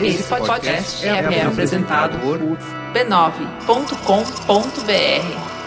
Esse 0.00 0.24
podcast 0.24 1.06
é, 1.06 1.10
é 1.10 1.42
apresentado 1.42 2.18
por 2.18 2.38
b9.com.br. 2.92 5.62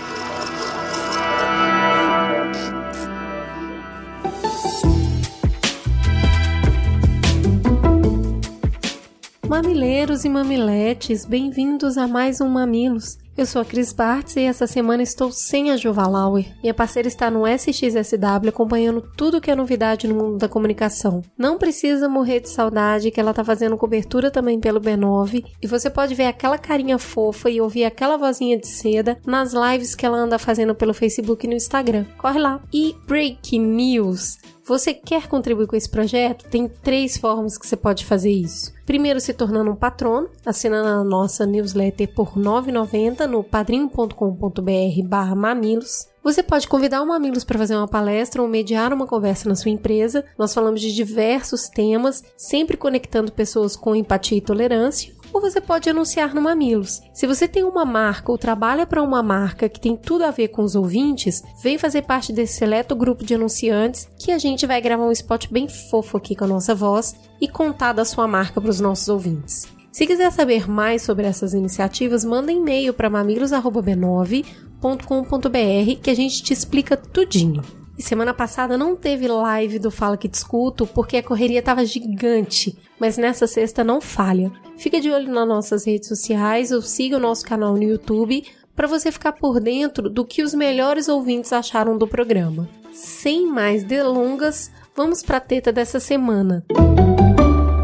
Mamileiros 9.48 10.26
e 10.26 10.30
mamiletes, 10.30 11.26
bem-vindos 11.26 11.98
a 11.98 12.08
mais 12.08 12.42
um 12.42 12.50
Mamilos. 12.50 13.18
Eu 13.38 13.46
sou 13.46 13.62
a 13.62 13.66
Cris 13.66 13.92
Bartz 13.92 14.38
e 14.38 14.44
essa 14.44 14.66
semana 14.66 15.04
estou 15.04 15.30
sem 15.30 15.70
a 15.70 15.76
Juva 15.76 16.08
Lauer. 16.08 16.56
Minha 16.62 16.74
parceira 16.74 17.10
está 17.10 17.30
no 17.30 17.46
SXSW 17.46 18.48
acompanhando 18.48 19.02
tudo 19.18 19.42
que 19.42 19.52
é 19.52 19.56
novidade 19.56 20.08
no 20.08 20.16
mundo 20.16 20.38
da 20.38 20.48
comunicação. 20.48 21.22
Não 21.38 21.58
precisa 21.58 22.08
morrer 22.08 22.40
de 22.40 22.50
saudade 22.50 23.12
que 23.12 23.20
ela 23.20 23.32
está 23.32 23.44
fazendo 23.44 23.76
cobertura 23.76 24.32
também 24.32 24.58
pelo 24.58 24.80
B9 24.80 25.44
e 25.62 25.68
você 25.68 25.90
pode 25.90 26.16
ver 26.16 26.28
aquela 26.28 26.58
carinha 26.58 26.98
fofa 26.98 27.50
e 27.50 27.60
ouvir 27.60 27.84
aquela 27.84 28.16
vozinha 28.16 28.58
de 28.58 28.70
seda 28.70 29.20
nas 29.26 29.52
lives 29.52 29.96
que 29.96 30.06
ela 30.06 30.18
anda 30.18 30.40
fazendo 30.40 30.74
pelo 30.74 30.94
Facebook 30.94 31.46
e 31.46 31.50
no 31.50 31.56
Instagram. 31.56 32.06
Corre 32.18 32.40
lá. 32.40 32.62
E 32.72 32.96
Break 33.06 33.60
News. 33.60 34.38
Você 34.66 34.94
quer 34.94 35.28
contribuir 35.28 35.68
com 35.68 35.76
esse 35.76 35.90
projeto? 35.90 36.50
Tem 36.50 36.70
três 36.70 37.18
formas 37.18 37.58
que 37.58 37.68
você 37.68 37.76
pode 37.76 38.06
fazer 38.06 38.32
isso. 38.32 38.75
Primeiro, 38.86 39.20
se 39.20 39.34
tornando 39.34 39.72
um 39.72 39.76
patrono, 39.76 40.30
assinando 40.46 40.88
a 40.88 41.04
nossa 41.04 41.46
newsletter 41.46 42.14
por 42.14 42.38
R$ 42.38 42.42
9,90 42.42 43.26
no 43.26 43.44
padrim.com.br 43.44 45.08
barra 45.08 45.36
mamilos. 45.36 46.08
Você 46.26 46.42
pode 46.42 46.68
convidar 46.68 47.04
o 47.04 47.08
Mamilos 47.08 47.44
para 47.44 47.60
fazer 47.60 47.76
uma 47.76 47.88
palestra 47.88 48.42
ou 48.42 48.48
mediar 48.48 48.92
uma 48.92 49.06
conversa 49.06 49.48
na 49.48 49.54
sua 49.54 49.70
empresa. 49.70 50.26
Nós 50.40 50.56
falamos 50.56 50.82
de 50.82 50.92
diversos 50.92 51.70
temas, 51.70 52.24
sempre 52.36 52.76
conectando 52.76 53.32
pessoas 53.32 53.76
com 53.76 53.96
empatia 53.96 54.40
e 54.40 54.42
tolerância 54.42 55.14
ou 55.36 55.42
você 55.42 55.60
pode 55.60 55.90
anunciar 55.90 56.34
no 56.34 56.42
Mamilos. 56.42 57.02
Se 57.14 57.28
você 57.28 57.46
tem 57.46 57.66
uma 57.66 57.84
marca 57.84 58.32
ou 58.32 58.38
trabalha 58.38 58.88
para 58.88 59.04
uma 59.04 59.22
marca 59.22 59.68
que 59.68 59.82
tem 59.82 59.98
tudo 59.98 60.24
a 60.24 60.32
ver 60.32 60.48
com 60.48 60.64
os 60.64 60.76
ouvintes, 60.76 61.44
vem 61.62 61.78
fazer 61.78 62.04
parte 62.04 62.32
desse 62.32 62.54
seleto 62.54 62.96
grupo 62.96 63.26
de 63.26 63.36
anunciantes 63.36 64.08
que 64.18 64.32
a 64.32 64.38
gente 64.38 64.66
vai 64.66 64.80
gravar 64.80 65.04
um 65.04 65.12
spot 65.12 65.48
bem 65.52 65.68
fofo 65.68 66.16
aqui 66.16 66.38
com 66.38 66.46
a 66.46 66.48
nossa 66.48 66.74
voz 66.74 67.18
e 67.42 67.50
contar 67.50 67.92
da 67.92 68.06
sua 68.06 68.26
marca 68.26 68.62
para 68.62 68.70
os 68.70 68.80
nossos 68.80 69.10
ouvintes. 69.10 69.68
Se 69.92 70.08
quiser 70.08 70.32
saber 70.32 70.70
mais 70.70 71.02
sobre 71.02 71.26
essas 71.26 71.54
iniciativas, 71.54 72.24
manda 72.24 72.50
e-mail 72.50 72.94
para 72.94 73.10
mamilos@b9.com.br 73.10 76.02
que 76.02 76.10
a 76.10 76.16
gente 76.16 76.44
te 76.44 76.54
explica 76.54 76.96
tudinho. 76.96 77.85
E 77.98 78.04
semana 78.04 78.34
passada 78.34 78.78
não 78.78 78.96
teve 78.96 79.28
live 79.28 79.80
do 79.80 79.90
Fala 79.90 80.18
Que 80.18 80.28
Discuto 80.28 80.86
porque 80.86 81.18
a 81.18 81.24
correria 81.24 81.60
estava 81.60 81.86
gigante, 81.86 82.78
mas 83.00 83.18
nessa 83.18 83.48
sexta 83.48 83.84
não 83.84 84.02
falha. 84.02 84.52
Fica 84.78 85.00
de 85.00 85.10
olho 85.10 85.32
nas 85.32 85.48
nossas 85.48 85.86
redes 85.86 86.10
sociais 86.10 86.72
ou 86.72 86.82
siga 86.82 87.16
o 87.16 87.22
nosso 87.22 87.46
canal 87.46 87.74
no 87.74 87.84
YouTube 87.84 88.44
para 88.76 88.88
você 88.88 89.12
ficar 89.12 89.32
por 89.32 89.62
dentro 89.62 90.10
do 90.10 90.26
que 90.26 90.44
os 90.44 90.54
melhores 90.54 91.08
ouvintes 91.08 91.54
acharam 91.54 91.98
do 91.98 92.06
programa. 92.06 92.68
Sem 92.92 93.48
mais 93.48 93.84
delongas, 93.84 94.70
vamos 94.94 95.24
para 95.24 95.38
a 95.38 95.42
teta 95.42 95.72
dessa 95.72 96.00
semana. 96.00 96.66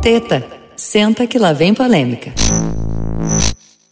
Teta, 0.01 0.45
senta 0.75 1.25
que 1.25 1.39
lá 1.39 1.53
vem 1.53 1.73
polêmica. 1.73 2.33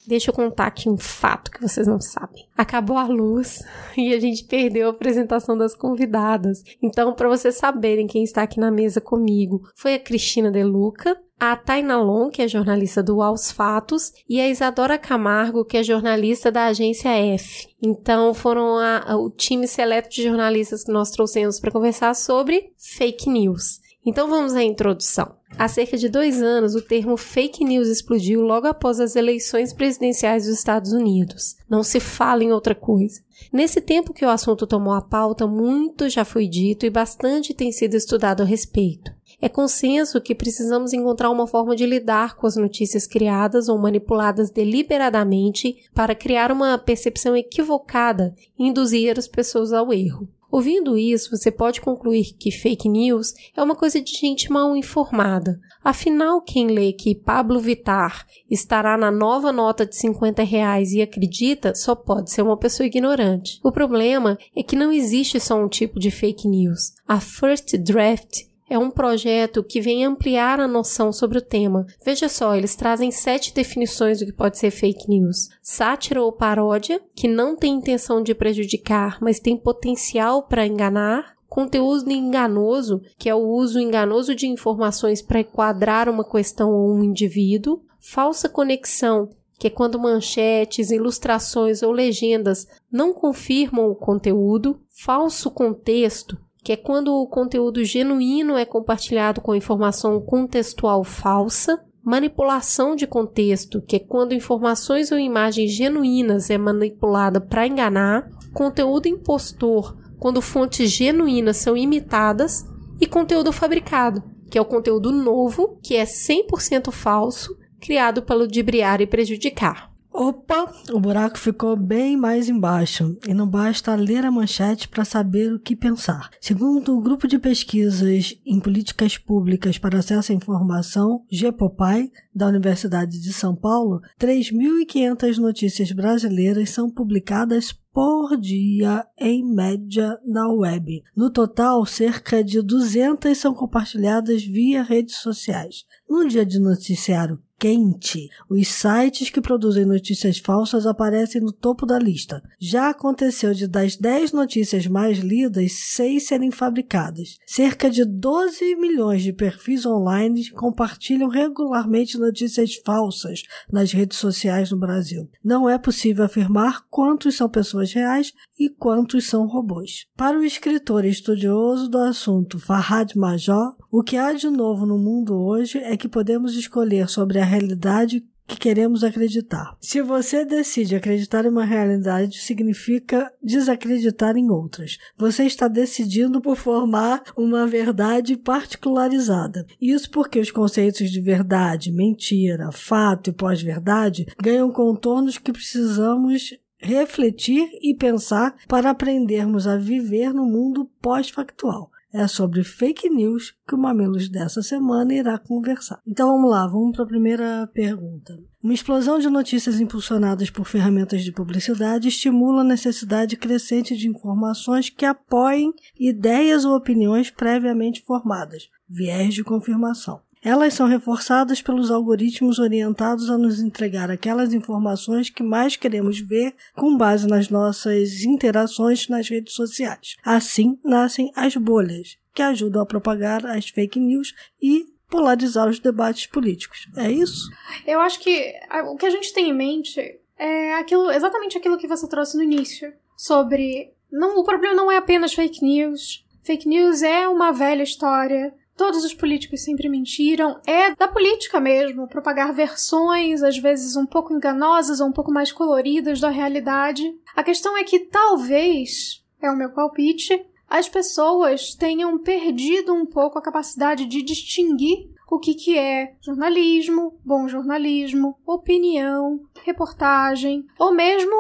Deixa 0.10 0.32
eu 0.32 0.34
contar 0.34 0.66
aqui 0.66 0.90
um 0.90 0.98
fato 0.98 1.52
que 1.52 1.62
vocês 1.62 1.86
não 1.86 2.02
sabem. 2.02 2.48
Acabou 2.58 2.98
a 2.98 3.06
luz 3.06 3.64
e 3.96 4.12
a 4.12 4.20
gente 4.20 4.44
perdeu 4.44 4.88
a 4.88 4.90
apresentação 4.90 5.56
das 5.56 5.76
convidadas. 5.76 6.64
Então, 6.82 7.14
para 7.14 7.30
vocês 7.30 7.58
saberem 7.58 8.08
quem 8.08 8.24
está 8.24 8.42
aqui 8.42 8.60
na 8.60 8.72
mesa 8.72 9.00
comigo, 9.00 9.70
foi 9.76 9.94
a 9.94 10.00
Cristina 10.00 10.50
De 10.50 10.64
Luca, 10.64 11.16
a 11.40 11.56
Taina 11.56 12.02
Long, 12.02 12.32
que 12.32 12.42
é 12.42 12.48
jornalista 12.48 13.04
do 13.04 13.22
Aos 13.22 13.52
Fatos, 13.52 14.12
e 14.28 14.42
a 14.42 14.50
Isadora 14.50 14.98
Camargo, 14.98 15.64
que 15.64 15.78
é 15.78 15.84
jornalista 15.84 16.52
da 16.52 16.66
agência 16.66 17.10
F. 17.10 17.68
Então, 17.80 18.34
foram 18.34 18.80
a, 18.80 19.12
a, 19.12 19.16
o 19.16 19.30
time 19.30 19.68
seleto 19.68 20.10
de 20.10 20.24
jornalistas 20.24 20.84
que 20.84 20.92
nós 20.92 21.12
trouxemos 21.12 21.60
para 21.60 21.70
conversar 21.70 22.16
sobre 22.16 22.74
fake 22.80 23.30
news. 23.30 23.80
Então, 24.06 24.30
vamos 24.30 24.54
à 24.54 24.64
introdução. 24.64 25.36
Há 25.58 25.68
cerca 25.68 25.98
de 25.98 26.08
dois 26.08 26.42
anos, 26.42 26.74
o 26.74 26.82
termo 26.82 27.18
fake 27.18 27.66
news 27.66 27.90
explodiu 27.90 28.42
logo 28.42 28.66
após 28.68 29.00
as 29.00 29.16
eleições 29.16 29.74
presidenciais 29.74 30.46
dos 30.46 30.58
Estados 30.58 30.94
Unidos. 30.94 31.58
Não 31.70 31.84
se 31.84 32.00
fala 32.00 32.44
em 32.44 32.54
outra 32.54 32.74
coisa. 32.74 33.22
Nesse 33.52 33.82
tempo 33.82 34.14
que 34.14 34.24
o 34.24 34.30
assunto 34.30 34.66
tomou 34.66 34.94
a 34.94 35.02
pauta, 35.02 35.48
muito 35.48 36.08
já 36.08 36.24
foi 36.24 36.48
dito 36.48 36.86
e 36.86 36.90
bastante 36.90 37.54
tem 37.54 37.72
sido 37.72 37.96
estudado 37.96 38.42
a 38.42 38.46
respeito. 38.46 39.12
É 39.42 39.50
consenso 39.50 40.22
que 40.22 40.36
precisamos 40.36 40.94
encontrar 40.94 41.30
uma 41.30 41.48
forma 41.48 41.76
de 41.76 41.86
lidar 41.86 42.36
com 42.36 42.48
as 42.48 42.56
notícias 42.56 43.06
criadas 43.08 43.70
ou 43.70 43.78
manipuladas 43.78 44.50
deliberadamente 44.50 45.78
para 45.94 46.16
criar 46.16 46.52
uma 46.52 46.78
percepção 46.78 47.36
equivocada 47.36 48.34
e 48.58 48.66
induzir 48.66 49.18
as 49.18 49.28
pessoas 49.28 49.74
ao 49.74 49.94
erro. 49.94 50.28
Ouvindo 50.52 50.98
isso, 50.98 51.36
você 51.36 51.52
pode 51.52 51.80
concluir 51.80 52.34
que 52.38 52.52
fake 52.52 52.90
news 52.90 53.34
é 53.56 53.62
uma 53.62 53.76
coisa 53.76 54.02
de 54.02 54.12
gente 54.12 54.52
mal 54.52 54.76
informada. 54.76 55.60
Afinal, 55.84 56.42
quem 56.42 56.68
lê 56.68 56.92
que 56.92 57.16
Pablo 57.16 57.60
Vitar 57.60 58.26
estará 58.50 58.98
na 58.98 59.12
nova 59.12 59.52
nota 59.52 59.86
de 59.86 59.96
50 59.96 60.44
reais 60.44 60.92
e 60.92 61.02
acredita 61.02 61.76
só 61.76 61.94
pode 61.94 62.32
ser 62.32 62.42
uma 62.42 62.58
pessoa 62.58 62.88
ignorante. 62.88 63.60
O 63.64 63.72
problema 63.72 64.38
é 64.56 64.64
que 64.64 64.76
não 64.76 64.92
existe 64.92 65.40
só 65.40 65.56
um 65.56 65.68
tipo 65.68 66.00
de 66.00 66.10
fake 66.10 66.48
news. 66.48 66.94
A 67.08 67.20
First 67.20 67.78
Draft 67.78 68.49
é 68.70 68.78
um 68.78 68.92
projeto 68.92 69.64
que 69.64 69.82
vem 69.82 70.06
ampliar 70.06 70.60
a 70.60 70.68
noção 70.68 71.12
sobre 71.12 71.40
o 71.40 71.42
tema. 71.42 71.86
Veja 72.06 72.30
só, 72.30 72.56
eles 72.56 72.76
trazem 72.76 73.12
sete 73.12 73.54
definições 73.54 74.20
do 74.20 74.26
que 74.26 74.32
pode 74.32 74.58
ser 74.58 74.72
fake 74.72 75.10
news: 75.10 75.50
sátira 75.62 76.22
ou 76.22 76.32
paródia, 76.32 77.02
que 77.16 77.28
não 77.28 77.56
tem 77.56 77.74
intenção 77.74 78.22
de 78.22 78.36
prejudicar, 78.36 79.18
mas 79.20 79.40
tem 79.40 79.58
potencial 79.58 80.44
para 80.44 80.68
enganar. 80.68 81.38
Conteúdo 81.48 82.12
enganoso, 82.12 83.02
que 83.18 83.28
é 83.28 83.34
o 83.34 83.40
uso 83.40 83.80
enganoso 83.80 84.36
de 84.36 84.46
informações 84.46 85.20
para 85.20 85.40
enquadrar 85.40 86.08
uma 86.08 86.24
questão 86.24 86.72
ou 86.72 86.94
um 86.94 87.04
indivíduo. 87.04 87.82
Falsa 88.00 88.48
conexão, 88.48 89.30
que 89.58 89.66
é 89.66 89.70
quando 89.70 90.00
manchetes, 90.00 90.92
ilustrações 90.92 91.82
ou 91.82 91.92
legendas 91.92 92.68
não 92.92 93.12
confirmam 93.14 93.90
o 93.90 93.96
conteúdo. 93.96 94.80
Falso 94.90 95.50
contexto, 95.50 96.38
que 96.64 96.74
é 96.74 96.76
quando 96.76 97.14
o 97.14 97.28
conteúdo 97.28 97.84
genuíno 97.84 98.58
é 98.58 98.66
compartilhado 98.66 99.42
com 99.42 99.56
informação 99.56 100.20
contextual 100.20 101.04
falsa, 101.04 101.84
manipulação 102.04 102.96
de 102.96 103.06
contexto, 103.06 103.82
que 103.82 103.96
é 103.96 104.00
quando 104.00 104.34
informações 104.34 105.12
ou 105.12 105.20
imagens 105.20 105.72
genuínas 105.72 106.50
é 106.50 106.58
manipulada 106.58 107.40
para 107.40 107.68
enganar, 107.68 108.30
conteúdo 108.54 109.08
impostor, 109.08 109.96
quando 110.18 110.42
fontes 110.42 110.92
genuínas 110.92 111.58
são 111.58 111.78
imitadas, 111.78 112.66
e 113.00 113.08
conteúdo 113.08 113.52
fabricado, 113.54 114.22
que 114.50 114.58
é 114.58 114.62
o 114.62 114.66
conteúdo 114.66 115.12
novo, 115.12 115.80
que 115.82 115.96
é 115.96 116.04
100% 116.04 116.92
falso, 116.92 117.58
criado 117.80 118.22
para 118.22 118.36
ludibriar 118.36 119.00
e 119.02 119.08
prejudicar. 119.08 119.89
Opa, 120.12 120.74
o 120.92 121.00
buraco 121.00 121.38
ficou 121.38 121.76
bem 121.76 122.18
mais 122.18 122.50
embaixo 122.50 123.18
e 123.28 123.34
não 123.34 123.48
basta 123.48 123.94
ler 123.96 124.26
a 124.26 124.32
manchete 124.32 124.88
para 124.88 125.06
saber 125.06 125.54
o 125.54 125.60
que 125.60 125.76
pensar. 125.76 126.30
Segundo 126.42 126.98
o 126.98 127.02
grupo 127.02 127.28
de 127.28 127.38
pesquisas 127.38 128.36
em 128.46 128.60
políticas 128.60 129.18
públicas 129.18 129.78
para 129.78 130.00
acesso 130.00 130.32
à 130.32 130.36
informação, 130.36 131.24
GEPOPAI, 131.32 132.12
da 132.34 132.48
Universidade 132.48 133.20
de 133.22 133.34
São 133.34 133.56
Paulo, 133.56 134.02
3.500 134.20 135.38
notícias 135.38 135.92
brasileiras 135.92 136.70
são 136.70 136.90
publicadas 136.90 137.74
por 137.92 138.38
dia, 138.38 139.06
em 139.20 139.44
média, 139.44 140.18
na 140.26 140.48
web. 140.48 141.04
No 141.16 141.30
total, 141.30 141.86
cerca 141.86 142.44
de 142.44 142.62
200 142.62 143.38
são 143.38 143.54
compartilhadas 143.54 144.44
via 144.44 144.84
redes 144.84 145.18
sociais. 145.18 145.86
No 146.10 146.28
dia 146.28 146.44
de 146.44 146.60
noticiário 146.60 147.40
quente. 147.60 148.30
Os 148.50 148.70
sites 148.70 149.30
que 149.30 149.42
produzem 149.42 149.86
notícias 149.86 150.38
falsas 150.40 150.86
aparecem 150.88 151.42
no 151.42 151.52
topo 151.52 151.86
da 151.86 152.00
lista. 152.00 152.42
Já 152.58 152.90
aconteceu 152.90 153.54
de 153.54 153.68
das 153.68 153.98
10 153.98 154.32
notícias 154.32 154.88
mais 154.88 155.20
lidas, 155.20 155.74
6 155.74 156.26
serem 156.26 156.52
fabricadas. 156.52 157.38
Cerca 157.46 157.90
de 157.90 158.06
12 158.06 158.76
milhões 158.78 159.22
de 159.22 159.34
perfis 159.34 159.86
online 159.86 160.50
compartilham 160.52 161.28
regularmente 161.28 162.18
notícias 162.18 162.76
falsas 162.86 163.44
nas 163.72 163.92
redes 163.92 164.18
sociais 164.18 164.72
no 164.72 164.78
Brasil. 164.78 165.30
Não 165.44 165.70
é 165.70 165.78
possível 165.78 166.24
afirmar 166.24 166.86
quantos 166.90 167.36
são 167.36 167.50
pessoas 167.50 167.92
reais 167.92 168.32
e 168.58 168.70
quantos 168.70 169.26
são 169.26 169.46
robôs. 169.46 170.06
Para 170.16 170.40
o 170.40 170.44
escritor 170.44 171.04
estudioso 171.04 171.90
do 171.90 171.98
assunto 171.98 172.58
Farhad 172.58 173.14
Major, 173.16 173.76
o 173.92 174.02
que 174.02 174.16
há 174.16 174.32
de 174.32 174.50
novo 174.50 174.86
no 174.86 174.98
mundo 174.98 175.36
hoje 175.36 175.80
é 175.80 175.98
que 176.00 176.08
podemos 176.08 176.56
escolher 176.56 177.08
sobre 177.08 177.38
a 177.38 177.46
realidade 177.46 178.24
que 178.48 178.58
queremos 178.58 179.04
acreditar. 179.04 179.78
Se 179.80 180.02
você 180.02 180.44
decide 180.44 180.96
acreditar 180.96 181.46
em 181.46 181.50
uma 181.50 181.64
realidade, 181.64 182.40
significa 182.40 183.32
desacreditar 183.42 184.36
em 184.36 184.50
outras. 184.50 184.98
Você 185.16 185.44
está 185.44 185.68
decidindo 185.68 186.42
por 186.42 186.56
formar 186.56 187.22
uma 187.38 187.68
verdade 187.68 188.36
particularizada. 188.36 189.68
Isso 189.80 190.10
porque 190.10 190.40
os 190.40 190.50
conceitos 190.50 191.12
de 191.12 191.22
verdade, 191.22 191.92
mentira, 191.92 192.72
fato 192.72 193.30
e 193.30 193.34
pós-verdade 193.34 194.26
ganham 194.42 194.72
contornos 194.72 195.38
que 195.38 195.52
precisamos 195.52 196.58
refletir 196.80 197.70
e 197.82 197.94
pensar 197.94 198.56
para 198.68 198.90
aprendermos 198.90 199.68
a 199.68 199.78
viver 199.78 200.34
no 200.34 200.46
mundo 200.46 200.90
pós-factual. 201.02 201.92
É 202.12 202.28
sobre 202.28 202.64
fake 202.64 203.08
news 203.08 203.54
que 203.68 203.76
o 203.76 203.78
Mamilos 203.78 204.30
dessa 204.30 204.64
semana 204.64 205.14
irá 205.14 205.38
conversar. 205.38 206.02
Então 206.08 206.28
vamos 206.28 206.50
lá, 206.50 206.66
vamos 206.66 206.96
para 206.96 207.06
a 207.06 207.08
primeira 207.08 207.70
pergunta. 207.72 208.36
Uma 208.64 208.74
explosão 208.74 209.20
de 209.20 209.30
notícias 209.30 209.80
impulsionadas 209.80 210.50
por 210.50 210.66
ferramentas 210.66 211.24
de 211.24 211.32
publicidade 211.32 212.08
estimula 212.08 212.62
a 212.62 212.66
necessidade 212.66 213.38
crescente 213.38 213.96
de 213.96 214.08
informações 214.08 214.90
que 214.90 215.06
apoiem 215.06 215.72
ideias 215.98 216.66
ou 216.66 216.76
opiniões 216.76 217.30
previamente 217.30 218.02
formadas, 218.02 218.70
viés 218.90 219.34
de 219.34 219.44
confirmação. 219.44 220.20
Elas 220.44 220.74
são 220.74 220.88
reforçadas 220.88 221.62
pelos 221.62 221.92
algoritmos 221.92 222.60
orientados 222.60 223.30
a 223.30 223.38
nos 223.38 223.60
entregar 223.60 224.10
aquelas 224.10 224.54
informações 224.54 225.30
que 225.30 225.44
mais 225.44 225.76
queremos 225.76 226.20
ver 226.20 226.56
com 226.76 226.96
base 226.96 227.28
nas 227.28 227.50
nossas 227.50 228.24
interações 228.24 229.08
nas 229.10 229.28
redes 229.28 229.54
sociais. 229.54 230.16
Assim 230.24 230.80
nascem 230.84 231.32
as 231.36 231.56
bolhas, 231.58 232.18
que 232.34 232.42
ajudam 232.42 232.82
a 232.82 232.86
propagar 232.86 233.46
as 233.46 233.70
fake 233.70 234.00
news 234.00 234.34
e 234.62 234.86
polarizar 235.10 235.68
os 235.68 235.80
debates 235.80 236.28
políticos. 236.28 236.88
É 236.96 237.12
isso? 237.12 237.50
Eu 237.86 238.00
acho 238.00 238.20
que 238.20 238.54
o 238.86 238.96
que 238.96 239.08
a 239.08 239.10
gente 239.10 239.34
tem 239.34 239.50
em 239.50 239.54
mente 239.54 240.20
é 240.38 240.76
aquilo, 240.76 241.12
exatamente 241.12 241.58
aquilo 241.58 241.78
que 241.78 241.88
você 241.88 242.08
trouxe 242.08 242.38
no 242.38 242.44
início, 242.44 242.94
sobre 243.18 243.92
não, 244.10 244.40
o 244.40 244.44
problema 244.44 244.76
não 244.76 244.92
é 244.92 244.98
apenas 244.98 245.34
fake 245.34 245.64
news. 245.64 246.26
Fake 246.44 246.68
news 246.68 247.02
é 247.02 247.28
uma 247.28 247.52
velha 247.52 247.84
história 247.84 248.54
todos 248.80 249.04
os 249.04 249.14
políticos 249.14 249.62
sempre 249.62 249.90
mentiram, 249.90 250.62
é 250.66 250.96
da 250.96 251.06
política 251.06 251.60
mesmo, 251.60 252.08
propagar 252.08 252.54
versões, 252.54 253.44
às 253.44 253.58
vezes 253.58 253.98
um 253.98 254.06
pouco 254.06 254.34
enganosas 254.34 255.02
ou 255.02 255.08
um 255.08 255.12
pouco 255.12 255.34
mais 255.34 255.52
coloridas 255.52 256.22
da 256.22 256.30
realidade. 256.30 257.14
A 257.36 257.44
questão 257.44 257.78
é 257.78 257.84
que 257.84 258.00
talvez, 258.00 259.22
é 259.42 259.52
o 259.52 259.58
meu 259.58 259.72
palpite, 259.72 260.46
as 260.70 260.88
pessoas 260.88 261.76
tenham 261.76 262.18
perdido 262.20 262.94
um 262.94 263.06
pouco 263.06 263.38
a 263.38 263.42
capacidade 263.42 264.06
de 264.06 264.22
distinguir 264.22 265.09
o 265.30 265.40
que, 265.40 265.54
que 265.54 265.78
é 265.78 266.14
jornalismo, 266.22 267.18
bom 267.24 267.48
jornalismo, 267.48 268.36
opinião, 268.46 269.40
reportagem, 269.64 270.66
ou 270.78 270.92
mesmo 270.92 271.36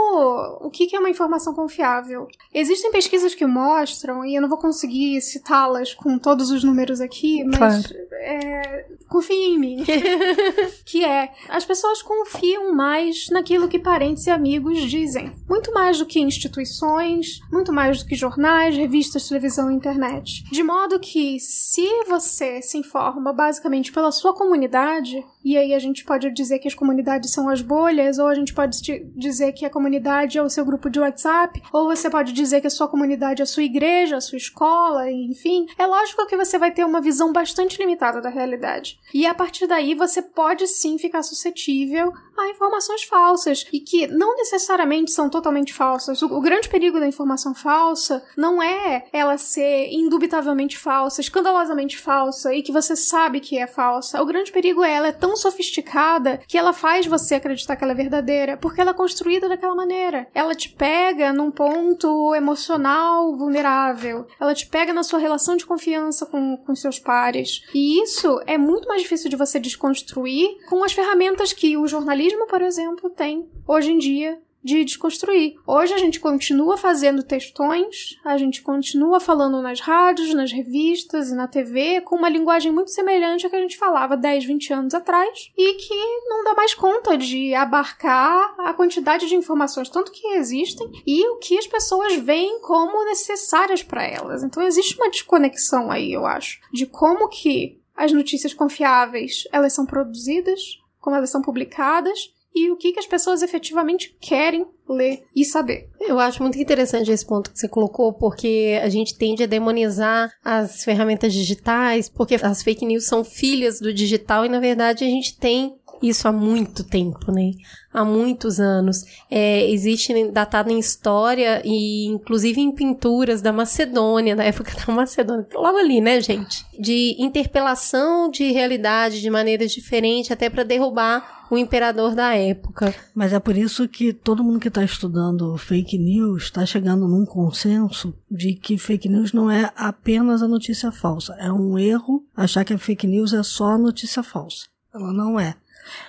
o 0.61 0.69
que, 0.69 0.87
que 0.87 0.95
é 0.95 0.99
uma 0.99 1.09
informação 1.09 1.53
confiável. 1.53 2.27
Existem 2.53 2.91
pesquisas 2.91 3.33
que 3.33 3.45
mostram, 3.45 4.23
e 4.23 4.35
eu 4.35 4.41
não 4.41 4.49
vou 4.49 4.57
conseguir 4.57 5.19
citá-las 5.21 5.93
com 5.93 6.17
todos 6.17 6.51
os 6.51 6.63
números 6.63 7.01
aqui, 7.01 7.43
mas 7.43 7.87
claro. 7.87 8.07
é, 8.11 8.85
confiem 9.09 9.55
em 9.55 9.59
mim. 9.59 9.83
que 10.85 11.03
é, 11.03 11.31
as 11.49 11.65
pessoas 11.65 12.01
confiam 12.01 12.73
mais 12.73 13.27
naquilo 13.31 13.67
que 13.67 13.79
parentes 13.79 14.27
e 14.27 14.29
amigos 14.29 14.79
dizem. 14.81 15.31
Muito 15.47 15.73
mais 15.73 15.97
do 15.97 16.05
que 16.05 16.19
instituições, 16.19 17.39
muito 17.51 17.73
mais 17.73 17.99
do 17.99 18.05
que 18.05 18.15
jornais, 18.15 18.77
revistas, 18.77 19.27
televisão 19.27 19.71
e 19.71 19.75
internet. 19.75 20.43
De 20.51 20.63
modo 20.63 20.99
que, 20.99 21.39
se 21.39 21.87
você 22.07 22.61
se 22.61 22.77
informa 22.77 23.33
basicamente 23.33 23.78
pela 23.91 24.11
sua 24.11 24.33
comunidade, 24.33 25.25
e 25.43 25.57
aí 25.57 25.73
a 25.73 25.79
gente 25.79 26.03
pode 26.03 26.29
dizer 26.31 26.59
que 26.59 26.67
as 26.67 26.75
comunidades 26.75 27.31
são 27.31 27.49
as 27.49 27.61
bolhas, 27.61 28.19
ou 28.19 28.27
a 28.27 28.35
gente 28.35 28.53
pode 28.53 28.79
dizer 29.15 29.53
que 29.53 29.65
a 29.65 29.69
comunidade 29.69 30.37
é 30.37 30.43
o 30.43 30.49
seu 30.49 30.65
grupo 30.65 30.89
de 30.89 30.99
WhatsApp, 30.99 31.61
ou 31.71 31.87
você 31.87 32.09
pode 32.09 32.33
dizer 32.33 32.61
que 32.61 32.67
a 32.67 32.71
sua 32.71 32.87
comunidade 32.87 33.41
é 33.41 33.43
a 33.43 33.47
sua 33.47 33.63
igreja, 33.63 34.17
a 34.17 34.21
sua 34.21 34.37
escola, 34.37 35.09
enfim. 35.11 35.65
É 35.77 35.85
lógico 35.85 36.25
que 36.27 36.37
você 36.37 36.57
vai 36.57 36.71
ter 36.71 36.83
uma 36.83 37.01
visão 37.01 37.31
bastante 37.31 37.77
limitada 37.77 38.21
da 38.21 38.29
realidade. 38.29 38.99
E 39.13 39.25
a 39.25 39.33
partir 39.33 39.67
daí 39.67 39.95
você 39.95 40.21
pode 40.21 40.67
sim 40.67 40.97
ficar 40.97 41.23
suscetível 41.23 42.11
a 42.39 42.49
informações 42.49 43.03
falsas 43.03 43.65
e 43.71 43.79
que 43.79 44.07
não 44.07 44.35
necessariamente 44.35 45.11
são 45.11 45.29
totalmente 45.29 45.73
falsas. 45.73 46.21
O, 46.21 46.39
grande 46.39 46.69
perigo 46.69 46.99
da 46.99 47.07
informação 47.07 47.53
falsa 47.53 48.23
não 48.37 48.61
é 48.61 49.05
ela 49.11 49.37
ser 49.37 49.89
indubitavelmente 49.91 50.77
falsa, 50.77 51.21
escandalosamente 51.21 51.97
falsa 51.97 52.53
e 52.53 52.61
que 52.61 52.71
você 52.71 52.95
sabe 52.95 53.39
que 53.39 53.57
é 53.57 53.67
falsa. 53.67 54.21
O 54.21 54.25
grande 54.25 54.51
perigo 54.51 54.83
é 54.83 54.93
ela 54.93 55.07
é 55.07 55.11
tão 55.11 55.28
sofisticada 55.35 56.39
que 56.47 56.57
ela 56.57 56.73
faz 56.73 57.05
você 57.05 57.35
acreditar 57.35 57.75
que 57.75 57.83
ela 57.83 57.93
é 57.93 57.95
verdadeira 57.95 58.57
porque 58.57 58.81
ela 58.81 58.91
é 58.91 58.93
construída 58.93 59.49
daquela 59.49 59.75
maneira. 59.75 60.27
Ela 60.33 60.55
te 60.55 60.69
pega 60.69 61.33
num 61.33 61.51
ponto 61.51 62.33
emocional 62.35 63.35
vulnerável. 63.35 64.27
Ela 64.39 64.53
te 64.53 64.67
pega 64.67 64.93
na 64.93 65.03
sua 65.03 65.19
relação 65.19 65.55
de 65.55 65.65
confiança 65.65 66.25
com, 66.25 66.57
com 66.57 66.75
seus 66.75 66.99
pares. 66.99 67.61
E 67.73 68.01
isso 68.01 68.41
é 68.45 68.57
muito 68.57 68.87
mais 68.87 69.01
difícil 69.01 69.29
de 69.29 69.35
você 69.35 69.59
desconstruir 69.59 70.57
com 70.67 70.83
as 70.83 70.93
ferramentas 70.93 71.53
que 71.53 71.77
o 71.77 71.87
jornalismo, 71.87 72.47
por 72.47 72.61
exemplo, 72.61 73.09
tem 73.09 73.49
hoje 73.67 73.91
em 73.91 73.97
dia 73.97 74.39
de 74.69 74.85
desconstruir. 74.85 75.55
Hoje 75.65 75.93
a 75.93 75.97
gente 75.97 76.19
continua 76.19 76.77
fazendo 76.77 77.23
textões, 77.23 78.19
a 78.23 78.37
gente 78.37 78.61
continua 78.61 79.19
falando 79.19 79.61
nas 79.61 79.79
rádios, 79.79 80.33
nas 80.33 80.51
revistas 80.51 81.29
e 81.29 81.35
na 81.35 81.47
TV 81.47 82.01
com 82.01 82.15
uma 82.15 82.29
linguagem 82.29 82.71
muito 82.71 82.91
semelhante 82.91 83.47
à 83.47 83.49
que 83.49 83.55
a 83.55 83.61
gente 83.61 83.77
falava 83.77 84.15
10, 84.15 84.45
20 84.45 84.73
anos 84.73 84.93
atrás 84.93 85.51
e 85.57 85.73
que 85.73 85.95
não 86.27 86.43
dá 86.43 86.53
mais 86.53 86.75
conta 86.75 87.17
de 87.17 87.53
abarcar 87.55 88.55
a 88.59 88.73
quantidade 88.73 89.27
de 89.27 89.35
informações 89.35 89.89
tanto 89.89 90.11
que 90.11 90.27
existem 90.35 90.87
e 91.05 91.27
o 91.29 91.37
que 91.37 91.57
as 91.57 91.65
pessoas 91.65 92.15
veem 92.15 92.61
como 92.61 93.05
necessárias 93.05 93.81
para 93.81 94.05
elas. 94.05 94.43
Então 94.43 94.61
existe 94.61 94.95
uma 94.95 95.09
desconexão 95.09 95.89
aí, 95.89 96.13
eu 96.13 96.25
acho, 96.25 96.59
de 96.71 96.85
como 96.85 97.27
que 97.27 97.79
as 97.95 98.11
notícias 98.11 98.53
confiáveis, 98.53 99.43
elas 99.51 99.73
são 99.73 99.85
produzidas, 99.85 100.79
como 100.99 101.15
elas 101.15 101.31
são 101.31 101.41
publicadas 101.41 102.31
e 102.65 102.71
o 102.71 102.77
que, 102.77 102.91
que 102.91 102.99
as 102.99 103.07
pessoas 103.07 103.41
efetivamente 103.41 104.15
querem 104.19 104.65
ler 104.87 105.23
e 105.35 105.45
saber. 105.45 105.87
Eu 105.99 106.19
acho 106.19 106.41
muito 106.41 106.57
interessante 106.57 107.11
esse 107.11 107.25
ponto 107.25 107.51
que 107.51 107.59
você 107.59 107.67
colocou, 107.67 108.11
porque 108.13 108.79
a 108.81 108.89
gente 108.89 109.17
tende 109.17 109.43
a 109.43 109.47
demonizar 109.47 110.31
as 110.43 110.83
ferramentas 110.83 111.33
digitais, 111.33 112.09
porque 112.09 112.35
as 112.41 112.63
fake 112.63 112.85
news 112.85 113.05
são 113.05 113.23
filhas 113.23 113.79
do 113.79 113.93
digital 113.93 114.45
e 114.45 114.49
na 114.49 114.59
verdade 114.59 115.03
a 115.03 115.07
gente 115.07 115.37
tem 115.37 115.78
isso 116.01 116.27
há 116.27 116.31
muito 116.31 116.83
tempo, 116.83 117.31
né? 117.31 117.51
Há 117.93 118.05
muitos 118.05 118.59
anos. 118.59 119.03
É, 119.29 119.69
existe 119.69 120.31
datado 120.31 120.71
em 120.71 120.79
história 120.79 121.61
e 121.65 122.05
inclusive 122.07 122.61
em 122.61 122.71
pinturas 122.71 123.41
da 123.41 123.51
Macedônia, 123.51 124.35
da 124.35 124.43
época 124.43 124.71
da 124.85 124.93
Macedônia, 124.93 125.47
logo 125.53 125.77
ali, 125.77 125.99
né, 126.01 126.21
gente? 126.21 126.65
De 126.79 127.15
interpelação 127.19 128.29
de 128.29 128.51
realidade 128.51 129.21
de 129.21 129.29
maneiras 129.29 129.71
diferentes, 129.71 130.31
até 130.31 130.49
para 130.49 130.63
derrubar 130.63 131.39
o 131.49 131.57
imperador 131.57 132.13
da 132.13 132.35
época. 132.35 132.93
Mas 133.13 133.33
é 133.33 133.39
por 133.39 133.57
isso 133.57 133.87
que 133.87 134.13
todo 134.13 134.43
mundo 134.43 134.59
que 134.59 134.67
está 134.67 134.83
estudando 134.83 135.57
fake 135.57 135.97
news 135.97 136.43
está 136.43 136.65
chegando 136.65 137.07
num 137.07 137.25
consenso 137.25 138.13
de 138.29 138.53
que 138.53 138.77
fake 138.77 139.09
news 139.09 139.33
não 139.33 139.49
é 139.49 139.71
apenas 139.75 140.43
a 140.43 140.47
notícia 140.47 140.91
falsa. 140.91 141.35
É 141.39 141.51
um 141.51 141.77
erro 141.77 142.23
achar 142.35 142.63
que 142.63 142.73
a 142.73 142.77
fake 142.77 143.07
news 143.07 143.33
é 143.33 143.41
só 143.41 143.71
a 143.71 143.77
notícia 143.77 144.21
falsa. 144.21 144.67
Ela 144.93 145.11
não 145.11 145.39
é. 145.39 145.55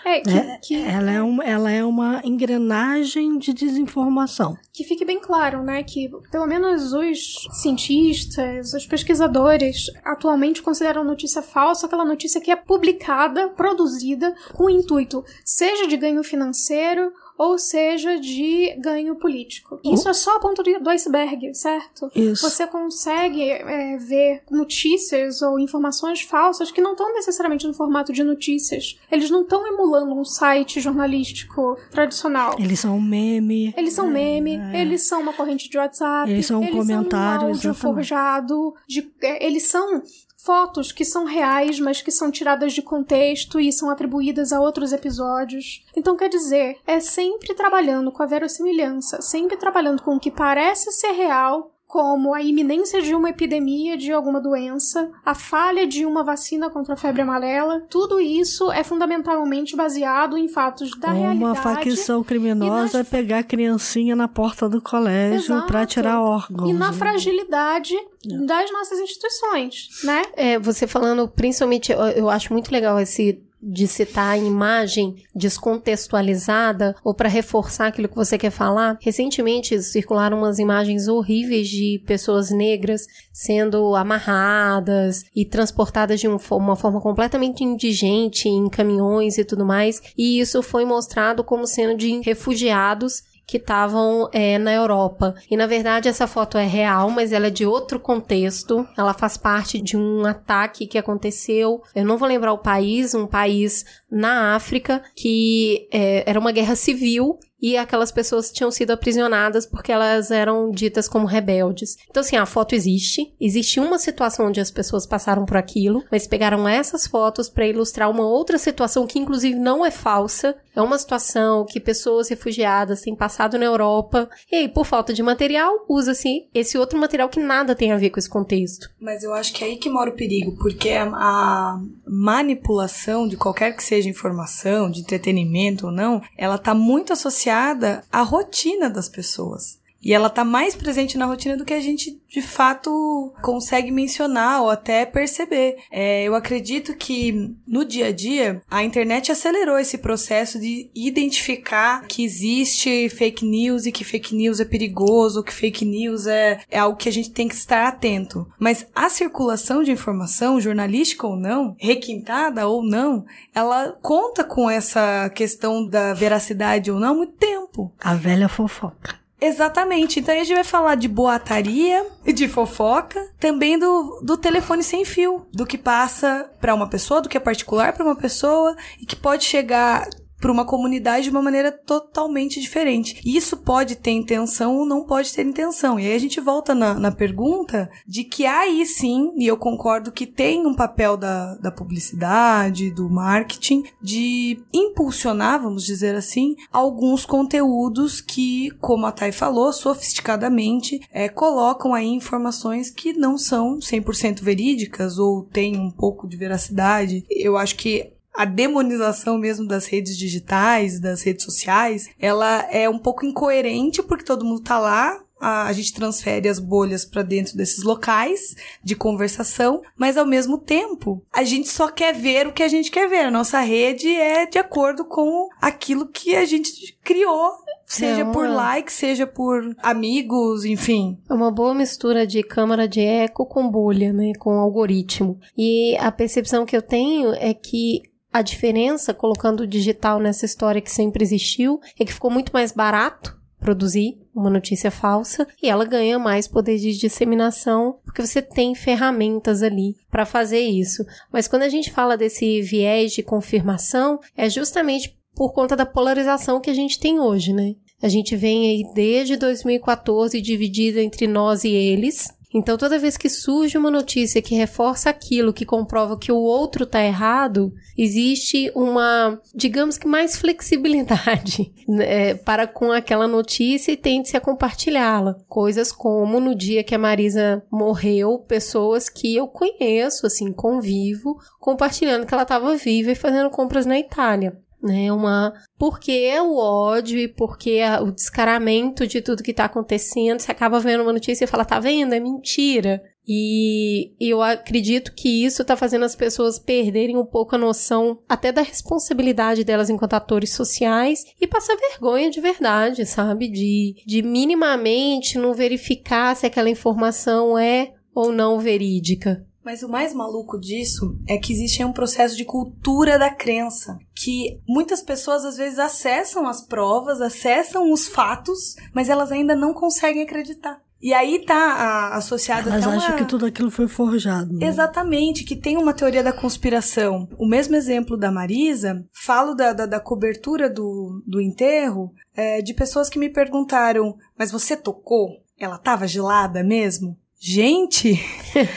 É, 0.04 0.20
que, 0.20 0.30
é, 0.30 0.58
que, 0.62 0.74
ela, 0.76 1.10
é 1.10 1.22
um, 1.22 1.42
ela 1.42 1.70
é 1.70 1.84
uma 1.84 2.20
engrenagem 2.24 3.38
de 3.38 3.52
desinformação. 3.52 4.56
Que 4.72 4.84
fique 4.84 5.04
bem 5.04 5.20
claro, 5.20 5.62
né, 5.62 5.82
que 5.82 6.10
pelo 6.30 6.46
menos 6.46 6.92
os 6.92 7.48
cientistas, 7.60 8.72
os 8.72 8.86
pesquisadores, 8.86 9.86
atualmente 10.04 10.62
consideram 10.62 11.04
notícia 11.04 11.42
falsa 11.42 11.86
aquela 11.86 12.04
notícia 12.04 12.40
que 12.40 12.50
é 12.50 12.56
publicada, 12.56 13.48
produzida 13.48 14.34
com 14.54 14.64
o 14.64 14.70
intuito, 14.70 15.24
seja 15.44 15.86
de 15.86 15.96
ganho 15.96 16.22
financeiro 16.22 17.12
ou 17.40 17.56
seja 17.56 18.20
de 18.20 18.74
ganho 18.76 19.16
político. 19.16 19.80
Isso 19.82 20.06
é 20.10 20.12
só 20.12 20.36
a 20.36 20.40
ponta 20.40 20.62
do 20.62 20.90
iceberg, 20.90 21.54
certo? 21.54 22.10
Isso. 22.14 22.46
Você 22.46 22.66
consegue 22.66 23.48
é, 23.50 23.96
ver 23.96 24.42
notícias 24.50 25.40
ou 25.40 25.58
informações 25.58 26.20
falsas 26.20 26.70
que 26.70 26.82
não 26.82 26.92
estão 26.92 27.14
necessariamente 27.14 27.66
no 27.66 27.72
formato 27.72 28.12
de 28.12 28.22
notícias. 28.22 28.98
Eles 29.10 29.30
não 29.30 29.40
estão 29.40 29.66
emulando 29.66 30.14
um 30.14 30.22
site 30.22 30.82
jornalístico 30.82 31.78
tradicional. 31.90 32.56
Eles 32.58 32.78
são 32.78 32.98
um 32.98 33.00
meme. 33.00 33.72
Eles 33.74 33.94
são 33.94 34.06
meme, 34.06 34.56
é. 34.58 34.82
eles 34.82 35.06
são 35.06 35.22
uma 35.22 35.32
corrente 35.32 35.70
de 35.70 35.78
WhatsApp. 35.78 36.30
Eles 36.30 36.44
são 36.44 36.60
um 36.60 36.64
eles 36.64 36.76
comentário. 36.76 37.40
São 37.40 37.46
um 37.46 37.52
áudio 37.52 37.74
forjado. 37.74 38.74
De, 38.86 39.10
é, 39.22 39.46
eles 39.46 39.66
são 39.66 40.02
fotos 40.50 40.90
que 40.90 41.04
são 41.04 41.24
reais, 41.24 41.78
mas 41.78 42.02
que 42.02 42.10
são 42.10 42.28
tiradas 42.28 42.72
de 42.72 42.82
contexto 42.82 43.60
e 43.60 43.72
são 43.72 43.88
atribuídas 43.88 44.52
a 44.52 44.60
outros 44.60 44.92
episódios. 44.92 45.86
Então, 45.96 46.16
quer 46.16 46.28
dizer, 46.28 46.76
é 46.84 46.98
sempre 46.98 47.54
trabalhando 47.54 48.10
com 48.10 48.20
a 48.20 48.26
verossimilhança, 48.26 49.22
sempre 49.22 49.56
trabalhando 49.56 50.02
com 50.02 50.16
o 50.16 50.18
que 50.18 50.28
parece 50.28 50.90
ser 50.90 51.12
real, 51.12 51.70
como 51.90 52.32
a 52.32 52.40
iminência 52.40 53.02
de 53.02 53.12
uma 53.16 53.30
epidemia 53.30 53.96
de 53.96 54.12
alguma 54.12 54.40
doença, 54.40 55.10
a 55.26 55.34
falha 55.34 55.84
de 55.84 56.06
uma 56.06 56.22
vacina 56.22 56.70
contra 56.70 56.94
a 56.94 56.96
febre 56.96 57.22
amarela, 57.22 57.82
tudo 57.90 58.20
isso 58.20 58.70
é 58.70 58.84
fundamentalmente 58.84 59.74
baseado 59.74 60.38
em 60.38 60.46
fatos 60.46 60.96
da 61.00 61.08
Uma 61.08 61.16
realidade. 61.16 61.44
Uma 61.44 61.54
facção 61.56 62.22
criminosa 62.22 62.98
nas... 62.98 63.06
é 63.08 63.10
pegar 63.10 63.38
a 63.38 63.42
criancinha 63.42 64.14
na 64.14 64.28
porta 64.28 64.68
do 64.68 64.80
colégio 64.80 65.66
para 65.66 65.84
tirar 65.84 66.22
órgãos. 66.22 66.70
E 66.70 66.72
na 66.72 66.92
né? 66.92 66.96
fragilidade 66.96 67.96
é. 67.96 68.36
das 68.46 68.70
nossas 68.70 69.00
instituições, 69.00 69.88
né? 70.04 70.22
É, 70.34 70.58
você 70.60 70.86
falando, 70.86 71.26
principalmente, 71.26 71.90
eu, 71.90 71.98
eu 71.98 72.30
acho 72.30 72.52
muito 72.52 72.70
legal 72.70 73.00
esse 73.00 73.42
de 73.62 73.86
citar 73.86 74.32
a 74.32 74.38
imagem 74.38 75.16
descontextualizada 75.34 76.94
ou 77.04 77.14
para 77.14 77.28
reforçar 77.28 77.88
aquilo 77.88 78.08
que 78.08 78.16
você 78.16 78.38
quer 78.38 78.50
falar. 78.50 78.98
Recentemente 79.00 79.80
circularam 79.82 80.38
umas 80.38 80.58
imagens 80.58 81.08
horríveis 81.08 81.68
de 81.68 82.02
pessoas 82.06 82.50
negras 82.50 83.06
sendo 83.32 83.94
amarradas 83.94 85.24
e 85.34 85.44
transportadas 85.44 86.20
de 86.20 86.28
um, 86.28 86.38
uma 86.52 86.76
forma 86.76 87.00
completamente 87.00 87.64
indigente 87.64 88.48
em 88.48 88.68
caminhões 88.68 89.38
e 89.38 89.44
tudo 89.44 89.64
mais. 89.64 90.00
E 90.16 90.40
isso 90.40 90.62
foi 90.62 90.84
mostrado 90.84 91.44
como 91.44 91.66
sendo 91.66 91.96
de 91.96 92.20
refugiados 92.20 93.29
que 93.50 93.56
estavam 93.56 94.30
é, 94.32 94.58
na 94.58 94.72
Europa. 94.72 95.34
E 95.50 95.56
na 95.56 95.66
verdade 95.66 96.08
essa 96.08 96.28
foto 96.28 96.56
é 96.56 96.64
real, 96.64 97.10
mas 97.10 97.32
ela 97.32 97.48
é 97.48 97.50
de 97.50 97.66
outro 97.66 97.98
contexto. 97.98 98.86
Ela 98.96 99.12
faz 99.12 99.36
parte 99.36 99.80
de 99.80 99.96
um 99.96 100.24
ataque 100.24 100.86
que 100.86 100.96
aconteceu. 100.96 101.82
Eu 101.92 102.04
não 102.04 102.16
vou 102.16 102.28
lembrar 102.28 102.52
o 102.52 102.58
país, 102.58 103.12
um 103.12 103.26
país 103.26 103.84
na 104.08 104.54
África 104.54 105.02
que 105.16 105.88
é, 105.92 106.22
era 106.30 106.38
uma 106.38 106.52
guerra 106.52 106.76
civil 106.76 107.40
e 107.60 107.76
aquelas 107.76 108.10
pessoas 108.10 108.50
tinham 108.50 108.70
sido 108.70 108.90
aprisionadas 108.92 109.66
porque 109.66 109.92
elas 109.92 110.30
eram 110.30 110.70
ditas 110.70 111.08
como 111.08 111.26
rebeldes. 111.26 111.96
Então, 112.08 112.20
assim, 112.20 112.36
a 112.36 112.46
foto 112.46 112.74
existe. 112.74 113.34
Existe 113.40 113.78
uma 113.78 113.98
situação 113.98 114.46
onde 114.46 114.60
as 114.60 114.70
pessoas 114.70 115.06
passaram 115.06 115.44
por 115.44 115.56
aquilo, 115.56 116.02
mas 116.10 116.26
pegaram 116.26 116.68
essas 116.68 117.06
fotos 117.06 117.48
para 117.48 117.66
ilustrar 117.66 118.10
uma 118.10 118.26
outra 118.26 118.58
situação 118.58 119.06
que, 119.06 119.18
inclusive, 119.18 119.58
não 119.58 119.84
é 119.84 119.90
falsa. 119.90 120.56
É 120.74 120.80
uma 120.80 120.98
situação 120.98 121.66
que 121.68 121.80
pessoas 121.80 122.28
refugiadas 122.28 123.02
têm 123.02 123.14
passado 123.14 123.58
na 123.58 123.64
Europa 123.64 124.28
e 124.50 124.56
aí, 124.56 124.68
por 124.68 124.86
falta 124.86 125.12
de 125.12 125.22
material, 125.22 125.84
usa-se 125.88 126.48
esse 126.54 126.78
outro 126.78 126.98
material 126.98 127.28
que 127.28 127.40
nada 127.40 127.74
tem 127.74 127.92
a 127.92 127.96
ver 127.96 128.10
com 128.10 128.18
esse 128.18 128.30
contexto. 128.30 128.88
Mas 129.00 129.22
eu 129.22 129.34
acho 129.34 129.52
que 129.52 129.64
é 129.64 129.66
aí 129.66 129.76
que 129.76 129.90
mora 129.90 130.10
o 130.10 130.16
perigo, 130.16 130.56
porque 130.56 130.90
a 130.90 131.78
manipulação 132.06 133.26
de 133.26 133.36
qualquer 133.36 133.74
que 133.74 133.82
seja 133.82 134.08
informação, 134.08 134.90
de 134.90 135.00
entretenimento 135.00 135.86
ou 135.86 135.92
não, 135.92 136.22
ela 136.38 136.56
tá 136.56 136.72
muito 136.72 137.12
associada 137.12 137.49
associada 137.50 138.04
à 138.12 138.22
rotina 138.22 138.88
das 138.88 139.08
pessoas. 139.08 139.79
E 140.02 140.12
ela 140.12 140.30
tá 140.30 140.44
mais 140.44 140.74
presente 140.74 141.18
na 141.18 141.26
rotina 141.26 141.56
do 141.56 141.64
que 141.64 141.74
a 141.74 141.80
gente 141.80 142.20
de 142.28 142.40
fato 142.40 143.32
consegue 143.42 143.90
mencionar 143.90 144.62
ou 144.62 144.70
até 144.70 145.04
perceber. 145.04 145.76
É, 145.90 146.24
eu 146.24 146.34
acredito 146.34 146.94
que 146.94 147.54
no 147.66 147.84
dia 147.84 148.06
a 148.06 148.12
dia 148.12 148.62
a 148.70 148.82
internet 148.82 149.30
acelerou 149.30 149.78
esse 149.78 149.98
processo 149.98 150.58
de 150.58 150.90
identificar 150.94 152.06
que 152.06 152.24
existe 152.24 153.08
fake 153.08 153.44
news 153.44 153.84
e 153.84 153.92
que 153.92 154.04
fake 154.04 154.34
news 154.34 154.60
é 154.60 154.64
perigoso, 154.64 155.42
que 155.42 155.52
fake 155.52 155.84
news 155.84 156.26
é, 156.26 156.60
é 156.70 156.78
algo 156.78 156.96
que 156.96 157.08
a 157.08 157.12
gente 157.12 157.30
tem 157.30 157.48
que 157.48 157.54
estar 157.54 157.86
atento. 157.86 158.46
Mas 158.58 158.86
a 158.94 159.08
circulação 159.08 159.82
de 159.82 159.90
informação, 159.90 160.60
jornalística 160.60 161.26
ou 161.26 161.36
não, 161.36 161.74
requintada 161.78 162.66
ou 162.66 162.82
não, 162.82 163.24
ela 163.54 163.96
conta 164.00 164.44
com 164.44 164.70
essa 164.70 165.28
questão 165.30 165.86
da 165.86 166.14
veracidade 166.14 166.90
ou 166.90 167.00
não 167.00 167.08
há 167.08 167.14
muito 167.14 167.32
tempo. 167.34 167.92
A 168.00 168.14
velha 168.14 168.48
fofoca. 168.48 169.20
Exatamente. 169.40 170.20
Então 170.20 170.34
a 170.34 170.38
gente 170.38 170.54
vai 170.54 170.64
falar 170.64 170.94
de 170.94 171.08
boataria, 171.08 172.06
de 172.24 172.46
fofoca, 172.46 173.26
também 173.38 173.78
do, 173.78 174.20
do 174.22 174.36
telefone 174.36 174.82
sem 174.82 175.04
fio, 175.04 175.46
do 175.52 175.66
que 175.66 175.78
passa 175.78 176.50
para 176.60 176.74
uma 176.74 176.88
pessoa, 176.88 177.22
do 177.22 177.28
que 177.28 177.36
é 177.36 177.40
particular 177.40 177.92
para 177.92 178.04
uma 178.04 178.16
pessoa 178.16 178.76
e 179.00 179.06
que 179.06 179.16
pode 179.16 179.44
chegar 179.44 180.06
para 180.40 180.50
uma 180.50 180.64
comunidade 180.64 181.24
de 181.24 181.30
uma 181.30 181.42
maneira 181.42 181.70
totalmente 181.70 182.60
diferente. 182.60 183.20
Isso 183.24 183.58
pode 183.58 183.96
ter 183.96 184.12
intenção 184.12 184.76
ou 184.76 184.86
não 184.86 185.04
pode 185.04 185.32
ter 185.32 185.44
intenção. 185.44 186.00
E 186.00 186.06
aí 186.06 186.14
a 186.14 186.18
gente 186.18 186.40
volta 186.40 186.74
na, 186.74 186.94
na 186.94 187.10
pergunta 187.10 187.90
de 188.06 188.24
que 188.24 188.46
aí 188.46 188.84
sim, 188.86 189.32
e 189.36 189.46
eu 189.46 189.56
concordo 189.56 190.10
que 190.10 190.26
tem 190.26 190.66
um 190.66 190.74
papel 190.74 191.16
da, 191.16 191.54
da 191.56 191.70
publicidade, 191.70 192.90
do 192.90 193.10
marketing, 193.10 193.84
de 194.00 194.62
impulsionar, 194.72 195.60
vamos 195.62 195.84
dizer 195.84 196.14
assim, 196.14 196.56
alguns 196.72 197.26
conteúdos 197.26 198.20
que, 198.20 198.70
como 198.80 199.06
a 199.06 199.12
Thay 199.12 199.32
falou, 199.32 199.72
sofisticadamente 199.72 201.00
é, 201.12 201.28
colocam 201.28 201.92
aí 201.92 202.06
informações 202.06 202.90
que 202.90 203.12
não 203.12 203.36
são 203.36 203.78
100% 203.78 204.40
verídicas 204.40 205.18
ou 205.18 205.42
têm 205.42 205.76
um 205.76 205.90
pouco 205.90 206.26
de 206.26 206.36
veracidade. 206.36 207.24
Eu 207.28 207.56
acho 207.56 207.76
que 207.76 208.12
a 208.40 208.46
demonização 208.46 209.36
mesmo 209.36 209.68
das 209.68 209.84
redes 209.84 210.16
digitais, 210.16 210.98
das 210.98 211.22
redes 211.22 211.44
sociais, 211.44 212.08
ela 212.18 212.66
é 212.70 212.88
um 212.88 212.98
pouco 212.98 213.26
incoerente 213.26 214.02
porque 214.02 214.24
todo 214.24 214.46
mundo 214.46 214.62
tá 214.62 214.78
lá, 214.78 215.20
a, 215.38 215.70
gente 215.74 215.92
transfere 215.92 216.48
as 216.48 216.58
bolhas 216.58 217.04
para 217.04 217.20
dentro 217.20 217.54
desses 217.54 217.84
locais 217.84 218.56
de 218.82 218.96
conversação, 218.96 219.82
mas 219.94 220.16
ao 220.16 220.24
mesmo 220.24 220.56
tempo, 220.56 221.22
a 221.30 221.44
gente 221.44 221.68
só 221.68 221.88
quer 221.88 222.14
ver 222.14 222.46
o 222.46 222.52
que 222.52 222.62
a 222.62 222.68
gente 222.68 222.90
quer 222.90 223.10
ver. 223.10 223.26
A 223.26 223.30
nossa 223.30 223.60
rede 223.60 224.08
é 224.08 224.46
de 224.46 224.58
acordo 224.58 225.04
com 225.04 225.50
aquilo 225.60 226.08
que 226.08 226.34
a 226.34 226.46
gente 226.46 226.98
criou 227.04 227.52
Seja 227.90 228.24
por 228.24 228.48
like, 228.48 228.92
seja 228.92 229.26
por 229.26 229.74
amigos, 229.82 230.64
enfim. 230.64 231.18
É 231.28 231.34
uma 231.34 231.50
boa 231.50 231.74
mistura 231.74 232.24
de 232.24 232.40
câmara 232.40 232.86
de 232.86 233.00
eco 233.00 233.44
com 233.44 233.68
bolha, 233.68 234.12
né? 234.12 234.30
Com 234.38 234.52
algoritmo. 234.52 235.40
E 235.58 235.96
a 235.98 236.12
percepção 236.12 236.64
que 236.64 236.76
eu 236.76 236.82
tenho 236.82 237.34
é 237.34 237.52
que 237.52 238.02
a 238.32 238.42
diferença, 238.42 239.12
colocando 239.12 239.60
o 239.60 239.66
digital 239.66 240.20
nessa 240.20 240.46
história 240.46 240.80
que 240.80 240.90
sempre 240.90 241.24
existiu, 241.24 241.80
é 241.98 242.04
que 242.04 242.12
ficou 242.12 242.30
muito 242.30 242.52
mais 242.52 242.72
barato 242.72 243.38
produzir 243.58 244.18
uma 244.34 244.48
notícia 244.48 244.90
falsa 244.90 245.46
e 245.62 245.68
ela 245.68 245.84
ganha 245.84 246.18
mais 246.18 246.48
poder 246.48 246.78
de 246.78 246.96
disseminação 246.96 247.98
porque 248.04 248.26
você 248.26 248.40
tem 248.40 248.74
ferramentas 248.74 249.62
ali 249.62 249.96
para 250.10 250.24
fazer 250.24 250.60
isso. 250.60 251.04
Mas 251.30 251.46
quando 251.46 251.62
a 251.62 251.68
gente 251.68 251.92
fala 251.92 252.16
desse 252.16 252.62
viés 252.62 253.12
de 253.12 253.22
confirmação, 253.22 254.18
é 254.34 254.48
justamente 254.48 255.14
por 255.34 255.52
conta 255.52 255.76
da 255.76 255.86
polarização 255.86 256.60
que 256.60 256.70
a 256.70 256.74
gente 256.74 256.98
tem 256.98 257.20
hoje, 257.20 257.52
né? 257.52 257.74
A 258.02 258.08
gente 258.08 258.34
vem 258.34 258.70
aí 258.70 258.94
desde 258.94 259.36
2014 259.36 260.40
dividido 260.40 260.98
entre 260.98 261.26
nós 261.26 261.64
e 261.64 261.68
eles, 261.68 262.28
então, 262.52 262.76
toda 262.76 262.98
vez 262.98 263.16
que 263.16 263.28
surge 263.28 263.78
uma 263.78 263.90
notícia 263.90 264.42
que 264.42 264.56
reforça 264.56 265.08
aquilo, 265.08 265.52
que 265.52 265.64
comprova 265.64 266.18
que 266.18 266.32
o 266.32 266.36
outro 266.36 266.82
está 266.82 267.02
errado, 267.02 267.72
existe 267.96 268.72
uma, 268.74 269.40
digamos 269.54 269.96
que 269.96 270.06
mais 270.06 270.36
flexibilidade 270.36 271.72
né, 271.86 272.34
para 272.34 272.66
com 272.66 272.90
aquela 272.90 273.28
notícia 273.28 273.92
e 273.92 273.96
tende-se 273.96 274.36
a 274.36 274.40
compartilhá-la. 274.40 275.36
Coisas 275.48 275.92
como 275.92 276.40
no 276.40 276.54
dia 276.54 276.82
que 276.82 276.94
a 276.94 276.98
Marisa 276.98 277.62
morreu, 277.70 278.38
pessoas 278.38 279.08
que 279.08 279.36
eu 279.36 279.46
conheço, 279.46 280.26
assim, 280.26 280.52
convivo, 280.52 281.38
compartilhando 281.60 282.26
que 282.26 282.34
ela 282.34 282.42
estava 282.42 282.74
viva 282.74 283.12
e 283.12 283.16
fazendo 283.16 283.50
compras 283.50 283.86
na 283.86 283.98
Itália 283.98 284.58
né? 284.82 285.12
Uma 285.12 285.52
porque 285.78 286.32
o 286.40 286.56
ódio 286.56 287.18
e 287.18 287.28
porque 287.28 287.72
é 287.72 288.00
o 288.00 288.10
descaramento 288.10 289.06
de 289.06 289.20
tudo 289.20 289.42
que 289.42 289.54
tá 289.54 289.64
acontecendo, 289.64 290.40
você 290.40 290.50
acaba 290.50 290.80
vendo 290.80 291.02
uma 291.02 291.12
notícia 291.12 291.44
e 291.44 291.48
fala, 291.48 291.64
tá 291.64 291.78
vendo? 291.78 292.14
É 292.14 292.20
mentira. 292.20 293.02
E 293.32 294.12
eu 294.18 294.42
acredito 294.42 295.14
que 295.14 295.44
isso 295.44 295.64
tá 295.64 295.76
fazendo 295.76 296.04
as 296.04 296.16
pessoas 296.16 296.58
perderem 296.58 297.16
um 297.16 297.24
pouco 297.24 297.54
a 297.54 297.58
noção 297.58 298.18
até 298.28 298.50
da 298.50 298.62
responsabilidade 298.62 299.62
delas 299.62 299.88
enquanto 299.88 300.14
atores 300.14 300.52
sociais 300.52 301.20
e 301.40 301.46
passar 301.46 301.76
vergonha 301.76 302.30
de 302.30 302.40
verdade, 302.40 303.06
sabe? 303.06 303.48
De, 303.48 304.02
de 304.04 304.22
minimamente 304.22 305.38
não 305.38 305.54
verificar 305.54 306.34
se 306.34 306.46
aquela 306.46 306.70
informação 306.70 307.56
é 307.56 307.92
ou 308.12 308.32
não 308.32 308.58
verídica. 308.58 309.46
Mas 309.64 309.82
o 309.82 309.88
mais 309.88 310.14
maluco 310.14 310.58
disso 310.58 311.18
é 311.28 311.36
que 311.36 311.52
existe 311.52 311.84
um 311.84 311.92
processo 311.92 312.36
de 312.36 312.44
cultura 312.44 313.18
da 313.18 313.30
crença, 313.30 313.98
que 314.14 314.60
muitas 314.66 315.02
pessoas 315.02 315.44
às 315.44 315.56
vezes 315.56 315.78
acessam 315.78 316.46
as 316.46 316.62
provas, 316.62 317.20
acessam 317.20 317.92
os 317.92 318.08
fatos, 318.08 318.74
mas 318.94 319.08
elas 319.08 319.30
ainda 319.30 319.54
não 319.54 319.74
conseguem 319.74 320.22
acreditar. 320.22 320.80
E 321.02 321.14
aí 321.14 321.44
tá 321.46 322.10
associado 322.12 322.68
Elas 322.68 322.86
até 322.86 322.96
acham 322.96 323.10
uma... 323.10 323.16
que 323.16 323.24
tudo 323.24 323.46
aquilo 323.46 323.70
foi 323.70 323.88
forjado. 323.88 324.52
Né? 324.52 324.66
Exatamente, 324.66 325.44
que 325.44 325.56
tem 325.56 325.78
uma 325.78 325.94
teoria 325.94 326.22
da 326.22 326.32
conspiração. 326.32 327.26
O 327.38 327.46
mesmo 327.46 327.74
exemplo 327.74 328.18
da 328.18 328.30
Marisa, 328.30 329.02
falo 329.10 329.54
da, 329.54 329.72
da, 329.72 329.86
da 329.86 329.98
cobertura 329.98 330.68
do, 330.68 331.22
do 331.26 331.40
enterro, 331.40 332.12
é, 332.36 332.60
de 332.60 332.74
pessoas 332.74 333.08
que 333.08 333.18
me 333.18 333.30
perguntaram, 333.30 334.14
mas 334.38 334.52
você 334.52 334.76
tocou? 334.76 335.42
Ela 335.58 335.78
tava 335.78 336.06
gelada 336.06 336.62
mesmo? 336.62 337.18
Gente, 337.42 338.20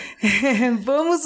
vamos. 0.84 1.25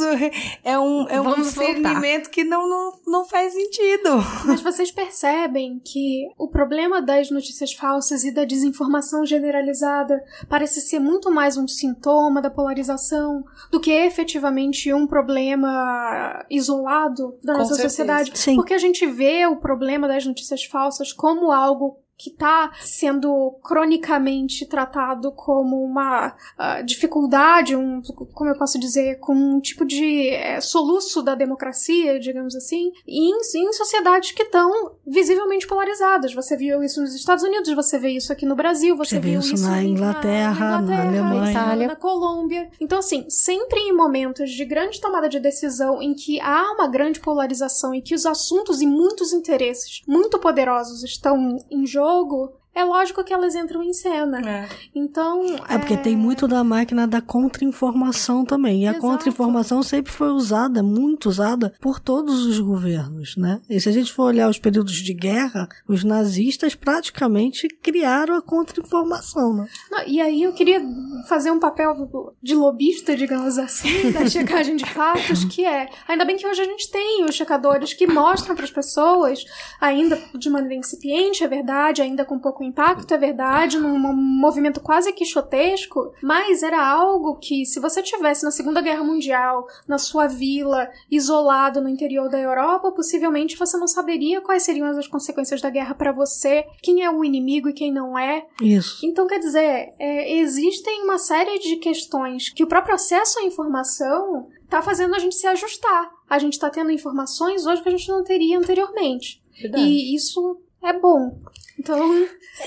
É 0.64 0.80
um, 0.80 1.08
é 1.08 1.22
um 1.22 1.24
Vamos 1.24 1.50
discernimento 1.50 2.32
que 2.32 2.44
não, 2.44 2.68
não, 2.68 2.94
não 3.06 3.26
faz 3.26 3.54
sentido. 3.54 4.10
Mas 4.44 4.60
vocês 4.60 4.90
percebem 4.90 5.80
que 5.86 6.28
o 6.36 6.48
problema 6.48 7.00
das 7.00 7.30
notícias 7.30 7.74
falsas 7.74 8.24
e 8.24 8.32
da 8.32 8.44
desinformação 8.44 9.24
generalizada 9.24 10.20
parece 10.50 10.82
ser 10.82 10.98
muito 10.98 11.30
mais 11.30 11.58
um 11.58 11.68
sintoma 11.68 12.42
da 12.42 12.50
polarização 12.50 13.44
do 13.70 13.80
que 13.80 13.92
efetivamente 13.92 14.92
um 14.92 15.06
problema 15.06 16.44
isolado 16.50 17.38
da 17.44 17.54
Com 17.54 17.60
nossa 17.60 17.76
certeza. 17.76 17.90
sociedade. 17.90 18.32
Sim. 18.34 18.56
Porque 18.56 18.74
a 18.74 18.80
gente 18.80 19.06
vê 19.06 19.46
o 19.46 19.58
problema 19.58 20.08
das 20.08 20.26
notícias 20.26 20.64
falsas 20.64 21.14
como 21.14 21.52
algo 21.52 22.00
que 22.18 22.30
está 22.32 22.72
sendo 22.80 23.52
cronicamente 23.64 24.66
tratado 24.66 25.32
como 25.32 25.84
uma 25.84 26.36
ah, 26.58 26.82
dificuldade, 26.82 27.76
um, 27.76 28.02
como 28.34 28.50
eu 28.50 28.58
posso 28.58 28.80
dizer, 28.80 29.20
como 29.20 29.40
um 29.56 29.60
tipo 29.60 29.86
de 29.86 30.30
eh, 30.30 30.60
soluço 30.62 31.22
da 31.22 31.36
democracia, 31.36 32.20
digamos 32.20 32.56
assim, 32.56 32.92
em, 33.08 33.32
em 33.56 33.74
sociedades 33.74 34.32
que 34.32 34.44
estão 34.44 34.72
visivelmente 35.06 35.68
polarizadas. 35.68 36.34
Você 36.34 36.58
viu 36.58 36.84
isso 36.84 37.02
nos 37.02 37.14
Estados 37.14 37.44
Unidos, 37.44 37.74
você 37.76 38.00
vê 38.00 38.10
isso 38.10 38.32
aqui 38.34 38.46
no 38.46 38.56
Brasil, 38.56 38.98
você, 38.98 39.16
Você 39.16 39.20
vê 39.22 39.30
viu 39.32 39.40
isso 39.40 39.54
isso 39.56 39.70
na 39.70 39.84
em- 39.84 39.92
Inglaterra, 39.92 40.82
na 40.82 41.02
Alemanha. 41.08 41.52
Itália. 41.52 41.88
na 41.88 41.96
Colômbia. 41.96 42.70
Então, 42.82 43.00
assim, 43.00 43.30
sempre 43.30 43.80
em 43.80 43.94
momentos 43.96 44.50
de 44.52 44.66
grande 44.66 45.00
tomada 45.00 45.30
de 45.30 45.40
decisão 45.40 46.02
em 46.02 46.14
que 46.14 46.40
há 46.42 46.72
uma 46.74 46.88
grande 46.88 47.20
polarização 47.20 47.94
e 47.94 48.02
que 48.02 48.16
os 48.16 48.26
assuntos 48.26 48.82
e 48.82 48.88
muitos 48.88 49.32
interesses 49.34 50.02
muito 50.08 50.40
poderosos 50.40 51.04
estão 51.04 51.58
em 51.70 51.86
jogo, 51.86 52.07
jogo 52.08 52.57
é 52.78 52.84
lógico 52.84 53.24
que 53.24 53.34
elas 53.34 53.56
entram 53.56 53.82
em 53.82 53.92
cena. 53.92 54.40
É. 54.48 54.70
Então. 54.94 55.56
É 55.68 55.80
porque 55.80 55.98
tem 55.98 56.16
muito 56.16 56.48
da 56.48 56.64
máquina 56.64 57.08
da 57.08 57.20
contra-informação 57.20 58.46
também. 58.46 58.84
E 58.84 58.88
a 58.88 59.00
contra-informação 59.00 59.82
sempre 59.82 60.12
foi 60.12 60.30
usada, 60.30 60.84
muito 60.84 61.28
usada, 61.28 61.74
por 61.82 62.00
todos 62.00 62.46
os 62.46 62.60
governos, 62.60 63.36
né? 63.36 63.60
E 63.68 63.82
se 63.82 63.90
a 63.90 63.92
gente 63.92 64.14
for 64.14 64.26
olhar 64.26 64.48
os 64.48 64.60
períodos 64.60 64.94
de 64.94 65.12
guerra, 65.12 65.68
os 65.88 66.04
nazistas 66.04 66.76
praticamente 66.76 67.68
criaram 67.68 68.36
a 68.36 68.42
contra-informação, 68.44 69.56
né? 69.56 69.68
Não, 69.90 70.08
e 70.08 70.22
aí 70.22 70.44
eu 70.44 70.54
queria 70.54 70.80
fazer 71.28 71.50
um 71.50 71.60
papel 71.60 71.96
de 72.44 72.54
lobista, 72.54 73.16
digamos 73.16 73.58
assim, 73.58 74.12
da 74.14 74.30
checagem 74.30 74.76
de 74.76 74.86
fatos, 74.86 75.46
que 75.46 75.66
é, 75.66 75.90
ainda 76.08 76.24
bem 76.24 76.38
que 76.38 76.46
hoje 76.46 76.62
a 76.62 76.66
gente 76.66 76.92
tem 76.92 77.26
os 77.26 77.34
checadores 77.34 77.94
que 77.94 78.06
mostram 78.06 78.56
para 78.56 78.66
as 78.66 78.72
pessoas, 78.72 79.44
ainda 79.82 80.22
de 80.36 80.48
maneira 80.48 80.76
incipiente, 80.76 81.44
é 81.44 81.48
verdade, 81.48 82.04
ainda 82.04 82.24
com 82.24 82.38
pouco 82.38 82.67
impacto, 82.68 83.14
é 83.14 83.18
verdade, 83.18 83.80
num 83.80 83.98
mo- 83.98 84.14
movimento 84.14 84.80
quase 84.80 85.12
quixotesco, 85.14 86.14
mas 86.22 86.62
era 86.64 86.86
algo 86.86 87.36
que, 87.36 87.66
se 87.66 87.80
você 87.80 88.02
tivesse 88.04 88.44
na 88.44 88.52
Segunda 88.52 88.82
Guerra 88.82 89.04
Mundial, 89.04 89.66
na 89.88 89.98
sua 89.98 90.28
vila, 90.28 90.90
isolado 91.10 91.82
no 91.82 91.90
interior 91.90 92.30
da 92.30 92.40
Europa, 92.40 92.92
possivelmente 92.92 93.58
você 93.58 93.78
não 93.78 93.88
saberia 93.88 94.42
quais 94.42 94.64
seriam 94.64 94.88
as 94.88 95.08
consequências 95.08 95.62
da 95.62 95.70
guerra 95.70 95.96
para 95.96 96.12
você, 96.12 96.66
quem 96.82 97.04
é 97.04 97.10
o 97.10 97.24
inimigo 97.24 97.70
e 97.70 97.74
quem 97.74 97.92
não 97.92 98.18
é, 98.18 98.46
Isso. 98.62 99.06
então, 99.06 99.26
quer 99.28 99.40
dizer, 99.40 99.94
é, 100.00 100.34
existem 100.38 101.04
uma 101.04 101.18
série 101.18 101.60
de 101.60 101.78
questões 101.78 102.50
que 102.50 102.64
o 102.64 102.68
próprio 102.68 102.96
acesso 102.96 103.40
à 103.40 103.44
informação 103.44 104.48
está 104.64 104.82
fazendo 104.82 105.16
a 105.16 105.20
gente 105.20 105.36
se 105.36 105.48
ajustar. 105.48 106.12
A 106.30 106.38
gente 106.40 106.54
está 106.54 106.70
tendo 106.70 106.92
informações 106.92 107.66
hoje 107.66 107.82
que 107.82 107.88
a 107.88 107.92
gente 107.92 108.10
não 108.10 108.24
teria 108.24 108.58
anteriormente. 108.58 109.42
E 109.80 110.14
isso 110.14 110.60
é 110.90 111.00
bom. 111.00 111.38
Então, 111.80 112.00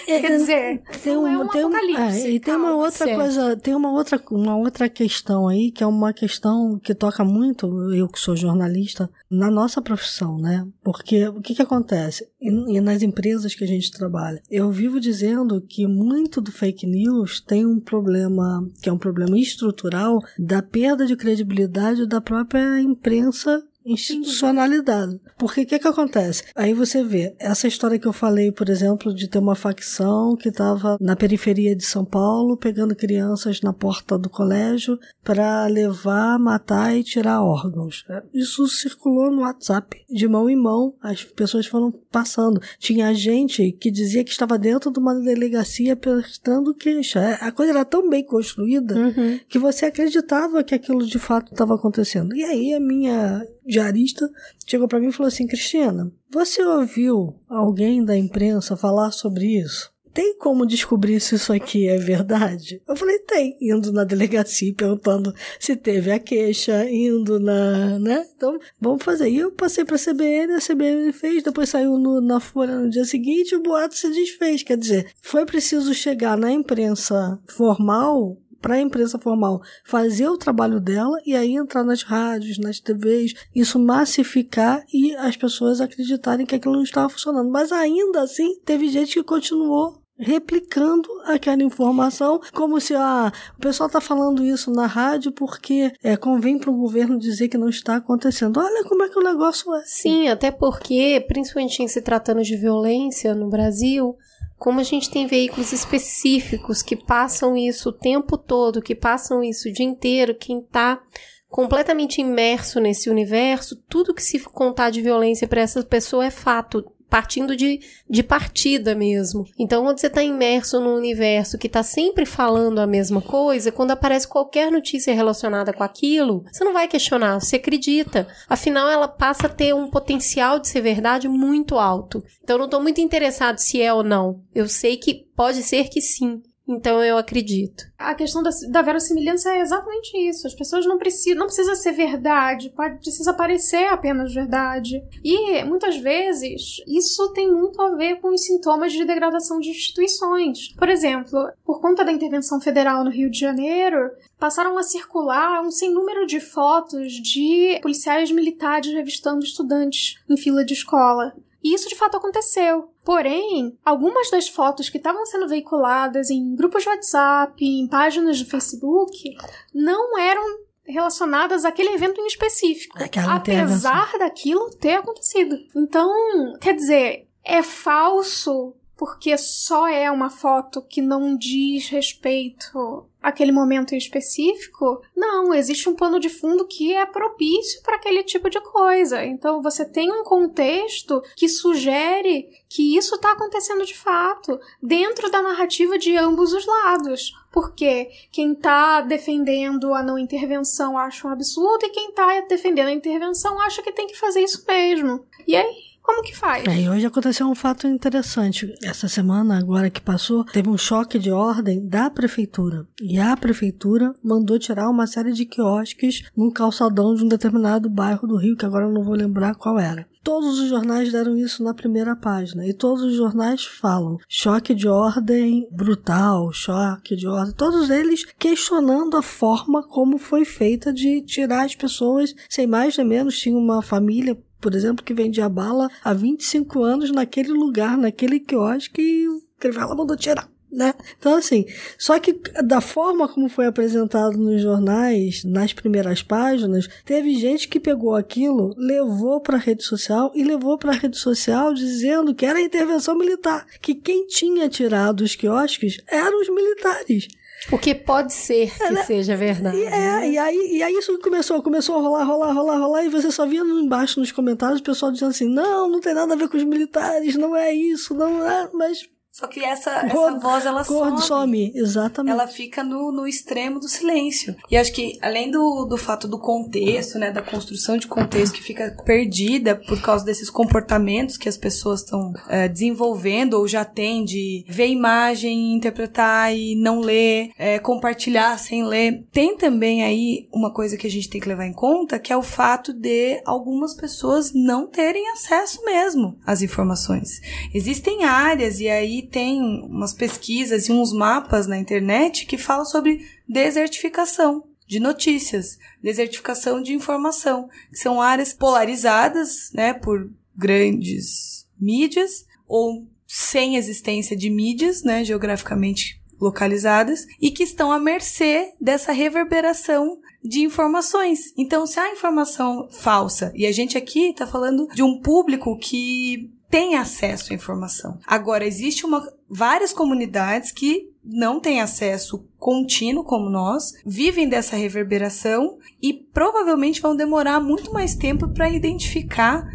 quer 0.07 0.39
dizer, 0.39 0.83
Tem 1.03 1.15
é 1.15 1.19
um, 1.19 1.43
um 1.43 1.49
tem 1.49 1.65
um, 1.65 1.69
apocalipse. 1.69 2.27
é, 2.27 2.31
e 2.31 2.41
tem 2.41 2.55
uma 2.55 2.69
calma. 2.69 2.85
outra 2.85 3.07
certo. 3.07 3.17
coisa, 3.17 3.57
tem 3.57 3.75
uma 3.75 3.91
outra, 3.91 4.23
uma 4.31 4.57
outra 4.57 4.89
questão 4.89 5.49
aí, 5.49 5.73
que 5.73 5.83
é 5.83 5.87
uma 5.87 6.13
questão 6.13 6.79
que 6.79 6.95
toca 6.95 7.25
muito, 7.25 7.67
eu 7.93 8.09
que 8.09 8.21
sou 8.21 8.37
jornalista, 8.37 9.11
na 9.29 9.51
nossa 9.51 9.83
profissão, 9.83 10.39
né? 10.39 10.67
Porque 10.85 11.27
o 11.29 11.41
que 11.41 11.55
que 11.57 11.63
acontece? 11.63 12.29
E, 12.41 12.77
e 12.77 12.81
nas 12.81 13.03
empresas 13.03 13.55
que 13.55 13.65
a 13.65 13.67
gente 13.67 13.91
trabalha, 13.91 14.41
eu 14.49 14.71
vivo 14.71 15.01
dizendo 15.01 15.61
que 15.61 15.87
muito 15.89 16.41
do 16.41 16.53
fake 16.53 16.87
news 16.87 17.41
tem 17.41 17.67
um 17.67 17.81
problema, 17.81 18.65
que 18.81 18.89
é 18.89 18.93
um 18.93 18.99
problema 18.99 19.37
estrutural, 19.37 20.21
da 20.39 20.63
perda 20.63 21.05
de 21.05 21.17
credibilidade 21.17 22.07
da 22.07 22.21
própria 22.21 22.81
imprensa 22.81 23.61
institucionalidade. 23.85 25.21
Porque 25.39 25.63
o 25.63 25.67
que 25.67 25.79
que 25.79 25.89
acontece? 25.89 26.45
Aí 26.55 26.73
você 26.75 27.03
vê, 27.03 27.35
essa 27.39 27.67
história 27.67 27.99
que 27.99 28.07
eu 28.07 28.13
falei, 28.13 28.53
por 28.53 28.69
exemplo, 28.69 29.15
de 29.15 29.29
ter 29.29 29.39
uma 29.39 29.55
facção 29.55 30.37
que 30.37 30.49
estava 30.49 30.97
na 31.01 31.17
periferia 31.17 31.75
de 31.75 31.85
São 31.85 32.05
Paulo, 32.05 32.57
pegando 32.57 32.95
crianças 32.95 33.61
na 33.61 33.73
porta 33.73 34.19
do 34.19 34.29
colégio 34.29 34.99
para 35.23 35.67
levar, 35.67 36.39
matar 36.39 36.97
e 36.97 37.03
tirar 37.03 37.43
órgãos. 37.43 38.05
Isso 38.33 38.67
circulou 38.69 39.31
no 39.31 39.43
WhatsApp, 39.43 40.05
de 40.09 40.29
mão 40.29 40.49
em 40.49 40.57
mão, 40.57 40.95
as 41.03 41.25
pessoas 41.25 41.67
foram 41.67 41.93
passando. 42.11 42.61
Tinha 42.79 43.13
gente 43.15 43.73
que 43.73 43.91
dizia 43.91 44.25
que 44.25 44.31
estava 44.31 44.59
dentro 44.59 44.91
de 44.91 44.99
uma 44.99 45.15
delegacia 45.15 45.97
prestando 45.97 46.75
queixa. 46.75 47.39
A 47.41 47.51
coisa 47.53 47.73
era 47.73 47.85
tão 47.85 48.09
bem 48.09 48.25
construída 48.25 48.81
Uhum. 49.01 49.41
que 49.49 49.59
você 49.59 49.87
acreditava 49.87 50.63
que 50.63 50.75
aquilo 50.75 51.05
de 51.07 51.19
fato 51.19 51.53
estava 51.53 51.75
acontecendo. 51.75 52.35
E 52.37 52.45
aí 52.45 52.75
a 52.75 52.81
minha 52.81 53.47
diarista 53.81 54.29
chegou 54.67 54.87
para 54.89 55.01
mim 55.01 55.09
e 55.09 55.13
falou 55.13 55.29
assim: 55.29 55.47
Cristina, 55.47 56.13
você 56.31 56.63
ouviu 56.63 57.35
alguém 57.49 58.05
da 58.05 58.17
imprensa 58.17 58.77
falar 58.77 59.11
sobre 59.11 59.47
isso? 59.61 59.91
Tem 60.13 60.37
como 60.37 60.67
descobrir 60.67 61.21
se 61.21 61.37
isso 61.37 61.53
aqui 61.53 61.87
é 61.89 61.97
verdade? 61.97 62.83
Eu 62.87 62.97
falei, 62.97 63.21
tem. 63.21 63.57
Indo 63.61 63.93
na 63.93 64.03
delegacia, 64.03 64.75
perguntando 64.75 65.33
se 65.61 65.77
teve 65.77 66.11
a 66.11 66.19
queixa, 66.19 66.85
indo 66.91 67.39
na. 67.39 67.97
né? 68.01 68.27
Então, 68.35 68.59
vamos 68.81 69.05
fazer. 69.05 69.29
E 69.31 69.39
eu 69.39 69.53
passei 69.53 69.85
para 69.85 69.95
a 69.95 69.99
CBN, 70.01 70.55
a 70.55 70.59
CBN 70.61 71.13
fez, 71.13 71.45
depois 71.45 71.69
saiu 71.69 71.97
no- 71.97 72.21
na 72.21 72.41
Folha 72.41 72.75
no 72.77 72.91
dia 72.91 73.05
seguinte, 73.05 73.55
o 73.55 73.63
boato 73.63 73.95
se 73.95 74.11
desfez. 74.11 74.65
Quer 74.65 74.77
dizer, 74.79 75.07
foi 75.23 75.47
preciso 75.47 75.95
chegar 75.95 76.37
na 76.37 76.51
imprensa 76.51 77.39
formal 77.47 78.37
para 78.61 78.75
a 78.75 78.81
imprensa 78.81 79.19
formal 79.19 79.63
fazer 79.85 80.29
o 80.29 80.39
trabalho 80.39 80.81
dela 80.81 81.17
e 81.25 81.35
aí 81.35 81.55
entrar 81.55 81.85
nas 81.85 82.03
rádios, 82.03 82.59
nas 82.59 82.81
TVs, 82.81 83.35
isso 83.55 83.79
massificar 83.79 84.85
e 84.93 85.15
as 85.17 85.37
pessoas 85.37 85.81
acreditarem 85.81 86.47
que 86.47 86.55
aquilo 86.55 86.75
não 86.75 86.83
estava 86.83 87.09
funcionando. 87.09 87.51
Mas 87.51 87.73
ainda 87.73 88.23
assim, 88.23 88.59
teve 88.65 88.89
gente 88.89 89.15
que 89.15 89.23
continuou 89.23 90.01
replicando 90.21 91.09
aquela 91.25 91.63
informação 91.63 92.41
como 92.53 92.79
se 92.81 92.95
ah, 92.95 93.33
o 93.57 93.61
pessoal 93.61 93.87
está 93.87 94.01
falando 94.01 94.45
isso 94.45 94.71
na 94.71 94.87
rádio 94.87 95.33
porque 95.33 95.93
é, 96.03 96.17
convém 96.17 96.59
para 96.59 96.71
o 96.71 96.77
governo 96.77 97.19
dizer 97.19 97.49
que 97.49 97.57
não 97.57 97.69
está 97.69 97.97
acontecendo. 97.97 98.61
Olha 98.61 98.85
como 98.85 99.03
é 99.03 99.09
que 99.09 99.19
o 99.19 99.23
negócio 99.23 99.75
é. 99.75 99.83
Sim, 99.87 100.29
até 100.29 100.51
porque, 100.51 101.25
principalmente 101.27 101.83
em 101.83 101.89
se 101.89 102.03
tratando 102.03 102.43
de 102.43 102.57
violência 102.57 103.35
no 103.35 103.49
Brasil, 103.49 104.15
como 104.61 104.79
a 104.79 104.83
gente 104.83 105.11
tem 105.11 105.27
veículos 105.27 105.73
específicos 105.73 106.83
que 106.83 106.95
passam 106.95 107.57
isso 107.57 107.89
o 107.89 107.93
tempo 107.95 108.37
todo, 108.37 108.83
que 108.83 108.95
passam 108.95 109.43
isso 109.43 109.71
o 109.71 109.73
dia 109.73 109.87
inteiro, 109.87 110.35
quem 110.35 110.61
tá 110.61 111.01
completamente 111.49 112.21
imerso 112.21 112.79
nesse 112.79 113.09
universo, 113.09 113.83
tudo 113.89 114.13
que 114.13 114.23
se 114.23 114.39
contar 114.41 114.91
de 114.91 115.01
violência 115.01 115.49
para 115.49 115.63
essa 115.63 115.83
pessoa 115.83 116.27
é 116.27 116.31
fato. 116.31 116.85
Partindo 117.11 117.57
de, 117.57 117.81
de 118.09 118.23
partida 118.23 118.95
mesmo. 118.95 119.45
Então, 119.59 119.83
quando 119.83 119.99
você 119.99 120.07
está 120.07 120.23
imerso 120.23 120.81
num 120.81 120.97
universo 120.97 121.59
que 121.59 121.67
está 121.67 121.83
sempre 121.83 122.25
falando 122.25 122.79
a 122.79 122.87
mesma 122.87 123.21
coisa, 123.21 123.73
quando 123.73 123.91
aparece 123.91 124.29
qualquer 124.29 124.71
notícia 124.71 125.13
relacionada 125.13 125.73
com 125.73 125.83
aquilo, 125.83 126.45
você 126.51 126.65
não 126.65 126.73
vai 126.73 126.87
questionar, 126.87 127.41
você 127.41 127.57
acredita. 127.57 128.29
Afinal, 128.49 128.89
ela 128.89 129.09
passa 129.09 129.49
a 129.49 129.51
ter 129.51 129.75
um 129.75 129.91
potencial 129.91 130.61
de 130.61 130.69
ser 130.69 130.81
verdade 130.81 131.29
muito 131.29 131.77
alto. 131.77 132.23
Então, 132.43 132.55
eu 132.55 132.59
não 132.59 132.67
estou 132.67 132.81
muito 132.81 133.01
interessado 133.01 133.59
se 133.59 133.83
é 133.83 133.93
ou 133.93 134.05
não. 134.05 134.41
Eu 134.55 134.69
sei 134.69 134.97
que 134.97 135.27
pode 135.35 135.63
ser 135.65 135.89
que 135.89 136.01
sim. 136.01 136.41
Então, 136.71 137.03
eu 137.03 137.19
acredito. 137.19 137.85
A 137.99 138.15
questão 138.15 138.45
da, 138.45 138.51
da 138.69 138.81
verossimilhança 138.81 139.53
é 139.53 139.61
exatamente 139.61 140.17
isso. 140.17 140.47
As 140.47 140.55
pessoas 140.55 140.87
não 140.87 140.99
precisam, 140.99 141.41
não 141.41 141.47
precisa 141.47 141.75
ser 141.75 141.91
verdade, 141.91 142.71
pode, 142.71 143.01
precisa 143.01 143.35
parecer 143.35 143.87
apenas 143.87 144.33
verdade. 144.33 145.03
E 145.25 145.65
muitas 145.65 145.97
vezes 145.97 146.77
isso 146.87 147.33
tem 147.33 147.51
muito 147.51 147.83
a 147.83 147.97
ver 147.97 148.21
com 148.21 148.33
os 148.33 148.45
sintomas 148.45 148.93
de 148.93 149.05
degradação 149.05 149.59
de 149.59 149.71
instituições. 149.71 150.73
Por 150.77 150.89
exemplo, 150.89 151.51
por 151.65 151.81
conta 151.81 152.05
da 152.05 152.13
intervenção 152.13 152.61
federal 152.61 153.03
no 153.03 153.11
Rio 153.11 153.31
de 153.31 153.41
Janeiro, 153.41 154.13
passaram 154.39 154.79
a 154.79 154.85
circular 154.85 155.63
um 155.63 155.73
sem 155.73 155.93
número 155.93 156.25
de 156.25 156.39
fotos 156.39 157.15
de 157.15 157.81
policiais 157.83 158.31
militares 158.31 158.93
revistando 158.93 159.45
estudantes 159.45 160.15
em 160.29 160.37
fila 160.37 160.65
de 160.65 160.75
escola. 160.75 161.35
E 161.63 161.75
isso 161.75 161.89
de 161.89 161.97
fato 161.97 162.17
aconteceu. 162.17 162.91
Porém, 163.05 163.77
algumas 163.85 164.31
das 164.31 164.49
fotos 164.49 164.89
que 164.89 164.99
estavam 164.99 165.25
sendo 165.27 165.49
veiculadas 165.49 166.31
em 166.31 166.55
grupos 166.55 166.83
de 166.83 166.89
WhatsApp, 166.91 167.65
em 167.65 167.87
páginas 167.89 168.41
do 168.41 168.49
Facebook, 168.49 169.37
não 169.75 170.19
eram 170.19 170.61
relacionadas 170.87 171.65
àquele 171.65 171.91
evento 171.91 172.21
em 172.21 172.27
específico. 172.27 173.03
Aquela 173.03 173.37
apesar 173.37 174.19
daquilo 174.19 174.71
ter 174.71 174.95
acontecido. 174.95 175.57
Então, 175.75 176.13
quer 176.61 176.75
dizer, 176.75 177.29
é 177.45 177.63
falso 177.63 178.75
porque 179.01 179.39
só 179.39 179.89
é 179.89 180.11
uma 180.11 180.29
foto 180.29 180.83
que 180.83 181.01
não 181.01 181.35
diz 181.35 181.89
respeito 181.89 183.07
àquele 183.23 183.51
momento 183.51 183.95
em 183.95 183.97
específico. 183.97 185.01
Não, 185.17 185.55
existe 185.55 185.89
um 185.89 185.95
pano 185.95 186.21
de 186.21 186.29
fundo 186.29 186.67
que 186.67 186.93
é 186.93 187.07
propício 187.07 187.83
para 187.83 187.97
aquele 187.97 188.23
tipo 188.23 188.51
de 188.51 188.61
coisa. 188.61 189.25
Então 189.25 189.63
você 189.63 189.87
tem 189.87 190.13
um 190.13 190.23
contexto 190.23 191.23
que 191.35 191.49
sugere 191.49 192.51
que 192.69 192.95
isso 192.95 193.15
está 193.15 193.33
acontecendo 193.33 193.87
de 193.87 193.97
fato, 193.97 194.61
dentro 194.83 195.31
da 195.31 195.41
narrativa 195.41 195.97
de 195.97 196.15
ambos 196.19 196.53
os 196.53 196.67
lados. 196.67 197.33
Porque 197.51 198.11
quem 198.31 198.53
está 198.53 199.01
defendendo 199.01 199.95
a 199.95 200.03
não 200.03 200.19
intervenção 200.19 200.99
acha 200.99 201.27
um 201.27 201.31
absurdo 201.31 201.87
e 201.87 201.91
quem 201.91 202.11
está 202.11 202.39
defendendo 202.43 202.89
a 202.89 202.93
intervenção 202.93 203.59
acha 203.63 203.83
que 203.83 203.93
tem 203.93 204.07
que 204.07 204.19
fazer 204.19 204.43
isso 204.43 204.63
mesmo. 204.69 205.25
E 205.47 205.57
aí 205.57 205.90
como 206.11 206.23
que 206.23 206.37
faz? 206.37 206.67
É, 206.67 206.81
e 206.81 206.89
hoje 206.89 207.07
aconteceu 207.07 207.47
um 207.47 207.55
fato 207.55 207.87
interessante. 207.87 208.75
Essa 208.83 209.07
semana, 209.07 209.59
agora 209.59 209.89
que 209.89 210.01
passou, 210.01 210.45
teve 210.45 210.69
um 210.69 210.77
choque 210.77 211.21
de 211.21 211.31
ordem 211.31 211.87
da 211.87 212.11
prefeitura. 212.11 212.85
E 213.01 213.19
a 213.19 213.37
prefeitura 213.37 214.13
mandou 214.23 214.59
tirar 214.59 214.91
uma 214.91 215.07
série 215.07 215.33
de 215.33 215.47
quiosques 215.47 216.25
no 216.37 216.53
calçadão 216.53 217.15
de 217.15 217.25
um 217.25 217.29
determinado 217.29 217.89
bairro 217.89 218.27
do 218.27 218.37
Rio, 218.37 218.57
que 218.57 218.67
agora 218.67 218.87
eu 218.87 218.93
não 218.93 219.05
vou 219.05 219.15
lembrar 219.15 219.55
qual 219.55 219.79
era. 219.79 220.05
Todos 220.23 220.59
os 220.59 220.69
jornais 220.69 221.11
deram 221.11 221.37
isso 221.37 221.63
na 221.63 221.73
primeira 221.73 222.15
página. 222.15 222.67
E 222.67 222.75
todos 222.75 223.03
os 223.03 223.15
jornais 223.15 223.65
falam 223.65 224.19
choque 224.29 224.75
de 224.75 224.87
ordem 224.87 225.67
brutal, 225.71 226.53
choque 226.53 227.17
de 227.17 227.27
ordem. 227.27 227.55
Todos 227.55 227.89
eles 227.89 228.27
questionando 228.39 229.17
a 229.17 229.23
forma 229.23 229.83
como 229.83 230.19
foi 230.19 230.45
feita 230.45 230.93
de 230.93 231.23
tirar 231.23 231.65
as 231.65 231.75
pessoas 231.75 232.35
sem 232.51 232.67
mais 232.67 232.99
nem 232.99 233.07
menos. 233.07 233.39
Tinha 233.39 233.57
uma 233.57 233.81
família 233.81 234.37
por 234.61 234.75
exemplo, 234.75 235.05
que 235.05 235.15
vendia 235.15 235.49
bala 235.49 235.89
há 236.05 236.13
25 236.13 236.83
anos 236.83 237.11
naquele 237.11 237.53
lugar, 237.53 237.97
naquele 237.97 238.39
quiosque, 238.39 239.01
e 239.01 239.29
o 239.29 239.43
Crivella 239.59 239.95
mandou 239.95 240.17
tirar. 240.17 240.49
Né? 240.73 240.95
Então, 241.19 241.35
assim, 241.35 241.67
só 241.99 242.17
que 242.21 242.41
da 242.63 242.81
forma 242.81 243.27
como 243.27 243.49
foi 243.49 243.67
apresentado 243.67 244.39
nos 244.39 244.63
jornais, 244.63 245.43
nas 245.43 245.73
primeiras 245.73 246.23
páginas, 246.23 246.89
teve 247.05 247.35
gente 247.35 247.67
que 247.67 247.81
pegou 247.81 248.15
aquilo, 248.15 248.73
levou 248.79 249.41
para 249.41 249.57
a 249.57 249.61
rede 249.61 249.83
social 249.83 250.31
e 250.33 250.45
levou 250.45 250.79
para 250.79 250.93
a 250.93 250.97
rede 250.97 251.19
social 251.19 251.75
dizendo 251.75 252.33
que 252.33 252.47
era 252.47 252.61
intervenção 252.61 253.19
militar, 253.19 253.67
que 253.83 253.97
quem 253.97 254.29
tinha 254.29 254.69
tirado 254.69 255.23
os 255.23 255.35
quiosques 255.35 256.01
eram 256.07 256.41
os 256.41 256.49
militares. 256.49 257.27
Porque 257.69 257.95
pode 257.95 258.33
ser 258.33 258.75
que 258.75 258.83
é, 258.83 259.05
seja 259.05 259.37
verdade. 259.37 259.77
E, 259.77 259.85
é, 259.85 260.31
e, 260.31 260.39
aí, 260.39 260.77
e 260.79 260.83
aí 260.83 260.95
isso 260.95 261.19
começou, 261.19 261.63
começou 261.63 261.97
a 261.97 262.01
rolar, 262.01 262.25
rolar, 262.25 262.53
rolar, 262.53 262.79
rolar, 262.79 263.05
e 263.05 263.09
você 263.09 263.31
só 263.31 263.47
via 263.47 263.61
embaixo 263.61 264.19
nos 264.19 264.33
comentários 264.33 264.81
o 264.81 264.83
pessoal 264.83 265.13
dizendo 265.13 265.31
assim, 265.31 265.49
não, 265.49 265.89
não 265.89 266.01
tem 266.01 266.15
nada 266.15 266.33
a 266.33 266.37
ver 266.37 266.49
com 266.49 266.57
os 266.57 266.65
militares, 266.65 267.37
não 267.37 267.55
é 267.55 267.73
isso, 267.73 268.15
não 268.15 268.49
é, 268.49 268.71
mas 268.73 269.07
só 269.41 269.47
que 269.47 269.65
essa, 269.65 269.91
essa 269.91 270.39
voz, 270.39 270.67
ela 270.67 270.85
some. 270.85 271.23
some. 271.23 271.73
Exatamente. 271.75 272.31
Ela 272.31 272.47
fica 272.47 272.85
no, 272.85 273.11
no 273.11 273.27
extremo 273.27 273.81
do 273.81 273.89
silêncio. 273.89 274.55
E 274.71 274.77
acho 274.77 274.93
que, 274.93 275.19
além 275.23 275.51
do, 275.51 275.87
do 275.87 275.97
fato 275.97 276.29
do 276.29 276.39
contexto, 276.39 277.19
né, 277.19 277.31
da 277.31 277.41
construção 277.41 277.97
de 277.97 278.07
contexto 278.07 278.53
que 278.53 278.63
fica 278.63 278.95
perdida 279.03 279.75
por 279.75 279.99
causa 280.03 280.27
desses 280.27 280.51
comportamentos 280.51 281.39
que 281.39 281.49
as 281.49 281.57
pessoas 281.57 282.01
estão 282.01 282.35
é, 282.51 282.69
desenvolvendo 282.69 283.55
ou 283.55 283.67
já 283.67 283.83
têm 283.83 284.27
de 284.27 284.63
ver 284.69 284.89
imagem, 284.89 285.73
interpretar 285.73 286.55
e 286.55 286.75
não 286.75 287.01
ler, 287.01 287.53
é, 287.57 287.79
compartilhar 287.79 288.59
sem 288.59 288.85
ler, 288.85 289.25
tem 289.33 289.57
também 289.57 290.05
aí 290.05 290.49
uma 290.53 290.71
coisa 290.71 290.99
que 290.99 291.07
a 291.07 291.11
gente 291.11 291.31
tem 291.31 291.41
que 291.41 291.49
levar 291.49 291.65
em 291.65 291.73
conta, 291.73 292.19
que 292.19 292.31
é 292.31 292.37
o 292.37 292.43
fato 292.43 292.93
de 292.93 293.41
algumas 293.47 293.95
pessoas 293.95 294.53
não 294.53 294.87
terem 294.87 295.31
acesso 295.31 295.83
mesmo 295.87 296.37
às 296.45 296.61
informações. 296.61 297.41
Existem 297.73 298.25
áreas, 298.25 298.81
e 298.81 298.89
aí 298.89 299.30
tem 299.31 299.61
umas 299.85 300.13
pesquisas 300.13 300.89
e 300.89 300.93
uns 300.93 301.13
mapas 301.13 301.67
na 301.67 301.79
internet 301.79 302.47
que 302.47 302.59
falam 302.59 302.85
sobre 302.85 303.27
desertificação 303.49 304.65
de 304.87 304.99
notícias, 304.99 305.79
desertificação 306.03 306.83
de 306.83 306.93
informação, 306.93 307.69
que 307.91 307.97
são 307.97 308.21
áreas 308.21 308.53
polarizadas, 308.53 309.71
né, 309.73 309.95
por 309.95 310.29
grandes 310.57 311.65
mídias 311.81 312.45
ou 312.67 313.07
sem 313.25 313.77
existência 313.77 314.37
de 314.37 314.51
mídias, 314.51 315.05
né, 315.05 315.25
geograficamente 315.25 316.21
localizadas 316.41 317.27
e 317.41 317.51
que 317.51 317.63
estão 317.63 317.93
à 317.93 318.01
mercê 318.01 318.73
dessa 318.81 319.13
reverberação 319.13 320.19
de 320.43 320.63
informações. 320.63 321.53
Então, 321.57 321.87
se 321.87 322.01
há 322.01 322.13
informação 322.13 322.89
falsa, 322.91 323.53
e 323.55 323.67
a 323.67 323.73
gente 323.73 323.97
aqui 323.97 324.31
está 324.31 324.47
falando 324.47 324.89
de 324.89 325.03
um 325.03 325.21
público 325.21 325.79
que 325.79 326.51
tem 326.71 326.97
acesso 326.97 327.53
à 327.53 327.57
informação. 327.57 328.19
Agora, 328.25 328.65
existe 328.65 329.05
uma, 329.05 329.29
várias 329.49 329.93
comunidades 329.93 330.71
que 330.71 331.11
não 331.23 331.61
têm 331.61 331.81
acesso 331.81 332.47
contínuo 332.59 333.25
como 333.25 333.51
nós, 333.51 333.93
vivem 334.07 334.49
dessa 334.49 334.77
reverberação 334.77 335.79
e 336.01 336.13
provavelmente 336.13 337.03
vão 337.03 337.15
demorar 337.15 337.61
muito 337.61 337.93
mais 337.93 338.15
tempo 338.15 338.49
para 338.49 338.71
identificar 338.71 339.67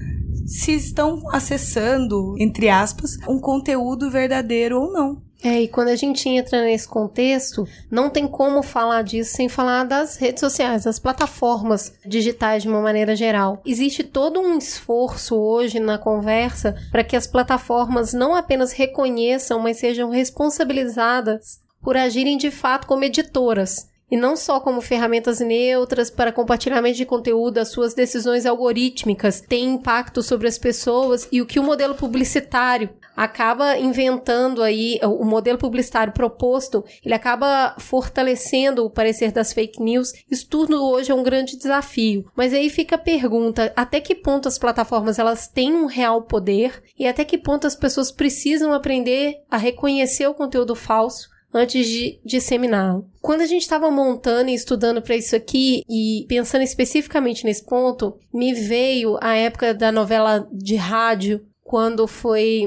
se 0.46 0.74
estão 0.74 1.22
acessando, 1.32 2.36
entre 2.40 2.70
aspas, 2.70 3.18
um 3.28 3.40
conteúdo 3.40 4.10
verdadeiro 4.10 4.80
ou 4.80 4.92
não. 4.92 5.25
É, 5.46 5.62
e 5.62 5.68
quando 5.68 5.90
a 5.90 5.96
gente 5.96 6.28
entra 6.28 6.64
nesse 6.64 6.88
contexto, 6.88 7.68
não 7.92 8.10
tem 8.10 8.28
como 8.28 8.64
falar 8.64 9.04
disso 9.04 9.36
sem 9.36 9.48
falar 9.48 9.84
das 9.84 10.18
redes 10.18 10.40
sociais, 10.40 10.86
das 10.86 10.98
plataformas 10.98 11.94
digitais 12.04 12.64
de 12.64 12.68
uma 12.68 12.82
maneira 12.82 13.16
geral. 13.16 13.62
Existe 13.64 14.04
todo 14.04 14.40
um 14.40 14.58
esforço 14.58 15.36
hoje 15.36 15.80
na 15.80 16.00
conversa 16.00 16.76
para 16.92 17.04
que 17.04 17.16
as 17.16 17.28
plataformas 17.28 18.12
não 18.12 18.34
apenas 18.34 18.72
reconheçam, 18.72 19.60
mas 19.60 19.78
sejam 19.78 20.10
responsabilizadas 20.10 21.60
por 21.80 21.96
agirem 21.96 22.38
de 22.38 22.50
fato 22.50 22.88
como 22.88 23.04
editoras 23.04 23.88
e 24.10 24.16
não 24.18 24.36
só 24.36 24.60
como 24.60 24.82
ferramentas 24.82 25.40
neutras 25.40 26.10
para 26.10 26.32
compartilhamento 26.32 26.98
de 26.98 27.06
conteúdo, 27.06 27.58
as 27.58 27.70
suas 27.70 27.94
decisões 27.94 28.46
algorítmicas 28.46 29.42
têm 29.42 29.74
impacto 29.74 30.22
sobre 30.22 30.48
as 30.48 30.58
pessoas 30.58 31.28
e 31.32 31.42
o 31.42 31.46
que 31.46 31.60
o 31.60 31.64
modelo 31.64 31.96
publicitário 31.96 32.90
acaba 33.16 33.78
inventando 33.78 34.62
aí, 34.62 35.00
o 35.04 35.24
modelo 35.24 35.58
publicitário 35.58 36.14
proposto, 36.14 36.84
ele 37.04 37.14
acaba 37.14 37.76
fortalecendo 37.78 38.86
o 38.86 38.90
parecer 38.90 39.32
das 39.32 39.54
fake 39.54 39.82
news. 39.82 40.12
Isso 40.30 40.48
tudo 40.50 40.84
hoje 40.84 41.12
é 41.12 41.16
um 41.16 41.24
grande 41.24 41.58
desafio. 41.58 42.26
Mas 42.36 42.54
aí 42.54 42.70
fica 42.70 42.96
a 42.96 43.00
pergunta, 43.00 43.72
até 43.76 44.00
que 44.00 44.16
ponto 44.16 44.48
as 44.48 44.58
plataformas 44.58 45.20
elas 45.20 45.48
têm 45.48 45.74
um 45.74 45.86
real 45.86 46.24
poder 46.24 46.84
e 46.98 47.08
até 47.08 47.24
que 47.24 47.38
ponto 47.38 47.66
as 47.66 47.76
pessoas 47.76 48.12
precisam 48.12 48.74
aprender 48.74 49.38
a 49.50 49.58
reconhecer 49.58 50.28
o 50.28 50.34
conteúdo 50.34 50.76
falso 50.76 51.30
antes 51.54 51.88
de 51.88 52.20
disseminá-lo. 52.26 53.10
Quando 53.22 53.42
a 53.42 53.46
gente 53.46 53.62
estava 53.62 53.90
montando 53.90 54.50
e 54.50 54.54
estudando 54.54 55.02
para 55.02 55.16
isso 55.16 55.36
aqui 55.36 55.84
e 55.90 56.26
pensando 56.28 56.64
especificamente 56.64 57.46
nesse 57.46 57.66
ponto, 57.66 58.18
me 58.34 58.54
veio 58.54 59.18
a 59.22 59.36
época 59.36 59.74
da 59.74 59.90
novela 59.90 60.46
de 60.52 60.76
rádio, 60.76 61.46
quando 61.64 62.08
foi 62.08 62.66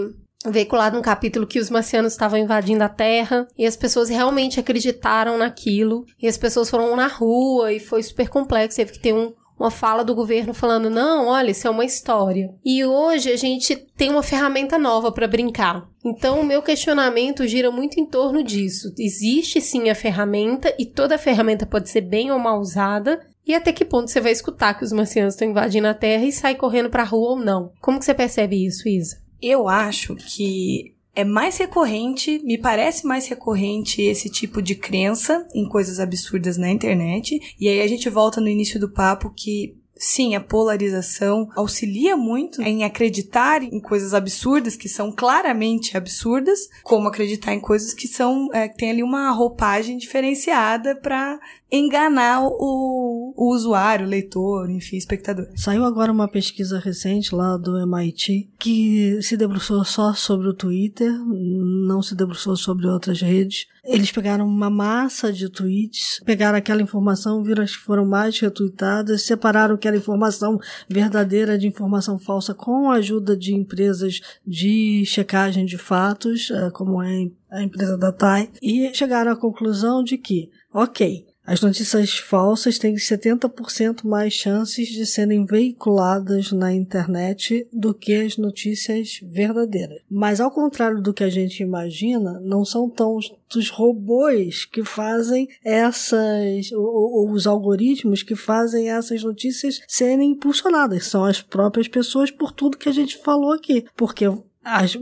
veiculado 0.51 0.99
um 0.99 1.03
capítulo 1.03 1.47
que 1.47 1.59
os 1.59 1.71
marcianos 1.71 2.13
estavam 2.13 2.39
invadindo 2.39 2.85
a 2.85 2.89
Terra 2.89 3.47
e 3.57 3.67
as 3.67 3.77
pessoas 3.77 4.09
realmente 4.09 4.61
acreditaram 4.61 5.39
naquilo 5.39 6.05
e 6.21 6.27
as 6.27 6.37
pessoas 6.37 6.71
foram 6.71 6.95
na 6.97 7.07
rua 7.07 7.73
e 7.73 7.81
foi 7.81 8.03
super 8.03 8.29
complexo, 8.29 8.77
teve 8.77 8.93
que 8.93 8.99
ter 8.99 9.13
um, 9.13 9.33
uma 9.59 9.71
fala 9.71 10.05
do 10.05 10.15
governo 10.15 10.55
falando: 10.55 10.89
não, 10.89 11.27
olha, 11.27 11.51
isso 11.51 11.67
é 11.67 11.71
uma 11.71 11.85
história. 11.85 12.55
E 12.65 12.85
hoje 12.85 13.33
a 13.33 13.37
gente 13.37 13.75
tem 13.97 14.11
uma 14.11 14.23
ferramenta 14.23 14.79
nova 14.79 15.11
para 15.11 15.27
brincar. 15.27 15.89
Então, 16.05 16.41
o 16.41 16.47
meu 16.47 16.63
questionamento 16.63 17.47
gira 17.47 17.71
muito 17.71 17.99
em 17.99 18.07
torno 18.07 18.43
disso. 18.43 18.95
Existe 18.99 19.61
sim 19.61 19.91
a 19.91 19.95
ferramenta 19.95 20.73
e 20.79 20.87
toda 20.87 21.19
ferramenta 21.19 21.67
pode 21.67 21.91
ser 21.91 22.03
bem 22.03 22.31
ou 22.31 22.39
mal 22.39 22.61
usada. 22.61 23.21
E 23.45 23.55
até 23.55 23.73
que 23.73 23.85
ponto 23.85 24.11
você 24.11 24.21
vai 24.21 24.31
escutar 24.31 24.75
que 24.75 24.85
os 24.85 24.93
marcianos 24.93 25.35
estão 25.35 25.49
invadindo 25.49 25.89
a 25.89 25.95
Terra 25.95 26.25
e 26.25 26.33
sai 26.33 26.55
correndo 26.55 26.91
para 26.91 27.03
a 27.03 27.07
rua 27.07 27.31
ou 27.31 27.37
não? 27.37 27.73
Como 27.81 27.99
que 27.99 28.05
você 28.05 28.13
percebe 28.13 28.65
isso, 28.65 28.87
Isa? 28.87 29.28
Eu 29.41 29.69
acho 29.69 30.17
que 30.17 30.95
é 31.15 31.25
mais 31.25 31.57
recorrente, 31.57 32.41
me 32.45 32.57
parece 32.57 33.07
mais 33.07 33.27
recorrente 33.27 34.03
esse 34.03 34.31
tipo 34.31 34.63
de 34.63 34.75
crença 34.75 35.47
em 35.53 35.69
coisas 35.69 35.99
absurdas 35.99 36.57
na 36.57 36.71
internet. 36.71 37.41
E 37.59 37.69
aí 37.69 37.81
a 37.81 37.87
gente 37.89 38.09
volta 38.09 38.41
no 38.41 38.49
início 38.49 38.79
do 38.79 38.89
papo 38.89 39.33
que 39.35 39.77
Sim, 39.99 40.37
a 40.37 40.41
polarização 40.41 41.49
auxilia 41.57 42.17
muito 42.17 42.63
em 42.63 42.85
acreditar 42.85 43.65
em 43.65 43.81
coisas 43.81 44.15
absurdas, 44.15 44.77
que 44.77 44.89
são 44.89 45.11
claramente 45.11 45.97
absurdas, 45.97 46.69
como 46.85 47.09
acreditar 47.09 47.53
em 47.53 47.59
coisas 47.59 47.93
que 47.93 48.07
são, 48.07 48.49
é, 48.55 48.69
que 48.69 48.77
tem 48.77 48.91
ali 48.91 49.03
uma 49.03 49.33
roupagem 49.33 49.99
diferenciada 49.99 50.95
para 50.95 51.41
enganar 51.71 52.43
o, 52.43 53.35
o 53.37 53.55
usuário, 53.55 54.07
o 54.07 54.09
leitor, 54.09 54.71
enfim, 54.71 54.97
espectador. 54.97 55.49
Saiu 55.55 55.85
agora 55.85 56.11
uma 56.11 56.29
pesquisa 56.29 56.79
recente 56.79 57.35
lá 57.35 57.57
do 57.57 57.79
MIT 57.79 58.51
que 58.59 59.21
se 59.23 59.37
debruçou 59.37 59.85
só 59.85 60.15
sobre 60.15 60.49
o 60.49 60.55
Twitter, 60.55 61.13
não 61.13 62.03
se 62.03 62.15
debruçou 62.15 62.57
sobre 62.57 62.87
outras 62.87 63.21
redes. 63.21 63.67
Eles 63.85 64.11
pegaram 64.11 64.47
uma 64.47 64.69
massa 64.69 65.33
de 65.33 65.49
tweets, 65.49 66.21
pegaram 66.25 66.59
aquela 66.59 66.83
informação, 66.83 67.43
viram 67.43 67.63
as 67.63 67.77
que 67.77 67.83
foram 67.83 68.05
mais 68.05 68.39
retweetadas, 68.39 69.23
separaram 69.23 69.75
aquela 69.75 69.97
informação 69.97 70.59
verdadeira 70.89 71.59
de 71.59 71.67
informação 71.67 72.19
falsa 72.19 72.55
com 72.55 72.91
a 72.91 72.97
ajuda 72.97 73.37
de 73.37 73.55
empresas 73.55 74.21
de 74.47 75.05
checagem 75.07 75.65
de 75.65 75.79
fatos, 75.79 76.51
eh, 76.51 76.71
como 76.71 77.03
é 77.03 77.31
a 77.51 77.63
empresa 77.63 77.97
da 77.97 78.13
TAI, 78.13 78.51
e 78.61 78.93
chegaram 78.93 79.33
à 79.33 79.37
conclusão 79.37 80.03
de 80.03 80.19
que, 80.19 80.51
ok, 80.73 81.25
as 81.49 81.63
notícias 81.63 82.19
falsas 82.19 82.79
têm 82.79 82.95
70% 82.95 84.05
mais 84.05 84.35
chances 84.35 84.89
de 84.89 85.07
serem 85.07 85.47
veiculadas 85.47 86.53
na 86.53 86.75
internet 86.75 87.67
do 87.73 87.95
que 87.95 88.15
as 88.15 88.37
notícias 88.37 89.21
verdadeiras. 89.23 90.03
Mas 90.11 90.43
ao 90.43 90.51
contrário 90.51 91.01
do 91.01 91.15
que 91.15 91.25
a 91.25 91.31
gente 91.31 91.63
imagina, 91.63 92.39
não 92.41 92.67
são 92.67 92.91
tão 92.91 93.17
os 93.17 93.71
robôs 93.71 94.67
que 94.67 94.85
fazem 94.85 95.49
essas, 95.65 96.71
ou, 96.71 96.85
ou 96.85 97.31
os 97.31 97.47
algoritmos 97.47 98.23
que 98.23 98.37
fazem 98.37 98.91
essas 98.91 99.23
notícias 99.23 99.81
serem 99.89 100.33
impulsionadas. 100.33 101.07
São 101.07 101.25
as 101.25 101.41
próprias 101.41 101.89
pessoas 101.89 102.31
por 102.31 102.53
tudo 102.53 102.77
que 102.77 102.91
a 102.91 102.93
gente 102.93 103.17
falou 103.17 103.53
aqui. 103.53 103.87
Porque 103.97 104.27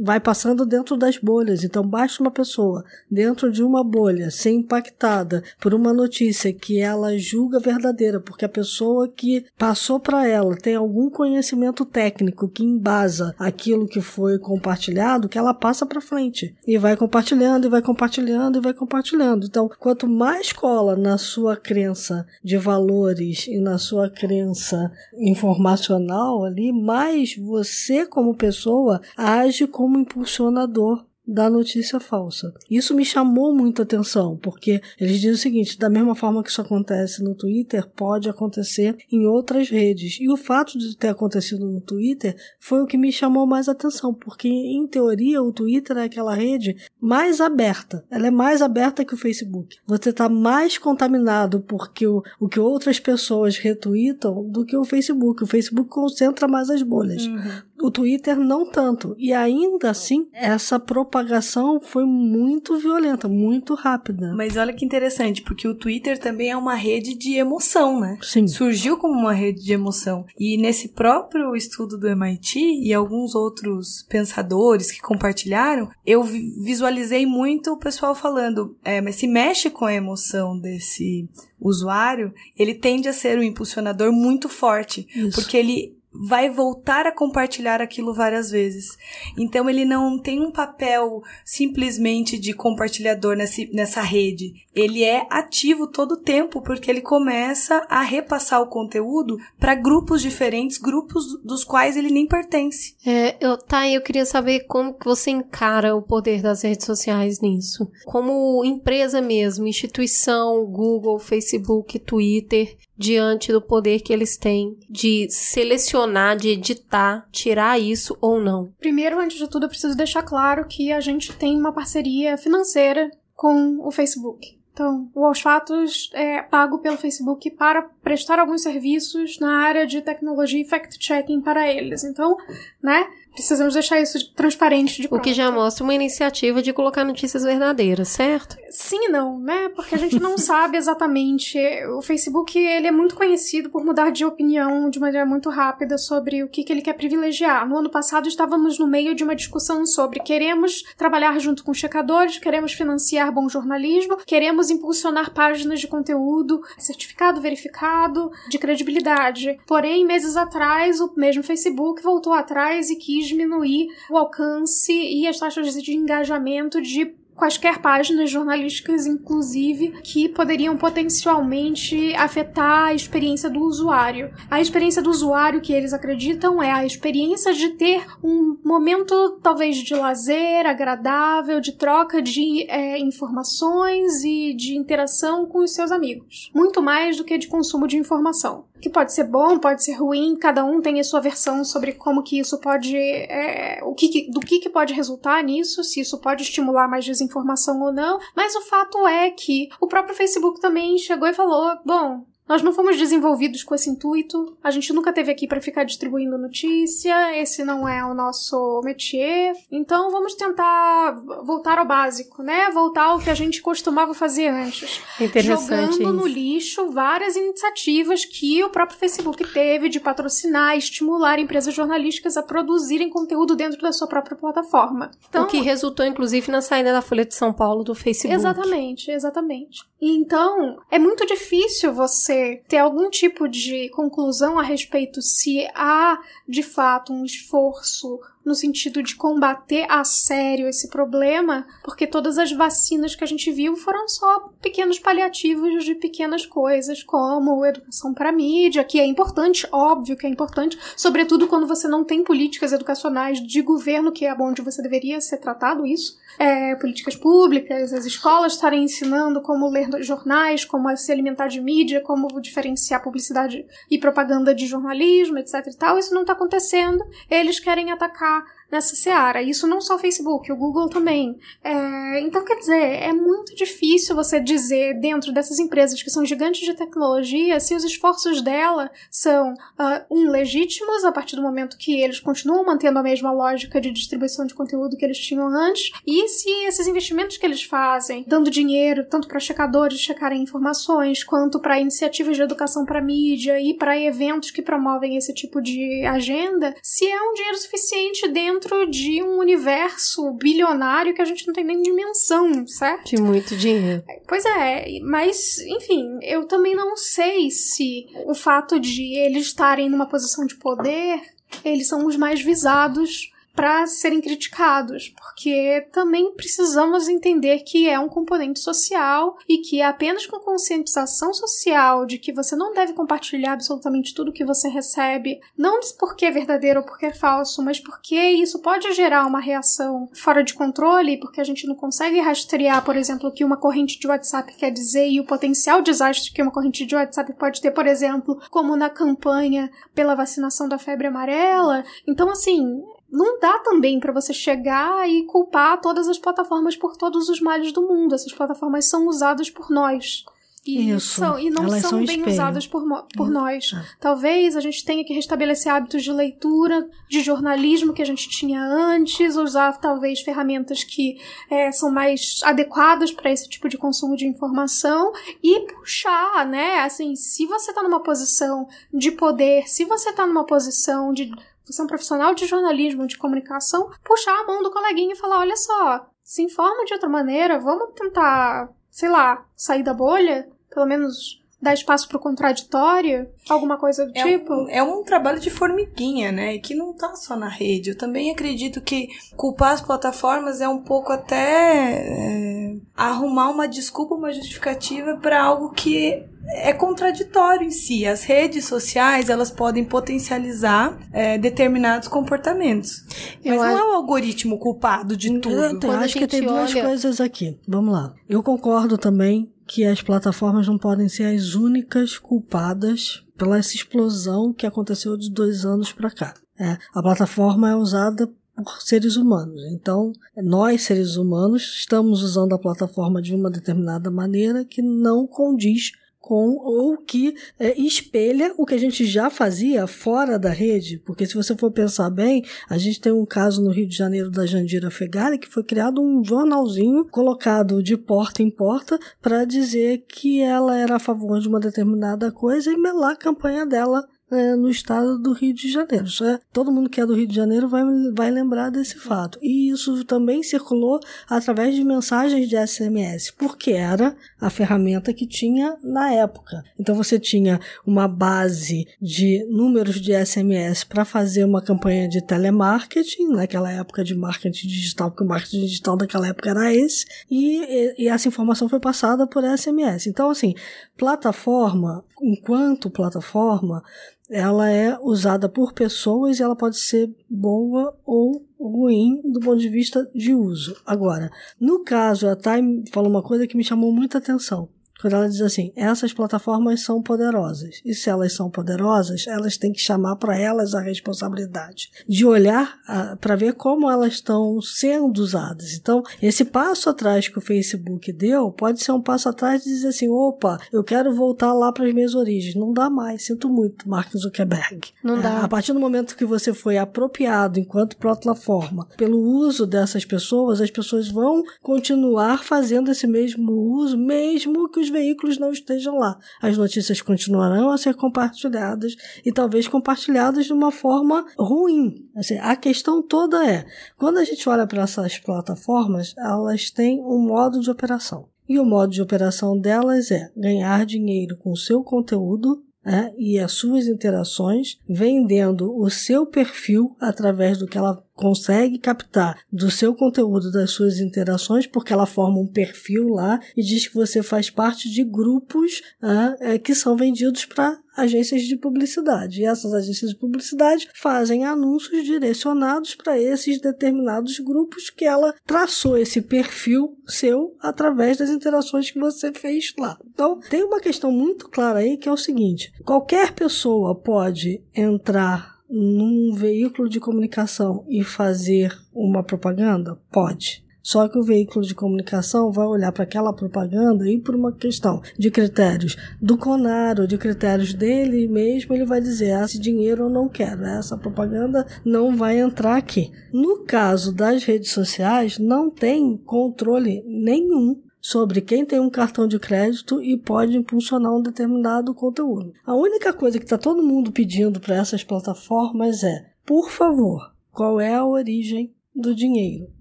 vai 0.00 0.20
passando 0.20 0.64
dentro 0.64 0.96
das 0.96 1.18
bolhas. 1.18 1.64
Então, 1.64 1.86
basta 1.86 2.22
uma 2.22 2.30
pessoa 2.30 2.84
dentro 3.10 3.50
de 3.50 3.62
uma 3.62 3.82
bolha 3.82 4.30
ser 4.30 4.50
impactada 4.50 5.42
por 5.60 5.74
uma 5.74 5.92
notícia 5.92 6.52
que 6.52 6.78
ela 6.80 7.18
julga 7.18 7.58
verdadeira, 7.58 8.20
porque 8.20 8.44
a 8.44 8.48
pessoa 8.48 9.08
que 9.08 9.44
passou 9.58 9.98
para 9.98 10.26
ela 10.26 10.56
tem 10.56 10.76
algum 10.76 11.10
conhecimento 11.10 11.84
técnico 11.84 12.48
que 12.48 12.62
embasa 12.62 13.34
aquilo 13.38 13.86
que 13.86 14.00
foi 14.00 14.38
compartilhado, 14.38 15.28
que 15.28 15.38
ela 15.38 15.54
passa 15.54 15.84
para 15.84 16.00
frente 16.00 16.54
e 16.66 16.78
vai 16.78 16.96
compartilhando 16.96 17.66
e 17.66 17.70
vai 17.70 17.82
compartilhando 17.82 18.58
e 18.58 18.62
vai 18.62 18.74
compartilhando. 18.74 19.46
Então, 19.46 19.68
quanto 19.78 20.06
mais 20.06 20.52
cola 20.52 20.96
na 20.96 21.18
sua 21.18 21.56
crença 21.56 22.26
de 22.42 22.56
valores 22.56 23.46
e 23.46 23.58
na 23.58 23.78
sua 23.78 24.08
crença 24.10 24.92
informacional 25.18 26.44
ali, 26.44 26.72
mais 26.72 27.36
você 27.36 28.06
como 28.06 28.36
pessoa 28.36 29.00
age 29.16 29.55
age 29.56 29.66
como 29.66 29.98
impulsionador 29.98 31.04
da 31.26 31.50
notícia 31.50 31.98
falsa. 31.98 32.54
Isso 32.70 32.94
me 32.94 33.04
chamou 33.04 33.52
muito 33.52 33.82
atenção, 33.82 34.36
porque 34.36 34.80
eles 35.00 35.16
dizem 35.16 35.32
o 35.32 35.36
seguinte: 35.36 35.78
da 35.78 35.90
mesma 35.90 36.14
forma 36.14 36.42
que 36.42 36.50
isso 36.50 36.60
acontece 36.60 37.22
no 37.22 37.34
Twitter, 37.34 37.86
pode 37.88 38.28
acontecer 38.28 38.96
em 39.10 39.26
outras 39.26 39.68
redes. 39.68 40.18
E 40.20 40.30
o 40.30 40.36
fato 40.36 40.78
de 40.78 40.96
ter 40.96 41.08
acontecido 41.08 41.66
no 41.66 41.80
Twitter 41.80 42.36
foi 42.60 42.80
o 42.80 42.86
que 42.86 42.96
me 42.96 43.10
chamou 43.10 43.46
mais 43.46 43.68
atenção, 43.68 44.14
porque 44.14 44.48
em 44.48 44.86
teoria 44.86 45.42
o 45.42 45.52
Twitter 45.52 45.96
é 45.96 46.04
aquela 46.04 46.34
rede 46.34 46.76
mais 47.00 47.40
aberta. 47.40 48.04
Ela 48.10 48.28
é 48.28 48.30
mais 48.30 48.62
aberta 48.62 49.04
que 49.04 49.14
o 49.14 49.18
Facebook. 49.18 49.76
Você 49.86 50.10
está 50.10 50.28
mais 50.28 50.78
contaminado 50.78 51.60
porque 51.60 52.06
o, 52.06 52.22
o 52.38 52.48
que 52.48 52.60
outras 52.60 53.00
pessoas 53.00 53.56
retweetam 53.56 54.48
do 54.48 54.64
que 54.64 54.76
o 54.76 54.84
Facebook. 54.84 55.42
O 55.42 55.46
Facebook 55.46 55.90
concentra 55.90 56.46
mais 56.46 56.70
as 56.70 56.82
bolhas. 56.82 57.26
Uhum. 57.26 57.62
O 57.86 57.90
Twitter 57.90 58.36
não 58.36 58.68
tanto. 58.68 59.14
E 59.16 59.32
ainda 59.32 59.90
assim, 59.90 60.26
essa 60.32 60.76
propagação 60.76 61.80
foi 61.80 62.04
muito 62.04 62.76
violenta, 62.78 63.28
muito 63.28 63.74
rápida. 63.74 64.34
Mas 64.34 64.56
olha 64.56 64.72
que 64.72 64.84
interessante, 64.84 65.40
porque 65.40 65.68
o 65.68 65.74
Twitter 65.74 66.18
também 66.18 66.50
é 66.50 66.56
uma 66.56 66.74
rede 66.74 67.14
de 67.14 67.36
emoção, 67.36 68.00
né? 68.00 68.18
Sim. 68.22 68.48
Surgiu 68.48 68.96
como 68.96 69.14
uma 69.14 69.32
rede 69.32 69.62
de 69.62 69.72
emoção. 69.72 70.26
E 70.36 70.58
nesse 70.58 70.88
próprio 70.88 71.54
estudo 71.54 71.96
do 71.96 72.08
MIT 72.08 72.58
e 72.58 72.92
alguns 72.92 73.36
outros 73.36 74.04
pensadores 74.08 74.90
que 74.90 75.00
compartilharam, 75.00 75.88
eu 76.04 76.24
visualizei 76.24 77.24
muito 77.24 77.70
o 77.70 77.78
pessoal 77.78 78.16
falando, 78.16 78.76
é, 78.84 79.00
mas 79.00 79.14
se 79.14 79.28
mexe 79.28 79.70
com 79.70 79.84
a 79.84 79.94
emoção 79.94 80.58
desse 80.58 81.28
usuário, 81.60 82.34
ele 82.58 82.74
tende 82.74 83.08
a 83.08 83.12
ser 83.12 83.38
um 83.38 83.42
impulsionador 83.42 84.12
muito 84.12 84.48
forte, 84.48 85.06
Isso. 85.14 85.40
porque 85.40 85.56
ele 85.56 85.95
vai 86.20 86.48
voltar 86.50 87.06
a 87.06 87.12
compartilhar 87.12 87.80
aquilo 87.80 88.14
várias 88.14 88.50
vezes. 88.50 88.96
Então 89.36 89.68
ele 89.68 89.84
não 89.84 90.18
tem 90.18 90.40
um 90.40 90.50
papel 90.50 91.22
simplesmente 91.44 92.38
de 92.38 92.52
compartilhador 92.52 93.36
nessa, 93.36 94.00
rede. 94.00 94.54
Ele 94.74 95.02
é 95.02 95.26
ativo 95.30 95.86
todo 95.86 96.12
o 96.12 96.16
tempo 96.16 96.60
porque 96.62 96.90
ele 96.90 97.00
começa 97.00 97.86
a 97.88 98.02
repassar 98.02 98.60
o 98.60 98.68
conteúdo 98.68 99.38
para 99.58 99.74
grupos 99.74 100.22
diferentes, 100.22 100.78
grupos 100.78 101.40
dos 101.42 101.64
quais 101.64 101.96
ele 101.96 102.10
nem 102.10 102.26
pertence. 102.26 102.94
É, 103.04 103.36
eu, 103.40 103.56
tá, 103.56 103.88
eu 103.88 104.02
queria 104.02 104.26
saber 104.26 104.60
como 104.66 104.94
que 104.94 105.04
você 105.04 105.30
encara 105.30 105.96
o 105.96 106.02
poder 106.02 106.42
das 106.42 106.62
redes 106.62 106.86
sociais 106.86 107.40
nisso. 107.40 107.90
Como 108.04 108.64
empresa 108.64 109.20
mesmo, 109.20 109.66
instituição, 109.66 110.64
Google, 110.66 111.18
Facebook, 111.18 111.98
Twitter, 111.98 112.76
diante 112.96 113.52
do 113.52 113.60
poder 113.60 114.00
que 114.00 114.12
eles 114.12 114.36
têm 114.36 114.78
de 114.88 115.28
selecionar, 115.30 116.36
de 116.36 116.50
editar, 116.50 117.26
tirar 117.30 117.80
isso 117.80 118.16
ou 118.20 118.40
não? 118.40 118.72
Primeiro, 118.78 119.18
antes 119.18 119.38
de 119.38 119.48
tudo, 119.48 119.64
eu 119.64 119.68
preciso 119.68 119.96
deixar 119.96 120.22
claro 120.22 120.66
que 120.66 120.92
a 120.92 121.00
gente 121.00 121.32
tem 121.34 121.58
uma 121.58 121.72
parceria 121.72 122.36
financeira 122.36 123.10
com 123.34 123.78
o 123.86 123.90
Facebook. 123.90 124.56
Então, 124.72 125.10
o 125.14 125.24
Aos 125.24 125.40
Fatos 125.40 126.10
é 126.12 126.42
pago 126.42 126.80
pelo 126.80 126.98
Facebook 126.98 127.50
para 127.52 127.82
prestar 128.02 128.38
alguns 128.38 128.60
serviços 128.60 129.38
na 129.38 129.62
área 129.62 129.86
de 129.86 130.02
tecnologia 130.02 130.60
e 130.60 130.68
fact-checking 130.68 131.40
para 131.40 131.72
eles. 131.72 132.04
Então, 132.04 132.36
né, 132.82 133.06
Precisamos 133.36 133.74
deixar 133.74 134.00
isso 134.00 134.32
transparente 134.32 135.02
de 135.02 135.08
O 135.10 135.20
que 135.20 135.34
já 135.34 135.50
mostra 135.50 135.84
uma 135.84 135.92
iniciativa 135.92 136.62
de 136.62 136.72
colocar 136.72 137.04
notícias 137.04 137.44
verdadeiras, 137.44 138.08
certo? 138.08 138.56
Sim 138.70 138.96
e 139.04 139.08
não, 139.08 139.38
né? 139.38 139.68
Porque 139.76 139.94
a 139.94 139.98
gente 139.98 140.18
não 140.18 140.38
sabe 140.40 140.78
exatamente. 140.78 141.58
O 141.98 142.00
Facebook, 142.00 142.58
ele 142.58 142.86
é 142.86 142.90
muito 142.90 143.14
conhecido 143.14 143.68
por 143.68 143.84
mudar 143.84 144.10
de 144.10 144.24
opinião 144.24 144.88
de 144.88 144.98
maneira 144.98 145.26
muito 145.26 145.50
rápida 145.50 145.98
sobre 145.98 146.42
o 146.42 146.48
que, 146.48 146.64
que 146.64 146.72
ele 146.72 146.80
quer 146.80 146.94
privilegiar. 146.94 147.68
No 147.68 147.76
ano 147.76 147.90
passado, 147.90 148.26
estávamos 148.26 148.78
no 148.78 148.86
meio 148.86 149.14
de 149.14 149.22
uma 149.22 149.36
discussão 149.36 149.84
sobre 149.84 150.20
queremos 150.20 150.82
trabalhar 150.96 151.38
junto 151.38 151.62
com 151.62 151.74
checadores, 151.74 152.38
queremos 152.38 152.72
financiar 152.72 153.30
bom 153.30 153.50
jornalismo, 153.50 154.16
queremos 154.24 154.70
impulsionar 154.70 155.34
páginas 155.34 155.78
de 155.78 155.88
conteúdo 155.88 156.62
certificado, 156.78 157.38
verificado, 157.38 158.30
de 158.48 158.58
credibilidade. 158.58 159.58
Porém, 159.66 160.06
meses 160.06 160.38
atrás, 160.38 161.00
o 161.00 161.12
mesmo 161.14 161.42
Facebook 161.42 162.02
voltou 162.02 162.32
atrás 162.32 162.88
e 162.88 162.96
quis 162.96 163.25
diminuir 163.26 163.88
o 164.10 164.16
alcance 164.16 164.92
e 164.92 165.26
as 165.26 165.38
taxas 165.38 165.74
de 165.74 165.92
engajamento 165.94 166.80
de 166.80 167.14
quaisquer 167.36 167.80
páginas 167.80 168.30
jornalísticas, 168.30 169.06
inclusive, 169.06 169.92
que 170.02 170.28
poderiam 170.28 170.76
potencialmente 170.76 172.14
afetar 172.14 172.86
a 172.86 172.94
experiência 172.94 173.50
do 173.50 173.60
usuário. 173.60 174.32
A 174.50 174.60
experiência 174.60 175.02
do 175.02 175.10
usuário 175.10 175.60
que 175.60 175.72
eles 175.72 175.92
acreditam 175.92 176.62
é 176.62 176.72
a 176.72 176.84
experiência 176.84 177.52
de 177.52 177.70
ter 177.70 178.04
um 178.24 178.56
momento, 178.64 179.38
talvez, 179.42 179.76
de 179.76 179.94
lazer 179.94 180.66
agradável, 180.66 181.60
de 181.60 181.72
troca 181.72 182.22
de 182.22 182.68
é, 182.70 182.98
informações 182.98 184.24
e 184.24 184.54
de 184.54 184.74
interação 184.74 185.46
com 185.46 185.58
os 185.58 185.74
seus 185.74 185.92
amigos. 185.92 186.50
Muito 186.54 186.80
mais 186.80 187.18
do 187.18 187.24
que 187.24 187.36
de 187.36 187.46
consumo 187.46 187.86
de 187.86 187.98
informação 187.98 188.64
que 188.80 188.90
pode 188.90 189.12
ser 189.12 189.24
bom, 189.24 189.58
pode 189.58 189.84
ser 189.84 189.94
ruim, 189.94 190.36
cada 190.36 190.64
um 190.64 190.80
tem 190.80 191.00
a 191.00 191.04
sua 191.04 191.20
versão 191.20 191.64
sobre 191.64 191.92
como 191.92 192.22
que 192.22 192.38
isso 192.38 192.58
pode, 192.60 192.96
é, 192.96 193.80
o 193.82 193.94
que, 193.94 194.30
do 194.30 194.40
que, 194.40 194.58
que 194.58 194.68
pode 194.68 194.92
resultar 194.92 195.42
nisso, 195.42 195.82
se 195.82 196.00
isso 196.00 196.20
pode 196.20 196.42
estimular 196.42 196.88
mais 196.88 197.04
desinformação 197.04 197.80
ou 197.80 197.92
não, 197.92 198.18
mas 198.34 198.54
o 198.54 198.62
fato 198.62 199.06
é 199.06 199.30
que 199.30 199.68
o 199.80 199.86
próprio 199.86 200.14
Facebook 200.14 200.60
também 200.60 200.98
chegou 200.98 201.28
e 201.28 201.34
falou, 201.34 201.76
bom, 201.84 202.24
nós 202.48 202.62
não 202.62 202.72
fomos 202.72 202.96
desenvolvidos 202.96 203.64
com 203.64 203.74
esse 203.74 203.90
intuito. 203.90 204.56
A 204.62 204.70
gente 204.70 204.92
nunca 204.92 205.12
teve 205.12 205.32
aqui 205.32 205.46
para 205.46 205.60
ficar 205.60 205.84
distribuindo 205.84 206.38
notícia. 206.38 207.36
Esse 207.36 207.64
não 207.64 207.88
é 207.88 208.04
o 208.04 208.14
nosso 208.14 208.80
métier. 208.84 209.52
Então 209.70 210.10
vamos 210.10 210.34
tentar 210.34 211.12
voltar 211.44 211.78
ao 211.78 211.86
básico, 211.86 212.42
né? 212.42 212.70
Voltar 212.70 213.06
ao 213.06 213.18
que 213.18 213.30
a 213.30 213.34
gente 213.34 213.60
costumava 213.60 214.14
fazer 214.14 214.48
antes. 214.48 215.00
Interessante. 215.20 215.96
Jogando 215.96 216.12
no 216.12 216.26
lixo 216.26 216.90
várias 216.90 217.36
iniciativas 217.36 218.24
que 218.24 218.62
o 218.62 218.70
próprio 218.70 218.98
Facebook 218.98 219.44
teve 219.52 219.88
de 219.88 219.98
patrocinar, 219.98 220.76
estimular 220.76 221.38
empresas 221.38 221.74
jornalísticas 221.74 222.36
a 222.36 222.42
produzirem 222.42 223.10
conteúdo 223.10 223.56
dentro 223.56 223.80
da 223.80 223.92
sua 223.92 224.06
própria 224.06 224.36
plataforma. 224.36 225.10
Então, 225.28 225.44
o 225.44 225.46
que 225.46 225.60
resultou, 225.60 226.06
inclusive, 226.06 226.50
na 226.50 226.60
saída 226.60 226.92
da 226.92 227.02
Folha 227.02 227.24
de 227.24 227.34
São 227.34 227.52
Paulo 227.52 227.82
do 227.82 227.94
Facebook. 227.94 228.34
Exatamente, 228.34 229.10
exatamente. 229.10 229.84
Então, 230.00 230.78
é 230.90 230.98
muito 230.98 231.26
difícil 231.26 231.92
você 231.92 232.35
ter 232.68 232.78
algum 232.78 233.10
tipo 233.10 233.48
de 233.48 233.88
conclusão 233.90 234.58
a 234.58 234.62
respeito 234.62 235.20
se 235.22 235.66
há 235.74 236.18
de 236.48 236.62
fato 236.62 237.12
um 237.12 237.24
esforço 237.24 238.20
no 238.46 238.54
sentido 238.54 239.02
de 239.02 239.16
combater 239.16 239.84
a 239.90 240.04
sério 240.04 240.68
esse 240.68 240.88
problema, 240.88 241.66
porque 241.82 242.06
todas 242.06 242.38
as 242.38 242.52
vacinas 242.52 243.16
que 243.16 243.24
a 243.24 243.26
gente 243.26 243.50
viu 243.50 243.76
foram 243.76 244.08
só 244.08 244.52
pequenos 244.62 245.00
paliativos 245.00 245.84
de 245.84 245.96
pequenas 245.96 246.46
coisas, 246.46 247.02
como 247.02 247.66
educação 247.66 248.14
para 248.14 248.30
mídia, 248.30 248.84
que 248.84 249.00
é 249.00 249.04
importante, 249.04 249.66
óbvio 249.72 250.16
que 250.16 250.26
é 250.26 250.30
importante, 250.30 250.78
sobretudo 250.96 251.48
quando 251.48 251.66
você 251.66 251.88
não 251.88 252.04
tem 252.04 252.22
políticas 252.22 252.72
educacionais 252.72 253.44
de 253.44 253.60
governo, 253.60 254.12
que 254.12 254.24
é 254.24 254.32
onde 254.34 254.62
você 254.62 254.80
deveria 254.80 255.20
ser 255.20 255.38
tratado 255.38 255.84
isso. 255.84 256.16
É, 256.38 256.76
políticas 256.76 257.16
públicas, 257.16 257.92
as 257.92 258.04
escolas 258.04 258.52
estarem 258.52 258.84
ensinando 258.84 259.40
como 259.40 259.68
ler 259.68 259.88
jornais, 260.02 260.64
como 260.64 260.94
se 260.96 261.10
alimentar 261.10 261.48
de 261.48 261.60
mídia, 261.60 262.00
como 262.00 262.40
diferenciar 262.40 263.02
publicidade 263.02 263.66
e 263.90 263.98
propaganda 263.98 264.54
de 264.54 264.66
jornalismo, 264.66 265.38
etc 265.38 265.66
e 265.66 265.76
tal. 265.76 265.98
Isso 265.98 266.14
não 266.14 266.20
está 266.20 266.34
acontecendo. 266.34 267.02
Eles 267.30 267.58
querem 267.58 267.90
atacar 267.90 268.35
nessa 268.70 268.96
seara. 268.96 269.42
Isso 269.42 269.66
não 269.66 269.80
só 269.80 269.96
o 269.96 269.98
Facebook, 269.98 270.50
o 270.50 270.56
Google 270.56 270.88
também. 270.88 271.38
É, 271.62 272.20
então, 272.20 272.44
quer 272.44 272.56
dizer, 272.56 273.02
é 273.02 273.12
muito 273.12 273.54
difícil 273.54 274.14
você 274.14 274.40
dizer 274.40 274.98
dentro 275.00 275.32
dessas 275.32 275.58
empresas 275.58 276.02
que 276.02 276.10
são 276.10 276.24
gigantes 276.24 276.64
de 276.64 276.74
tecnologia 276.74 277.60
se 277.60 277.74
os 277.74 277.84
esforços 277.84 278.42
dela 278.42 278.90
são, 279.10 279.52
uh, 279.52 280.30
legítimos 280.30 281.04
a 281.04 281.12
partir 281.12 281.36
do 281.36 281.42
momento 281.42 281.76
que 281.78 282.00
eles 282.00 282.20
continuam 282.20 282.64
mantendo 282.64 282.98
a 282.98 283.02
mesma 283.02 283.32
lógica 283.32 283.80
de 283.80 283.90
distribuição 283.90 284.46
de 284.46 284.54
conteúdo 284.54 284.96
que 284.96 285.04
eles 285.04 285.18
tinham 285.18 285.48
antes, 285.48 285.90
e 286.06 286.28
se 286.28 286.50
esses 286.66 286.86
investimentos 286.86 287.36
que 287.36 287.46
eles 287.46 287.62
fazem, 287.62 288.24
dando 288.26 288.50
dinheiro 288.50 289.06
tanto 289.08 289.28
para 289.28 289.40
checadores 289.40 290.00
checarem 290.00 290.42
informações, 290.42 291.24
quanto 291.24 291.60
para 291.60 291.80
iniciativas 291.80 292.36
de 292.36 292.42
educação 292.42 292.84
para 292.84 293.00
mídia 293.00 293.60
e 293.60 293.74
para 293.74 293.98
eventos 293.98 294.50
que 294.50 294.62
promovem 294.62 295.16
esse 295.16 295.32
tipo 295.32 295.60
de 295.60 296.04
agenda, 296.04 296.74
se 296.82 297.06
é 297.06 297.20
um 297.20 297.34
dinheiro 297.34 297.58
suficiente 297.58 298.28
dentro 298.28 298.55
dentro 298.56 298.90
de 298.90 299.22
um 299.22 299.38
universo 299.38 300.32
bilionário 300.32 301.14
que 301.14 301.20
a 301.20 301.24
gente 301.24 301.46
não 301.46 301.52
tem 301.52 301.64
nem 301.64 301.82
dimensão, 301.82 302.66
certo? 302.66 303.10
De 303.10 303.20
muito 303.20 303.54
dinheiro. 303.56 304.02
Pois 304.26 304.44
é, 304.44 304.98
mas, 305.02 305.58
enfim, 305.58 306.18
eu 306.22 306.46
também 306.46 306.74
não 306.74 306.96
sei 306.96 307.50
se 307.50 308.06
o 308.26 308.34
fato 308.34 308.80
de 308.80 309.18
eles 309.18 309.46
estarem 309.46 309.90
numa 309.90 310.08
posição 310.08 310.46
de 310.46 310.56
poder, 310.56 311.20
eles 311.64 311.86
são 311.86 312.06
os 312.06 312.16
mais 312.16 312.40
visados 312.40 313.30
para 313.56 313.86
serem 313.86 314.20
criticados, 314.20 315.08
porque 315.08 315.88
também 315.90 316.34
precisamos 316.34 317.08
entender 317.08 317.60
que 317.60 317.88
é 317.88 317.98
um 317.98 318.08
componente 318.08 318.60
social 318.60 319.36
e 319.48 319.58
que 319.58 319.80
é 319.80 319.86
apenas 319.86 320.26
com 320.26 320.38
conscientização 320.38 321.32
social 321.32 322.04
de 322.04 322.18
que 322.18 322.34
você 322.34 322.54
não 322.54 322.74
deve 322.74 322.92
compartilhar 322.92 323.54
absolutamente 323.54 324.14
tudo 324.14 324.32
que 324.32 324.44
você 324.44 324.68
recebe, 324.68 325.40
não 325.56 325.80
porque 325.98 326.26
é 326.26 326.30
verdadeiro 326.30 326.80
ou 326.80 326.86
porque 326.86 327.06
é 327.06 327.14
falso, 327.14 327.62
mas 327.62 327.80
porque 327.80 328.16
isso 328.16 328.60
pode 328.60 328.92
gerar 328.92 329.26
uma 329.26 329.40
reação 329.40 330.08
fora 330.12 330.44
de 330.44 330.52
controle, 330.52 331.18
porque 331.18 331.40
a 331.40 331.44
gente 331.44 331.66
não 331.66 331.74
consegue 331.74 332.20
rastrear, 332.20 332.84
por 332.84 332.96
exemplo, 332.96 333.30
o 333.30 333.32
que 333.32 333.44
uma 333.44 333.56
corrente 333.56 333.98
de 333.98 334.06
WhatsApp 334.06 334.54
quer 334.56 334.70
dizer 334.70 335.08
e 335.08 335.20
o 335.20 335.24
potencial 335.24 335.80
desastre 335.80 336.32
que 336.32 336.42
uma 336.42 336.52
corrente 336.52 336.84
de 336.84 336.94
WhatsApp 336.94 337.32
pode 337.34 337.62
ter, 337.62 337.70
por 337.70 337.86
exemplo, 337.86 338.38
como 338.50 338.76
na 338.76 338.90
campanha 338.90 339.70
pela 339.94 340.14
vacinação 340.14 340.68
da 340.68 340.78
febre 340.78 341.06
amarela. 341.06 341.84
Então, 342.06 342.28
assim, 342.30 342.82
não 343.10 343.38
dá 343.38 343.58
também 343.60 344.00
para 344.00 344.12
você 344.12 344.32
chegar 344.32 345.08
e 345.08 345.24
culpar 345.24 345.80
todas 345.80 346.08
as 346.08 346.18
plataformas 346.18 346.76
por 346.76 346.96
todos 346.96 347.28
os 347.28 347.40
males 347.40 347.72
do 347.72 347.82
mundo. 347.82 348.14
Essas 348.14 348.32
plataformas 348.32 348.86
são 348.88 349.06
usadas 349.06 349.48
por 349.50 349.70
nós. 349.70 350.24
E, 350.66 350.90
Isso. 350.90 351.20
São, 351.20 351.38
e 351.38 351.48
não 351.48 351.62
Elas 351.62 351.80
são, 351.82 351.90
são 351.90 351.98
bem 352.04 352.16
espelho. 352.16 352.28
usadas 352.32 352.66
por, 352.66 352.82
por 353.16 353.28
Hum, 353.28 353.30
nós. 353.30 353.70
é. 353.72 353.84
Talvez 354.00 354.56
a 354.56 354.60
gente 354.60 354.84
tenha 354.84 355.04
que 355.04 355.12
restabelecer 355.14 355.72
hábitos 355.72 356.02
de 356.02 356.10
leitura, 356.10 356.90
de 357.08 357.20
jornalismo 357.20 357.92
que 357.92 358.02
a 358.02 358.04
gente 358.04 358.28
tinha 358.28 358.60
antes, 358.60 359.36
usar 359.36 359.78
talvez 359.78 360.22
ferramentas 360.22 360.82
que 360.82 361.18
é, 361.48 361.70
são 361.70 361.88
mais 361.92 362.40
adequadas 362.42 363.12
para 363.12 363.30
esse 363.30 363.48
tipo 363.48 363.68
de 363.68 363.78
consumo 363.78 364.16
de 364.16 364.26
informação 364.26 365.12
e 365.40 365.60
puxar, 365.72 366.44
né? 366.44 366.80
Assim, 366.80 367.14
se 367.14 367.46
você 367.46 367.72
tá 367.72 367.80
numa 367.80 368.02
posição 368.02 368.66
de 368.92 369.12
poder, 369.12 369.68
se 369.68 369.84
você 369.84 370.12
tá 370.12 370.26
numa 370.26 370.44
posição 370.44 371.12
de 371.12 371.30
você 371.66 371.80
é 371.80 371.84
um 371.84 371.88
profissional 371.88 372.34
de 372.34 372.46
jornalismo, 372.46 373.06
de 373.06 373.18
comunicação, 373.18 373.90
puxar 374.04 374.40
a 374.40 374.46
mão 374.46 374.62
do 374.62 374.70
coleguinha 374.70 375.14
e 375.14 375.18
falar: 375.18 375.40
olha 375.40 375.56
só, 375.56 376.08
se 376.22 376.42
informa 376.42 376.84
de 376.84 376.94
outra 376.94 377.08
maneira, 377.08 377.58
vamos 377.58 377.92
tentar, 377.94 378.70
sei 378.90 379.08
lá, 379.08 379.46
sair 379.56 379.82
da 379.82 379.92
bolha, 379.92 380.48
pelo 380.70 380.86
menos 380.86 381.44
dar 381.60 381.72
espaço 381.74 382.06
pro 382.08 382.18
contraditório, 382.18 383.28
alguma 383.48 383.78
coisa 383.78 384.04
do 384.06 384.12
É 384.16 384.22
tipo. 384.22 384.52
um, 384.52 384.68
é 384.68 384.82
um 384.82 385.02
trabalho 385.02 385.40
de 385.40 385.50
formiguinha, 385.50 386.30
né? 386.30 386.54
E 386.54 386.60
que 386.60 386.74
não 386.74 386.92
tá 386.92 387.14
só 387.16 387.34
na 387.36 387.48
rede. 387.48 387.90
Eu 387.90 387.98
também 387.98 388.30
acredito 388.30 388.80
que 388.80 389.08
culpar 389.36 389.72
as 389.72 389.80
plataformas 389.80 390.60
é 390.60 390.68
um 390.68 390.82
pouco 390.82 391.12
até 391.12 391.92
é, 391.98 392.76
arrumar 392.94 393.48
uma 393.50 393.66
desculpa, 393.66 394.14
uma 394.14 394.32
justificativa 394.32 395.16
para 395.16 395.42
algo 395.42 395.70
que 395.70 396.22
é 396.48 396.72
contraditório 396.72 397.66
em 397.66 397.70
si. 397.70 398.06
As 398.06 398.22
redes 398.22 398.66
sociais 398.66 399.28
elas 399.28 399.50
podem 399.50 399.82
potencializar 399.84 400.96
é, 401.12 401.38
determinados 401.38 402.06
comportamentos. 402.06 403.04
Eu 403.44 403.56
Mas 403.56 403.62
não 403.62 403.76
acho- 403.76 403.78
é 403.78 403.90
o 403.90 403.94
algoritmo 403.94 404.58
culpado 404.58 405.16
de 405.16 405.28
Eu 405.32 405.40
tudo. 405.40 405.90
a 405.90 405.98
acho 406.00 406.14
que 406.18 406.26
tem 406.26 406.40
gente 406.40 406.48
duas 406.48 406.70
olha- 406.72 406.84
coisas 406.84 407.20
aqui. 407.20 407.58
Vamos 407.66 407.92
lá. 407.92 408.14
Eu 408.28 408.42
concordo 408.42 408.96
também 408.98 409.52
que 409.66 409.84
as 409.84 410.00
plataformas 410.00 410.66
não 410.66 410.78
podem 410.78 411.08
ser 411.08 411.24
as 411.34 411.54
únicas 411.54 412.18
culpadas 412.18 413.24
pela 413.36 413.58
essa 413.58 413.74
explosão 413.74 414.52
que 414.52 414.66
aconteceu 414.66 415.16
de 415.16 415.30
dois 415.30 415.64
anos 415.64 415.92
para 415.92 416.10
cá. 416.10 416.34
É, 416.58 416.78
a 416.94 417.02
plataforma 417.02 417.70
é 417.70 417.74
usada 417.74 418.30
por 418.56 418.80
seres 418.80 419.16
humanos. 419.16 419.60
Então, 419.70 420.12
nós, 420.36 420.82
seres 420.82 421.16
humanos, 421.16 421.62
estamos 421.78 422.22
usando 422.22 422.54
a 422.54 422.58
plataforma 422.58 423.20
de 423.20 423.34
uma 423.34 423.50
determinada 423.50 424.10
maneira 424.10 424.64
que 424.64 424.80
não 424.80 425.26
condiz 425.26 425.92
com 426.26 426.56
ou 426.56 426.96
que 426.96 427.36
é, 427.56 427.80
espelha 427.80 428.52
o 428.58 428.66
que 428.66 428.74
a 428.74 428.78
gente 428.78 429.06
já 429.06 429.30
fazia 429.30 429.86
fora 429.86 430.36
da 430.36 430.50
rede, 430.50 430.98
porque 431.06 431.24
se 431.24 431.36
você 431.36 431.54
for 431.54 431.70
pensar 431.70 432.10
bem, 432.10 432.44
a 432.68 432.76
gente 432.76 433.00
tem 433.00 433.12
um 433.12 433.24
caso 433.24 433.62
no 433.62 433.70
Rio 433.70 433.86
de 433.86 433.96
Janeiro 433.96 434.28
da 434.28 434.44
Jandira 434.44 434.90
Fegari 434.90 435.38
que 435.38 435.46
foi 435.46 435.62
criado 435.62 436.02
um 436.02 436.24
jornalzinho 436.24 437.04
colocado 437.04 437.80
de 437.80 437.96
porta 437.96 438.42
em 438.42 438.50
porta 438.50 438.98
para 439.22 439.44
dizer 439.44 440.04
que 440.08 440.40
ela 440.40 440.76
era 440.76 440.96
a 440.96 440.98
favor 440.98 441.38
de 441.38 441.46
uma 441.46 441.60
determinada 441.60 442.32
coisa 442.32 442.72
e 442.72 442.76
melar 442.76 443.12
a 443.12 443.16
campanha 443.16 443.64
dela 443.64 444.04
é, 444.30 444.54
no 444.56 444.68
estado 444.68 445.18
do 445.18 445.32
Rio 445.32 445.54
de 445.54 445.70
Janeiro. 445.70 446.06
É, 446.22 446.40
todo 446.52 446.72
mundo 446.72 446.90
que 446.90 447.00
é 447.00 447.06
do 447.06 447.14
Rio 447.14 447.26
de 447.26 447.34
Janeiro 447.34 447.68
vai, 447.68 447.82
vai 448.14 448.30
lembrar 448.30 448.70
desse 448.70 448.98
fato. 448.98 449.38
E 449.42 449.70
isso 449.70 450.04
também 450.04 450.42
circulou 450.42 450.98
através 451.28 451.74
de 451.74 451.84
mensagens 451.84 452.48
de 452.48 452.56
SMS, 452.56 453.30
porque 453.30 453.72
era 453.72 454.16
a 454.40 454.50
ferramenta 454.50 455.12
que 455.12 455.26
tinha 455.26 455.76
na 455.82 456.12
época. 456.12 456.62
Então 456.78 456.94
você 456.94 457.18
tinha 457.18 457.60
uma 457.86 458.08
base 458.08 458.86
de 459.00 459.44
números 459.50 460.00
de 460.00 460.12
SMS 460.12 460.84
para 460.84 461.04
fazer 461.04 461.44
uma 461.44 461.62
campanha 461.62 462.08
de 462.08 462.20
telemarketing, 462.20 463.28
naquela 463.28 463.70
época 463.70 464.02
de 464.02 464.14
marketing 464.14 464.66
digital, 464.66 465.10
porque 465.10 465.24
o 465.24 465.28
marketing 465.28 465.60
digital 465.60 465.96
daquela 465.96 466.28
época 466.28 466.50
era 466.50 466.74
esse, 466.74 467.04
e, 467.30 467.60
e- 467.62 467.94
e 468.04 468.08
essa 468.08 468.28
informação 468.28 468.68
foi 468.68 468.80
passada 468.80 469.26
por 469.26 469.44
SMS. 469.44 470.06
Então, 470.08 470.30
assim, 470.30 470.54
plataforma, 470.96 472.04
enquanto 472.20 472.90
plataforma, 472.90 473.82
ela 474.30 474.70
é 474.70 474.98
usada 475.00 475.48
por 475.48 475.72
pessoas 475.72 476.38
e 476.38 476.42
ela 476.42 476.56
pode 476.56 476.78
ser 476.78 477.10
boa 477.28 477.96
ou 478.04 478.44
ruim 478.58 479.20
do 479.24 479.40
ponto 479.40 479.58
de 479.58 479.68
vista 479.68 480.08
de 480.14 480.34
uso. 480.34 480.76
Agora, 480.84 481.30
no 481.60 481.84
caso, 481.84 482.28
a 482.28 482.36
Time 482.36 482.84
falou 482.92 483.10
uma 483.10 483.22
coisa 483.22 483.46
que 483.46 483.56
me 483.56 483.64
chamou 483.64 483.92
muita 483.92 484.18
atenção. 484.18 484.68
Quando 485.06 485.14
ela 485.14 485.28
diz 485.28 485.40
assim, 485.40 485.70
essas 485.76 486.12
plataformas 486.12 486.82
são 486.82 487.00
poderosas. 487.00 487.80
E 487.84 487.94
se 487.94 488.10
elas 488.10 488.32
são 488.32 488.50
poderosas, 488.50 489.24
elas 489.28 489.56
têm 489.56 489.72
que 489.72 489.78
chamar 489.80 490.16
para 490.16 490.36
elas 490.36 490.74
a 490.74 490.80
responsabilidade 490.80 491.90
de 492.08 492.26
olhar 492.26 492.76
para 493.20 493.36
ver 493.36 493.52
como 493.54 493.88
elas 493.88 494.14
estão 494.14 494.60
sendo 494.60 495.18
usadas. 495.20 495.74
Então, 495.74 496.02
esse 496.20 496.44
passo 496.44 496.90
atrás 496.90 497.28
que 497.28 497.38
o 497.38 497.40
Facebook 497.40 498.12
deu 498.12 498.50
pode 498.50 498.82
ser 498.82 498.90
um 498.90 499.00
passo 499.00 499.28
atrás 499.28 499.62
de 499.62 499.68
dizer 499.70 499.88
assim: 499.88 500.08
opa, 500.08 500.58
eu 500.72 500.82
quero 500.82 501.14
voltar 501.14 501.52
lá 501.52 501.70
para 501.70 501.86
as 501.86 501.94
minhas 501.94 502.16
origens. 502.16 502.56
Não 502.56 502.72
dá 502.72 502.90
mais, 502.90 503.26
sinto 503.26 503.48
muito, 503.48 503.88
Mark 503.88 504.10
Zuckerberg. 504.16 504.88
Não 505.04 505.18
É, 505.18 505.22
dá. 505.22 505.38
a 505.42 505.48
partir 505.48 505.72
do 505.72 505.78
momento 505.78 506.16
que 506.16 506.24
você 506.24 506.52
foi 506.52 506.78
apropriado 506.78 507.60
enquanto 507.60 507.96
plataforma 507.96 508.88
pelo 508.96 509.20
uso 509.20 509.66
dessas 509.66 510.04
pessoas, 510.04 510.60
as 510.60 510.70
pessoas 510.70 511.08
vão 511.08 511.44
continuar 511.62 512.42
fazendo 512.42 512.90
esse 512.90 513.06
mesmo 513.06 513.52
uso, 513.52 513.96
mesmo 513.96 514.68
que 514.68 514.80
os 514.80 514.90
veículos 514.96 515.38
não 515.38 515.50
estejam 515.50 515.98
lá. 515.98 516.18
As 516.40 516.56
notícias 516.56 517.02
continuarão 517.02 517.70
a 517.70 517.76
ser 517.76 517.94
compartilhadas 517.94 518.96
e 519.24 519.30
talvez 519.30 519.68
compartilhadas 519.68 520.46
de 520.46 520.54
uma 520.54 520.72
forma 520.72 521.26
ruim. 521.38 522.08
Assim, 522.16 522.38
a 522.38 522.56
questão 522.56 523.02
toda 523.02 523.46
é, 523.46 523.66
quando 523.98 524.18
a 524.18 524.24
gente 524.24 524.48
olha 524.48 524.66
para 524.66 524.82
essas 524.82 525.18
plataformas, 525.18 526.14
elas 526.16 526.70
têm 526.70 527.04
um 527.04 527.18
modo 527.18 527.60
de 527.60 527.70
operação. 527.70 528.28
E 528.48 528.58
o 528.58 528.64
modo 528.64 528.92
de 528.92 529.02
operação 529.02 529.58
delas 529.58 530.10
é 530.10 530.30
ganhar 530.34 530.86
dinheiro 530.86 531.36
com 531.36 531.52
o 531.52 531.56
seu 531.56 531.82
conteúdo 531.82 532.64
né, 532.86 533.12
e 533.18 533.36
as 533.36 533.50
suas 533.50 533.88
interações, 533.88 534.78
vendendo 534.88 535.76
o 535.76 535.90
seu 535.90 536.24
perfil 536.24 536.96
através 537.00 537.58
do 537.58 537.66
que 537.66 537.76
ela 537.76 538.00
consegue 538.14 538.78
captar 538.78 539.40
do 539.52 539.70
seu 539.70 539.92
conteúdo, 539.92 540.52
das 540.52 540.70
suas 540.70 541.00
interações, 541.00 541.66
porque 541.66 541.92
ela 541.92 542.06
forma 542.06 542.38
um 542.38 542.46
perfil 542.46 543.08
lá 543.08 543.40
e 543.56 543.62
diz 543.62 543.88
que 543.88 543.94
você 543.94 544.22
faz 544.22 544.48
parte 544.48 544.88
de 544.88 545.02
grupos 545.02 545.82
né, 546.00 546.36
é, 546.40 546.58
que 546.58 546.76
são 546.76 546.96
vendidos 546.96 547.44
para 547.44 547.76
agências 547.96 548.42
de 548.42 548.56
publicidade. 548.56 549.40
E 549.40 549.44
essas 549.44 549.72
agências 549.72 550.10
de 550.10 550.16
publicidade 550.16 550.88
fazem 550.94 551.44
anúncios 551.44 552.04
direcionados 552.04 552.94
para 552.94 553.18
esses 553.18 553.60
determinados 553.60 554.38
grupos 554.38 554.90
que 554.90 555.04
ela 555.04 555.34
traçou 555.46 555.96
esse 555.96 556.20
perfil 556.20 556.96
seu 557.06 557.56
através 557.60 558.18
das 558.18 558.30
interações 558.30 558.90
que 558.90 558.98
você 558.98 559.32
fez 559.32 559.72
lá. 559.78 559.98
Então, 560.12 560.40
tem 560.50 560.62
uma 560.62 560.80
questão 560.80 561.10
muito 561.10 561.48
clara 561.48 561.78
aí 561.78 561.96
que 561.96 562.08
é 562.08 562.12
o 562.12 562.16
seguinte: 562.16 562.72
qualquer 562.84 563.32
pessoa 563.32 563.94
pode 563.94 564.62
entrar 564.74 565.56
num 565.68 566.32
veículo 566.34 566.88
de 566.88 567.00
comunicação 567.00 567.84
e 567.88 568.04
fazer 568.04 568.76
uma 568.94 569.22
propaganda? 569.22 569.98
Pode. 570.10 570.65
Só 570.86 571.08
que 571.08 571.18
o 571.18 571.22
veículo 571.24 571.66
de 571.66 571.74
comunicação 571.74 572.52
vai 572.52 572.64
olhar 572.64 572.92
para 572.92 573.02
aquela 573.02 573.32
propaganda 573.32 574.08
e 574.08 574.20
por 574.20 574.36
uma 574.36 574.52
questão 574.52 575.02
de 575.18 575.32
critérios 575.32 575.96
do 576.22 576.38
CONAR 576.38 577.00
ou 577.00 577.08
de 577.08 577.18
critérios 577.18 577.74
dele 577.74 578.28
mesmo, 578.28 578.72
ele 578.72 578.84
vai 578.84 579.00
dizer: 579.00 579.32
ah, 579.32 579.44
esse 579.46 579.58
dinheiro 579.58 580.04
eu 580.04 580.08
não 580.08 580.28
quero, 580.28 580.64
essa 580.64 580.96
propaganda 580.96 581.66
não 581.84 582.16
vai 582.16 582.38
entrar 582.38 582.76
aqui. 582.76 583.10
No 583.32 583.64
caso 583.64 584.14
das 584.14 584.44
redes 584.44 584.70
sociais, 584.70 585.40
não 585.40 585.68
tem 585.68 586.16
controle 586.18 587.02
nenhum 587.04 587.82
sobre 588.00 588.40
quem 588.40 588.64
tem 588.64 588.78
um 588.78 588.88
cartão 588.88 589.26
de 589.26 589.40
crédito 589.40 590.00
e 590.00 590.16
pode 590.16 590.56
impulsionar 590.56 591.12
um 591.12 591.20
determinado 591.20 591.92
conteúdo. 591.96 592.52
A 592.64 592.76
única 592.76 593.12
coisa 593.12 593.40
que 593.40 593.44
está 593.44 593.58
todo 593.58 593.82
mundo 593.82 594.12
pedindo 594.12 594.60
para 594.60 594.76
essas 594.76 595.02
plataformas 595.02 596.04
é, 596.04 596.26
por 596.46 596.70
favor, 596.70 597.32
qual 597.50 597.80
é 597.80 597.92
a 597.92 598.06
origem 598.06 598.72
do 598.94 599.12
dinheiro? 599.12 599.74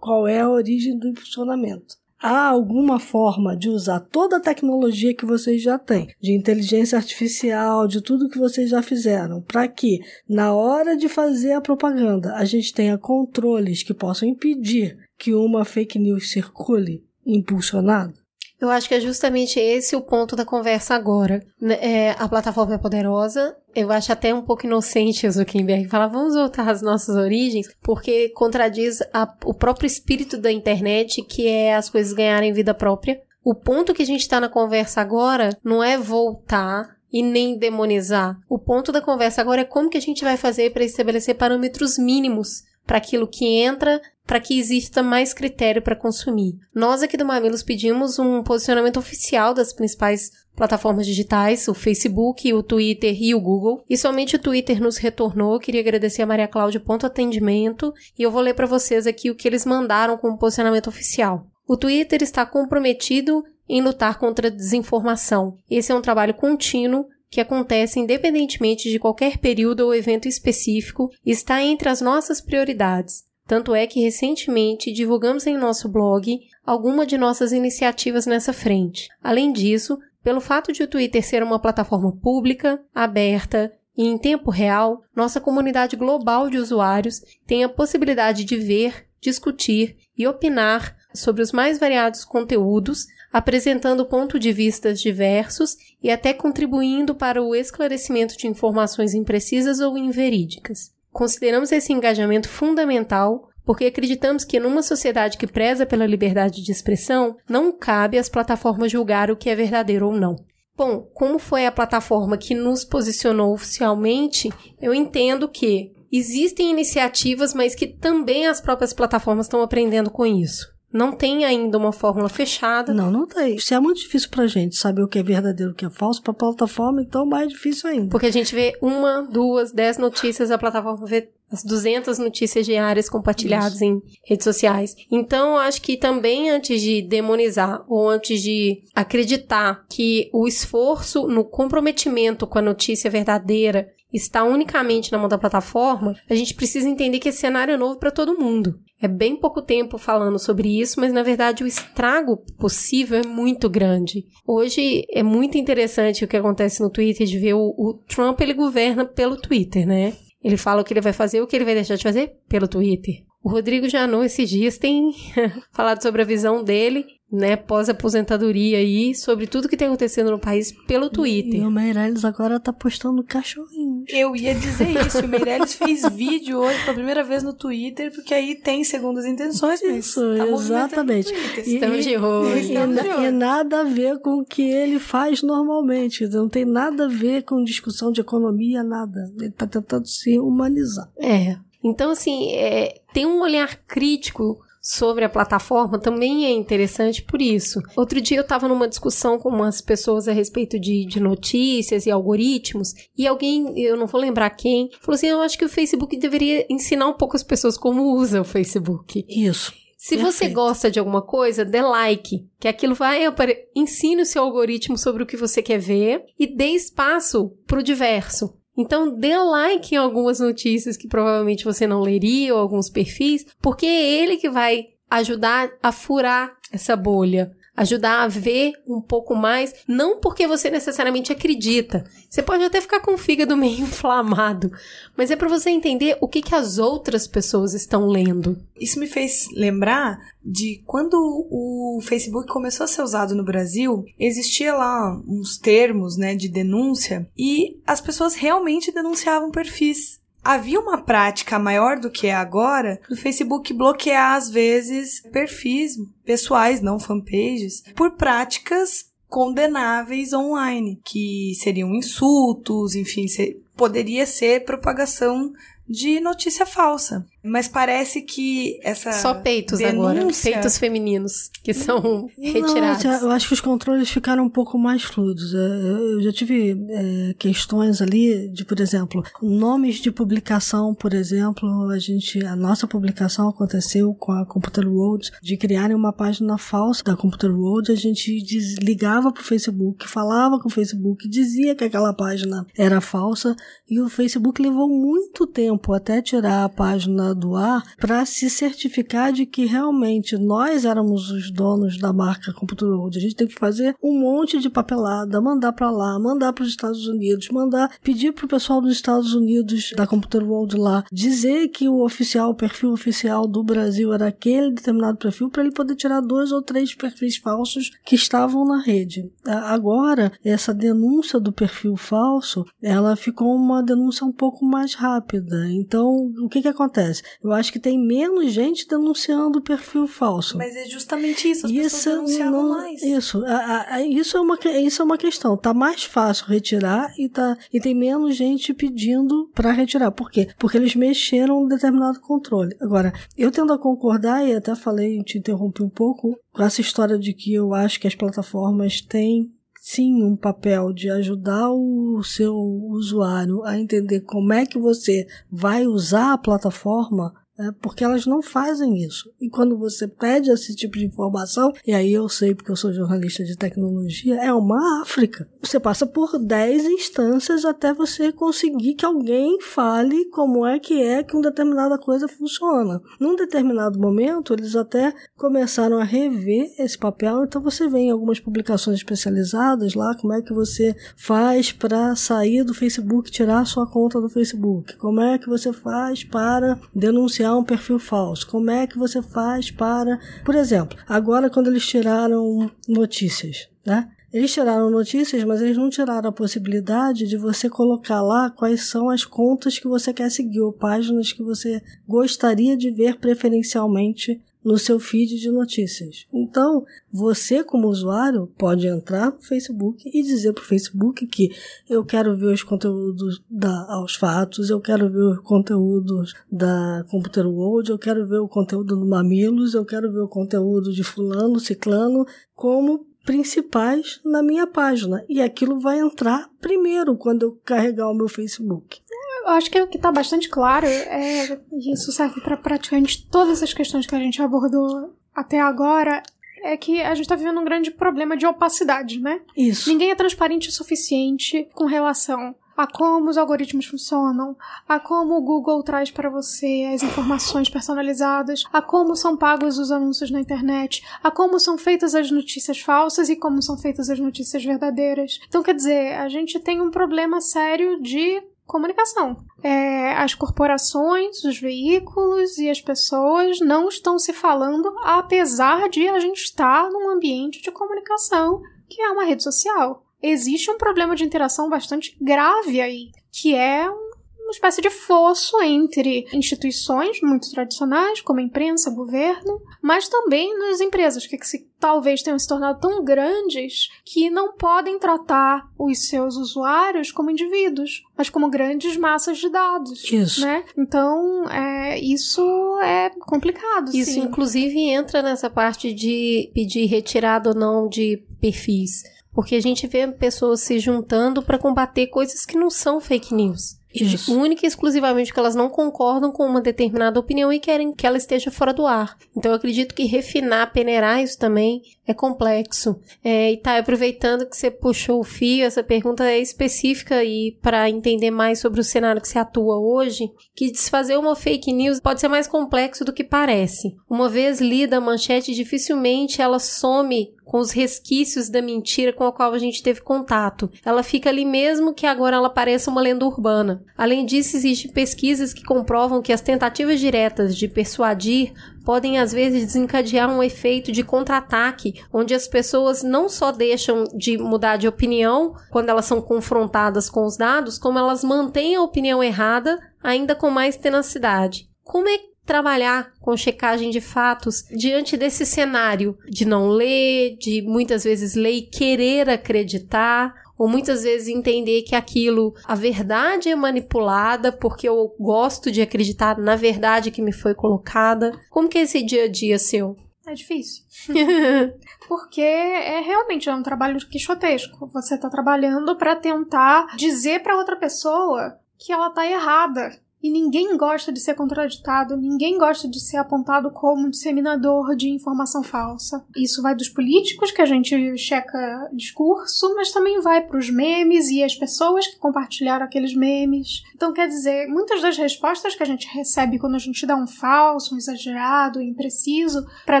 Qual 0.04 0.28
é 0.28 0.40
a 0.40 0.50
origem 0.50 0.98
do 0.98 1.08
impulsionamento? 1.08 1.96
Há 2.20 2.48
alguma 2.48 3.00
forma 3.00 3.56
de 3.56 3.70
usar 3.70 4.00
toda 4.00 4.36
a 4.36 4.40
tecnologia 4.40 5.14
que 5.14 5.24
vocês 5.24 5.62
já 5.62 5.78
têm, 5.78 6.08
de 6.20 6.34
inteligência 6.34 6.98
artificial, 6.98 7.88
de 7.88 8.02
tudo 8.02 8.28
que 8.28 8.38
vocês 8.38 8.68
já 8.68 8.82
fizeram, 8.82 9.40
para 9.40 9.66
que, 9.66 10.00
na 10.28 10.52
hora 10.52 10.94
de 10.94 11.08
fazer 11.08 11.52
a 11.52 11.60
propaganda, 11.62 12.34
a 12.34 12.44
gente 12.44 12.74
tenha 12.74 12.98
controles 12.98 13.82
que 13.82 13.94
possam 13.94 14.28
impedir 14.28 14.98
que 15.18 15.32
uma 15.32 15.64
fake 15.64 15.98
news 15.98 16.30
circule? 16.30 17.02
impulsionado? 17.26 18.23
Eu 18.64 18.70
acho 18.70 18.88
que 18.88 18.94
é 18.94 19.00
justamente 19.00 19.60
esse 19.60 19.94
o 19.94 20.00
ponto 20.00 20.34
da 20.34 20.42
conversa 20.42 20.94
agora. 20.94 21.44
Né, 21.60 21.74
é, 21.82 22.10
a 22.18 22.26
plataforma 22.26 22.76
é 22.76 22.78
poderosa. 22.78 23.54
Eu 23.74 23.92
acho 23.92 24.10
até 24.10 24.32
um 24.32 24.40
pouco 24.40 24.64
inocente 24.64 25.26
o 25.26 25.30
Zuckerberg 25.30 25.86
falar 25.86 26.06
vamos 26.06 26.34
voltar 26.34 26.66
às 26.70 26.80
nossas 26.80 27.14
origens, 27.14 27.66
porque 27.82 28.30
contradiz 28.30 29.02
a, 29.12 29.30
o 29.44 29.52
próprio 29.52 29.86
espírito 29.86 30.38
da 30.38 30.50
internet, 30.50 31.22
que 31.22 31.46
é 31.46 31.74
as 31.74 31.90
coisas 31.90 32.14
ganharem 32.14 32.54
vida 32.54 32.72
própria. 32.72 33.20
O 33.44 33.54
ponto 33.54 33.92
que 33.92 34.02
a 34.02 34.06
gente 34.06 34.22
está 34.22 34.40
na 34.40 34.48
conversa 34.48 35.02
agora 35.02 35.50
não 35.62 35.84
é 35.84 35.98
voltar 35.98 36.96
e 37.12 37.22
nem 37.22 37.58
demonizar. 37.58 38.34
O 38.48 38.58
ponto 38.58 38.90
da 38.90 39.02
conversa 39.02 39.42
agora 39.42 39.60
é 39.60 39.64
como 39.64 39.90
que 39.90 39.98
a 39.98 40.00
gente 40.00 40.24
vai 40.24 40.38
fazer 40.38 40.72
para 40.72 40.84
estabelecer 40.84 41.34
parâmetros 41.34 41.98
mínimos 41.98 42.62
para 42.86 42.96
aquilo 42.96 43.28
que 43.28 43.44
entra 43.44 44.00
para 44.26 44.40
que 44.40 44.58
exista 44.58 45.02
mais 45.02 45.34
critério 45.34 45.82
para 45.82 45.96
consumir. 45.96 46.56
Nós 46.74 47.02
aqui 47.02 47.16
do 47.16 47.24
Mamilos 47.24 47.62
pedimos 47.62 48.18
um 48.18 48.42
posicionamento 48.42 48.98
oficial 48.98 49.52
das 49.52 49.72
principais 49.72 50.30
plataformas 50.56 51.06
digitais, 51.06 51.68
o 51.68 51.74
Facebook, 51.74 52.52
o 52.52 52.62
Twitter 52.62 53.14
e 53.20 53.34
o 53.34 53.40
Google. 53.40 53.84
E 53.88 53.96
somente 53.96 54.36
o 54.36 54.38
Twitter 54.38 54.80
nos 54.80 54.96
retornou. 54.96 55.58
Queria 55.58 55.80
agradecer 55.80 56.22
a 56.22 56.26
Maria 56.26 56.48
Cláudia 56.48 56.80
ponto 56.80 57.06
atendimento 57.06 57.92
e 58.18 58.22
eu 58.22 58.30
vou 58.30 58.40
ler 58.40 58.54
para 58.54 58.66
vocês 58.66 59.06
aqui 59.06 59.30
o 59.30 59.34
que 59.34 59.46
eles 59.46 59.66
mandaram 59.66 60.16
como 60.16 60.38
posicionamento 60.38 60.86
oficial. 60.86 61.46
O 61.66 61.76
Twitter 61.76 62.22
está 62.22 62.46
comprometido 62.46 63.42
em 63.68 63.82
lutar 63.82 64.18
contra 64.18 64.48
a 64.48 64.50
desinformação. 64.50 65.56
Esse 65.70 65.92
é 65.92 65.94
um 65.94 66.02
trabalho 66.02 66.34
contínuo 66.34 67.06
que 67.30 67.40
acontece 67.40 67.98
independentemente 67.98 68.90
de 68.90 68.98
qualquer 68.98 69.38
período 69.38 69.80
ou 69.80 69.94
evento 69.94 70.28
específico 70.28 71.10
e 71.24 71.30
está 71.30 71.62
entre 71.62 71.88
as 71.88 72.00
nossas 72.00 72.40
prioridades. 72.40 73.24
Tanto 73.46 73.74
é 73.74 73.86
que 73.86 74.00
recentemente 74.00 74.90
divulgamos 74.92 75.46
em 75.46 75.56
nosso 75.56 75.88
blog 75.88 76.40
alguma 76.64 77.04
de 77.04 77.18
nossas 77.18 77.52
iniciativas 77.52 78.24
nessa 78.24 78.52
frente. 78.52 79.08
Além 79.22 79.52
disso, 79.52 79.98
pelo 80.22 80.40
fato 80.40 80.72
de 80.72 80.82
o 80.82 80.88
Twitter 80.88 81.22
ser 81.22 81.42
uma 81.42 81.58
plataforma 81.58 82.10
pública, 82.16 82.82
aberta 82.94 83.70
e 83.96 84.06
em 84.06 84.16
tempo 84.16 84.50
real, 84.50 85.02
nossa 85.14 85.40
comunidade 85.40 85.94
global 85.94 86.48
de 86.48 86.56
usuários 86.56 87.20
tem 87.46 87.62
a 87.62 87.68
possibilidade 87.68 88.44
de 88.44 88.56
ver, 88.56 89.06
discutir 89.20 89.96
e 90.16 90.26
opinar 90.26 90.96
sobre 91.14 91.42
os 91.42 91.52
mais 91.52 91.78
variados 91.78 92.24
conteúdos, 92.24 93.06
apresentando 93.32 94.06
pontos 94.06 94.40
de 94.40 94.52
vistas 94.52 95.00
diversos 95.00 95.76
e 96.02 96.10
até 96.10 96.32
contribuindo 96.32 97.14
para 97.14 97.42
o 97.42 97.54
esclarecimento 97.54 98.36
de 98.36 98.46
informações 98.46 99.12
imprecisas 99.12 99.80
ou 99.80 99.98
inverídicas. 99.98 100.93
Consideramos 101.14 101.70
esse 101.70 101.92
engajamento 101.92 102.48
fundamental 102.48 103.48
porque 103.64 103.86
acreditamos 103.86 104.44
que 104.44 104.58
numa 104.58 104.82
sociedade 104.82 105.38
que 105.38 105.46
preza 105.46 105.86
pela 105.86 106.04
liberdade 106.04 106.60
de 106.60 106.72
expressão, 106.72 107.36
não 107.48 107.70
cabe 107.72 108.18
às 108.18 108.28
plataformas 108.28 108.90
julgar 108.90 109.30
o 109.30 109.36
que 109.36 109.48
é 109.48 109.54
verdadeiro 109.54 110.08
ou 110.08 110.12
não. 110.12 110.36
Bom, 110.76 111.08
como 111.14 111.38
foi 111.38 111.66
a 111.66 111.72
plataforma 111.72 112.36
que 112.36 112.52
nos 112.52 112.84
posicionou 112.84 113.54
oficialmente, 113.54 114.50
eu 114.82 114.92
entendo 114.92 115.48
que 115.48 115.92
existem 116.12 116.70
iniciativas, 116.70 117.54
mas 117.54 117.76
que 117.76 117.86
também 117.86 118.48
as 118.48 118.60
próprias 118.60 118.92
plataformas 118.92 119.46
estão 119.46 119.62
aprendendo 119.62 120.10
com 120.10 120.26
isso. 120.26 120.73
Não 120.94 121.10
tem 121.10 121.44
ainda 121.44 121.76
uma 121.76 121.90
fórmula 121.90 122.28
fechada. 122.28 122.94
Não, 122.94 123.10
não 123.10 123.26
tem. 123.26 123.58
Se 123.58 123.74
é 123.74 123.80
muito 123.80 124.00
difícil 124.00 124.30
pra 124.30 124.46
gente 124.46 124.76
saber 124.76 125.02
o 125.02 125.08
que 125.08 125.18
é 125.18 125.24
verdadeiro 125.24 125.72
e 125.72 125.74
o 125.74 125.74
que 125.74 125.84
é 125.84 125.90
falso, 125.90 126.22
pra 126.22 126.32
plataforma, 126.32 127.02
então 127.02 127.26
mais 127.26 127.48
difícil 127.48 127.90
ainda. 127.90 128.10
Porque 128.10 128.26
a 128.26 128.32
gente 128.32 128.54
vê 128.54 128.78
uma, 128.80 129.20
duas, 129.22 129.72
dez 129.72 129.98
notícias, 129.98 130.52
a 130.52 130.56
plataforma 130.56 131.04
vê 131.04 131.30
as 131.50 131.64
200 131.64 132.18
notícias 132.18 132.64
diárias 132.64 133.08
compartilhadas 133.08 133.74
Isso. 133.74 133.84
em 133.84 134.02
redes 134.24 134.44
sociais. 134.44 134.94
Então, 135.10 135.56
acho 135.56 135.82
que 135.82 135.96
também 135.96 136.48
antes 136.48 136.80
de 136.80 137.02
demonizar 137.02 137.84
ou 137.88 138.08
antes 138.08 138.40
de 138.40 138.82
acreditar 138.94 139.84
que 139.88 140.30
o 140.32 140.46
esforço 140.46 141.26
no 141.26 141.44
comprometimento 141.44 142.46
com 142.46 142.58
a 142.58 142.62
notícia 142.62 143.10
verdadeira 143.10 143.88
está 144.14 144.44
unicamente 144.44 145.10
na 145.10 145.18
mão 145.18 145.28
da 145.28 145.36
plataforma, 145.36 146.14
a 146.30 146.34
gente 146.34 146.54
precisa 146.54 146.88
entender 146.88 147.18
que 147.18 147.28
esse 147.28 147.40
cenário 147.40 147.74
é 147.74 147.76
novo 147.76 147.98
para 147.98 148.12
todo 148.12 148.38
mundo. 148.38 148.78
É 149.02 149.08
bem 149.08 149.36
pouco 149.36 149.60
tempo 149.60 149.98
falando 149.98 150.38
sobre 150.38 150.80
isso, 150.80 151.00
mas 151.00 151.12
na 151.12 151.22
verdade 151.22 151.64
o 151.64 151.66
estrago 151.66 152.38
possível 152.58 153.20
é 153.20 153.26
muito 153.26 153.68
grande. 153.68 154.24
Hoje 154.46 155.04
é 155.10 155.22
muito 155.22 155.58
interessante 155.58 156.24
o 156.24 156.28
que 156.28 156.36
acontece 156.36 156.80
no 156.80 156.90
Twitter 156.90 157.26
de 157.26 157.38
ver 157.38 157.54
o, 157.54 157.74
o 157.76 158.00
Trump 158.08 158.40
ele 158.40 158.54
governa 158.54 159.04
pelo 159.04 159.36
Twitter, 159.36 159.86
né? 159.86 160.14
Ele 160.42 160.56
fala 160.56 160.82
o 160.82 160.84
que 160.84 160.92
ele 160.92 161.00
vai 161.00 161.12
fazer, 161.12 161.40
o 161.40 161.46
que 161.46 161.56
ele 161.56 161.64
vai 161.64 161.74
deixar 161.74 161.96
de 161.96 162.02
fazer 162.02 162.36
pelo 162.48 162.68
Twitter. 162.68 163.14
O 163.42 163.50
Rodrigo 163.50 163.88
Janot 163.88 164.24
esses 164.24 164.48
dias 164.48 164.78
tem 164.78 165.12
falado 165.72 166.02
sobre 166.02 166.22
a 166.22 166.24
visão 166.24 166.64
dele 166.64 167.04
né, 167.34 167.56
pós-aposentadoria 167.56 168.78
aí, 168.78 169.12
sobre 169.14 169.48
tudo 169.48 169.68
que 169.68 169.76
tem 169.76 169.88
acontecendo 169.88 170.30
no 170.30 170.38
país 170.38 170.72
pelo 170.86 171.10
Twitter. 171.10 171.60
E 171.60 171.66
o 171.66 171.70
Meirelles 171.70 172.24
agora 172.24 172.60
tá 172.60 172.72
postando 172.72 173.24
cachorrinhos. 173.24 174.04
Eu 174.08 174.36
ia 174.36 174.54
dizer 174.54 174.88
isso, 175.04 175.24
o 175.24 175.28
Meirelles 175.28 175.74
fez 175.74 176.02
vídeo 176.10 176.58
hoje 176.58 176.78
pela 176.82 176.94
primeira 176.94 177.24
vez 177.24 177.42
no 177.42 177.52
Twitter, 177.52 178.12
porque 178.14 178.32
aí 178.32 178.54
tem 178.54 178.84
segundas 178.84 179.24
intenções, 179.24 179.82
isso, 179.82 180.20
tá 180.36 180.46
exatamente. 180.46 181.32
E, 181.66 181.74
Estamos 181.74 182.04
de 182.04 182.16
olho. 182.16 182.56
E, 182.56 182.72
e, 182.72 183.26
e, 183.26 183.30
nada 183.32 183.80
a 183.80 183.84
ver 183.84 184.20
com 184.20 184.38
o 184.38 184.44
que 184.44 184.62
ele 184.62 185.00
faz 185.00 185.42
normalmente, 185.42 186.28
não 186.28 186.48
tem 186.48 186.64
nada 186.64 187.06
a 187.06 187.08
ver 187.08 187.42
com 187.42 187.64
discussão 187.64 188.12
de 188.12 188.20
economia, 188.20 188.84
nada. 188.84 189.32
Ele 189.40 189.50
tá 189.50 189.66
tentando 189.66 190.06
se 190.06 190.38
humanizar. 190.38 191.10
É. 191.18 191.56
Então, 191.82 192.12
assim, 192.12 192.52
é, 192.52 193.00
tem 193.12 193.26
um 193.26 193.40
olhar 193.42 193.76
crítico 193.86 194.62
sobre 194.84 195.24
a 195.24 195.30
plataforma 195.30 195.98
também 195.98 196.44
é 196.44 196.50
interessante 196.50 197.22
por 197.22 197.40
isso. 197.40 197.80
Outro 197.96 198.20
dia 198.20 198.36
eu 198.36 198.42
estava 198.42 198.68
numa 198.68 198.86
discussão 198.86 199.38
com 199.38 199.48
umas 199.48 199.80
pessoas 199.80 200.28
a 200.28 200.32
respeito 200.32 200.78
de, 200.78 201.06
de 201.06 201.18
notícias 201.18 202.04
e 202.04 202.10
algoritmos, 202.10 202.92
e 203.16 203.26
alguém, 203.26 203.72
eu 203.80 203.96
não 203.96 204.06
vou 204.06 204.20
lembrar 204.20 204.50
quem, 204.50 204.90
falou 205.00 205.14
assim: 205.14 205.28
Eu 205.28 205.40
acho 205.40 205.56
que 205.56 205.64
o 205.64 205.70
Facebook 205.70 206.18
deveria 206.18 206.66
ensinar 206.68 207.06
um 207.06 207.14
pouco 207.14 207.34
as 207.34 207.42
pessoas 207.42 207.78
como 207.78 208.14
usa 208.14 208.42
o 208.42 208.44
Facebook. 208.44 209.24
Isso. 209.26 209.72
Se 209.96 210.16
Perfeito. 210.16 210.32
você 210.32 210.48
gosta 210.50 210.90
de 210.90 210.98
alguma 210.98 211.22
coisa, 211.22 211.64
dê 211.64 211.80
like, 211.80 212.46
que 212.60 212.68
aquilo 212.68 212.94
vai 212.94 213.24
apare... 213.24 213.56
ensine 213.74 214.20
o 214.20 214.26
seu 214.26 214.42
algoritmo 214.42 214.98
sobre 214.98 215.22
o 215.22 215.26
que 215.26 215.34
você 215.34 215.62
quer 215.62 215.78
ver 215.78 216.26
e 216.38 216.46
dê 216.46 216.66
espaço 216.66 217.56
para 217.66 217.78
o 217.78 217.82
diverso. 217.82 218.54
Então, 218.76 219.10
dê 219.10 219.36
like 219.36 219.94
em 219.94 219.98
algumas 219.98 220.40
notícias 220.40 220.96
que 220.96 221.08
provavelmente 221.08 221.64
você 221.64 221.86
não 221.86 222.00
leria, 222.00 222.54
ou 222.54 222.60
alguns 222.60 222.90
perfis, 222.90 223.46
porque 223.60 223.86
é 223.86 224.22
ele 224.22 224.36
que 224.36 224.50
vai 224.50 224.88
ajudar 225.10 225.70
a 225.82 225.92
furar 225.92 226.56
essa 226.72 226.96
bolha. 226.96 227.52
Ajudar 227.76 228.22
a 228.22 228.28
ver 228.28 228.72
um 228.86 229.00
pouco 229.00 229.34
mais, 229.34 229.74
não 229.86 230.20
porque 230.20 230.46
você 230.46 230.70
necessariamente 230.70 231.32
acredita. 231.32 232.04
Você 232.28 232.42
pode 232.42 232.62
até 232.64 232.80
ficar 232.80 233.00
com 233.00 233.14
o 233.14 233.18
fígado 233.18 233.56
meio 233.56 233.80
inflamado, 233.80 234.70
mas 235.16 235.30
é 235.30 235.36
para 235.36 235.48
você 235.48 235.70
entender 235.70 236.16
o 236.20 236.28
que, 236.28 236.42
que 236.42 236.54
as 236.54 236.78
outras 236.78 237.26
pessoas 237.26 237.74
estão 237.74 238.06
lendo. 238.06 238.58
Isso 238.78 238.98
me 238.98 239.06
fez 239.06 239.48
lembrar 239.52 240.18
de 240.44 240.82
quando 240.86 241.14
o 241.14 242.00
Facebook 242.02 242.46
começou 242.48 242.84
a 242.84 242.88
ser 242.88 243.02
usado 243.02 243.34
no 243.34 243.44
Brasil, 243.44 244.04
existia 244.18 244.74
lá 244.74 245.20
uns 245.26 245.58
termos, 245.58 246.16
né, 246.16 246.34
de 246.34 246.48
denúncia 246.48 247.26
e 247.36 247.80
as 247.86 248.00
pessoas 248.00 248.34
realmente 248.34 248.92
denunciavam 248.92 249.50
perfis 249.50 250.22
havia 250.44 250.78
uma 250.78 251.02
prática 251.02 251.58
maior 251.58 251.98
do 251.98 252.10
que 252.10 252.26
é 252.26 252.34
agora 252.34 253.00
do 253.08 253.16
Facebook 253.16 253.72
bloquear 253.72 254.34
às 254.34 254.50
vezes 254.50 255.22
perfis 255.32 255.96
pessoais, 256.24 256.80
não 256.80 257.00
fanpages, 257.00 257.82
por 257.94 258.12
práticas 258.12 259.06
condenáveis 259.28 260.32
online, 260.32 261.00
que 261.04 261.54
seriam 261.56 261.94
insultos, 261.94 262.94
enfim, 262.94 263.26
poderia 263.74 264.26
ser 264.26 264.64
propagação 264.64 265.52
de 265.88 266.20
notícia 266.20 266.64
falsa. 266.64 267.26
Mas 267.44 267.68
parece 267.68 268.22
que 268.22 268.80
essa. 268.82 269.12
Só 269.12 269.34
peitos 269.34 269.78
denúncia... 269.78 270.10
agora. 270.10 270.28
Peitos 270.42 270.78
femininos, 270.78 271.50
que 271.62 271.74
são 271.74 272.26
retirados. 272.38 273.04
Não, 273.04 273.20
eu 273.20 273.30
acho 273.30 273.48
que 273.48 273.52
os 273.52 273.60
controles 273.60 274.08
ficaram 274.08 274.44
um 274.44 274.48
pouco 274.48 274.78
mais 274.78 275.02
fluidos. 275.02 275.52
Eu 275.52 276.22
já 276.22 276.32
tive 276.32 276.74
é, 276.88 277.34
questões 277.38 278.00
ali 278.00 278.48
de, 278.48 278.64
por 278.64 278.80
exemplo, 278.80 279.22
nomes 279.42 279.96
de 279.96 280.10
publicação, 280.10 280.94
por 280.94 281.12
exemplo, 281.12 281.90
a 281.90 281.98
gente. 281.98 282.42
A 282.46 282.56
nossa 282.56 282.86
publicação 282.86 283.50
aconteceu 283.50 284.14
com 284.14 284.32
a 284.32 284.46
Computer 284.46 284.88
World 284.88 285.30
de 285.42 285.58
criarem 285.58 285.94
uma 285.94 286.14
página 286.14 286.56
falsa 286.56 287.04
da 287.04 287.14
Computer 287.14 287.50
World. 287.50 287.92
A 287.92 287.96
gente 287.96 288.42
desligava 288.42 289.30
pro 289.30 289.44
Facebook, 289.44 290.08
falava 290.08 290.58
com 290.58 290.68
o 290.68 290.72
Facebook, 290.72 291.28
dizia 291.28 291.74
que 291.74 291.84
aquela 291.84 292.14
página 292.14 292.66
era 292.76 293.02
falsa, 293.02 293.54
e 293.88 294.00
o 294.00 294.08
Facebook 294.08 294.62
levou 294.62 294.88
muito 294.88 295.46
tempo 295.46 295.92
até 295.92 296.22
tirar 296.22 296.64
a 296.64 296.68
página 296.68 297.33
do 297.34 297.56
ar 297.56 297.82
para 297.98 298.24
se 298.24 298.48
certificar 298.48 299.32
de 299.32 299.46
que 299.46 299.64
realmente 299.64 300.36
nós 300.36 300.84
éramos 300.84 301.30
os 301.30 301.50
donos 301.50 301.98
da 301.98 302.12
marca 302.12 302.52
Computer 302.52 302.88
World. 302.88 303.18
A 303.18 303.20
gente 303.20 303.36
tem 303.36 303.46
que 303.46 303.54
fazer 303.58 303.94
um 304.02 304.18
monte 304.18 304.58
de 304.58 304.70
papelada, 304.70 305.40
mandar 305.40 305.72
para 305.72 305.90
lá, 305.90 306.18
mandar 306.18 306.52
para 306.52 306.62
os 306.62 306.70
Estados 306.70 307.06
Unidos, 307.06 307.48
mandar 307.50 307.90
pedir 308.02 308.32
para 308.32 308.46
o 308.46 308.48
pessoal 308.48 308.80
dos 308.80 308.92
Estados 308.92 309.34
Unidos 309.34 309.92
da 309.96 310.06
Computer 310.06 310.42
World 310.42 310.76
lá 310.76 311.04
dizer 311.12 311.68
que 311.68 311.88
o 311.88 312.04
oficial, 312.04 312.50
o 312.50 312.54
perfil 312.54 312.92
oficial 312.92 313.46
do 313.46 313.62
Brasil 313.62 314.12
era 314.12 314.28
aquele 314.28 314.72
determinado 314.72 315.18
perfil 315.18 315.50
para 315.50 315.62
ele 315.62 315.72
poder 315.72 315.96
tirar 315.96 316.20
dois 316.20 316.52
ou 316.52 316.62
três 316.62 316.94
perfis 316.94 317.36
falsos 317.36 317.90
que 318.04 318.14
estavam 318.14 318.64
na 318.64 318.80
rede. 318.80 319.30
Agora, 319.44 320.32
essa 320.44 320.72
denúncia 320.72 321.40
do 321.40 321.52
perfil 321.52 321.96
falso, 321.96 322.64
ela 322.82 323.16
ficou 323.16 323.54
uma 323.54 323.82
denúncia 323.82 324.26
um 324.26 324.32
pouco 324.32 324.64
mais 324.64 324.94
rápida. 324.94 325.68
Então, 325.70 326.32
o 326.38 326.48
que 326.48 326.62
que 326.62 326.68
acontece? 326.68 327.22
Eu 327.42 327.52
acho 327.52 327.72
que 327.72 327.78
tem 327.78 327.98
menos 327.98 328.52
gente 328.52 328.88
denunciando 328.88 329.58
o 329.58 329.62
perfil 329.62 330.06
falso. 330.06 330.56
Mas 330.56 330.76
é 330.76 330.86
justamente 330.86 331.50
isso, 331.50 331.66
as 331.66 331.72
isso 331.72 331.82
pessoas 331.82 332.16
denunciavam 332.16 332.62
não, 332.62 332.68
mais. 332.70 333.02
Isso, 333.02 333.44
a, 333.44 333.94
a, 333.94 334.02
isso, 334.02 334.36
é 334.36 334.40
uma, 334.40 334.58
isso 334.82 335.02
é 335.02 335.04
uma 335.04 335.18
questão. 335.18 335.56
Tá 335.56 335.72
mais 335.72 336.04
fácil 336.04 336.46
retirar 336.46 337.12
e, 337.18 337.28
tá, 337.28 337.56
e 337.72 337.80
tem 337.80 337.94
menos 337.94 338.36
gente 338.36 338.72
pedindo 338.74 339.48
para 339.54 339.72
retirar. 339.72 340.10
Por 340.10 340.30
quê? 340.30 340.48
Porque 340.58 340.76
eles 340.76 340.94
mexeram 340.94 341.62
um 341.62 341.68
determinado 341.68 342.20
controle. 342.20 342.76
Agora, 342.80 343.12
eu 343.36 343.50
tendo 343.50 343.72
a 343.72 343.78
concordar, 343.78 344.46
e 344.46 344.54
até 344.54 344.74
falei, 344.74 345.22
te 345.22 345.38
interrompi 345.38 345.82
um 345.82 345.88
pouco, 345.88 346.38
com 346.52 346.62
essa 346.62 346.80
história 346.80 347.18
de 347.18 347.32
que 347.32 347.54
eu 347.54 347.74
acho 347.74 348.00
que 348.00 348.06
as 348.06 348.14
plataformas 348.14 349.00
têm 349.00 349.50
sim 349.86 350.24
um 350.24 350.34
papel 350.34 350.94
de 350.94 351.10
ajudar 351.10 351.70
o 351.70 352.22
seu 352.24 352.56
usuário 352.56 353.62
a 353.64 353.78
entender 353.78 354.22
como 354.22 354.50
é 354.50 354.64
que 354.64 354.78
você 354.78 355.26
vai 355.52 355.86
usar 355.86 356.32
a 356.32 356.38
plataforma 356.38 357.34
é, 357.58 357.70
porque 357.80 358.02
elas 358.02 358.26
não 358.26 358.42
fazem 358.42 359.04
isso. 359.04 359.30
E 359.40 359.48
quando 359.48 359.78
você 359.78 360.08
pede 360.08 360.50
esse 360.50 360.74
tipo 360.74 360.98
de 360.98 361.06
informação, 361.06 361.72
e 361.86 361.92
aí 361.92 362.12
eu 362.12 362.28
sei 362.28 362.54
porque 362.54 362.70
eu 362.70 362.76
sou 362.76 362.92
jornalista 362.92 363.44
de 363.44 363.56
tecnologia, 363.56 364.36
é 364.42 364.52
uma 364.52 365.02
África. 365.02 365.48
Você 365.62 365.78
passa 365.78 366.04
por 366.06 366.38
10 366.38 366.84
instâncias 366.86 367.64
até 367.64 367.94
você 367.94 368.32
conseguir 368.32 368.94
que 368.94 369.06
alguém 369.06 369.60
fale 369.60 370.24
como 370.30 370.66
é 370.66 370.78
que 370.78 371.00
é 371.00 371.22
que 371.22 371.34
uma 371.34 371.42
determinada 371.42 371.96
coisa 371.96 372.26
funciona. 372.26 373.00
Num 373.20 373.36
determinado 373.36 374.00
momento, 374.00 374.52
eles 374.52 374.74
até 374.74 375.14
começaram 375.36 375.98
a 375.98 376.04
rever 376.04 376.74
esse 376.78 376.98
papel, 376.98 377.44
então 377.44 377.62
você 377.62 377.88
vê 377.88 377.98
em 377.98 378.10
algumas 378.10 378.40
publicações 378.40 378.98
especializadas 378.98 379.94
lá 379.94 380.14
como 380.16 380.32
é 380.32 380.42
que 380.42 380.52
você 380.52 380.94
faz 381.16 381.70
para 381.70 382.16
sair 382.16 382.64
do 382.64 382.74
Facebook, 382.74 383.30
tirar 383.30 383.64
sua 383.64 383.86
conta 383.86 384.20
do 384.20 384.28
Facebook, 384.28 384.96
como 384.96 385.20
é 385.20 385.38
que 385.38 385.48
você 385.48 385.72
faz 385.72 386.24
para 386.24 386.78
denunciar 386.94 387.43
denunciar 387.44 387.58
um 387.58 387.64
perfil 387.64 387.98
falso? 387.98 388.46
Como 388.46 388.70
é 388.70 388.86
que 388.86 388.98
você 388.98 389.20
faz 389.20 389.70
para, 389.70 390.18
por 390.44 390.54
exemplo, 390.54 390.98
agora 391.06 391.50
quando 391.50 391.68
eles 391.68 391.86
tiraram 391.86 392.70
notícias, 392.88 393.68
né? 393.84 394.08
Eles 394.32 394.52
tiraram 394.52 394.90
notícias, 394.90 395.44
mas 395.44 395.62
eles 395.62 395.76
não 395.76 395.88
tiraram 395.88 396.28
a 396.28 396.32
possibilidade 396.32 397.28
de 397.28 397.36
você 397.36 397.70
colocar 397.70 398.20
lá 398.20 398.50
quais 398.50 398.88
são 398.88 399.08
as 399.08 399.24
contas 399.24 399.78
que 399.78 399.86
você 399.86 400.12
quer 400.12 400.28
seguir 400.28 400.60
ou 400.60 400.72
páginas 400.72 401.32
que 401.32 401.42
você 401.42 401.80
gostaria 402.08 402.76
de 402.76 402.90
ver 402.90 403.20
preferencialmente 403.20 404.42
no 404.64 404.78
seu 404.78 404.98
feed 404.98 405.38
de 405.38 405.50
notícias. 405.50 406.26
Então, 406.32 406.84
você 407.12 407.62
como 407.62 407.88
usuário 407.88 408.50
pode 408.56 408.86
entrar 408.86 409.30
no 409.30 409.42
Facebook 409.42 410.08
e 410.08 410.22
dizer 410.22 410.52
para 410.52 410.62
o 410.62 410.66
Facebook 410.66 411.26
que 411.26 411.50
eu 411.88 412.04
quero 412.04 412.36
ver 412.36 412.52
os 412.52 412.62
conteúdos 412.62 413.42
da 413.50 413.84
aos 413.92 414.14
fatos, 414.14 414.70
eu 414.70 414.80
quero 414.80 415.10
ver 415.10 415.22
os 415.22 415.40
conteúdos 415.40 416.34
da 416.50 417.04
Computer 417.10 417.46
World, 417.46 417.90
eu 417.90 417.98
quero 417.98 418.26
ver 418.26 418.38
o 418.38 418.48
conteúdo 418.48 418.96
do 418.96 419.06
Mamilos, 419.06 419.74
eu 419.74 419.84
quero 419.84 420.10
ver 420.12 420.20
o 420.20 420.28
conteúdo 420.28 420.92
de 420.92 421.04
fulano, 421.04 421.60
ciclano, 421.60 422.26
como 422.54 423.06
principais 423.24 424.20
na 424.24 424.42
minha 424.42 424.66
página. 424.66 425.24
E 425.28 425.40
aquilo 425.40 425.80
vai 425.80 425.98
entrar 425.98 426.48
primeiro 426.60 427.16
quando 427.16 427.42
eu 427.42 427.52
carregar 427.64 428.08
o 428.10 428.14
meu 428.14 428.28
Facebook. 428.28 429.00
Eu 429.44 429.50
acho 429.50 429.70
que 429.70 429.80
o 429.80 429.86
que 429.86 429.96
está 429.96 430.10
bastante 430.10 430.48
claro 430.48 430.86
é 430.86 431.58
e 431.72 431.92
isso 431.92 432.10
serve 432.12 432.40
para 432.40 432.56
praticamente 432.56 433.26
todas 433.30 433.62
as 433.62 433.74
questões 433.74 434.06
que 434.06 434.14
a 434.14 434.18
gente 434.18 434.40
abordou 434.40 435.14
até 435.34 435.60
agora 435.60 436.22
é 436.62 436.76
que 436.78 437.02
a 437.02 437.14
gente 437.14 437.26
está 437.26 437.36
vivendo 437.36 437.60
um 437.60 437.64
grande 437.64 437.90
problema 437.90 438.36
de 438.36 438.46
opacidade, 438.46 439.20
né? 439.20 439.42
Isso. 439.54 439.90
Ninguém 439.90 440.10
é 440.10 440.14
transparente 440.14 440.70
o 440.70 440.72
suficiente 440.72 441.68
com 441.74 441.84
relação 441.84 442.54
a 442.76 442.86
como 442.86 443.30
os 443.30 443.38
algoritmos 443.38 443.86
funcionam, 443.86 444.56
a 444.88 444.98
como 444.98 445.36
o 445.36 445.42
Google 445.42 445.82
traz 445.82 446.10
para 446.10 446.28
você 446.28 446.90
as 446.92 447.02
informações 447.02 447.68
personalizadas, 447.70 448.64
a 448.72 448.82
como 448.82 449.14
são 449.14 449.36
pagos 449.36 449.78
os 449.78 449.92
anúncios 449.92 450.30
na 450.30 450.40
internet, 450.40 451.04
a 451.22 451.30
como 451.30 451.60
são 451.60 451.78
feitas 451.78 452.14
as 452.14 452.30
notícias 452.30 452.80
falsas 452.80 453.28
e 453.28 453.36
como 453.36 453.62
são 453.62 453.76
feitas 453.76 454.10
as 454.10 454.18
notícias 454.18 454.64
verdadeiras. 454.64 455.38
Então, 455.46 455.62
quer 455.62 455.74
dizer, 455.74 456.14
a 456.18 456.28
gente 456.28 456.58
tem 456.58 456.80
um 456.80 456.90
problema 456.90 457.40
sério 457.40 458.00
de 458.02 458.42
comunicação. 458.66 459.36
É, 459.62 460.12
as 460.14 460.34
corporações, 460.34 461.44
os 461.44 461.58
veículos 461.58 462.58
e 462.58 462.68
as 462.68 462.80
pessoas 462.80 463.60
não 463.60 463.88
estão 463.88 464.18
se 464.18 464.32
falando, 464.32 464.94
apesar 465.02 465.88
de 465.88 466.08
a 466.08 466.18
gente 466.18 466.42
estar 466.42 466.90
num 466.90 467.10
ambiente 467.10 467.62
de 467.62 467.70
comunicação 467.70 468.60
que 468.88 469.00
é 469.00 469.10
uma 469.10 469.24
rede 469.24 469.42
social. 469.42 470.04
Existe 470.22 470.70
um 470.70 470.78
problema 470.78 471.14
de 471.14 471.24
interação 471.24 471.68
bastante 471.68 472.16
grave 472.20 472.80
aí, 472.80 473.10
que 473.30 473.54
é 473.54 473.90
um 473.90 474.03
uma 474.44 474.52
espécie 474.52 474.82
de 474.82 474.90
fosso 474.90 475.60
entre 475.62 476.26
instituições 476.32 477.20
muito 477.22 477.50
tradicionais, 477.50 478.20
como 478.20 478.40
a 478.40 478.42
imprensa, 478.42 478.90
governo, 478.90 479.60
mas 479.82 480.08
também 480.08 480.56
nas 480.58 480.80
empresas, 480.80 481.26
que, 481.26 481.38
que 481.38 481.46
se, 481.46 481.66
talvez 481.80 482.22
tenham 482.22 482.38
se 482.38 482.46
tornado 482.46 482.78
tão 482.78 483.02
grandes 483.02 483.88
que 484.04 484.28
não 484.28 484.52
podem 484.52 484.98
tratar 484.98 485.66
os 485.78 486.08
seus 486.08 486.36
usuários 486.36 487.10
como 487.10 487.30
indivíduos, 487.30 488.04
mas 488.16 488.28
como 488.28 488.50
grandes 488.50 488.96
massas 488.98 489.38
de 489.38 489.48
dados. 489.48 490.04
Isso. 490.12 490.42
Né? 490.42 490.62
Então, 490.76 491.48
é, 491.48 491.98
isso 491.98 492.42
é 492.82 493.10
complicado. 493.20 493.94
Isso, 493.94 494.12
sim. 494.12 494.20
inclusive, 494.20 494.78
entra 494.90 495.22
nessa 495.22 495.48
parte 495.48 495.92
de 495.92 496.50
pedir 496.54 496.84
retirada 496.84 497.48
ou 497.48 497.54
não 497.54 497.88
de 497.88 498.22
perfis. 498.40 499.02
Porque 499.32 499.56
a 499.56 499.60
gente 499.60 499.86
vê 499.86 500.06
pessoas 500.06 500.60
se 500.60 500.78
juntando 500.78 501.42
para 501.42 501.58
combater 501.58 502.06
coisas 502.06 502.44
que 502.46 502.56
não 502.56 502.70
são 502.70 503.00
fake 503.00 503.34
news. 503.34 503.82
Isso. 503.94 504.36
Única 504.36 504.66
e 504.66 504.68
exclusivamente 504.68 505.28
porque 505.28 505.40
elas 505.40 505.54
não 505.54 505.68
concordam 505.68 506.32
com 506.32 506.44
uma 506.44 506.60
determinada 506.60 507.20
opinião 507.20 507.52
e 507.52 507.60
querem 507.60 507.92
que 507.92 508.06
ela 508.06 508.16
esteja 508.16 508.50
fora 508.50 508.72
do 508.72 508.86
ar. 508.86 509.16
Então 509.36 509.52
eu 509.52 509.56
acredito 509.56 509.94
que 509.94 510.04
refinar, 510.04 510.72
peneirar 510.72 511.22
isso 511.22 511.38
também 511.38 511.82
é 512.06 512.12
complexo. 512.12 512.98
É, 513.22 513.52
e 513.52 513.56
tá 513.56 513.78
aproveitando 513.78 514.46
que 514.46 514.56
você 514.56 514.70
puxou 514.70 515.20
o 515.20 515.24
fio, 515.24 515.64
essa 515.64 515.82
pergunta 515.82 516.24
é 516.24 516.38
específica 516.38 517.22
e 517.24 517.56
para 517.62 517.88
entender 517.88 518.30
mais 518.30 518.58
sobre 518.58 518.80
o 518.80 518.84
cenário 518.84 519.22
que 519.22 519.28
se 519.28 519.38
atua 519.38 519.78
hoje, 519.78 520.30
que 520.54 520.70
desfazer 520.70 521.16
uma 521.18 521.36
fake 521.36 521.72
news 521.72 522.00
pode 522.00 522.20
ser 522.20 522.28
mais 522.28 522.46
complexo 522.46 523.04
do 523.04 523.12
que 523.12 523.24
parece. 523.24 523.96
Uma 524.08 524.28
vez 524.28 524.60
lida 524.60 524.98
a 524.98 525.00
manchete, 525.00 525.54
dificilmente 525.54 526.42
ela 526.42 526.58
some 526.58 527.32
com 527.44 527.58
os 527.58 527.70
resquícios 527.70 528.48
da 528.48 528.62
mentira 528.62 529.12
com 529.12 529.24
a 529.24 529.32
qual 529.32 529.52
a 529.52 529.58
gente 529.58 529.82
teve 529.82 530.00
contato. 530.00 530.70
Ela 530.84 531.02
fica 531.02 531.28
ali 531.28 531.44
mesmo 531.44 531.94
que 531.94 532.06
agora 532.06 532.36
ela 532.36 532.50
pareça 532.50 532.90
uma 532.90 533.00
lenda 533.00 533.26
urbana. 533.26 533.83
Além 533.96 534.26
disso, 534.26 534.56
existem 534.56 534.90
pesquisas 534.90 535.52
que 535.52 535.64
comprovam 535.64 536.22
que 536.22 536.32
as 536.32 536.40
tentativas 536.40 537.00
diretas 537.00 537.56
de 537.56 537.68
persuadir 537.68 538.52
podem 538.84 539.18
às 539.18 539.32
vezes 539.32 539.66
desencadear 539.66 540.30
um 540.30 540.42
efeito 540.42 540.92
de 540.92 541.02
contra-ataque, 541.02 542.02
onde 542.12 542.34
as 542.34 542.46
pessoas 542.46 543.02
não 543.02 543.28
só 543.28 543.50
deixam 543.50 544.04
de 544.14 544.36
mudar 544.36 544.76
de 544.76 544.88
opinião 544.88 545.54
quando 545.70 545.88
elas 545.88 546.04
são 546.04 546.20
confrontadas 546.20 547.08
com 547.08 547.24
os 547.24 547.36
dados, 547.36 547.78
como 547.78 547.98
elas 547.98 548.22
mantêm 548.22 548.74
a 548.74 548.82
opinião 548.82 549.22
errada 549.22 549.78
ainda 550.02 550.34
com 550.34 550.50
mais 550.50 550.76
tenacidade. 550.76 551.68
Como 551.82 552.08
é 552.08 552.18
trabalhar 552.44 553.12
com 553.20 553.36
checagem 553.36 553.90
de 553.90 554.00
fatos 554.00 554.64
diante 554.70 555.16
desse 555.16 555.46
cenário 555.46 556.16
de 556.28 556.44
não 556.44 556.68
ler, 556.68 557.36
de 557.38 557.62
muitas 557.62 558.04
vezes 558.04 558.34
ler 558.34 558.52
e 558.52 558.62
querer 558.62 559.30
acreditar, 559.30 560.34
ou 560.58 560.68
muitas 560.68 561.02
vezes 561.02 561.28
entender 561.28 561.82
que 561.82 561.94
aquilo, 561.94 562.54
a 562.64 562.74
verdade 562.74 563.48
é 563.48 563.56
manipulada 563.56 564.52
porque 564.52 564.88
eu 564.88 565.14
gosto 565.18 565.70
de 565.70 565.82
acreditar 565.82 566.38
na 566.38 566.56
verdade 566.56 567.10
que 567.10 567.22
me 567.22 567.32
foi 567.32 567.54
colocada. 567.54 568.32
Como 568.50 568.68
que 568.68 568.78
é 568.78 568.82
esse 568.82 569.02
dia 569.02 569.24
a 569.24 569.28
dia 569.28 569.58
seu? 569.58 569.96
É 570.26 570.32
difícil. 570.32 570.84
Porque 572.08 572.40
é 572.40 573.00
realmente 573.00 573.48
é 573.48 573.54
um 573.54 573.62
trabalho 573.62 573.98
quixotesco. 574.08 574.86
Você 574.86 575.16
está 575.16 575.28
trabalhando 575.28 575.96
para 575.96 576.16
tentar 576.16 576.96
dizer 576.96 577.42
para 577.42 577.56
outra 577.56 577.76
pessoa 577.76 578.58
que 578.78 578.90
ela 578.92 579.10
tá 579.10 579.26
errada, 579.26 579.90
e 580.24 580.30
ninguém 580.30 580.74
gosta 580.78 581.12
de 581.12 581.20
ser 581.20 581.34
contraditado, 581.34 582.16
ninguém 582.16 582.56
gosta 582.56 582.88
de 582.88 582.98
ser 582.98 583.18
apontado 583.18 583.70
como 583.70 584.08
disseminador 584.08 584.96
de 584.96 585.10
informação 585.10 585.62
falsa. 585.62 586.24
Isso 586.34 586.62
vai 586.62 586.74
dos 586.74 586.88
políticos, 586.88 587.50
que 587.50 587.60
a 587.60 587.66
gente 587.66 588.16
checa 588.16 588.88
discurso, 588.90 589.74
mas 589.74 589.92
também 589.92 590.22
vai 590.22 590.40
para 590.40 590.58
os 590.58 590.70
memes 590.70 591.28
e 591.28 591.44
as 591.44 591.54
pessoas 591.54 592.06
que 592.06 592.18
compartilharam 592.18 592.86
aqueles 592.86 593.14
memes. 593.14 593.82
Então, 593.94 594.14
quer 594.14 594.26
dizer, 594.26 594.66
muitas 594.66 595.02
das 595.02 595.18
respostas 595.18 595.74
que 595.74 595.82
a 595.82 595.86
gente 595.86 596.08
recebe 596.08 596.58
quando 596.58 596.76
a 596.76 596.78
gente 596.78 597.04
dá 597.04 597.14
um 597.14 597.26
falso, 597.26 597.94
um 597.94 597.98
exagerado, 597.98 598.78
um 598.78 598.82
impreciso 598.82 599.66
para 599.84 600.00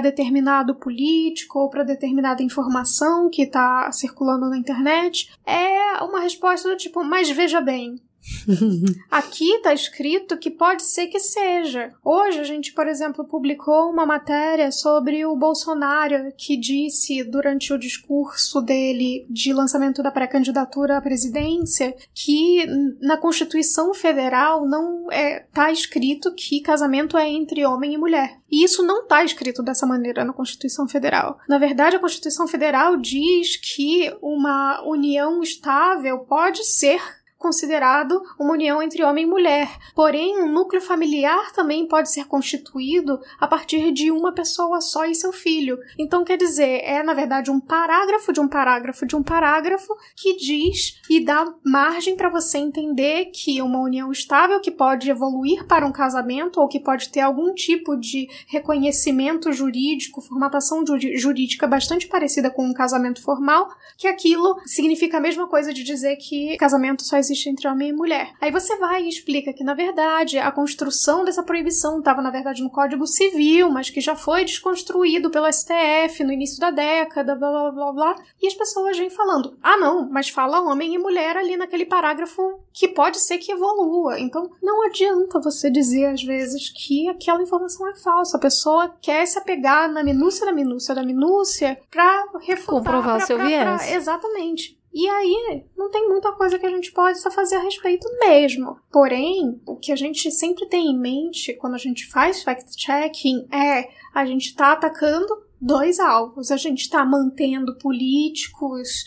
determinado 0.00 0.74
político 0.74 1.58
ou 1.58 1.68
para 1.68 1.84
determinada 1.84 2.42
informação 2.42 3.28
que 3.28 3.42
está 3.42 3.92
circulando 3.92 4.48
na 4.48 4.56
internet 4.56 5.30
é 5.44 6.02
uma 6.02 6.20
resposta 6.20 6.66
do 6.66 6.78
tipo, 6.78 7.04
mas 7.04 7.30
veja 7.30 7.60
bem, 7.60 8.00
Aqui 9.10 9.50
está 9.54 9.72
escrito 9.72 10.36
que 10.36 10.50
pode 10.50 10.82
ser 10.82 11.06
que 11.08 11.20
seja. 11.20 11.92
Hoje 12.04 12.40
a 12.40 12.44
gente, 12.44 12.72
por 12.72 12.86
exemplo, 12.86 13.24
publicou 13.24 13.90
uma 13.90 14.06
matéria 14.06 14.70
sobre 14.72 15.24
o 15.26 15.36
Bolsonaro 15.36 16.32
que 16.36 16.56
disse 16.56 17.22
durante 17.24 17.72
o 17.72 17.78
discurso 17.78 18.60
dele 18.60 19.26
de 19.28 19.52
lançamento 19.52 20.02
da 20.02 20.10
pré-candidatura 20.10 20.96
à 20.96 21.00
presidência 21.00 21.94
que 22.14 22.66
na 23.00 23.16
Constituição 23.16 23.92
Federal 23.94 24.66
não 24.66 25.06
está 25.10 25.68
é, 25.68 25.72
escrito 25.72 26.34
que 26.34 26.60
casamento 26.60 27.16
é 27.16 27.28
entre 27.28 27.64
homem 27.64 27.94
e 27.94 27.98
mulher. 27.98 28.38
E 28.50 28.64
isso 28.64 28.82
não 28.82 29.02
está 29.02 29.24
escrito 29.24 29.62
dessa 29.62 29.86
maneira 29.86 30.24
na 30.24 30.32
Constituição 30.32 30.88
Federal. 30.88 31.38
Na 31.48 31.58
verdade, 31.58 31.96
a 31.96 32.00
Constituição 32.00 32.46
Federal 32.46 32.96
diz 32.96 33.56
que 33.56 34.14
uma 34.22 34.82
união 34.84 35.42
estável 35.42 36.20
pode 36.20 36.64
ser 36.64 37.00
considerado 37.44 38.22
uma 38.40 38.54
união 38.54 38.82
entre 38.82 39.04
homem 39.04 39.24
e 39.24 39.28
mulher. 39.28 39.68
Porém, 39.94 40.40
um 40.40 40.50
núcleo 40.50 40.80
familiar 40.80 41.52
também 41.52 41.86
pode 41.86 42.10
ser 42.10 42.24
constituído 42.24 43.20
a 43.38 43.46
partir 43.46 43.92
de 43.92 44.10
uma 44.10 44.32
pessoa 44.32 44.80
só 44.80 45.04
e 45.04 45.14
seu 45.14 45.30
filho. 45.30 45.78
Então, 45.98 46.24
quer 46.24 46.38
dizer, 46.38 46.80
é 46.82 47.02
na 47.02 47.12
verdade 47.12 47.50
um 47.50 47.60
parágrafo 47.60 48.32
de 48.32 48.40
um 48.40 48.48
parágrafo 48.48 49.04
de 49.04 49.14
um 49.14 49.22
parágrafo 49.22 49.94
que 50.16 50.38
diz 50.38 51.02
e 51.10 51.22
dá 51.22 51.44
margem 51.62 52.16
para 52.16 52.30
você 52.30 52.56
entender 52.56 53.26
que 53.26 53.60
uma 53.60 53.78
união 53.78 54.10
estável 54.10 54.58
que 54.58 54.70
pode 54.70 55.10
evoluir 55.10 55.66
para 55.66 55.86
um 55.86 55.92
casamento 55.92 56.58
ou 56.62 56.66
que 56.66 56.80
pode 56.80 57.10
ter 57.10 57.20
algum 57.20 57.52
tipo 57.52 57.94
de 57.94 58.26
reconhecimento 58.46 59.52
jurídico, 59.52 60.22
formatação 60.22 60.82
jurídica 61.14 61.66
bastante 61.66 62.06
parecida 62.06 62.50
com 62.50 62.64
um 62.64 62.72
casamento 62.72 63.22
formal, 63.22 63.68
que 63.98 64.06
aquilo 64.06 64.56
significa 64.64 65.18
a 65.18 65.20
mesma 65.20 65.46
coisa 65.46 65.74
de 65.74 65.84
dizer 65.84 66.16
que 66.16 66.56
casamento 66.56 67.04
só 67.04 67.18
existe 67.18 67.33
existe 67.34 67.50
entre 67.50 67.68
homem 67.68 67.88
e 67.90 67.92
mulher. 67.92 68.32
Aí 68.40 68.50
você 68.50 68.76
vai 68.76 69.02
e 69.02 69.08
explica 69.08 69.52
que, 69.52 69.64
na 69.64 69.74
verdade, 69.74 70.38
a 70.38 70.50
construção 70.50 71.24
dessa 71.24 71.42
proibição 71.42 71.98
estava, 71.98 72.22
na 72.22 72.30
verdade, 72.30 72.62
no 72.62 72.70
Código 72.70 73.06
Civil, 73.06 73.70
mas 73.70 73.90
que 73.90 74.00
já 74.00 74.16
foi 74.16 74.44
desconstruído 74.44 75.30
pelo 75.30 75.52
STF 75.52 76.22
no 76.24 76.32
início 76.32 76.60
da 76.60 76.70
década, 76.70 77.34
blá 77.34 77.50
blá 77.50 77.70
blá 77.72 77.92
blá. 77.92 78.16
E 78.40 78.46
as 78.46 78.54
pessoas 78.54 78.96
vêm 78.96 79.10
falando: 79.10 79.58
ah, 79.62 79.76
não, 79.76 80.08
mas 80.08 80.28
fala 80.28 80.62
homem 80.62 80.94
e 80.94 80.98
mulher 80.98 81.36
ali 81.36 81.56
naquele 81.56 81.84
parágrafo 81.84 82.60
que 82.72 82.88
pode 82.88 83.18
ser 83.18 83.38
que 83.38 83.52
evolua. 83.52 84.18
Então, 84.18 84.48
não 84.62 84.86
adianta 84.86 85.40
você 85.40 85.70
dizer, 85.70 86.06
às 86.06 86.22
vezes, 86.22 86.70
que 86.70 87.08
aquela 87.08 87.42
informação 87.42 87.88
é 87.88 87.96
falsa. 87.96 88.36
A 88.36 88.40
pessoa 88.40 88.94
quer 89.00 89.26
se 89.26 89.38
apegar 89.38 89.90
na 89.90 90.02
minúcia 90.02 90.46
da 90.46 90.52
minúcia 90.52 90.94
da 90.94 91.02
minúcia 91.02 91.78
pra 91.90 92.24
refutar. 92.40 92.74
Comprovar 92.74 93.16
pra, 93.16 93.26
seu 93.26 93.36
pra, 93.36 93.46
viés. 93.46 93.82
Pra, 93.82 93.94
exatamente. 93.94 94.83
E 94.94 95.08
aí, 95.08 95.64
não 95.76 95.90
tem 95.90 96.08
muita 96.08 96.30
coisa 96.32 96.56
que 96.56 96.64
a 96.64 96.70
gente 96.70 96.92
pode 96.92 97.18
só 97.18 97.28
fazer 97.28 97.56
a 97.56 97.62
respeito 97.62 98.06
mesmo. 98.20 98.78
Porém, 98.92 99.60
o 99.66 99.74
que 99.74 99.90
a 99.90 99.96
gente 99.96 100.30
sempre 100.30 100.68
tem 100.68 100.86
em 100.86 100.98
mente 100.98 101.52
quando 101.54 101.74
a 101.74 101.78
gente 101.78 102.06
faz 102.06 102.44
fact-checking 102.44 103.48
é 103.52 103.88
a 104.14 104.24
gente 104.24 104.54
tá 104.54 104.70
atacando 104.70 105.26
dois 105.60 105.98
alvos. 105.98 106.52
A 106.52 106.56
gente 106.56 106.88
tá 106.88 107.04
mantendo 107.04 107.76
políticos, 107.78 109.04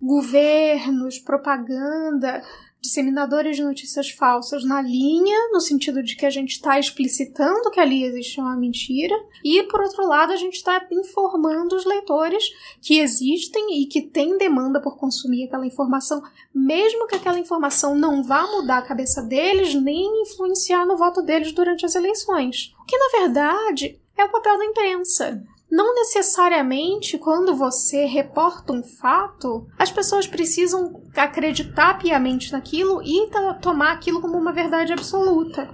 governos, 0.00 1.18
propaganda, 1.18 2.42
disseminadores 2.80 3.56
de 3.56 3.62
notícias 3.62 4.10
falsas 4.10 4.64
na 4.64 4.80
linha, 4.80 5.36
no 5.52 5.60
sentido 5.60 6.02
de 6.02 6.16
que 6.16 6.24
a 6.24 6.30
gente 6.30 6.52
está 6.52 6.78
explicitando 6.78 7.70
que 7.70 7.80
ali 7.80 8.04
existe 8.04 8.40
uma 8.40 8.56
mentira, 8.56 9.14
e 9.44 9.62
por 9.64 9.80
outro 9.80 10.06
lado, 10.06 10.32
a 10.32 10.36
gente 10.36 10.54
está 10.54 10.86
informando 10.90 11.76
os 11.76 11.84
leitores 11.84 12.44
que 12.80 12.98
existem 12.98 13.82
e 13.82 13.86
que 13.86 14.02
têm 14.02 14.38
demanda 14.38 14.80
por 14.80 14.96
consumir 14.96 15.44
aquela 15.44 15.66
informação, 15.66 16.22
mesmo 16.54 17.06
que 17.06 17.16
aquela 17.16 17.38
informação 17.38 17.94
não 17.94 18.22
vá 18.22 18.46
mudar 18.46 18.78
a 18.78 18.82
cabeça 18.82 19.22
deles 19.22 19.74
nem 19.74 20.22
influenciar 20.22 20.86
no 20.86 20.96
voto 20.96 21.22
deles 21.22 21.52
durante 21.52 21.84
as 21.84 21.94
eleições. 21.94 22.74
O 22.80 22.84
que 22.84 22.96
na 22.96 23.20
verdade 23.20 24.00
é 24.16 24.24
o 24.24 24.30
papel 24.30 24.58
da 24.58 24.64
imprensa. 24.64 25.42
Não 25.70 25.94
necessariamente 25.94 27.16
quando 27.16 27.54
você 27.54 28.04
reporta 28.04 28.72
um 28.72 28.82
fato, 28.82 29.66
as 29.78 29.90
pessoas 29.90 30.26
precisam 30.26 31.00
acreditar 31.14 31.98
piamente 31.98 32.50
naquilo 32.50 33.00
e 33.02 33.30
tomar 33.60 33.92
aquilo 33.92 34.20
como 34.20 34.36
uma 34.36 34.52
verdade 34.52 34.92
absoluta. 34.92 35.68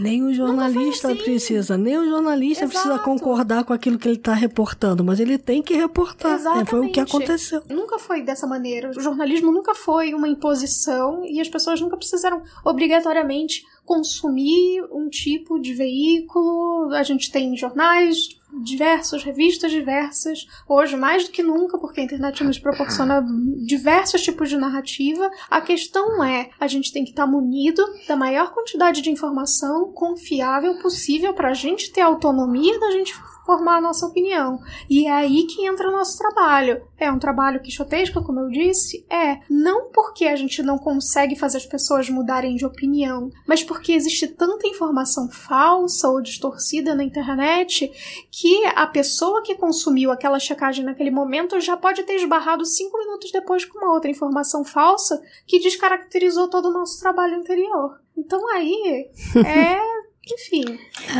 Nem 0.00 0.22
o 0.22 0.32
jornalista 0.32 1.12
assim. 1.12 1.22
precisa, 1.22 1.76
nem 1.76 1.98
o 1.98 2.08
jornalista 2.08 2.64
Exato. 2.64 2.88
precisa 2.88 2.98
concordar 3.04 3.64
com 3.64 3.72
aquilo 3.72 3.98
que 3.98 4.08
ele 4.08 4.16
está 4.16 4.32
reportando, 4.32 5.04
mas 5.04 5.20
ele 5.20 5.36
tem 5.36 5.62
que 5.62 5.74
reportar. 5.74 6.34
Exatamente. 6.34 6.68
É, 6.68 6.70
foi 6.70 6.86
o 6.86 6.92
que 6.92 7.00
aconteceu. 7.00 7.62
Nunca 7.68 7.98
foi 7.98 8.22
dessa 8.22 8.46
maneira. 8.46 8.90
O 8.90 9.00
jornalismo 9.00 9.52
nunca 9.52 9.74
foi 9.74 10.14
uma 10.14 10.28
imposição 10.28 11.24
e 11.24 11.40
as 11.40 11.48
pessoas 11.48 11.80
nunca 11.80 11.96
precisaram 11.96 12.42
obrigatoriamente 12.64 13.64
consumir 13.84 14.82
um 14.90 15.08
tipo 15.08 15.60
de 15.60 15.74
veículo. 15.74 16.94
A 16.94 17.02
gente 17.02 17.30
tem 17.30 17.56
jornais 17.56 18.28
diversos, 18.62 19.22
revistas 19.22 19.70
diversas, 19.70 20.46
hoje 20.68 20.96
mais 20.96 21.24
do 21.24 21.30
que 21.30 21.42
nunca, 21.42 21.78
porque 21.78 22.00
a 22.00 22.04
internet 22.04 22.42
nos 22.44 22.58
proporciona 22.58 23.24
diversos 23.64 24.22
tipos 24.22 24.48
de 24.48 24.56
narrativa. 24.56 25.30
A 25.50 25.60
questão 25.60 26.22
é, 26.22 26.50
a 26.60 26.66
gente 26.66 26.92
tem 26.92 27.04
que 27.04 27.10
estar 27.10 27.26
munido 27.26 27.82
da 28.06 28.16
maior 28.16 28.52
quantidade 28.52 29.00
de 29.00 29.10
informação 29.10 29.92
confiável 29.92 30.78
possível 30.80 31.32
para 31.34 31.50
a 31.50 31.54
gente 31.54 31.92
ter 31.92 32.00
autonomia 32.00 32.78
da 32.78 32.90
gente 32.90 33.14
formar 33.44 33.78
a 33.78 33.80
nossa 33.80 34.06
opinião. 34.06 34.60
E 34.88 35.06
é 35.06 35.10
aí 35.10 35.44
que 35.44 35.66
entra 35.66 35.88
o 35.88 35.92
nosso 35.92 36.18
trabalho. 36.18 36.82
É 36.98 37.10
um 37.10 37.18
trabalho 37.18 37.60
quixotesco, 37.60 38.22
como 38.22 38.40
eu 38.40 38.48
disse? 38.48 39.04
É. 39.10 39.40
Não 39.50 39.90
porque 39.90 40.26
a 40.26 40.36
gente 40.36 40.62
não 40.62 40.78
consegue 40.78 41.36
fazer 41.36 41.58
as 41.58 41.66
pessoas 41.66 42.08
mudarem 42.08 42.56
de 42.56 42.64
opinião, 42.64 43.30
mas 43.46 43.62
porque 43.62 43.92
existe 43.92 44.28
tanta 44.28 44.66
informação 44.66 45.28
falsa 45.30 46.08
ou 46.08 46.22
distorcida 46.22 46.94
na 46.94 47.04
internet 47.04 47.90
que 48.30 48.66
a 48.74 48.86
pessoa 48.86 49.42
que 49.42 49.54
consumiu 49.54 50.10
aquela 50.10 50.38
checagem 50.38 50.84
naquele 50.84 51.10
momento 51.10 51.60
já 51.60 51.76
pode 51.76 52.02
ter 52.04 52.14
esbarrado 52.14 52.64
cinco 52.64 52.98
minutos 52.98 53.30
depois 53.32 53.64
com 53.64 53.78
uma 53.78 53.92
outra 53.92 54.10
informação 54.10 54.64
falsa 54.64 55.20
que 55.46 55.58
descaracterizou 55.58 56.48
todo 56.48 56.68
o 56.68 56.72
nosso 56.72 57.00
trabalho 57.00 57.36
anterior. 57.36 58.00
Então 58.16 58.46
aí 58.48 59.10
é 59.44 60.01
enfim. 60.30 60.78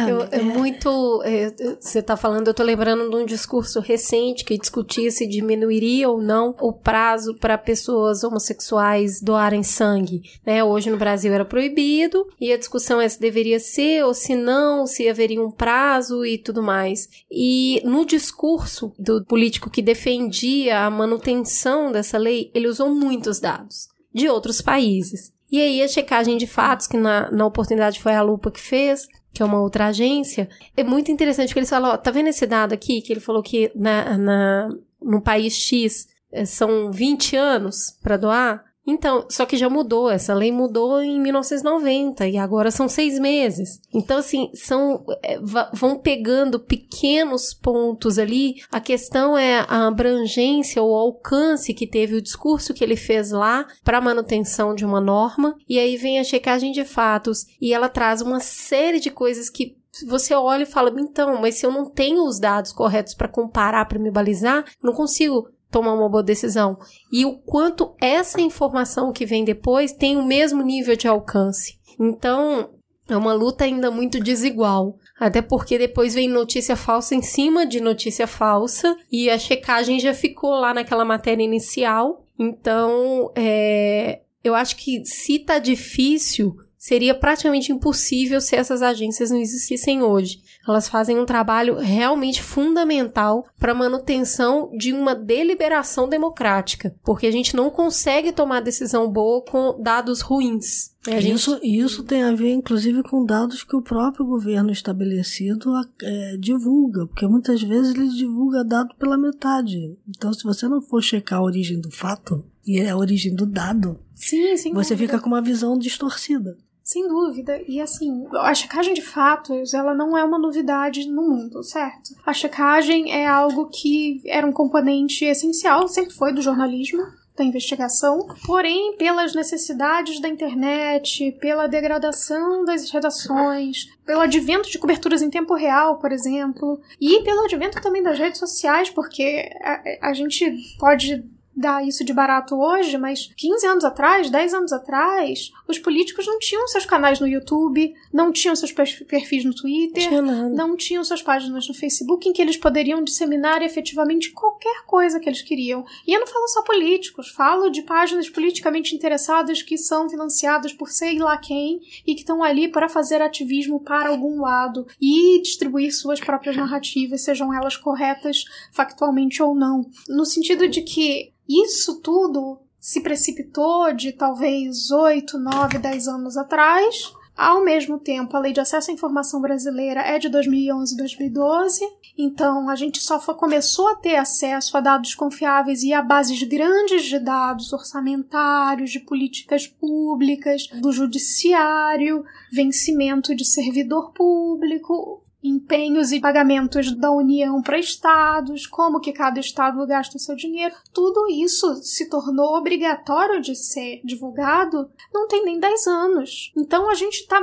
Eu, 0.09 0.23
é 0.31 0.41
muito. 0.41 1.23
É, 1.25 1.51
você 1.81 1.99
está 1.99 2.17
falando, 2.17 2.47
eu 2.47 2.53
estou 2.53 2.65
lembrando 2.65 3.11
de 3.11 3.17
um 3.17 3.27
discurso 3.27 3.81
recente 3.81 4.45
que 4.45 4.57
discutia 4.57 5.11
se 5.11 5.27
diminuiria 5.27 6.09
ou 6.09 6.21
não 6.21 6.55
o 6.61 6.73
prazo 6.73 7.35
para 7.35 7.59
pessoas 7.59 8.23
homossexuais 8.23 9.21
doarem 9.21 9.63
sangue. 9.63 10.23
Né? 10.47 10.63
Hoje 10.63 10.91
no 10.91 10.97
Brasil 10.97 11.33
era 11.33 11.45
proibido, 11.45 12.27
e 12.41 12.53
a 12.53 12.57
discussão 12.57 13.01
é 13.01 13.09
se 13.09 13.21
deveria 13.21 13.59
ser 13.59 14.05
ou 14.05 14.15
se 14.15 14.37
não, 14.37 14.87
se 14.87 15.09
haveria 15.09 15.43
um 15.43 15.51
prazo 15.51 16.25
e 16.25 16.39
tudo 16.39 16.63
mais. 16.63 17.09
E 17.31 17.83
no 17.85 18.07
discurso 18.07 18.95
do 18.99 19.25
político 19.25 19.71
que 19.71 19.83
defendia 19.83 20.87
a 20.87 20.91
manutenção 20.91 21.91
dessa 21.91 22.19
lei, 22.19 22.51
ele 22.55 22.69
usou 22.69 22.95
muitos 22.95 23.41
dados 23.41 23.89
de 24.15 24.29
outros 24.29 24.61
países. 24.61 25.33
E 25.53 25.61
aí 25.61 25.83
a 25.83 25.89
checagem 25.89 26.39
de 26.39 26.47
fatos, 26.47 26.87
que 26.87 26.97
na, 26.97 27.31
na 27.31 27.45
oportunidade 27.45 28.01
foi 28.01 28.15
a 28.15 28.23
Lupa 28.23 28.51
que 28.51 28.59
fez, 28.59 29.07
que 29.35 29.43
é 29.43 29.45
uma 29.45 29.61
outra 29.61 29.89
agência, 29.89 30.49
é 30.75 30.83
muito 30.83 31.13
interessante 31.13 31.49
porque 31.49 31.59
eles 31.59 31.69
falam, 31.69 31.91
ó, 31.91 31.97
tá 31.99 32.11
vendo 32.11 32.29
esse 32.29 32.47
dado 32.47 32.73
aqui? 32.73 33.03
Que 33.03 33.13
ele 33.13 33.21
falou 33.21 33.43
que 33.43 33.71
na, 33.75 34.17
na, 34.17 34.69
no 35.01 35.21
país 35.21 35.55
X 35.55 36.09
eh, 36.33 36.47
são 36.47 36.91
20 36.91 37.37
anos 37.37 37.99
para 38.03 38.17
doar. 38.17 38.65
Então, 38.87 39.27
só 39.31 39.47
que 39.47 39.57
já 39.57 39.71
mudou, 39.71 40.11
essa 40.11 40.35
lei 40.35 40.51
mudou 40.51 41.01
em 41.01 41.21
1990 41.21 42.27
e 42.27 42.37
agora 42.37 42.71
são 42.71 42.89
seis 42.89 43.19
meses. 43.19 43.81
Então, 43.95 44.19
assim, 44.19 44.51
são 44.55 45.05
é, 45.23 45.39
vão 45.73 45.99
pegando 45.99 46.59
pequenos 46.59 47.55
pontos 47.55 48.19
ali. 48.19 48.57
A 48.73 48.81
questão 48.81 49.39
é 49.39 49.65
a 49.69 49.87
abrangência 49.87 50.83
ou 50.83 50.97
alcance 50.97 51.73
que 51.73 51.87
teve 51.87 52.17
o 52.17 52.23
discurso 52.23 52.75
que 52.75 52.83
ele 52.83 52.97
fez 52.97 53.31
lá 53.31 53.67
para 53.85 54.01
manutenção 54.01 54.75
de 54.75 54.85
uma 54.85 55.01
norma. 55.01 55.57
E 55.69 55.79
aí 55.79 55.97
vem 55.97 56.19
a 56.19 56.25
checagem 56.25 56.73
de 56.73 56.85
fatos 56.85 57.47
e 57.61 57.73
ela 57.73 57.89
traz 57.89 58.21
uma 58.21 58.41
série 58.41 58.99
de 58.99 59.11
coisas 59.11 59.49
que 59.49 59.77
você 60.07 60.35
olha 60.35 60.63
e 60.63 60.67
fala, 60.67 60.91
então, 60.99 61.41
mas 61.41 61.57
se 61.57 61.67
eu 61.67 61.71
não 61.71 61.85
tenho 61.85 62.25
os 62.25 62.41
dados 62.41 62.73
corretos 62.73 63.15
para 63.15 63.29
comparar, 63.29 63.85
para 63.85 63.99
me 63.99 64.11
balizar, 64.11 64.65
não 64.83 64.95
consigo 64.95 65.51
tomar 65.73 65.95
uma 65.95 66.09
boa 66.09 66.23
decisão. 66.23 66.79
E 67.11 67.25
o 67.25 67.37
quanto 67.39 67.97
essa 68.01 68.41
informação 68.41 69.13
que 69.13 69.27
vem 69.27 69.45
depois 69.45 69.93
tem 69.93 70.17
o 70.17 70.25
mesmo 70.25 70.63
nível 70.63 70.95
de 70.95 71.09
alcance. 71.09 71.79
Então, 71.99 72.71
é 73.09 73.17
uma 73.17 73.33
luta 73.33 73.65
ainda 73.65 73.91
muito 73.91 74.21
desigual. 74.21 74.97
Até 75.19 75.41
porque 75.41 75.79
depois 75.79 76.15
vem 76.15 76.29
notícia 76.29 76.77
falsa 76.77 77.15
em 77.15 77.23
cima 77.23 77.67
de 77.67 77.81
notícia 77.81 78.27
falsa 78.27 78.97
e 79.11 79.31
a 79.31 79.39
checagem 79.39 79.99
já 79.99 80.13
ficou 80.13 80.51
lá 80.51 80.75
naquela 80.75 81.05
matéria 81.05 81.43
inicial. 81.43 82.27
Então, 82.39 83.33
é, 83.35 84.21
eu 84.43 84.55
acho 84.55 84.77
que 84.77 85.05
se 85.05 85.39
tá 85.39 85.59
difícil, 85.59 86.57
seria 86.83 87.15
praticamente 87.15 87.71
impossível 87.71 88.41
se 88.41 88.57
essas 88.57 88.83
agências 88.83 89.31
não 89.31 89.39
existissem 89.39 90.03
hoje. 90.03 90.43
Elas 90.67 90.89
fazem 90.89 91.17
um 91.17 91.25
trabalho 91.25 91.77
realmente 91.77 92.43
fundamental 92.43 93.47
para 93.57 93.71
a 93.71 93.75
manutenção 93.75 94.69
de 94.77 94.93
uma 94.93 95.15
deliberação 95.15 96.09
democrática, 96.09 96.93
porque 97.05 97.29
a 97.29 97.31
gente 97.31 97.55
não 97.55 97.71
consegue 97.71 98.33
tomar 98.33 98.59
decisão 98.59 99.09
boa 99.09 99.45
com 99.45 99.81
dados 99.81 100.23
ruins. 100.23 100.91
É, 101.07 101.21
gente... 101.21 101.37
Isso, 101.37 101.61
isso 101.63 102.03
tem 102.03 102.25
a 102.25 102.35
ver, 102.35 102.51
inclusive, 102.51 103.05
com 103.05 103.25
dados 103.25 103.63
que 103.63 103.77
o 103.77 103.83
próprio 103.83 104.27
governo 104.27 104.73
estabelecido 104.73 105.71
é, 106.03 106.37
divulga, 106.37 107.07
porque 107.07 107.29
muitas 107.29 107.63
vezes 107.63 107.95
ele 107.95 108.09
divulga 108.09 108.65
dado 108.65 108.93
pela 108.97 109.17
metade. 109.17 109.97
Então, 110.09 110.33
se 110.33 110.43
você 110.43 110.67
não 110.67 110.83
for 110.83 111.01
checar 111.01 111.39
a 111.39 111.45
origem 111.45 111.81
do 111.81 111.93
fato 111.93 112.45
e 112.67 112.81
a 112.81 112.97
origem 112.97 113.33
do 113.33 113.47
dado, 113.47 114.01
sim, 114.17 114.57
você 114.75 114.97
fica 114.97 115.21
com 115.21 115.29
uma 115.29 115.41
visão 115.41 115.79
distorcida. 115.79 116.59
Sem 116.85 117.07
dúvida. 117.07 117.61
E 117.67 117.81
assim, 117.81 118.27
a 118.33 118.55
checagem 118.55 118.93
de 118.95 119.03
fatos, 119.03 119.73
ela 119.73 119.95
não 119.95 120.17
é 120.17 120.25
uma 120.25 120.39
novidade 120.39 121.09
no 121.09 121.23
mundo, 121.23 121.63
certo? 121.63 122.15
A 122.27 122.33
checagem 122.33 123.13
é 123.13 123.27
algo 123.27 123.69
que 123.69 124.21
era 124.27 124.47
um 124.47 124.53
componente 124.53 125.25
essencial, 125.25 125.87
sempre 125.89 126.13
foi 126.15 126.33
do 126.33 126.43
jornalismo, 126.43 127.03
da 127.37 127.45
investigação, 127.45 128.27
porém, 128.45 128.97
pelas 128.97 129.35
necessidades 129.35 130.21
da 130.21 130.29
internet, 130.29 131.33
pela 131.41 131.67
degradação 131.67 132.65
das 132.65 132.91
redações, 132.91 133.87
pelo 134.05 134.21
advento 134.21 134.71
de 134.71 134.79
coberturas 134.79 135.23
em 135.23 135.31
tempo 135.31 135.55
real, 135.55 135.99
por 135.99 136.13
exemplo, 136.13 136.81
e 137.01 137.23
pelo 137.23 137.45
advento 137.45 137.81
também 137.81 138.03
das 138.03 138.19
redes 138.19 138.39
sociais, 138.39 138.91
porque 138.91 139.51
a, 139.63 140.11
a 140.11 140.13
gente 140.13 140.55
pode 140.79 141.25
dar 141.55 141.87
isso 141.87 142.05
de 142.05 142.13
barato 142.13 142.55
hoje, 142.57 142.97
mas 142.97 143.31
15 143.37 143.67
anos 143.67 143.85
atrás, 143.85 144.31
10 144.31 144.55
anos 144.55 144.73
atrás, 144.73 145.53
os 145.69 145.79
políticos 145.79 146.27
não 146.27 146.39
tinham 146.39 146.67
seus 146.69 146.87
canais 146.87 147.21
no 147.21 147.29
YouTube, 147.29 147.95
não 148.13 148.33
tinham 148.33 148.57
seus 148.57 148.73
perfis 148.73 149.45
no 149.45 149.55
Twitter, 149.55 150.11
não 150.51 150.77
tinham 150.77 151.05
suas 151.05 151.23
páginas 151.23 151.69
no 151.69 151.75
Facebook 151.75 152.29
em 152.29 152.33
que 152.33 152.41
eles 152.41 152.57
poderiam 152.57 153.05
disseminar 153.05 153.63
efetivamente 153.63 154.33
qualquer 154.33 154.85
coisa 154.87 155.21
que 155.21 155.29
eles 155.29 155.43
queriam. 155.43 155.85
E 156.07 156.13
eu 156.13 156.21
não 156.21 156.27
falo 156.27 156.49
só 156.49 156.63
políticos, 156.63 157.29
falo 157.31 157.71
de 157.71 157.83
páginas 157.83 158.29
politicamente 158.29 158.95
interessadas 158.95 159.63
que 159.63 159.77
são 159.77 160.09
financiadas 160.09 160.73
por 160.73 160.89
sei 160.89 161.19
lá 161.19 161.37
quem 161.37 161.81
e 162.07 162.15
que 162.15 162.21
estão 162.21 162.43
ali 162.43 162.69
para 162.69 162.89
fazer 162.89 163.21
ativismo 163.21 163.81
para 163.81 164.09
algum 164.09 164.41
lado 164.41 164.87
e 165.01 165.41
distribuir 165.43 165.95
suas 165.95 166.21
próprias 166.21 166.57
narrativas, 166.57 167.23
sejam 167.23 167.53
elas 167.53 167.77
corretas 167.77 168.45
factualmente 168.73 169.43
ou 169.43 169.55
não. 169.55 169.87
No 170.09 170.25
sentido 170.25 170.69
de 170.69 170.83
que 170.83 171.33
isso 171.49 172.01
tudo 172.01 172.59
se 172.81 173.01
precipitou 173.01 173.93
de 173.93 174.13
talvez 174.13 174.91
8, 174.91 175.39
9, 175.39 175.79
10 175.79 176.09
anos 176.09 176.37
atrás. 176.37 177.13
Ao 177.37 177.65
mesmo 177.65 177.99
tempo, 177.99 178.37
a 178.37 178.41
Lei 178.41 178.53
de 178.53 178.61
Acesso 178.61 178.91
à 178.91 178.95
Informação 178.95 179.41
Brasileira 179.41 180.01
é 180.01 180.19
de 180.19 180.29
2011 180.29 180.93
e 180.93 180.97
2012, 180.99 181.81
então 182.19 182.69
a 182.69 182.77
gente 182.77 183.01
só 183.01 183.19
começou 183.19 183.89
a 183.89 183.95
ter 183.95 184.17
acesso 184.17 184.77
a 184.77 184.81
dados 184.81 185.15
confiáveis 185.15 185.83
e 185.83 185.95
a 185.95 186.03
bases 186.03 186.43
grandes 186.43 187.05
de 187.05 187.19
dados 187.19 187.73
orçamentários, 187.73 188.91
de 188.91 189.01
políticas 189.01 189.67
públicas, 189.67 190.67
do 190.67 190.93
judiciário, 190.93 192.23
vencimento 192.53 193.35
de 193.35 193.47
servidor 193.47 194.13
público, 194.13 195.22
empenhos 195.43 196.13
e 196.13 196.21
pagamentos 196.21 196.93
da 196.97 197.11
União 197.11 197.61
para 197.63 197.79
estados, 197.79 198.67
como 198.67 199.01
que 199.01 199.13
cada 199.13 199.41
estado 199.41 199.85
gasta 199.87 200.17
o 200.17 200.21
seu 200.21 200.37
dinheiro, 200.37 200.75
tudo 200.93 201.27
isso 201.29 201.75
se 201.83 202.09
tornou 202.09 202.57
obrigatório 202.57 203.41
de 203.41 203.55
ser 203.55 204.01
divulgado 204.05 204.91
não 205.13 205.27
tem 205.27 205.45
nem 205.45 205.59
10 205.59 205.87
anos. 205.87 206.53
Então 206.57 206.91
a 206.91 206.95
gente 206.95 207.21
está 207.21 207.41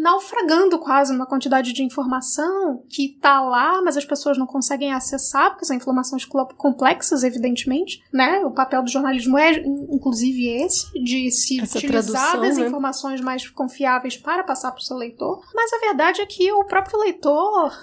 naufragando 0.00 0.78
quase 0.78 1.14
uma 1.14 1.26
quantidade 1.26 1.72
de 1.72 1.82
informação 1.82 2.84
que 2.88 3.14
está 3.14 3.40
lá, 3.40 3.80
mas 3.82 3.96
as 3.96 4.04
pessoas 4.04 4.38
não 4.38 4.46
conseguem 4.46 4.92
acessar, 4.92 5.50
porque 5.50 5.64
são 5.64 5.76
informações 5.76 6.24
complexas, 6.24 7.22
evidentemente, 7.22 8.02
né? 8.12 8.44
O 8.44 8.50
papel 8.50 8.82
do 8.82 8.90
jornalismo 8.90 9.38
é, 9.38 9.52
inclusive, 9.90 10.48
esse, 10.48 10.90
de 11.02 11.30
se 11.30 11.60
Essa 11.60 11.78
utilizar 11.78 12.30
tradução, 12.30 12.40
das 12.40 12.56
né? 12.56 12.66
informações 12.66 13.20
mais 13.20 13.48
confiáveis 13.48 14.16
para 14.16 14.44
passar 14.44 14.70
para 14.70 14.80
o 14.80 14.84
seu 14.84 14.96
leitor. 14.96 15.40
Mas 15.54 15.72
a 15.72 15.78
verdade 15.78 16.20
é 16.20 16.26
que 16.26 16.50
o 16.52 16.64
próprio 16.64 16.98
leitor 16.98 17.41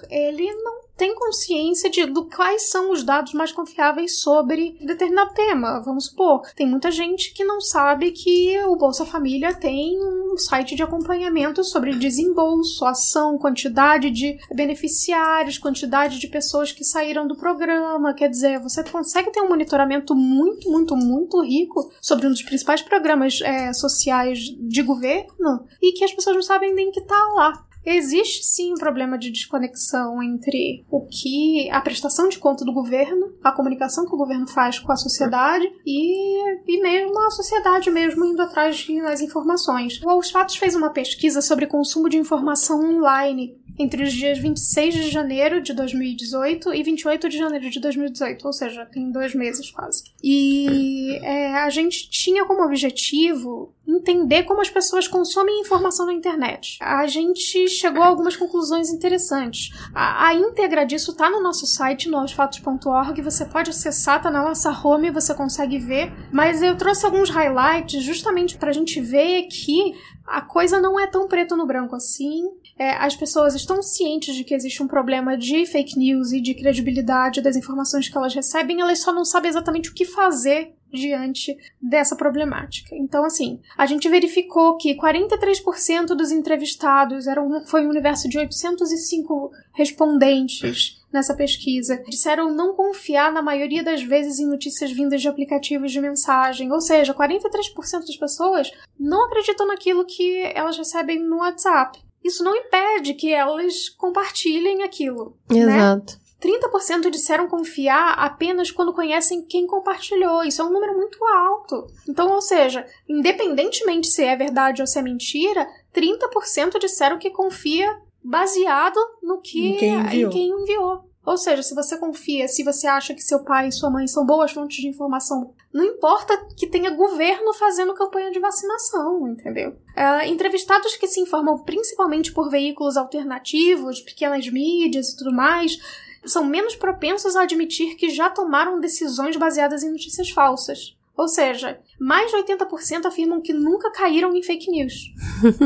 ele 0.10 0.52
não 0.64 0.90
tem 1.00 1.16
consciência 1.16 1.90
de 1.90 2.06
do 2.06 2.26
quais 2.26 2.70
são 2.70 2.92
os 2.92 3.04
dados 3.04 3.34
mais 3.34 3.54
confiáveis 3.54 4.20
sobre 4.20 4.78
determinado 4.82 5.34
tema. 5.34 5.80
Vamos 5.80 6.08
supor, 6.08 6.42
tem 6.56 6.68
muita 6.68 6.92
gente 6.92 7.34
que 7.34 7.46
não 7.46 7.62
sabe 7.62 8.12
que 8.12 8.60
o 8.66 8.76
Bolsa 8.76 9.06
Família 9.06 9.54
tem 9.54 9.98
um 9.98 10.38
site 10.38 10.76
de 10.76 10.84
acompanhamento 10.84 11.64
sobre 11.64 11.96
desembolso, 11.96 12.86
ação, 12.86 13.38
quantidade 13.38 14.12
de 14.12 14.38
beneficiários, 14.54 15.58
quantidade 15.58 16.20
de 16.20 16.28
pessoas 16.28 16.74
que 16.74 16.84
saíram 16.84 17.26
do 17.26 17.38
programa. 17.38 18.14
Quer 18.14 18.30
dizer, 18.30 18.60
você 18.60 18.84
consegue 18.84 19.32
ter 19.32 19.40
um 19.40 19.48
monitoramento 19.48 20.14
muito, 20.14 20.70
muito, 20.70 20.98
muito 20.98 21.42
rico 21.42 21.90
sobre 22.02 22.28
um 22.28 22.32
dos 22.32 22.44
principais 22.44 22.82
programas 22.82 23.40
é, 23.42 23.72
sociais 23.72 24.40
de 24.40 24.84
governo 24.84 25.66
e 25.82 25.94
que 25.94 26.04
as 26.04 26.12
pessoas 26.12 26.36
não 26.36 26.44
sabem 26.44 26.74
nem 26.74 26.92
que 26.92 27.02
tá 27.02 27.24
lá. 27.36 27.69
Existe 27.92 28.46
sim 28.46 28.72
um 28.72 28.78
problema 28.78 29.18
de 29.18 29.32
desconexão 29.32 30.22
entre 30.22 30.86
o 30.92 31.08
que 31.08 31.68
a 31.72 31.82
prestação 31.82 32.30
de 32.30 32.38
conta 32.38 32.64
do 32.64 32.72
governo, 32.72 33.34
a 33.44 33.52
comunicação 33.52 34.06
que 34.06 34.14
o 34.14 34.18
governo 34.18 34.48
faz 34.48 34.78
com 34.78 34.92
a 34.92 34.96
sociedade 34.96 35.66
e, 35.84 36.40
e 36.68 36.82
mesmo 36.84 37.18
a 37.20 37.32
sociedade 37.32 37.90
mesmo 37.90 38.24
indo 38.26 38.44
atrás 38.44 38.86
das 39.02 39.22
informações. 39.22 40.00
O 40.04 40.20
Os 40.20 40.30
Fatos 40.30 40.58
fez 40.58 40.76
uma 40.76 40.92
pesquisa 40.92 41.42
sobre 41.42 41.66
consumo 41.66 42.08
de 42.08 42.18
informação 42.18 42.80
online 42.80 43.58
entre 43.80 44.04
os 44.04 44.12
dias 44.12 44.38
26 44.38 44.94
de 44.94 45.10
janeiro 45.10 45.62
de 45.62 45.74
2018 45.74 46.74
e 46.74 46.84
28 46.84 47.30
de 47.30 47.38
janeiro 47.38 47.70
de 47.70 47.80
2018, 47.80 48.46
ou 48.46 48.52
seja, 48.52 48.86
tem 48.86 49.10
dois 49.10 49.34
meses 49.34 49.72
quase. 49.72 50.04
E 50.22 51.18
é, 51.24 51.56
a 51.56 51.70
gente 51.70 52.10
tinha 52.10 52.46
como 52.46 52.62
objetivo 52.62 53.74
entender 53.88 54.44
como 54.44 54.62
as 54.62 54.70
pessoas 54.70 55.08
consomem 55.08 55.62
informação 55.62 56.06
na 56.06 56.14
internet. 56.14 56.78
A 56.82 57.08
gente 57.08 57.68
chegou 57.70 58.04
a 58.04 58.08
algumas 58.08 58.36
conclusões 58.36 58.90
interessantes. 58.90 59.72
A, 59.96 60.28
a 60.28 60.34
íntegra 60.36 60.86
disso 60.86 61.12
está 61.12 61.30
no 61.30 61.42
nosso 61.42 61.66
site, 61.66 62.10
novosfatos.org, 62.10 63.22
você 63.22 63.46
pode 63.46 63.70
acessar, 63.70 64.22
tá 64.22 64.30
na 64.30 64.44
nossa 64.44 64.70
home, 64.70 65.10
você 65.10 65.34
consegue 65.34 65.80
ver. 65.80 66.12
Mas 66.32 66.62
eu 66.62 66.76
trouxe 66.78 67.06
alguns 67.06 67.30
highlights 67.30 68.04
justamente 68.04 68.58
para 68.58 68.70
a 68.70 68.74
gente 68.74 69.00
ver 69.02 69.44
que 69.44 69.96
a 70.28 70.42
coisa 70.42 70.80
não 70.80 71.00
é 71.00 71.08
tão 71.08 71.28
preto 71.28 71.56
no 71.56 71.66
branco 71.66 71.96
assim. 71.96 72.44
É, 72.80 72.92
as 72.92 73.14
pessoas 73.14 73.56
estão 73.56 73.84
cientes 73.84 74.34
de 74.34 74.46
que 74.46 74.56
existe 74.56 74.82
um 74.82 74.88
problema 74.88 75.38
de 75.38 75.66
fake 75.66 76.00
news 76.00 76.32
e 76.32 76.40
de 76.40 76.54
credibilidade 76.54 77.42
das 77.42 77.58
informações 77.58 78.08
que 78.08 78.18
elas 78.18 78.34
recebem, 78.34 78.80
elas 78.80 79.02
só 79.02 79.12
não 79.12 79.26
sabem 79.26 79.50
exatamente 79.50 79.90
o 79.90 79.94
que 79.94 80.06
fazer 80.06 80.74
diante 80.92 81.58
dessa 81.82 82.16
problemática. 82.16 82.96
Então, 82.96 83.24
assim, 83.26 83.60
a 83.78 83.86
gente 83.86 84.08
verificou 84.10 84.78
que 84.78 84.96
43% 84.96 86.16
dos 86.16 86.32
entrevistados 86.32 87.28
eram, 87.28 87.66
foi 87.66 87.86
um 87.86 87.90
universo 87.90 88.28
de 88.28 88.38
805 88.38 89.52
respondentes 89.74 91.00
nessa 91.12 91.36
pesquisa. 91.36 92.02
Disseram 92.08 92.54
não 92.54 92.74
confiar 92.74 93.32
na 93.32 93.42
maioria 93.42 93.84
das 93.84 94.02
vezes 94.02 94.40
em 94.40 94.48
notícias 94.48 94.92
vindas 94.92 95.22
de 95.22 95.28
aplicativos 95.28 95.92
de 95.92 96.02
mensagem. 96.02 96.72
Ou 96.72 96.82
seja, 96.82 97.14
43% 97.14 98.00
das 98.08 98.18
pessoas 98.18 98.72
não 99.00 99.26
acreditam 99.26 99.68
naquilo 99.68 100.06
que 100.06 100.42
elas 100.56 100.78
recebem 100.78 101.20
no 101.20 101.38
WhatsApp. 101.38 102.00
Isso 102.24 102.44
não 102.44 102.56
impede 102.56 103.14
que 103.14 103.34
elas 103.34 103.90
compartilhem 103.90 104.84
aquilo. 104.84 105.38
Né? 105.50 105.60
Exato. 105.60 106.14
Né? 106.14 106.30
30% 106.42 107.10
disseram 107.10 107.50
confiar 107.50 108.14
apenas 108.14 108.72
quando 108.72 108.94
conhecem 108.94 109.44
quem 109.44 109.68
compartilhou. 109.68 110.44
Isso 110.44 110.62
é 110.62 110.66
um 110.66 110.72
número 110.72 110.96
muito 110.96 111.24
alto. 111.26 111.88
Então, 112.08 112.32
ou 112.32 112.42
seja, 112.42 112.86
independentemente 113.08 114.08
se 114.08 114.24
é 114.24 114.36
verdade 114.36 114.82
ou 114.82 114.88
se 114.88 114.98
é 114.98 115.02
mentira, 115.02 115.68
30% 115.94 116.80
disseram 116.80 117.20
que 117.20 117.30
confia 117.30 118.00
baseado 118.24 118.98
no 119.22 119.42
que 119.42 119.68
em 119.68 119.78
quem 119.78 119.94
enviou. 119.96 120.30
Em 120.30 120.34
quem 120.34 120.50
enviou. 120.50 121.10
Ou 121.26 121.38
seja, 121.38 121.62
se 121.62 121.76
você 121.76 121.98
confia, 121.98 122.48
se 122.48 122.64
você 122.64 122.88
acha 122.88 123.14
que 123.14 123.22
seu 123.22 123.44
pai 123.44 123.68
e 123.68 123.72
sua 123.72 123.90
mãe 123.90 124.08
são 124.08 124.26
boas 124.26 124.52
fontes 124.52 124.78
de 124.78 124.88
informação, 124.88 125.54
não 125.72 125.86
importa 125.86 126.36
que 126.58 126.68
tenha 126.68 126.90
governo 126.90 127.54
fazendo 127.54 127.94
campanha 127.94 128.32
de 128.32 128.40
vacinação, 128.40 129.28
entendeu? 129.28 129.78
É, 129.96 130.28
entrevistados 130.28 130.96
que 130.96 131.08
se 131.08 131.20
informam 131.20 131.60
principalmente 131.60 132.32
por 132.32 132.50
veículos 132.50 132.98
alternativos, 132.98 134.02
pequenas 134.02 134.50
mídias 134.50 135.10
e 135.10 135.18
tudo 135.18 135.32
mais, 135.32 135.78
são 136.26 136.44
menos 136.44 136.76
propensos 136.76 137.36
a 137.36 137.44
admitir 137.44 137.96
que 137.96 138.10
já 138.10 138.30
tomaram 138.30 138.80
decisões 138.80 139.38
baseadas 139.38 139.84
em 139.84 139.92
notícias 139.92 140.30
falsas. 140.30 140.98
Ou 141.16 141.28
seja, 141.28 141.80
mais 142.00 142.32
de 142.32 142.38
80% 142.38 143.06
afirmam 143.06 143.42
que 143.42 143.54
nunca 143.54 143.92
caíram 143.92 144.34
em 144.34 144.42
fake 144.42 144.72
news. 144.72 144.94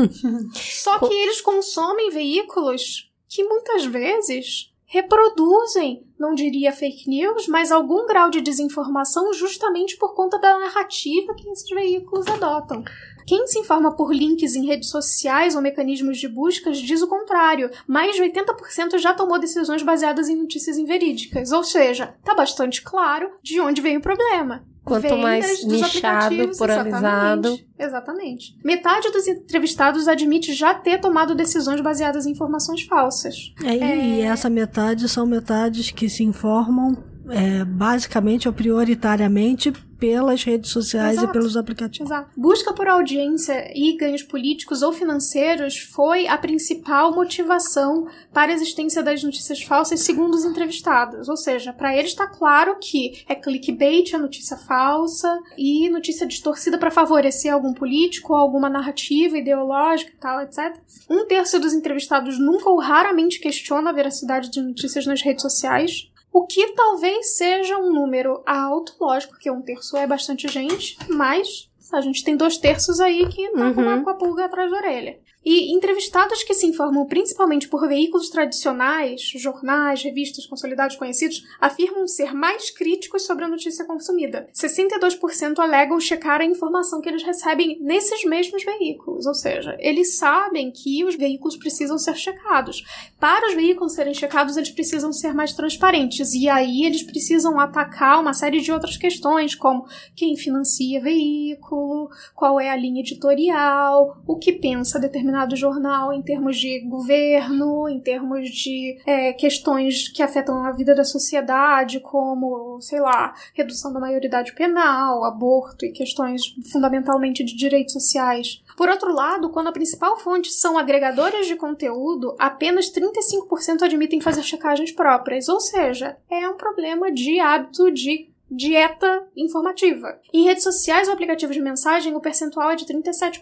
Só 0.52 0.98
que 0.98 1.14
eles 1.14 1.40
consomem 1.40 2.10
veículos 2.10 3.10
que 3.28 3.44
muitas 3.44 3.86
vezes 3.86 4.73
reproduzem, 4.94 6.06
não 6.16 6.36
diria 6.36 6.72
fake 6.72 7.10
news, 7.10 7.48
mas 7.48 7.72
algum 7.72 8.06
grau 8.06 8.30
de 8.30 8.40
desinformação 8.40 9.32
justamente 9.34 9.96
por 9.96 10.14
conta 10.14 10.38
da 10.38 10.56
narrativa 10.56 11.34
que 11.34 11.48
esses 11.48 11.68
veículos 11.68 12.28
adotam. 12.28 12.84
Quem 13.26 13.44
se 13.48 13.58
informa 13.58 13.96
por 13.96 14.14
links 14.14 14.54
em 14.54 14.66
redes 14.66 14.90
sociais 14.90 15.56
ou 15.56 15.62
mecanismos 15.62 16.18
de 16.18 16.28
buscas 16.28 16.78
diz 16.78 17.02
o 17.02 17.08
contrário. 17.08 17.70
Mais 17.88 18.14
de 18.14 18.22
80% 18.22 18.98
já 18.98 19.12
tomou 19.12 19.36
decisões 19.40 19.82
baseadas 19.82 20.28
em 20.28 20.36
notícias 20.36 20.78
inverídicas. 20.78 21.50
Ou 21.50 21.64
seja, 21.64 22.14
tá 22.22 22.32
bastante 22.32 22.80
claro 22.80 23.32
de 23.42 23.60
onde 23.60 23.80
vem 23.80 23.96
o 23.96 24.02
problema. 24.02 24.64
Quanto 24.84 25.16
mais 25.16 25.64
nichado, 25.64 26.56
polarizado. 26.58 27.48
Exatamente, 27.48 27.66
exatamente. 27.78 28.58
Metade 28.62 29.10
dos 29.10 29.26
entrevistados 29.26 30.06
admite 30.06 30.52
já 30.52 30.74
ter 30.74 30.98
tomado 31.00 31.34
decisões 31.34 31.80
baseadas 31.80 32.26
em 32.26 32.32
informações 32.32 32.82
falsas. 32.82 33.54
É, 33.64 33.76
é... 33.76 33.96
E 33.96 34.20
essa 34.20 34.50
metade 34.50 35.08
são 35.08 35.24
metades 35.24 35.90
que 35.90 36.08
se 36.08 36.22
informam 36.22 36.94
é, 37.30 37.64
basicamente 37.64 38.48
ou 38.48 38.54
prioritariamente 38.54 39.72
pelas 39.98 40.44
redes 40.44 40.70
sociais 40.70 41.16
Exato. 41.16 41.30
e 41.30 41.32
pelos 41.32 41.56
aplicativos. 41.56 42.10
Exato. 42.10 42.28
Busca 42.36 42.74
por 42.74 42.86
audiência 42.86 43.72
e 43.74 43.96
ganhos 43.96 44.22
políticos 44.22 44.82
ou 44.82 44.92
financeiros 44.92 45.78
foi 45.78 46.26
a 46.26 46.36
principal 46.36 47.14
motivação 47.14 48.06
para 48.30 48.52
a 48.52 48.54
existência 48.54 49.02
das 49.02 49.22
notícias 49.22 49.62
falsas, 49.62 50.00
segundo 50.00 50.34
os 50.34 50.44
entrevistados. 50.44 51.28
Ou 51.28 51.36
seja, 51.36 51.72
para 51.72 51.96
eles 51.96 52.10
está 52.10 52.26
claro 52.26 52.76
que 52.78 53.24
é 53.26 53.34
clickbait, 53.34 54.12
a 54.14 54.18
notícia 54.18 54.58
falsa 54.58 55.40
e 55.56 55.88
notícia 55.88 56.26
distorcida 56.26 56.76
para 56.76 56.90
favorecer 56.90 57.52
algum 57.52 57.72
político, 57.72 58.34
alguma 58.34 58.68
narrativa 58.68 59.38
ideológica 59.38 60.12
e 60.12 60.20
tal, 60.20 60.40
etc. 60.42 60.76
Um 61.08 61.24
terço 61.26 61.58
dos 61.58 61.72
entrevistados 61.72 62.38
nunca 62.38 62.68
ou 62.68 62.78
raramente 62.78 63.40
questiona 63.40 63.88
a 63.88 63.92
veracidade 63.92 64.50
de 64.50 64.60
notícias 64.60 65.06
nas 65.06 65.22
redes 65.22 65.40
sociais. 65.40 66.10
O 66.34 66.48
que 66.48 66.72
talvez 66.72 67.36
seja 67.36 67.78
um 67.78 67.92
número 67.92 68.42
alto, 68.44 68.96
lógico 69.00 69.38
que 69.38 69.48
um 69.48 69.62
terço 69.62 69.96
é 69.96 70.04
bastante 70.04 70.48
gente, 70.48 70.98
mas 71.08 71.70
a 71.92 72.00
gente 72.00 72.24
tem 72.24 72.36
dois 72.36 72.58
terços 72.58 72.98
aí 72.98 73.28
que 73.28 73.50
tá 73.50 73.66
uhum. 73.66 74.02
com 74.02 74.10
a 74.10 74.14
pulga 74.14 74.46
atrás 74.46 74.68
da 74.68 74.78
orelha. 74.78 75.20
E 75.44 75.74
entrevistados 75.74 76.42
que 76.42 76.54
se 76.54 76.66
informam 76.66 77.04
principalmente 77.06 77.68
por 77.68 77.86
veículos 77.86 78.30
tradicionais, 78.30 79.20
jornais, 79.36 80.02
revistas 80.02 80.46
consolidados 80.46 80.96
conhecidos, 80.96 81.44
afirmam 81.60 82.06
ser 82.06 82.32
mais 82.32 82.70
críticos 82.70 83.26
sobre 83.26 83.44
a 83.44 83.48
notícia 83.48 83.84
consumida. 83.84 84.48
62% 84.54 85.58
alegam 85.58 86.00
checar 86.00 86.40
a 86.40 86.44
informação 86.46 87.02
que 87.02 87.08
eles 87.08 87.22
recebem 87.22 87.78
nesses 87.82 88.24
mesmos 88.24 88.64
veículos, 88.64 89.26
ou 89.26 89.34
seja, 89.34 89.76
eles 89.80 90.16
sabem 90.16 90.70
que 90.70 91.04
os 91.04 91.14
veículos 91.14 91.58
precisam 91.58 91.98
ser 91.98 92.16
checados. 92.16 92.82
Para 93.20 93.48
os 93.48 93.54
veículos 93.54 93.94
serem 93.94 94.14
checados, 94.14 94.56
eles 94.56 94.70
precisam 94.70 95.12
ser 95.12 95.34
mais 95.34 95.52
transparentes, 95.52 96.32
e 96.32 96.48
aí 96.48 96.84
eles 96.86 97.02
precisam 97.02 97.60
atacar 97.60 98.18
uma 98.18 98.32
série 98.32 98.60
de 98.60 98.72
outras 98.72 98.96
questões, 98.96 99.54
como 99.54 99.86
quem 100.16 100.36
financia 100.36 101.02
veículo, 101.02 102.08
qual 102.34 102.58
é 102.58 102.70
a 102.70 102.76
linha 102.76 103.00
editorial, 103.00 104.22
o 104.26 104.38
que 104.38 104.52
pensa 104.52 104.98
determinado 104.98 105.33
determinado 105.34 105.56
jornal 105.56 106.12
em 106.12 106.22
termos 106.22 106.56
de 106.58 106.80
governo, 106.80 107.88
em 107.88 108.00
termos 108.00 108.48
de 108.48 108.98
é, 109.04 109.32
questões 109.32 110.08
que 110.08 110.22
afetam 110.22 110.64
a 110.64 110.72
vida 110.72 110.94
da 110.94 111.04
sociedade, 111.04 112.00
como, 112.00 112.80
sei 112.80 113.00
lá, 113.00 113.34
redução 113.52 113.92
da 113.92 114.00
maioridade 114.00 114.54
penal, 114.54 115.24
aborto 115.24 115.84
e 115.84 115.92
questões 115.92 116.42
fundamentalmente 116.70 117.42
de 117.42 117.56
direitos 117.56 117.92
sociais. 117.92 118.62
Por 118.76 118.88
outro 118.88 119.12
lado, 119.12 119.50
quando 119.50 119.68
a 119.68 119.72
principal 119.72 120.16
fonte 120.18 120.50
são 120.50 120.78
agregadores 120.78 121.46
de 121.46 121.56
conteúdo, 121.56 122.34
apenas 122.38 122.90
35% 122.92 123.82
admitem 123.82 124.20
fazer 124.20 124.42
checagens 124.42 124.92
próprias, 124.92 125.48
ou 125.48 125.60
seja, 125.60 126.16
é 126.30 126.48
um 126.48 126.56
problema 126.56 127.10
de 127.12 127.38
hábito 127.40 127.90
de 127.90 128.33
dieta 128.56 129.26
informativa. 129.36 130.18
Em 130.32 130.44
redes 130.44 130.62
sociais 130.62 131.08
ou 131.08 131.14
aplicativos 131.14 131.54
de 131.54 131.62
mensagem, 131.62 132.14
o 132.14 132.20
percentual 132.20 132.70
é 132.70 132.76
de 132.76 132.84
37%. 132.84 133.40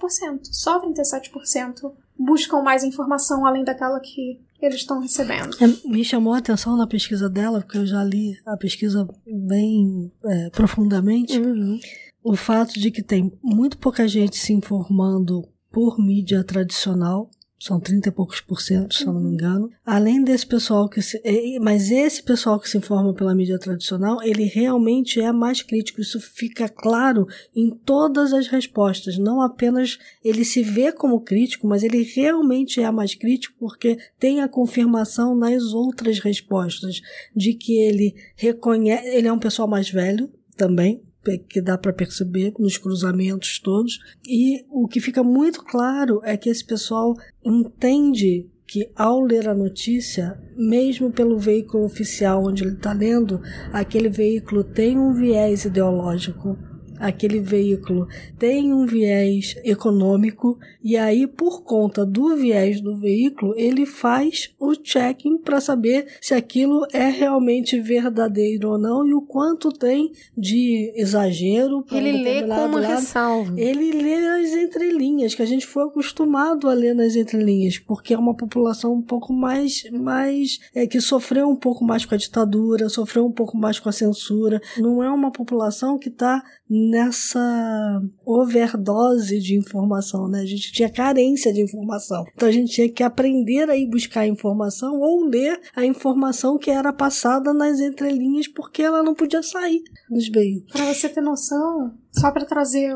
Só 0.51 0.81
37% 0.81 1.93
buscam 2.19 2.63
mais 2.63 2.85
informação 2.85 3.45
além 3.45 3.65
daquela 3.65 3.99
que 4.01 4.41
eles 4.61 4.77
estão 4.77 5.01
recebendo. 5.01 5.57
É, 5.61 5.89
me 5.89 6.05
chamou 6.05 6.35
a 6.35 6.39
atenção 6.39 6.77
na 6.77 6.87
pesquisa 6.87 7.29
dela, 7.29 7.61
porque 7.61 7.79
eu 7.79 7.87
já 7.87 8.03
li 8.05 8.39
a 8.47 8.57
pesquisa 8.57 9.09
bem 9.27 10.13
é, 10.25 10.51
profundamente, 10.51 11.39
uhum. 11.39 11.81
o 12.23 12.37
fato 12.37 12.79
de 12.79 12.91
que 12.91 13.03
tem 13.03 13.33
muito 13.43 13.77
pouca 13.77 14.07
gente 14.07 14.37
se 14.37 14.53
informando 14.53 15.43
por 15.71 15.99
mídia 15.99 16.45
tradicional 16.45 17.29
são 17.63 17.79
30 17.79 18.09
e 18.09 18.13
poucos 18.13 18.41
por 18.41 18.61
cento, 18.61 18.93
se 18.93 19.07
eu 19.07 19.13
não 19.13 19.21
me 19.21 19.31
engano. 19.31 19.71
Além 19.87 20.25
desse 20.25 20.45
pessoal 20.45 20.89
que 20.89 21.01
se. 21.01 21.23
Mas 21.61 21.93
esse 21.93 22.21
pessoal 22.21 22.59
que 22.59 22.69
se 22.69 22.77
informa 22.77 23.15
pela 23.15 23.37
mídia 23.37 23.57
tradicional, 23.57 24.21
ele 24.21 24.43
realmente 24.43 25.21
é 25.21 25.31
mais 25.31 25.63
crítico. 25.63 26.01
Isso 26.01 26.21
fica 26.21 26.69
claro 26.69 27.25
em 27.55 27.71
todas 27.71 28.33
as 28.33 28.49
respostas. 28.49 29.17
Não 29.17 29.41
apenas 29.41 29.97
ele 30.25 30.45
se 30.45 30.61
vê 30.61 30.91
como 30.91 31.21
crítico, 31.21 31.69
mas 31.69 31.85
ele 31.85 32.03
realmente 32.03 32.81
é 32.81 32.91
mais 32.91 33.15
crítico 33.15 33.55
porque 33.61 33.97
tem 34.19 34.41
a 34.41 34.49
confirmação 34.49 35.37
nas 35.37 35.73
outras 35.73 36.19
respostas 36.19 37.01
de 37.35 37.55
que 37.55 37.79
ele 37.79 38.17
reconhece. 38.35 39.07
Ele 39.07 39.29
é 39.29 39.33
um 39.33 39.39
pessoal 39.39 39.69
mais 39.69 39.89
velho 39.89 40.29
também, 40.57 41.01
que 41.49 41.61
dá 41.61 41.79
para 41.79 41.93
perceber 41.93 42.53
nos 42.59 42.77
cruzamentos 42.77 43.59
todos. 43.59 43.99
E 44.27 44.65
o 44.71 44.87
que 44.89 45.01
fica 45.01 45.23
muito 45.23 45.63
claro 45.65 46.21
é 46.25 46.37
que 46.37 46.49
esse 46.49 46.65
pessoal 46.65 47.15
entende 47.45 48.49
que 48.67 48.91
ao 48.97 49.21
ler 49.21 49.49
a 49.49 49.55
notícia, 49.55 50.41
mesmo 50.57 51.11
pelo 51.11 51.39
veículo 51.39 51.85
oficial 51.85 52.45
onde 52.47 52.65
ele 52.65 52.73
está 52.73 52.93
lendo, 52.93 53.41
aquele 53.73 54.09
veículo 54.09 54.65
tem 54.65 54.99
um 54.99 55.13
viés 55.13 55.67
ideológico 55.67 56.57
aquele 57.03 57.41
veículo 57.41 58.07
tem 58.39 58.73
um 58.73 58.87
viés 58.87 59.57
econômico 59.65 60.57
e 60.83 60.97
aí 60.97 61.27
por 61.27 61.65
conta 61.65 62.07
do 62.07 62.37
viés 62.37 62.81
do 62.81 62.97
veículo 62.97 63.55
ele 63.57 63.85
faz 63.85 64.55
o 64.59 64.73
checking 64.81 65.39
para 65.39 65.61
saber 65.61 66.07
se 66.21 66.33
aquilo 66.33 66.87
é 66.93 67.09
realmente 67.09 67.81
verdadeiro 67.81 68.71
ou 68.71 68.79
não 68.79 69.05
e 69.07 69.13
o 69.13 69.21
quanto 69.21 69.73
tem 69.73 70.13
de 70.37 70.93
exagero. 70.95 71.85
Ele 71.91 72.13
lê 72.13 72.43
como 72.43 72.79
lado. 72.79 72.95
ressalva. 72.95 73.61
Ele 73.61 73.93
lê 73.93 74.15
as 74.29 74.53
entrelinhas 74.53 75.35
que 75.35 75.43
a 75.43 75.47
gente 75.47 75.67
foi 75.67 75.85
acostumado 75.85 76.69
a 76.69 76.73
ler 76.73 76.95
nas 76.95 77.17
entrelinhas 77.17 77.79
porque 77.79 78.15
é 78.15 78.19
uma 78.19 78.37
população 78.37 78.95
um 78.95 79.03
pouco 79.03 79.33
mais 79.33 79.83
mais 79.91 80.61
é 80.75 80.87
que 80.87 81.01
sofreu 81.01 81.49
um 81.49 81.57
pouco 81.57 81.85
mais 81.85 82.07
com 82.07 82.15
a 82.15 82.19
ditadura, 82.19 82.89
sofreu 82.89 83.27
um 83.27 83.33
pouco 83.33 83.57
mais 83.57 83.81
com 83.81 83.89
a 83.89 83.93
censura. 83.93 84.61
Não 84.79 85.03
é 85.03 85.11
uma 85.11 85.33
população 85.33 85.99
que 85.99 86.09
está 86.09 86.43
nessa 86.73 88.03
overdose 88.25 89.39
de 89.39 89.55
informação, 89.55 90.27
né? 90.27 90.41
A 90.41 90.47
gente 90.47 90.73
tinha 90.73 90.89
carência 90.89 91.53
de 91.53 91.61
informação. 91.61 92.25
Então 92.35 92.49
a 92.49 92.53
gente 92.53 92.73
tinha 92.73 92.89
que 92.89 93.03
aprender 93.03 93.69
a 93.69 93.77
ir 93.77 93.87
buscar 93.87 94.27
informação 94.27 94.99
ou 94.99 95.27
ler 95.27 95.61
a 95.77 95.85
informação 95.85 96.57
que 96.57 96.71
era 96.71 96.91
passada 96.91 97.53
nas 97.53 97.79
entrelinhas 97.79 98.49
porque 98.49 98.83
ela 98.83 99.03
não 99.03 99.15
podia 99.15 99.43
sair 99.43 99.83
dos 100.09 100.29
veículos. 100.29 100.73
Para 100.73 100.95
você 100.95 101.11
ter 101.11 101.21
noção, 101.21 101.93
só 102.11 102.31
para 102.31 102.47
trazer 102.47 102.95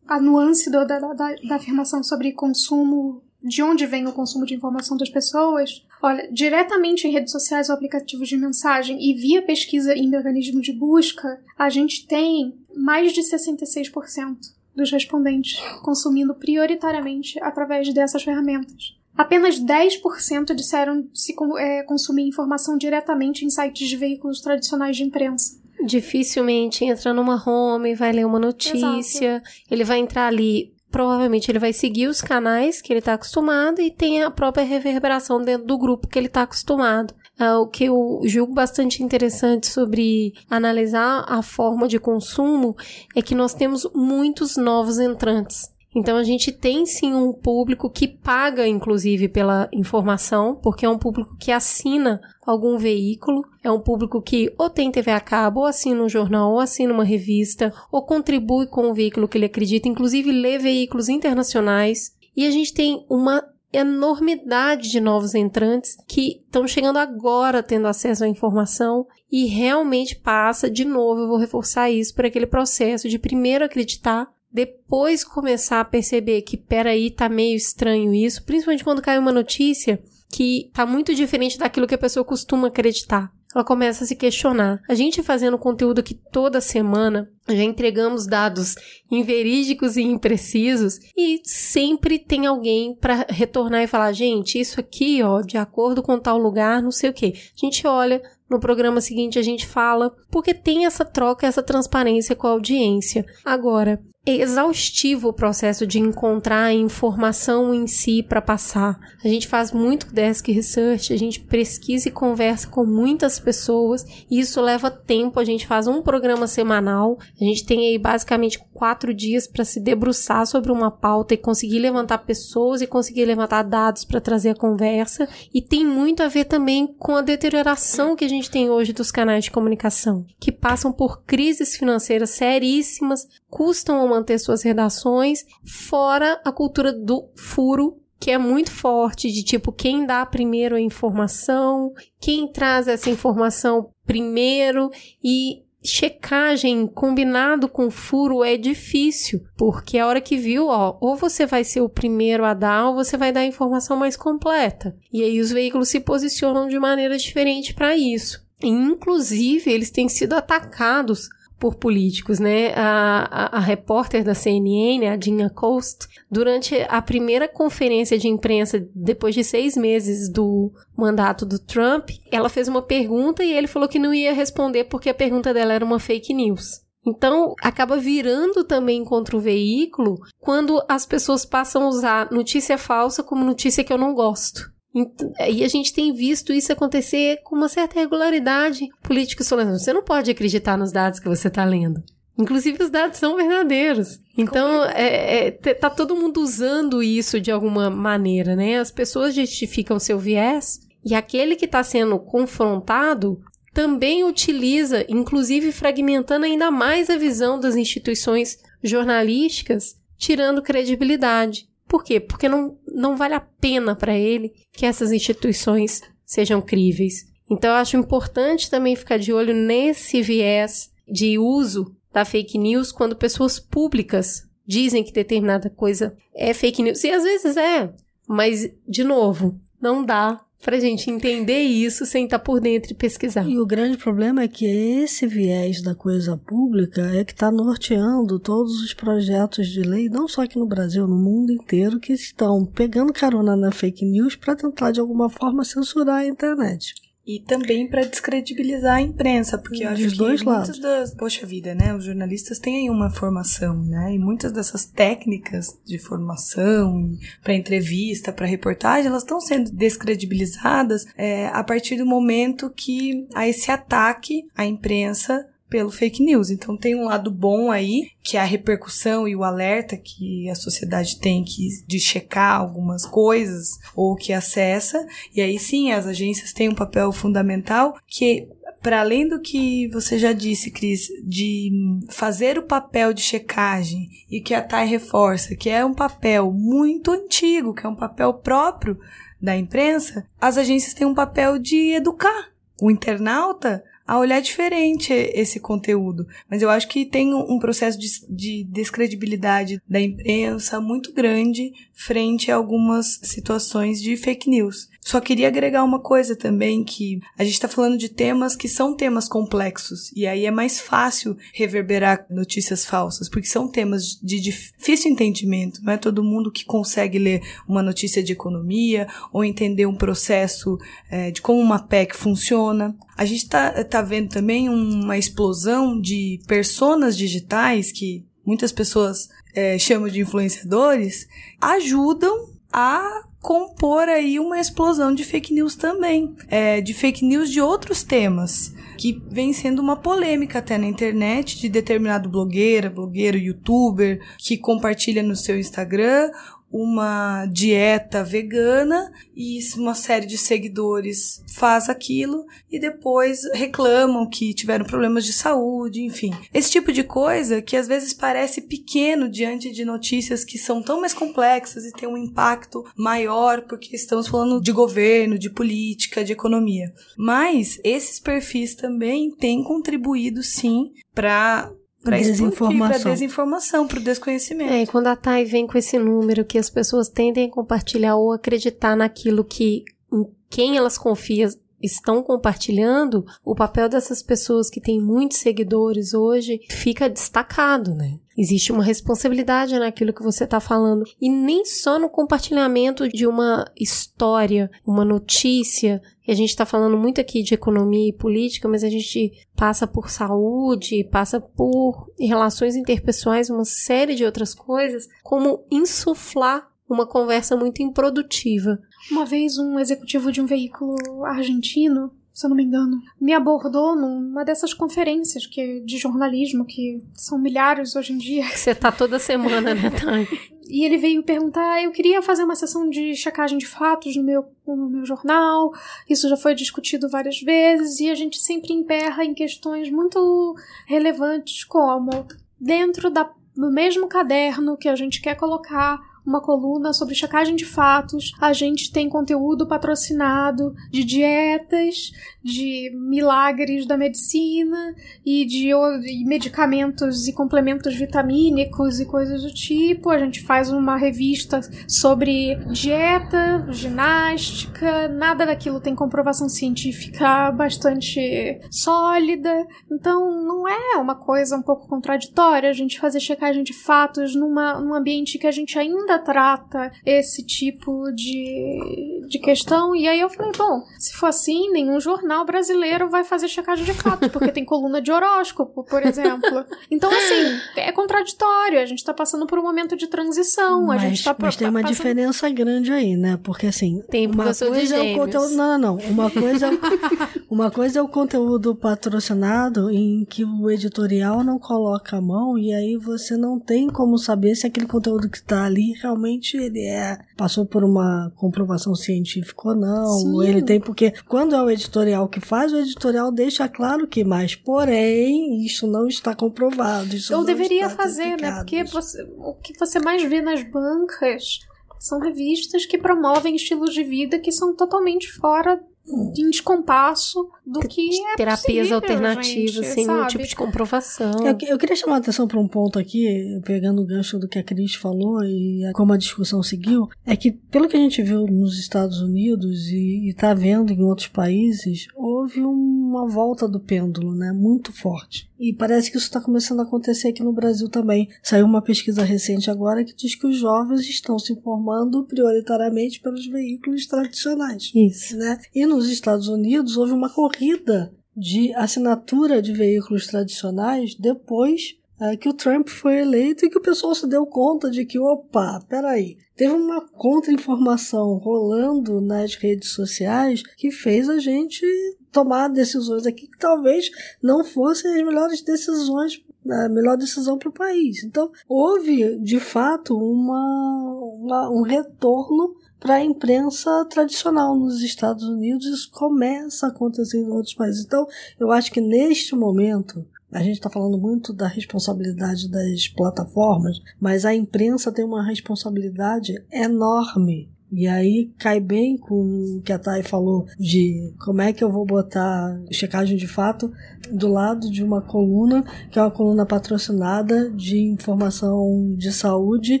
a 0.06 0.20
nuance 0.20 0.70
do, 0.70 0.86
da, 0.86 1.00
da, 1.00 1.34
da 1.48 1.56
afirmação 1.56 2.04
sobre 2.04 2.32
consumo 2.32 3.20
de 3.44 3.62
onde 3.62 3.84
vem 3.84 4.06
o 4.06 4.12
consumo 4.12 4.46
de 4.46 4.54
informação 4.54 4.96
das 4.96 5.10
pessoas, 5.10 5.84
olha, 6.02 6.26
diretamente 6.32 7.06
em 7.06 7.10
redes 7.10 7.30
sociais 7.30 7.68
ou 7.68 7.74
aplicativos 7.74 8.26
de 8.26 8.38
mensagem 8.38 8.98
e 8.98 9.12
via 9.12 9.42
pesquisa 9.42 9.94
em 9.94 10.08
mecanismo 10.08 10.62
de 10.62 10.72
busca, 10.72 11.38
a 11.58 11.68
gente 11.68 12.06
tem 12.06 12.54
mais 12.76 13.12
de 13.12 13.20
66% 13.20 14.36
dos 14.74 14.90
respondentes 14.90 15.60
consumindo 15.82 16.34
prioritariamente 16.34 17.38
através 17.40 17.92
dessas 17.94 18.22
ferramentas. 18.22 18.96
Apenas 19.16 19.60
10% 19.60 20.54
disseram 20.54 21.08
se 21.14 21.34
é, 21.58 21.84
consumir 21.84 22.26
informação 22.26 22.76
diretamente 22.76 23.44
em 23.44 23.50
sites 23.50 23.88
de 23.88 23.96
veículos 23.96 24.40
tradicionais 24.40 24.96
de 24.96 25.04
imprensa. 25.04 25.56
Dificilmente 25.86 26.84
entra 26.84 27.14
numa 27.14 27.40
home, 27.48 27.94
vai 27.94 28.12
ler 28.12 28.26
uma 28.26 28.40
notícia, 28.40 29.36
Exato. 29.36 29.50
ele 29.70 29.84
vai 29.84 29.98
entrar 29.98 30.26
ali 30.26 30.74
provavelmente 30.94 31.50
ele 31.50 31.58
vai 31.58 31.72
seguir 31.72 32.06
os 32.06 32.22
canais 32.22 32.80
que 32.80 32.92
ele 32.92 33.00
está 33.00 33.14
acostumado 33.14 33.80
e 33.80 33.90
tem 33.90 34.22
a 34.22 34.30
própria 34.30 34.64
reverberação 34.64 35.42
dentro 35.42 35.66
do 35.66 35.76
grupo 35.76 36.06
que 36.06 36.16
ele 36.16 36.28
está 36.28 36.42
acostumado. 36.42 37.12
Uh, 37.38 37.62
o 37.62 37.66
que 37.66 37.84
eu 37.84 38.20
julgo 38.24 38.54
bastante 38.54 39.02
interessante 39.02 39.66
sobre 39.66 40.34
analisar 40.48 41.24
a 41.26 41.42
forma 41.42 41.88
de 41.88 41.98
consumo 41.98 42.76
é 43.14 43.20
que 43.20 43.34
nós 43.34 43.52
temos 43.54 43.88
muitos 43.92 44.56
novos 44.56 45.00
entrantes. 45.00 45.74
Então 45.94 46.16
a 46.16 46.24
gente 46.24 46.50
tem 46.50 46.84
sim 46.84 47.14
um 47.14 47.32
público 47.32 47.88
que 47.88 48.08
paga, 48.08 48.66
inclusive, 48.66 49.28
pela 49.28 49.68
informação, 49.72 50.56
porque 50.56 50.84
é 50.84 50.88
um 50.88 50.98
público 50.98 51.36
que 51.38 51.52
assina 51.52 52.20
algum 52.44 52.76
veículo, 52.76 53.44
é 53.62 53.70
um 53.70 53.78
público 53.78 54.20
que 54.20 54.52
ou 54.58 54.68
tem 54.68 54.90
TV 54.90 55.12
a 55.12 55.20
cabo, 55.20 55.60
ou 55.60 55.66
assina 55.66 56.02
um 56.02 56.08
jornal, 56.08 56.52
ou 56.52 56.58
assina 56.58 56.92
uma 56.92 57.04
revista, 57.04 57.72
ou 57.92 58.04
contribui 58.04 58.66
com 58.66 58.90
o 58.90 58.94
veículo 58.94 59.28
que 59.28 59.38
ele 59.38 59.46
acredita, 59.46 59.88
inclusive 59.88 60.32
lê 60.32 60.58
veículos 60.58 61.08
internacionais. 61.08 62.12
E 62.36 62.44
a 62.44 62.50
gente 62.50 62.74
tem 62.74 63.06
uma 63.08 63.44
enormidade 63.76 64.90
de 64.90 65.00
novos 65.00 65.34
entrantes 65.34 65.96
que 66.06 66.42
estão 66.44 66.66
chegando 66.66 66.98
agora 66.98 67.62
tendo 67.62 67.86
acesso 67.86 68.24
à 68.24 68.28
informação 68.28 69.06
e 69.30 69.46
realmente 69.46 70.16
passa, 70.16 70.70
de 70.70 70.84
novo, 70.84 71.22
eu 71.22 71.28
vou 71.28 71.38
reforçar 71.38 71.90
isso, 71.90 72.14
por 72.14 72.24
aquele 72.24 72.46
processo 72.46 73.08
de 73.08 73.18
primeiro 73.18 73.64
acreditar 73.64 74.32
depois 74.54 75.24
começar 75.24 75.80
a 75.80 75.84
perceber 75.84 76.42
que, 76.42 76.56
peraí, 76.56 77.10
tá 77.10 77.28
meio 77.28 77.56
estranho 77.56 78.14
isso, 78.14 78.44
principalmente 78.44 78.84
quando 78.84 79.02
cai 79.02 79.18
uma 79.18 79.32
notícia 79.32 80.00
que 80.30 80.70
tá 80.72 80.86
muito 80.86 81.12
diferente 81.12 81.58
daquilo 81.58 81.88
que 81.88 81.94
a 81.96 81.98
pessoa 81.98 82.24
costuma 82.24 82.68
acreditar. 82.68 83.33
Ela 83.54 83.64
começa 83.64 84.04
a 84.04 84.06
se 84.06 84.16
questionar. 84.16 84.80
A 84.88 84.94
gente 84.94 85.22
fazendo 85.22 85.58
conteúdo 85.58 86.00
aqui 86.00 86.14
toda 86.14 86.60
semana, 86.60 87.30
já 87.48 87.62
entregamos 87.62 88.26
dados 88.26 88.74
inverídicos 89.10 89.96
e 89.96 90.02
imprecisos 90.02 90.98
e 91.16 91.40
sempre 91.44 92.18
tem 92.18 92.46
alguém 92.46 92.96
para 92.96 93.26
retornar 93.28 93.82
e 93.82 93.86
falar: 93.86 94.12
gente, 94.12 94.58
isso 94.58 94.80
aqui, 94.80 95.22
ó, 95.22 95.40
de 95.40 95.56
acordo 95.56 96.02
com 96.02 96.18
tal 96.18 96.38
lugar, 96.38 96.82
não 96.82 96.90
sei 96.90 97.10
o 97.10 97.14
que. 97.14 97.26
A 97.26 97.66
gente 97.66 97.86
olha, 97.86 98.20
no 98.50 98.58
programa 98.58 99.00
seguinte 99.00 99.38
a 99.38 99.42
gente 99.42 99.66
fala, 99.66 100.14
porque 100.30 100.52
tem 100.52 100.86
essa 100.86 101.04
troca, 101.04 101.46
essa 101.46 101.62
transparência 101.62 102.34
com 102.34 102.46
a 102.46 102.50
audiência. 102.50 103.24
Agora, 103.44 104.02
exaustivo 104.26 105.28
o 105.28 105.32
processo 105.32 105.86
de 105.86 105.98
encontrar 105.98 106.64
a 106.64 106.74
informação 106.74 107.74
em 107.74 107.86
si 107.86 108.22
para 108.22 108.40
passar. 108.40 108.98
A 109.22 109.28
gente 109.28 109.46
faz 109.46 109.70
muito 109.70 110.12
desk 110.12 110.50
research, 110.50 111.12
a 111.12 111.16
gente 111.16 111.40
pesquisa 111.40 112.08
e 112.08 112.12
conversa 112.12 112.66
com 112.68 112.84
muitas 112.84 113.38
pessoas, 113.38 114.04
e 114.30 114.40
isso 114.40 114.60
leva 114.60 114.90
tempo. 114.90 115.38
A 115.38 115.44
gente 115.44 115.66
faz 115.66 115.86
um 115.86 116.00
programa 116.00 116.46
semanal, 116.46 117.18
a 117.40 117.44
gente 117.44 117.66
tem 117.66 117.88
aí 117.88 117.98
basicamente 117.98 118.58
quatro 118.72 119.12
dias 119.12 119.46
para 119.46 119.64
se 119.64 119.78
debruçar 119.78 120.46
sobre 120.46 120.72
uma 120.72 120.90
pauta 120.90 121.34
e 121.34 121.38
conseguir 121.38 121.78
levantar 121.78 122.18
pessoas 122.18 122.80
e 122.80 122.86
conseguir 122.86 123.24
levantar 123.26 123.62
dados 123.62 124.04
para 124.04 124.20
trazer 124.20 124.50
a 124.50 124.54
conversa. 124.54 125.28
E 125.52 125.60
tem 125.60 125.86
muito 125.86 126.22
a 126.22 126.28
ver 126.28 126.44
também 126.44 126.86
com 126.86 127.14
a 127.14 127.22
deterioração 127.22 128.16
que 128.16 128.24
a 128.24 128.28
gente 128.28 128.50
tem 128.50 128.70
hoje 128.70 128.92
dos 128.92 129.10
canais 129.10 129.44
de 129.44 129.50
comunicação, 129.50 130.24
que 130.40 130.50
passam 130.50 130.92
por 130.92 131.22
crises 131.22 131.76
financeiras 131.76 132.30
seríssimas, 132.30 133.26
custam 133.54 134.02
a 134.02 134.06
manter 134.08 134.36
suas 134.40 134.64
redações, 134.64 135.44
fora 135.64 136.40
a 136.44 136.50
cultura 136.50 136.92
do 136.92 137.30
furo 137.36 138.00
que 138.18 138.32
é 138.32 138.38
muito 138.38 138.72
forte 138.72 139.30
de 139.30 139.44
tipo 139.44 139.70
quem 139.70 140.04
dá 140.04 140.26
primeiro 140.26 140.74
a 140.74 140.80
informação, 140.80 141.92
quem 142.20 142.50
traz 142.50 142.88
essa 142.88 143.08
informação 143.08 143.90
primeiro 144.04 144.90
e 145.22 145.62
checagem 145.84 146.86
combinado 146.88 147.68
com 147.68 147.90
furo 147.92 148.42
é 148.42 148.56
difícil, 148.56 149.44
porque 149.56 149.98
a 149.98 150.06
hora 150.08 150.20
que 150.20 150.36
viu, 150.36 150.66
ó, 150.66 150.96
ou 151.00 151.14
você 151.14 151.46
vai 151.46 151.62
ser 151.62 151.80
o 151.80 151.88
primeiro 151.88 152.44
a 152.44 152.54
dar, 152.54 152.88
ou 152.88 152.94
você 152.94 153.16
vai 153.16 153.30
dar 153.30 153.40
a 153.40 153.46
informação 153.46 153.96
mais 153.96 154.16
completa. 154.16 154.96
E 155.12 155.22
aí 155.22 155.38
os 155.38 155.52
veículos 155.52 155.90
se 155.90 156.00
posicionam 156.00 156.66
de 156.66 156.78
maneira 156.78 157.16
diferente 157.16 157.72
para 157.72 157.94
isso. 157.94 158.42
Inclusive, 158.62 159.70
eles 159.70 159.90
têm 159.90 160.08
sido 160.08 160.32
atacados 160.32 161.28
por 161.58 161.76
políticos, 161.76 162.38
né? 162.38 162.72
A, 162.74 163.28
a, 163.30 163.56
a, 163.56 163.60
repórter 163.60 164.22
da 164.22 164.34
CNN, 164.34 165.08
a 165.08 165.18
Gina 165.20 165.48
Coast, 165.48 166.06
durante 166.30 166.74
a 166.88 167.00
primeira 167.00 167.48
conferência 167.48 168.18
de 168.18 168.28
imprensa, 168.28 168.86
depois 168.94 169.34
de 169.34 169.42
seis 169.42 169.76
meses 169.76 170.28
do 170.28 170.72
mandato 170.96 171.46
do 171.46 171.58
Trump, 171.58 172.10
ela 172.30 172.48
fez 172.48 172.68
uma 172.68 172.82
pergunta 172.82 173.42
e 173.42 173.52
ele 173.52 173.66
falou 173.66 173.88
que 173.88 173.98
não 173.98 174.12
ia 174.12 174.32
responder 174.32 174.84
porque 174.84 175.08
a 175.08 175.14
pergunta 175.14 175.54
dela 175.54 175.72
era 175.72 175.84
uma 175.84 175.98
fake 175.98 176.34
news. 176.34 176.84
Então, 177.06 177.54
acaba 177.60 177.98
virando 177.98 178.64
também 178.64 179.04
contra 179.04 179.36
o 179.36 179.40
veículo 179.40 180.18
quando 180.40 180.82
as 180.88 181.04
pessoas 181.04 181.44
passam 181.44 181.84
a 181.84 181.88
usar 181.88 182.30
notícia 182.30 182.78
falsa 182.78 183.22
como 183.22 183.44
notícia 183.44 183.84
que 183.84 183.92
eu 183.92 183.98
não 183.98 184.14
gosto. 184.14 184.73
E 184.94 185.64
a 185.64 185.68
gente 185.68 185.92
tem 185.92 186.12
visto 186.12 186.52
isso 186.52 186.72
acontecer 186.72 187.40
com 187.42 187.56
uma 187.56 187.68
certa 187.68 187.98
regularidade. 187.98 188.88
Políticos 189.02 189.48
falando, 189.48 189.76
você 189.78 189.92
não 189.92 190.04
pode 190.04 190.30
acreditar 190.30 190.76
nos 190.76 190.92
dados 190.92 191.18
que 191.18 191.28
você 191.28 191.48
está 191.48 191.64
lendo. 191.64 192.00
Inclusive, 192.38 192.82
os 192.82 192.90
dados 192.90 193.18
são 193.18 193.36
verdadeiros. 193.36 194.20
Então, 194.36 194.84
é, 194.84 195.48
é, 195.48 195.50
tá 195.50 195.88
todo 195.88 196.16
mundo 196.16 196.40
usando 196.40 197.02
isso 197.02 197.40
de 197.40 197.50
alguma 197.50 197.88
maneira, 197.90 198.56
né? 198.56 198.78
As 198.78 198.90
pessoas 198.90 199.34
justificam 199.34 199.98
seu 199.98 200.18
viés 200.18 200.80
e 201.04 201.14
aquele 201.14 201.54
que 201.54 201.64
está 201.64 201.82
sendo 201.82 202.18
confrontado 202.18 203.40
também 203.72 204.24
utiliza, 204.24 205.04
inclusive 205.08 205.72
fragmentando 205.72 206.46
ainda 206.46 206.70
mais 206.70 207.10
a 207.10 207.16
visão 207.16 207.58
das 207.58 207.76
instituições 207.76 208.58
jornalísticas, 208.82 209.96
tirando 210.16 210.62
credibilidade. 210.62 211.68
Por 211.88 212.02
quê? 212.02 212.18
Porque 212.18 212.48
não, 212.48 212.78
não 212.86 213.16
vale 213.16 213.34
a 213.34 213.40
pena 213.40 213.94
para 213.94 214.16
ele 214.16 214.52
que 214.72 214.86
essas 214.86 215.12
instituições 215.12 216.00
sejam 216.24 216.60
críveis. 216.60 217.26
Então, 217.48 217.70
eu 217.70 217.76
acho 217.76 217.96
importante 217.96 218.70
também 218.70 218.96
ficar 218.96 219.18
de 219.18 219.32
olho 219.32 219.54
nesse 219.54 220.22
viés 220.22 220.90
de 221.06 221.38
uso 221.38 221.94
da 222.12 222.24
fake 222.24 222.56
news 222.56 222.90
quando 222.90 223.16
pessoas 223.16 223.58
públicas 223.58 224.48
dizem 224.66 225.04
que 225.04 225.12
determinada 225.12 225.68
coisa 225.68 226.16
é 226.34 226.54
fake 226.54 226.82
news. 226.82 227.04
E 227.04 227.10
às 227.10 227.22
vezes 227.22 227.56
é, 227.56 227.92
mas, 228.26 228.70
de 228.88 229.04
novo, 229.04 229.60
não 229.80 230.04
dá 230.04 230.40
pra 230.64 230.80
gente 230.80 231.10
entender 231.10 231.60
isso 231.60 232.06
sem 232.06 232.24
estar 232.24 232.38
tá 232.38 232.44
por 232.44 232.58
dentro 232.58 232.90
e 232.90 232.94
pesquisar. 232.94 233.46
E 233.46 233.58
o 233.58 233.66
grande 233.66 233.98
problema 233.98 234.42
é 234.42 234.48
que 234.48 234.64
esse 234.64 235.26
viés 235.26 235.82
da 235.82 235.94
coisa 235.94 236.38
pública 236.38 237.02
é 237.14 237.22
que 237.22 237.32
está 237.32 237.52
norteando 237.52 238.40
todos 238.40 238.82
os 238.82 238.94
projetos 238.94 239.68
de 239.68 239.82
lei, 239.82 240.08
não 240.08 240.26
só 240.26 240.42
aqui 240.42 240.58
no 240.58 240.66
Brasil, 240.66 241.06
no 241.06 241.16
mundo 241.16 241.52
inteiro, 241.52 242.00
que 242.00 242.14
estão 242.14 242.64
pegando 242.64 243.12
carona 243.12 243.54
na 243.54 243.70
fake 243.70 244.06
news 244.06 244.34
para 244.34 244.56
tentar 244.56 244.90
de 244.90 245.00
alguma 245.00 245.28
forma 245.28 245.64
censurar 245.64 246.22
a 246.22 246.26
internet. 246.26 246.94
E 247.26 247.40
também 247.40 247.88
para 247.88 248.04
descredibilizar 248.04 248.96
a 248.96 249.00
imprensa, 249.00 249.56
porque 249.56 249.84
eu 249.84 249.88
acho 249.88 250.02
Dos 250.02 250.12
que 250.12 250.18
dois 250.18 250.42
muitas 250.42 250.68
lados. 250.68 250.78
das. 250.78 251.14
Poxa 251.14 251.46
vida, 251.46 251.74
né? 251.74 251.94
Os 251.94 252.04
jornalistas 252.04 252.58
têm 252.58 252.82
aí 252.82 252.90
uma 252.90 253.08
formação, 253.10 253.82
né? 253.82 254.14
E 254.14 254.18
muitas 254.18 254.52
dessas 254.52 254.84
técnicas 254.84 255.78
de 255.84 255.98
formação, 255.98 257.16
para 257.42 257.54
entrevista, 257.54 258.32
para 258.32 258.46
reportagem, 258.46 259.06
elas 259.06 259.22
estão 259.22 259.40
sendo 259.40 259.70
descredibilizadas 259.72 261.06
é, 261.16 261.46
a 261.48 261.64
partir 261.64 261.96
do 261.96 262.04
momento 262.04 262.70
que 262.70 263.26
há 263.34 263.48
esse 263.48 263.70
ataque 263.70 264.46
à 264.54 264.66
imprensa 264.66 265.46
pelo 265.74 265.90
fake 265.90 266.22
news. 266.22 266.50
Então 266.50 266.76
tem 266.76 266.94
um 266.94 267.06
lado 267.06 267.32
bom 267.32 267.68
aí, 267.68 268.12
que 268.22 268.36
é 268.36 268.40
a 268.40 268.44
repercussão 268.44 269.26
e 269.26 269.34
o 269.34 269.42
alerta 269.42 269.96
que 269.96 270.48
a 270.48 270.54
sociedade 270.54 271.18
tem 271.18 271.42
que 271.42 271.66
de 271.84 271.98
checar 271.98 272.60
algumas 272.60 273.04
coisas 273.04 273.80
ou 273.92 274.14
que 274.14 274.32
acessa. 274.32 275.04
E 275.34 275.40
aí 275.40 275.58
sim, 275.58 275.90
as 275.90 276.06
agências 276.06 276.52
têm 276.52 276.68
um 276.68 276.76
papel 276.76 277.10
fundamental 277.10 277.96
que 278.06 278.46
para 278.80 279.00
além 279.00 279.26
do 279.26 279.40
que 279.40 279.88
você 279.88 280.16
já 280.16 280.32
disse, 280.32 280.70
Cris, 280.70 281.08
de 281.24 281.72
fazer 282.08 282.56
o 282.56 282.62
papel 282.62 283.12
de 283.12 283.22
checagem 283.22 284.08
e 284.30 284.40
que 284.40 284.54
a 284.54 284.62
TAI 284.62 284.86
reforça, 284.86 285.56
que 285.56 285.68
é 285.68 285.84
um 285.84 285.94
papel 285.94 286.52
muito 286.52 287.10
antigo, 287.10 287.74
que 287.74 287.84
é 287.84 287.88
um 287.88 287.96
papel 287.96 288.32
próprio 288.32 288.96
da 289.42 289.56
imprensa, 289.56 290.24
as 290.40 290.56
agências 290.56 290.94
têm 290.94 291.04
um 291.04 291.14
papel 291.14 291.58
de 291.58 291.94
educar 291.94 292.54
o 292.80 292.92
internauta 292.92 293.82
a 294.06 294.18
olhar 294.18 294.40
diferente 294.40 295.12
esse 295.12 295.58
conteúdo. 295.58 296.26
Mas 296.48 296.62
eu 296.62 296.70
acho 296.70 296.88
que 296.88 297.04
tem 297.04 297.32
um 297.34 297.58
processo 297.58 297.98
de, 297.98 298.08
de 298.28 298.64
descredibilidade 298.64 299.80
da 299.88 300.00
imprensa 300.00 300.80
muito 300.80 301.12
grande 301.12 301.72
frente 301.92 302.50
a 302.50 302.56
algumas 302.56 303.18
situações 303.22 304.02
de 304.02 304.16
fake 304.16 304.48
news. 304.48 304.88
Só 305.04 305.20
queria 305.20 305.48
agregar 305.48 305.84
uma 305.84 306.00
coisa 306.00 306.34
também 306.34 306.82
que 306.82 307.20
a 307.36 307.44
gente 307.44 307.52
está 307.52 307.68
falando 307.68 307.98
de 307.98 308.08
temas 308.08 308.56
que 308.56 308.66
são 308.66 308.96
temas 308.96 309.28
complexos 309.28 310.10
e 310.16 310.26
aí 310.26 310.46
é 310.46 310.50
mais 310.50 310.80
fácil 310.80 311.36
reverberar 311.52 312.24
notícias 312.30 312.86
falsas 312.86 313.28
porque 313.28 313.46
são 313.46 313.68
temas 313.68 314.18
de 314.22 314.40
difícil 314.40 315.12
entendimento. 315.12 315.84
Não 315.84 315.92
é 315.92 315.98
todo 315.98 316.24
mundo 316.24 316.50
que 316.50 316.64
consegue 316.64 317.18
ler 317.18 317.42
uma 317.68 317.82
notícia 317.82 318.22
de 318.22 318.32
economia 318.32 319.06
ou 319.30 319.44
entender 319.44 319.84
um 319.84 319.94
processo 319.94 320.78
é, 321.10 321.30
de 321.30 321.42
como 321.42 321.60
uma 321.60 321.80
PEC 321.80 322.16
funciona. 322.16 322.96
A 323.14 323.26
gente 323.26 323.42
está 323.42 323.84
tá 323.84 324.00
vendo 324.00 324.30
também 324.30 324.70
uma 324.70 325.18
explosão 325.18 326.00
de 326.00 326.40
personas 326.46 327.14
digitais 327.14 327.92
que 327.92 328.24
muitas 328.42 328.72
pessoas 328.72 329.28
é, 329.54 329.78
chamam 329.78 330.08
de 330.08 330.20
influenciadores 330.20 331.28
ajudam 331.60 332.48
a 332.72 333.22
compor 333.44 334.08
aí 334.08 334.40
uma 334.40 334.58
explosão 334.58 335.14
de 335.14 335.22
fake 335.22 335.52
news 335.52 335.76
também, 335.76 336.34
é, 336.48 336.80
de 336.80 336.94
fake 336.94 337.22
news 337.22 337.50
de 337.50 337.60
outros 337.60 338.02
temas 338.02 338.72
que 338.96 339.22
vem 339.30 339.52
sendo 339.52 339.82
uma 339.82 339.96
polêmica 339.96 340.60
até 340.60 340.78
na 340.78 340.86
internet 340.86 341.60
de 341.60 341.68
determinado 341.68 342.26
blogueira, 342.26 342.88
blogueiro, 342.88 343.36
youtuber 343.36 344.18
que 344.38 344.56
compartilha 344.56 345.22
no 345.22 345.36
seu 345.36 345.58
Instagram 345.58 346.30
uma 346.76 347.46
dieta 347.46 348.24
vegana 348.24 349.12
e 349.36 349.60
uma 349.76 349.94
série 349.94 350.26
de 350.26 350.36
seguidores 350.36 351.40
faz 351.54 351.88
aquilo 351.88 352.44
e 352.68 352.80
depois 352.80 353.42
reclamam 353.54 354.28
que 354.28 354.52
tiveram 354.52 354.84
problemas 354.84 355.24
de 355.24 355.32
saúde, 355.32 356.02
enfim. 356.02 356.32
Esse 356.52 356.72
tipo 356.72 356.90
de 356.90 357.04
coisa 357.04 357.62
que 357.62 357.76
às 357.76 357.86
vezes 357.86 358.12
parece 358.12 358.60
pequeno 358.60 359.28
diante 359.28 359.70
de 359.70 359.84
notícias 359.84 360.44
que 360.44 360.58
são 360.58 360.82
tão 360.82 361.00
mais 361.00 361.14
complexas 361.14 361.84
e 361.84 361.92
têm 361.92 362.08
um 362.08 362.16
impacto 362.16 362.84
maior 362.96 363.62
porque 363.68 363.94
estamos 363.94 364.26
falando 364.26 364.60
de 364.60 364.72
governo, 364.72 365.38
de 365.38 365.50
política, 365.50 366.24
de 366.24 366.32
economia. 366.32 366.92
Mas 367.16 367.78
esses 367.84 368.18
perfis 368.18 368.74
também 368.74 369.30
têm 369.30 369.62
contribuído 369.62 370.42
sim 370.42 370.90
para 371.14 371.72
para 372.04 372.18
desinformação, 372.18 373.00
para 373.00 373.10
desinformação, 373.10 373.88
para 373.88 373.98
o 373.98 374.02
desconhecimento. 374.02 374.72
É, 374.72 374.82
e 374.82 374.86
quando 374.86 375.06
a 375.06 375.16
Thay 375.16 375.44
vem 375.44 375.66
com 375.66 375.78
esse 375.78 375.98
número 375.98 376.44
que 376.44 376.58
as 376.58 376.68
pessoas 376.68 377.08
tendem 377.08 377.48
a 377.48 377.50
compartilhar 377.50 378.16
ou 378.16 378.32
acreditar 378.32 378.94
naquilo 378.94 379.42
que 379.42 379.84
em 380.12 380.26
quem 380.48 380.76
elas 380.76 380.96
confiam 380.96 381.50
estão 381.82 382.22
compartilhando, 382.22 383.26
o 383.44 383.54
papel 383.54 383.88
dessas 383.88 384.22
pessoas 384.22 384.70
que 384.70 384.80
têm 384.80 385.00
muitos 385.00 385.38
seguidores 385.38 386.14
hoje 386.14 386.60
fica 386.70 387.08
destacado, 387.08 387.94
né? 387.94 388.18
Existe 388.36 388.72
uma 388.72 388.82
responsabilidade 388.82 389.78
naquilo 389.78 390.12
que 390.12 390.22
você 390.22 390.44
está 390.44 390.58
falando. 390.58 391.04
E 391.20 391.28
nem 391.28 391.64
só 391.64 391.98
no 391.98 392.08
compartilhamento 392.08 393.08
de 393.08 393.26
uma 393.26 393.70
história, 393.78 394.70
uma 394.84 395.04
notícia. 395.04 396.02
E 396.26 396.32
a 396.32 396.34
gente 396.34 396.50
está 396.50 396.66
falando 396.66 396.96
muito 396.96 397.20
aqui 397.20 397.42
de 397.42 397.54
economia 397.54 398.08
e 398.08 398.12
política, 398.12 398.68
mas 398.68 398.82
a 398.82 398.88
gente 398.88 399.32
passa 399.54 399.86
por 399.86 400.10
saúde, 400.10 401.04
passa 401.04 401.40
por 401.40 402.12
relações 402.18 402.74
interpessoais, 402.74 403.50
uma 403.50 403.64
série 403.64 404.14
de 404.14 404.24
outras 404.24 404.54
coisas, 404.54 405.06
como 405.22 405.64
insuflar 405.70 406.68
uma 406.88 407.06
conversa 407.06 407.56
muito 407.56 407.82
improdutiva. 407.82 408.78
Uma 409.10 409.24
vez 409.24 409.58
um 409.58 409.78
executivo 409.78 410.32
de 410.32 410.40
um 410.40 410.46
veículo 410.46 411.24
argentino, 411.24 412.12
se 412.34 412.44
eu 412.44 412.50
não 412.50 412.56
me 412.56 412.64
engano, 412.64 413.00
me 413.20 413.32
abordou 413.32 413.94
numa 413.94 414.44
dessas 414.44 414.74
conferências 414.74 415.46
que 415.46 415.80
de 415.80 415.96
jornalismo 415.96 416.64
que 416.66 417.00
são 417.14 417.38
milhares 417.38 417.94
hoje 417.94 418.12
em 418.12 418.18
dia. 418.18 418.44
Você 418.48 418.74
tá 418.74 418.90
toda 418.90 419.20
semana, 419.20 419.72
né, 419.72 419.88
Thay? 419.90 420.26
E 420.68 420.84
ele 420.84 420.98
veio 420.98 421.22
perguntar, 421.22 421.80
eu 421.82 421.92
queria 421.92 422.20
fazer 422.22 422.42
uma 422.42 422.56
sessão 422.56 422.90
de 422.90 423.14
checagem 423.14 423.56
de 423.56 423.66
fatos 423.66 424.16
no 424.16 424.24
meu, 424.24 424.46
no 424.66 424.90
meu 424.90 425.06
jornal, 425.06 425.72
isso 426.08 426.28
já 426.28 426.36
foi 426.36 426.54
discutido 426.54 427.08
várias 427.08 427.40
vezes, 427.40 428.00
e 428.00 428.10
a 428.10 428.14
gente 428.14 428.38
sempre 428.40 428.72
emperra 428.72 429.24
em 429.24 429.34
questões 429.34 429.88
muito 429.90 430.56
relevantes, 430.86 431.62
como 431.62 432.26
dentro 432.58 433.10
da, 433.10 433.30
do 433.54 433.70
mesmo 433.70 434.08
caderno 434.08 434.76
que 434.76 434.88
a 434.88 434.96
gente 434.96 435.20
quer 435.20 435.36
colocar 435.36 436.00
uma 436.26 436.40
coluna 436.40 436.92
sobre 436.92 437.14
checagem 437.14 437.54
de 437.54 437.64
fatos. 437.64 438.32
A 438.40 438.52
gente 438.52 438.90
tem 438.90 439.08
conteúdo 439.08 439.66
patrocinado 439.66 440.74
de 440.90 441.04
dietas, 441.04 442.12
de 442.42 442.90
milagres 442.94 443.86
da 443.86 443.96
medicina 443.96 444.94
e 445.24 445.44
de, 445.44 445.70
de 446.00 446.24
medicamentos 446.24 447.26
e 447.28 447.32
complementos 447.32 447.94
vitamínicos 447.94 449.00
e 449.00 449.06
coisas 449.06 449.42
do 449.42 449.52
tipo. 449.52 450.10
A 450.10 450.18
gente 450.18 450.42
faz 450.42 450.70
uma 450.70 450.96
revista 450.96 451.60
sobre 451.88 452.56
dieta, 452.72 453.66
ginástica, 453.70 455.08
nada 455.08 455.46
daquilo 455.46 455.80
tem 455.80 455.94
comprovação 455.94 456.48
científica 456.48 457.50
bastante 457.52 458.60
sólida. 458.70 459.66
Então 459.90 460.42
não 460.42 460.68
é 460.68 460.96
uma 460.96 461.14
coisa 461.14 461.56
um 461.56 461.62
pouco 461.62 461.88
contraditória 461.88 462.70
a 462.70 462.72
gente 462.72 463.00
fazer 463.00 463.20
checagem 463.20 463.62
de 463.62 463.72
fatos 463.72 464.34
numa, 464.34 464.80
num 464.80 464.94
ambiente 464.94 465.38
que 465.38 465.46
a 465.46 465.52
gente 465.52 465.78
ainda 465.78 466.13
trata 466.18 466.92
esse 467.04 467.44
tipo 467.44 468.10
de, 468.12 469.26
de 469.28 469.38
questão. 469.38 469.94
E 469.94 470.08
aí 470.08 470.20
eu 470.20 470.30
falei, 470.30 470.52
bom, 470.56 470.82
se 470.98 471.14
for 471.14 471.26
assim, 471.26 471.70
nenhum 471.70 472.00
jornal 472.00 472.44
brasileiro 472.44 473.08
vai 473.08 473.24
fazer 473.24 473.48
checagem 473.48 473.84
de 473.84 473.94
fatos, 473.94 474.28
porque 474.28 474.52
tem 474.52 474.64
coluna 474.64 475.00
de 475.00 475.10
horóscopo, 475.10 475.84
por 475.84 476.04
exemplo. 476.04 476.64
Então, 476.90 477.10
assim, 477.10 477.58
é 477.76 477.92
contraditório. 477.92 478.80
A 478.80 478.86
gente 478.86 479.04
tá 479.04 479.12
passando 479.12 479.46
por 479.46 479.58
um 479.58 479.62
momento 479.62 479.96
de 479.96 480.06
transição. 480.06 480.86
Mas, 480.86 481.02
a 481.02 481.08
gente 481.08 481.24
tá 481.24 481.36
mas 481.38 481.56
tem 481.56 481.68
uma 481.68 481.80
passando... 481.80 481.96
diferença 481.96 482.48
grande 482.48 482.92
aí, 482.92 483.16
né? 483.16 483.38
Porque 483.42 483.66
assim, 483.66 484.02
Tem, 484.10 484.26
uma 484.26 484.54
coisa 484.54 484.96
é 484.96 485.12
o 485.12 485.18
conteúdo. 485.18 485.50
Não, 485.54 485.78
não, 485.78 485.96
não. 485.96 486.10
Uma 486.10 486.30
coisa, 486.30 486.70
uma 487.50 487.70
coisa 487.70 487.98
é 487.98 488.02
o 488.02 488.08
conteúdo 488.08 488.74
patrocinado 488.74 489.90
em 489.90 490.24
que 490.24 490.44
o 490.44 490.70
editorial 490.70 491.42
não 491.42 491.58
coloca 491.58 492.16
a 492.16 492.20
mão 492.20 492.58
e 492.58 492.72
aí 492.72 492.96
você 492.96 493.36
não 493.36 493.58
tem 493.58 493.88
como 493.88 494.18
saber 494.18 494.54
se 494.54 494.66
aquele 494.66 494.86
conteúdo 494.86 495.28
que 495.28 495.38
está 495.38 495.64
ali 495.64 495.92
realmente 496.04 496.56
ele 496.56 496.80
é 496.86 497.18
passou 497.36 497.64
por 497.66 497.82
uma 497.82 498.30
comprovação 498.36 498.94
científica 498.94 499.68
ou 499.70 499.74
não. 499.74 500.06
Sim. 500.18 500.44
Ele 500.46 500.62
tem 500.62 500.78
porque 500.78 501.12
quando 501.26 501.54
é 501.54 501.62
o 501.62 501.70
editorial 501.70 502.28
que 502.28 502.40
faz, 502.40 502.72
o 502.72 502.78
editorial 502.78 503.32
deixa 503.32 503.68
claro 503.68 504.06
que, 504.06 504.22
mas 504.22 504.54
porém 504.54 505.64
isso 505.64 505.86
não 505.86 506.06
está 506.06 506.34
comprovado. 506.34 507.14
Isso 507.16 507.32
Eu 507.32 507.38
não 507.38 507.44
deveria 507.44 507.88
fazer, 507.90 508.40
né? 508.40 508.52
Porque 508.56 508.84
você- 508.84 509.22
o 509.38 509.54
que 509.54 509.78
você 509.78 509.98
mais 509.98 510.22
vê 510.22 510.40
nas 510.42 510.62
bancas 510.62 511.58
são 511.98 512.20
revistas 512.20 512.84
que 512.84 512.98
promovem 512.98 513.56
estilos 513.56 513.94
de 513.94 514.04
vida 514.04 514.38
que 514.38 514.52
são 514.52 514.76
totalmente 514.76 515.32
fora 515.32 515.80
em 516.06 516.50
descompasso 516.50 517.48
do 517.66 517.80
que 517.80 518.20
é 518.32 518.36
Terapias 518.36 518.62
possível, 518.62 518.96
alternativas, 518.96 519.72
gente, 519.72 519.86
sem 519.86 520.06
nenhum 520.06 520.26
tipo 520.26 520.46
de 520.46 520.54
comprovação. 520.54 521.32
Eu, 521.46 521.56
eu 521.68 521.78
queria 521.78 521.96
chamar 521.96 522.16
a 522.16 522.18
atenção 522.18 522.46
para 522.46 522.60
um 522.60 522.68
ponto 522.68 522.98
aqui, 522.98 523.60
pegando 523.64 524.02
o 524.02 524.06
gancho 524.06 524.38
do 524.38 524.46
que 524.46 524.58
a 524.58 524.62
Cris 524.62 524.94
falou 524.94 525.42
e 525.44 525.90
como 525.94 526.12
a 526.12 526.16
discussão 526.16 526.62
seguiu, 526.62 527.08
é 527.24 527.36
que 527.36 527.50
pelo 527.50 527.88
que 527.88 527.96
a 527.96 528.00
gente 528.00 528.22
viu 528.22 528.46
nos 528.46 528.78
Estados 528.78 529.20
Unidos 529.20 529.88
e 529.88 530.28
está 530.28 530.52
vendo 530.52 530.92
em 530.92 531.02
outros 531.02 531.28
países, 531.28 532.06
houve 532.14 532.60
um 532.60 533.04
uma 533.14 533.28
volta 533.28 533.68
do 533.68 533.78
pêndulo, 533.78 534.34
né? 534.34 534.50
Muito 534.52 534.92
forte. 534.92 535.48
E 535.64 535.72
parece 535.72 536.10
que 536.10 536.18
isso 536.18 536.26
está 536.26 536.42
começando 536.42 536.80
a 536.80 536.82
acontecer 536.82 537.28
aqui 537.28 537.42
no 537.42 537.50
Brasil 537.50 537.88
também. 537.88 538.28
Saiu 538.42 538.66
uma 538.66 538.82
pesquisa 538.82 539.24
recente 539.24 539.70
agora 539.70 540.04
que 540.04 540.14
diz 540.14 540.34
que 540.34 540.46
os 540.46 540.58
jovens 540.58 541.08
estão 541.08 541.38
se 541.38 541.54
informando 541.54 542.26
prioritariamente 542.26 543.18
pelos 543.18 543.46
veículos 543.46 544.06
tradicionais. 544.06 544.92
Isso. 544.94 545.34
Né? 545.38 545.58
E 545.74 545.86
nos 545.86 546.10
Estados 546.10 546.48
Unidos 546.48 546.98
houve 546.98 547.12
uma 547.12 547.32
corrida 547.32 548.14
de 548.36 548.74
assinatura 548.74 549.62
de 549.62 549.72
veículos 549.72 550.26
tradicionais 550.26 551.14
depois 551.14 551.96
é, 552.20 552.36
que 552.36 552.48
o 552.48 552.54
Trump 552.54 552.88
foi 552.88 553.20
eleito 553.20 553.64
e 553.64 553.70
que 553.70 553.78
o 553.78 553.82
pessoal 553.82 554.14
se 554.14 554.28
deu 554.28 554.44
conta 554.44 554.90
de 554.90 555.06
que, 555.06 555.18
opa, 555.18 555.80
peraí, 555.88 556.36
teve 556.54 556.74
uma 556.74 557.00
contra-informação 557.08 558.36
rolando 558.36 559.18
nas 559.18 559.54
redes 559.54 559.92
sociais 559.92 560.62
que 560.76 560.90
fez 560.90 561.28
a 561.28 561.38
gente 561.38 561.86
tomar 562.34 562.68
decisões 562.68 563.24
aqui 563.24 563.46
que 563.46 563.58
talvez 563.58 564.10
não 564.42 564.64
fossem 564.64 565.10
as 565.12 565.24
melhores 565.24 565.62
decisões 565.62 566.42
a 566.68 566.88
melhor 566.88 567.16
decisão 567.16 567.58
para 567.58 567.68
o 567.68 567.72
país. 567.72 568.24
Então, 568.24 568.50
houve 568.68 569.38
de 569.38 569.60
fato 569.60 570.16
uma, 570.16 571.20
uma 571.34 571.70
um 571.70 571.82
retorno 571.82 572.74
para 572.98 573.16
a 573.16 573.24
imprensa 573.24 574.04
tradicional 574.06 574.74
nos 574.74 575.02
Estados 575.02 575.44
Unidos. 575.44 575.86
Isso 575.86 576.10
começa 576.10 576.86
a 576.86 576.88
acontecer 576.88 577.38
em 577.38 577.50
outros 577.50 577.74
países. 577.74 578.04
Então, 578.04 578.26
eu 578.58 578.72
acho 578.72 578.90
que 578.90 579.00
neste 579.00 579.54
momento 579.54 580.26
a 580.50 580.62
gente 580.62 580.76
está 580.76 580.88
falando 580.88 581.18
muito 581.18 581.52
da 581.52 581.66
responsabilidade 581.66 582.70
das 582.70 583.08
plataformas, 583.08 584.00
mas 584.18 584.46
a 584.46 584.54
imprensa 584.54 585.12
tem 585.12 585.24
uma 585.24 585.44
responsabilidade 585.44 586.64
enorme 586.72 587.73
e 587.90 588.06
aí 588.08 588.50
cai 588.58 588.80
bem 588.80 589.16
com 589.16 589.76
o 589.76 589.82
que 589.82 589.92
a 589.92 589.98
Thay 589.98 590.22
falou 590.22 590.66
de 590.78 591.32
como 591.38 591.62
é 591.62 591.72
que 591.72 591.84
eu 591.84 591.90
vou 591.90 592.04
botar 592.04 592.80
checagem 592.90 593.36
de 593.36 593.46
fato 593.46 593.92
do 594.30 594.48
lado 594.48 594.90
de 594.90 595.04
uma 595.04 595.20
coluna, 595.20 595.84
que 596.10 596.18
é 596.18 596.22
uma 596.22 596.30
coluna 596.30 596.66
patrocinada 596.66 597.70
de 597.70 597.98
informação 597.98 599.14
de 599.16 599.32
saúde, 599.32 600.00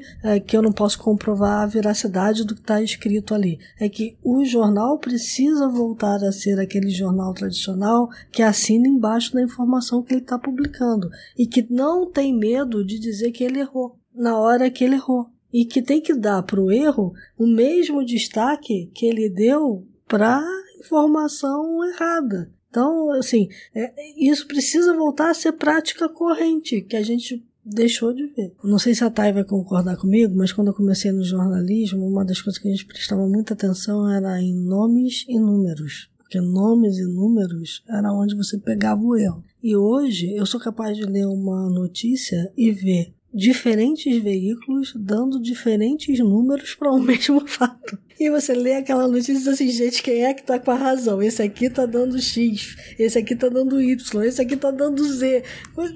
é, 0.22 0.40
que 0.40 0.56
eu 0.56 0.62
não 0.62 0.72
posso 0.72 0.98
comprovar 0.98 1.62
a 1.62 1.66
veracidade 1.66 2.44
do 2.44 2.54
que 2.54 2.60
está 2.60 2.82
escrito 2.82 3.34
ali. 3.34 3.58
É 3.78 3.88
que 3.88 4.16
o 4.24 4.44
jornal 4.44 4.98
precisa 4.98 5.68
voltar 5.68 6.24
a 6.24 6.32
ser 6.32 6.58
aquele 6.58 6.90
jornal 6.90 7.32
tradicional 7.32 8.08
que 8.32 8.42
assina 8.42 8.88
embaixo 8.88 9.32
da 9.32 9.42
informação 9.42 10.02
que 10.02 10.14
ele 10.14 10.22
está 10.22 10.38
publicando 10.38 11.10
e 11.38 11.46
que 11.46 11.66
não 11.70 12.10
tem 12.10 12.36
medo 12.36 12.84
de 12.84 12.98
dizer 12.98 13.30
que 13.30 13.44
ele 13.44 13.60
errou 13.60 13.96
na 14.14 14.38
hora 14.38 14.70
que 14.70 14.84
ele 14.84 14.94
errou 14.94 15.33
e 15.54 15.64
que 15.64 15.80
tem 15.80 16.00
que 16.00 16.12
dar 16.12 16.42
para 16.42 16.60
o 16.60 16.72
erro 16.72 17.14
o 17.38 17.46
mesmo 17.46 18.04
destaque 18.04 18.90
que 18.92 19.06
ele 19.06 19.30
deu 19.30 19.86
para 20.08 20.44
informação 20.80 21.84
errada. 21.84 22.50
Então, 22.68 23.12
assim, 23.12 23.48
é, 23.72 23.92
isso 24.18 24.48
precisa 24.48 24.96
voltar 24.96 25.30
a 25.30 25.34
ser 25.34 25.52
prática 25.52 26.08
corrente, 26.08 26.80
que 26.80 26.96
a 26.96 27.02
gente 27.04 27.40
deixou 27.64 28.12
de 28.12 28.26
ver. 28.26 28.52
Não 28.64 28.80
sei 28.80 28.96
se 28.96 29.04
a 29.04 29.10
Thay 29.10 29.32
vai 29.32 29.44
concordar 29.44 29.96
comigo, 29.96 30.34
mas 30.36 30.52
quando 30.52 30.68
eu 30.68 30.74
comecei 30.74 31.12
no 31.12 31.22
jornalismo, 31.22 32.04
uma 32.04 32.24
das 32.24 32.42
coisas 32.42 32.60
que 32.60 32.66
a 32.66 32.70
gente 32.72 32.84
prestava 32.84 33.24
muita 33.28 33.54
atenção 33.54 34.10
era 34.10 34.42
em 34.42 34.52
nomes 34.52 35.24
e 35.28 35.38
números. 35.38 36.10
Porque 36.18 36.40
nomes 36.40 36.98
e 36.98 37.04
números 37.04 37.84
era 37.88 38.12
onde 38.12 38.34
você 38.34 38.58
pegava 38.58 39.00
o 39.00 39.16
erro. 39.16 39.44
E 39.62 39.76
hoje 39.76 40.34
eu 40.34 40.44
sou 40.44 40.58
capaz 40.58 40.96
de 40.96 41.04
ler 41.04 41.26
uma 41.26 41.70
notícia 41.70 42.52
e 42.56 42.72
ver 42.72 43.14
diferentes 43.34 44.22
veículos 44.22 44.92
dando 44.94 45.40
diferentes 45.40 46.18
números 46.20 46.74
para 46.74 46.92
o 46.92 46.96
um 46.96 47.00
mesmo 47.02 47.46
fato. 47.46 47.98
E 48.18 48.30
você 48.30 48.54
lê 48.54 48.74
aquela 48.74 49.08
notícia 49.08 49.32
e 49.32 49.36
diz 49.36 49.48
assim, 49.48 49.68
gente, 49.68 50.00
quem 50.00 50.24
é 50.24 50.32
que 50.32 50.44
tá 50.44 50.58
com 50.58 50.70
a 50.70 50.76
razão? 50.76 51.20
Esse 51.20 51.42
aqui 51.42 51.68
tá 51.68 51.84
dando 51.84 52.20
X, 52.20 52.76
esse 52.96 53.18
aqui 53.18 53.34
tá 53.34 53.48
dando 53.48 53.80
Y, 53.80 54.22
esse 54.22 54.40
aqui 54.40 54.56
tá 54.56 54.70
dando 54.70 55.04
Z. 55.04 55.42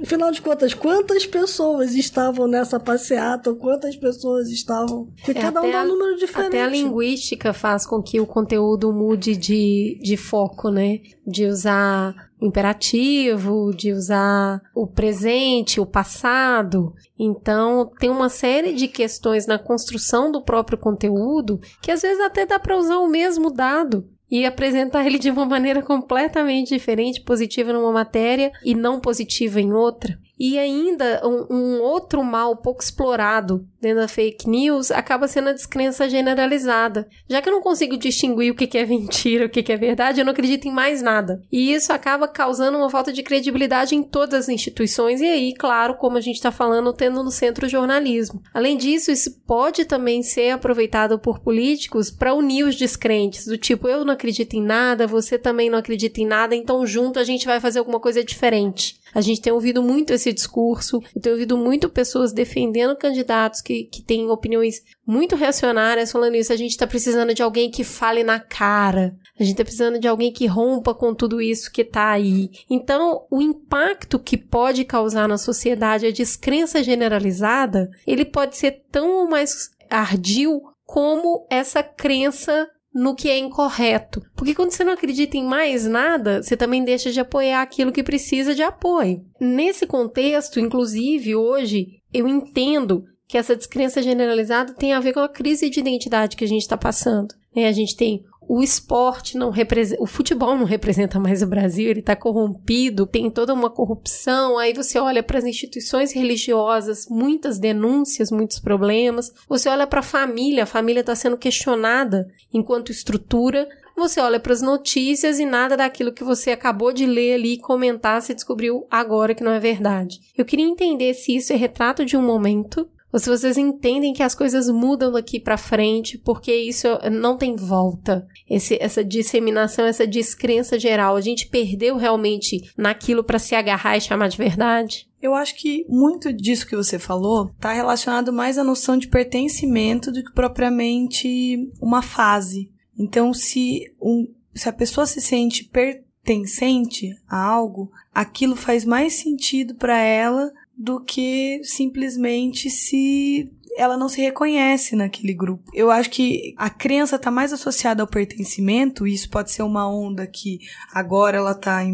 Afinal 0.02 0.32
de 0.32 0.43
contas, 0.43 0.74
quantas 0.74 1.24
pessoas 1.24 1.94
estavam 1.94 2.48
nessa 2.48 2.81
passeata? 2.81 3.55
Quantas 3.55 3.94
pessoas 3.94 4.51
estavam? 4.51 5.06
Porque 5.24 5.39
é, 5.39 5.43
cada 5.43 5.62
um 5.62 5.70
dá 5.70 5.85
um 5.85 5.89
número 5.89 6.16
diferente. 6.16 6.48
Até 6.48 6.62
a 6.62 6.69
linguística 6.69 7.52
faz 7.52 7.86
com 7.86 8.02
que 8.02 8.20
o 8.20 8.27
conteúdo 8.27 8.93
mude 8.93 9.36
de, 9.36 10.01
de 10.02 10.16
foco, 10.16 10.70
né? 10.70 11.01
De 11.24 11.47
usar 11.47 12.27
imperativo, 12.40 13.73
de 13.74 13.93
usar 13.93 14.62
o 14.74 14.86
presente, 14.86 15.81
o 15.81 15.86
passado. 15.86 16.94
Então, 17.19 17.90
tem 17.98 18.10
uma 18.10 18.28
série 18.28 18.73
de 18.73 18.89
questões 18.89 19.47
na 19.47 19.59
construção 19.59 20.31
do 20.31 20.43
próprio 20.43 20.78
conteúdo 20.78 21.60
que 21.82 21.90
às 21.90 22.02
vezes 22.02 22.20
até 22.20 22.47
dá 22.47 22.59
para 22.59 22.77
usar 22.77 22.98
o 22.98 23.09
mesmo 23.09 23.51
dado 23.51 24.09
e 24.31 24.44
apresentar 24.44 25.06
ele 25.06 25.19
de 25.19 25.31
uma 25.31 25.44
maneira 25.47 25.82
completamente 25.82 26.69
diferente, 26.69 27.23
positiva 27.23 27.73
numa 27.73 27.93
matéria 27.93 28.52
e 28.65 28.74
não 28.74 29.01
positiva 29.01 29.60
em 29.60 29.73
outra. 29.73 30.19
E 30.39 30.59
ainda 30.59 31.20
um, 31.24 31.55
um, 31.55 31.82
outro 31.82 32.23
mal 32.23 32.56
pouco 32.56 32.82
explorado 32.82 33.66
dentro 33.81 34.01
da 34.01 34.09
fake 34.09 34.48
news 34.48 34.90
acaba 34.90 35.28
sendo 35.28 35.48
a 35.48 35.52
descrença 35.52 36.09
generalizada. 36.09 37.09
Já 37.28 37.43
que 37.43 37.48
eu 37.48 37.52
não 37.52 37.60
consigo 37.60 37.97
distinguir 37.97 38.52
o 38.52 38.55
que 38.55 38.77
é 38.77 38.86
mentira, 38.86 39.47
o 39.47 39.48
que 39.48 39.73
é 39.73 39.77
verdade, 39.77 40.20
eu 40.20 40.24
não 40.24 40.32
acredito 40.32 40.66
em 40.66 40.73
mais 40.73 41.02
nada. 41.02 41.43
E 41.51 41.73
isso 41.73 41.93
acaba 41.93 42.28
causando 42.28 42.78
uma 42.78 42.90
falta 42.90 43.12
de 43.12 43.23
credibilidade 43.23 43.94
em 43.94 44.02
todas 44.02 44.44
as 44.44 44.48
instituições, 44.48 45.20
e 45.20 45.27
aí, 45.27 45.55
claro, 45.55 45.94
como 45.94 46.16
a 46.16 46.20
gente 46.20 46.36
está 46.36 46.51
falando, 46.51 46.93
tendo 46.93 47.23
no 47.23 47.31
centro 47.31 47.66
o 47.66 47.69
jornalismo. 47.69 48.43
Além 48.52 48.77
disso, 48.77 49.10
isso 49.10 49.40
pode 49.47 49.85
também 49.85 50.23
ser 50.23 50.51
aproveitado 50.51 51.19
por 51.19 51.40
políticos 51.40 52.10
para 52.10 52.35
unir 52.35 52.65
os 52.65 52.77
descrentes, 52.77 53.47
do 53.47 53.56
tipo, 53.56 53.89
eu 53.89 54.05
não 54.05 54.15
acredito 54.15 54.55
em 54.55 54.62
nada, 54.62 55.06
você 55.06 55.39
também 55.39 55.70
não 55.70 55.78
acredita 55.78 56.20
em 56.20 56.27
nada, 56.27 56.55
então 56.55 56.86
junto 56.86 57.19
a 57.19 57.24
gente 57.24 57.47
vai 57.47 57.60
fazer 57.60 57.78
alguma 57.78 58.01
coisa 58.01 58.23
diferente. 58.24 58.98
A 59.14 59.20
gente 59.20 59.40
tem 59.40 59.52
ouvido 59.52 59.82
muito 59.82 60.12
esse 60.12 60.32
discurso, 60.32 61.02
eu 61.14 61.20
tenho 61.20 61.35
ouvido 61.35 61.56
muito 61.56 61.89
pessoas 61.89 62.32
defendendo 62.32 62.97
candidatos 62.97 63.60
que, 63.60 63.85
que 63.85 64.02
têm 64.02 64.28
opiniões 64.28 64.82
muito 65.06 65.36
reacionárias, 65.36 66.12
falando 66.12 66.35
isso. 66.35 66.52
A 66.52 66.56
gente 66.56 66.72
está 66.72 66.86
precisando 66.86 67.35
de 67.35 67.43
alguém 67.43 67.70
que 67.70 67.85
fale 67.85 68.22
na 68.22 68.39
cara, 68.39 69.14
a 69.39 69.43
gente 69.43 69.52
está 69.52 69.64
precisando 69.64 69.98
de 69.98 70.09
alguém 70.09 70.32
que 70.32 70.47
rompa 70.47 70.94
com 70.94 71.14
tudo 71.14 71.40
isso 71.40 71.70
que 71.70 71.82
está 71.82 72.10
aí. 72.10 72.51
Então, 72.68 73.26
o 73.30 73.40
impacto 73.40 74.18
que 74.18 74.36
pode 74.36 74.85
causar 74.85 75.28
na 75.28 75.39
sociedade 75.39 76.06
a 76.06 76.10
descrença 76.10 76.82
generalizada, 76.82 77.89
ele 78.06 78.24
pode 78.24 78.56
ser 78.56 78.82
tão 78.90 79.28
mais 79.28 79.70
ardio 79.90 80.60
como 80.85 81.47
essa 81.51 81.82
crença 81.82 82.68
no 82.99 83.15
que 83.15 83.29
é 83.29 83.39
incorreto. 83.39 84.20
Porque 84.35 84.55
quando 84.55 84.73
você 84.73 84.83
não 84.83 84.93
acredita 84.93 85.37
em 85.37 85.45
mais 85.45 85.87
nada, 85.87 86.43
você 86.43 86.57
também 86.57 86.85
deixa 86.85 87.12
de 87.12 87.20
apoiar 87.20 87.62
aquilo 87.62 87.93
que 87.93 88.03
precisa 88.03 88.55
de 88.55 88.62
apoio. 88.62 89.25
Nesse 89.41 89.87
contexto, 89.87 90.59
inclusive, 90.59 91.37
hoje, 91.37 91.87
eu 92.12 92.27
entendo 92.27 93.05
que 93.29 93.39
essa 93.39 93.55
descrença 93.55 94.03
generalizada 94.03 94.75
tem 94.75 94.93
a 94.95 95.01
ver 95.01 95.12
com 95.12 95.20
a 95.20 95.29
crise 95.29 95.70
de 95.70 95.79
identidade 95.79 96.37
que 96.37 96.45
a 96.45 96.49
gente 96.49 96.62
está 96.62 96.77
passando. 96.77 97.35
Né? 97.55 97.69
A 97.69 97.73
gente 97.73 97.97
tem 97.97 98.25
o 98.49 98.62
esporte 98.62 99.37
não 99.37 99.51
representa, 99.51 100.03
o 100.03 100.07
futebol 100.07 100.57
não 100.57 100.65
representa 100.65 101.20
mais 101.20 101.43
o 101.43 101.47
Brasil, 101.47 101.91
ele 101.91 102.01
está 102.01 102.16
corrompido, 102.16 103.07
tem 103.07 103.31
toda 103.31 103.53
uma 103.53 103.69
corrupção. 103.69 104.57
Aí 104.57 104.73
você 104.73 104.99
olha 104.99 105.23
para 105.23 105.39
as 105.39 105.45
instituições 105.45 106.12
religiosas, 106.12 107.07
muitas 107.11 107.59
denúncias, 107.59 108.31
muitos 108.31 108.59
problemas. 108.59 109.31
Você 109.47 109.69
olha 109.69 109.87
para 109.87 110.01
a 110.01 110.03
família, 110.03 110.62
a 110.62 110.66
família 110.66 111.01
está 111.01 111.15
sendo 111.15 111.37
questionada 111.37 112.27
enquanto 112.53 112.91
estrutura. 112.91 113.69
Você 113.95 114.19
olha 114.19 114.41
para 114.41 114.53
as 114.53 114.62
notícias 114.62 115.39
e 115.39 115.45
nada 115.45 115.77
daquilo 115.77 116.12
que 116.12 116.25
você 116.25 116.51
acabou 116.51 116.93
de 116.93 117.05
ler 117.05 117.35
ali 117.35 117.55
e 117.55 117.61
comentar 117.61 118.23
se 118.23 118.33
descobriu 118.33 118.87
agora 118.91 119.35
que 119.35 119.45
não 119.45 119.53
é 119.53 119.61
verdade. 119.61 120.20
Eu 120.37 120.45
queria 120.47 120.65
entender 120.65 121.12
se 121.12 121.37
isso 121.37 121.53
é 121.53 121.57
retrato 121.57 122.03
de 122.03 122.16
um 122.16 122.23
momento 122.23 122.89
ou 123.12 123.18
se 123.18 123.28
vocês 123.28 123.56
entendem 123.56 124.12
que 124.12 124.22
as 124.22 124.35
coisas 124.35 124.68
mudam 124.68 125.10
daqui 125.10 125.40
para 125.40 125.56
frente, 125.56 126.18
porque 126.18 126.55
isso 126.55 126.86
não 127.10 127.39
tem 127.39 127.56
volta. 127.56 128.26
Esse, 128.48 128.76
essa 128.80 129.02
disseminação, 129.02 129.86
essa 129.86 130.06
descrença 130.06 130.78
geral, 130.78 131.16
a 131.16 131.20
gente 131.20 131.48
perdeu 131.48 131.97
realmente 131.97 132.70
naquilo 132.76 133.24
para 133.24 133.39
se 133.39 133.55
agarrar 133.55 133.97
e 133.97 134.01
chamar 134.01 134.28
de 134.28 134.36
verdade? 134.36 135.09
Eu 135.20 135.35
acho 135.35 135.56
que 135.56 135.85
muito 135.89 136.32
disso 136.32 136.66
que 136.66 136.76
você 136.76 136.98
falou 136.98 137.51
está 137.56 137.72
relacionado 137.72 138.32
mais 138.32 138.59
à 138.59 138.62
noção 138.62 138.97
de 138.97 139.09
pertencimento 139.09 140.12
do 140.12 140.22
que 140.22 140.32
propriamente 140.32 141.70
uma 141.80 142.02
fase. 142.02 142.70
Então, 142.97 143.32
se, 143.32 143.93
um, 144.01 144.28
se 144.55 144.68
a 144.68 144.72
pessoa 144.72 145.06
se 145.06 145.20
sente 145.20 145.64
pertencente 145.64 147.16
a 147.28 147.43
algo, 147.43 147.90
aquilo 148.14 148.55
faz 148.55 148.85
mais 148.85 149.14
sentido 149.14 149.74
para 149.74 149.98
ela 149.98 150.52
do 150.78 151.00
que 151.00 151.60
simplesmente 151.64 152.70
se 152.70 153.50
ela 153.76 153.96
não 153.96 154.09
se 154.09 154.20
reconhece 154.20 154.96
naquele 154.96 155.32
grupo. 155.32 155.70
Eu 155.72 155.90
acho 155.90 156.10
que 156.10 156.55
a 156.56 156.68
crença 156.68 157.16
está 157.16 157.30
mais 157.30 157.52
associada 157.52 158.02
ao 158.02 158.09
pertencimento, 158.09 159.06
e 159.06 159.14
isso 159.14 159.30
pode 159.30 159.52
ser 159.52 159.62
uma 159.62 159.88
onda 159.88 160.26
que 160.26 160.59
agora 160.92 161.36
ela 161.36 161.52
está 161.52 161.84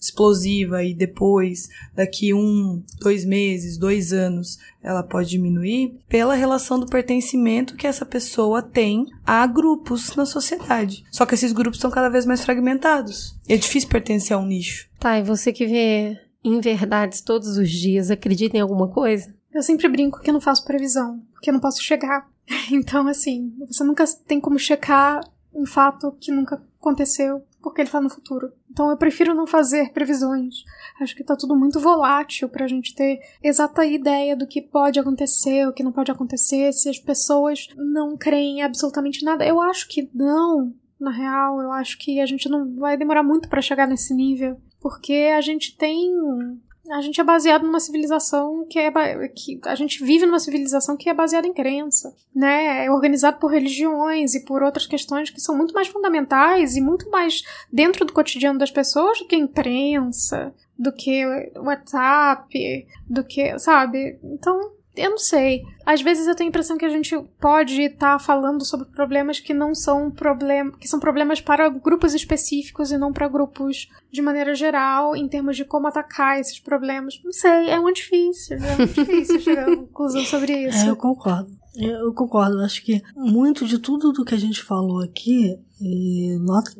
explosiva 0.00 0.82
e 0.82 0.92
depois, 0.92 1.68
daqui 1.94 2.34
um, 2.34 2.82
dois 3.00 3.24
meses, 3.24 3.78
dois 3.78 4.12
anos, 4.12 4.58
ela 4.82 5.04
pode 5.04 5.30
diminuir 5.30 5.96
pela 6.08 6.34
relação 6.34 6.80
do 6.80 6.86
pertencimento 6.86 7.76
que 7.76 7.86
essa 7.86 8.04
pessoa 8.04 8.60
tem 8.60 9.06
a 9.24 9.46
grupos 9.46 10.16
na 10.16 10.26
sociedade. 10.26 11.04
Só 11.12 11.24
que 11.24 11.34
esses 11.34 11.52
grupos 11.52 11.78
estão 11.78 11.90
cada 11.90 12.08
vez 12.08 12.26
mais 12.26 12.44
fragmentados. 12.44 13.38
É 13.48 13.56
difícil 13.56 13.88
pertencer 13.88 14.36
a 14.36 14.40
um 14.40 14.46
nicho. 14.46 14.88
Tá, 14.98 15.20
e 15.20 15.22
você 15.22 15.52
que 15.52 15.66
vê 15.66 16.18
em 16.44 16.60
verdades 16.60 17.20
todos 17.20 17.56
os 17.56 17.70
dias, 17.70 18.10
acredita 18.10 18.56
em 18.56 18.60
alguma 18.60 18.88
coisa? 18.88 19.34
Eu 19.52 19.62
sempre 19.62 19.88
brinco 19.88 20.20
que 20.20 20.30
eu 20.30 20.34
não 20.34 20.40
faço 20.40 20.64
previsão, 20.64 21.22
porque 21.32 21.50
eu 21.50 21.54
não 21.54 21.60
posso 21.60 21.82
chegar. 21.82 22.30
Então, 22.72 23.06
assim, 23.06 23.54
você 23.66 23.84
nunca 23.84 24.04
tem 24.26 24.40
como 24.40 24.58
checar 24.58 25.20
um 25.54 25.66
fato 25.66 26.16
que 26.20 26.32
nunca 26.32 26.60
aconteceu, 26.80 27.42
porque 27.62 27.80
ele 27.80 27.90
tá 27.90 28.00
no 28.00 28.10
futuro. 28.10 28.52
Então 28.70 28.90
eu 28.90 28.96
prefiro 28.96 29.34
não 29.34 29.46
fazer 29.46 29.92
previsões. 29.92 30.64
Acho 31.00 31.14
que 31.14 31.22
tá 31.22 31.36
tudo 31.36 31.56
muito 31.56 31.78
volátil 31.78 32.48
pra 32.48 32.66
gente 32.66 32.94
ter 32.94 33.20
exata 33.42 33.84
ideia 33.84 34.34
do 34.34 34.46
que 34.46 34.60
pode 34.60 34.98
acontecer, 34.98 35.68
o 35.68 35.72
que 35.72 35.82
não 35.82 35.92
pode 35.92 36.10
acontecer, 36.10 36.72
se 36.72 36.88
as 36.88 36.98
pessoas 36.98 37.68
não 37.76 38.16
creem 38.16 38.58
em 38.58 38.62
absolutamente 38.62 39.24
nada. 39.24 39.46
Eu 39.46 39.60
acho 39.60 39.86
que 39.88 40.10
não, 40.14 40.74
na 40.98 41.10
real, 41.10 41.60
eu 41.60 41.70
acho 41.70 41.98
que 41.98 42.20
a 42.20 42.26
gente 42.26 42.48
não 42.48 42.74
vai 42.76 42.96
demorar 42.96 43.22
muito 43.22 43.48
para 43.48 43.62
chegar 43.62 43.86
nesse 43.86 44.14
nível, 44.14 44.60
porque 44.82 45.30
a 45.34 45.40
gente 45.40 45.76
tem 45.76 46.12
a 46.90 47.00
gente 47.00 47.20
é 47.20 47.24
baseado 47.24 47.62
numa 47.62 47.78
civilização 47.78 48.66
que 48.68 48.78
é 48.78 48.90
que 49.28 49.60
a 49.64 49.74
gente 49.76 50.04
vive 50.04 50.26
numa 50.26 50.40
civilização 50.40 50.96
que 50.96 51.08
é 51.08 51.14
baseada 51.14 51.46
em 51.46 51.52
crença, 51.52 52.12
né? 52.34 52.84
É 52.84 52.90
organizado 52.90 53.38
por 53.38 53.52
religiões 53.52 54.34
e 54.34 54.44
por 54.44 54.62
outras 54.62 54.86
questões 54.86 55.30
que 55.30 55.40
são 55.40 55.56
muito 55.56 55.72
mais 55.72 55.86
fundamentais 55.86 56.76
e 56.76 56.80
muito 56.80 57.08
mais 57.08 57.42
dentro 57.72 58.04
do 58.04 58.12
cotidiano 58.12 58.58
das 58.58 58.70
pessoas 58.70 59.20
do 59.20 59.26
que 59.26 59.36
imprensa, 59.36 60.52
do 60.76 60.92
que 60.92 61.24
WhatsApp, 61.56 62.86
do 63.08 63.22
que, 63.22 63.56
sabe? 63.60 64.18
Então, 64.24 64.71
eu 64.94 65.10
não 65.10 65.18
sei. 65.18 65.62
Às 65.86 66.02
vezes 66.02 66.26
eu 66.26 66.34
tenho 66.34 66.48
a 66.48 66.50
impressão 66.50 66.76
que 66.76 66.84
a 66.84 66.90
gente 66.90 67.18
pode 67.40 67.80
estar 67.80 68.12
tá 68.12 68.18
falando 68.18 68.64
sobre 68.64 68.86
problemas 68.88 69.40
que 69.40 69.54
não 69.54 69.74
são 69.74 70.10
problemas, 70.10 70.76
que 70.76 70.86
são 70.86 71.00
problemas 71.00 71.40
para 71.40 71.68
grupos 71.68 72.14
específicos 72.14 72.92
e 72.92 72.98
não 72.98 73.12
para 73.12 73.28
grupos 73.28 73.88
de 74.10 74.20
maneira 74.20 74.54
geral, 74.54 75.16
em 75.16 75.26
termos 75.26 75.56
de 75.56 75.64
como 75.64 75.86
atacar 75.86 76.38
esses 76.38 76.60
problemas. 76.60 77.20
Não 77.24 77.32
sei, 77.32 77.70
é 77.70 77.80
muito 77.80 77.96
difícil, 77.96 78.58
é 78.58 78.76
muito 78.76 78.92
difícil 78.92 79.40
chegar 79.40 79.66
a 79.66 79.68
uma 79.72 79.86
conclusão 79.86 80.24
sobre 80.24 80.68
isso. 80.68 80.84
É, 80.84 80.90
eu 80.90 80.96
concordo. 80.96 81.50
Eu 81.74 82.12
concordo. 82.12 82.60
Acho 82.60 82.84
que 82.84 83.02
muito 83.16 83.66
de 83.66 83.78
tudo 83.78 84.12
do 84.12 84.24
que 84.26 84.34
a 84.34 84.38
gente 84.38 84.62
falou 84.62 85.02
aqui, 85.02 85.58
nota, 86.40 86.70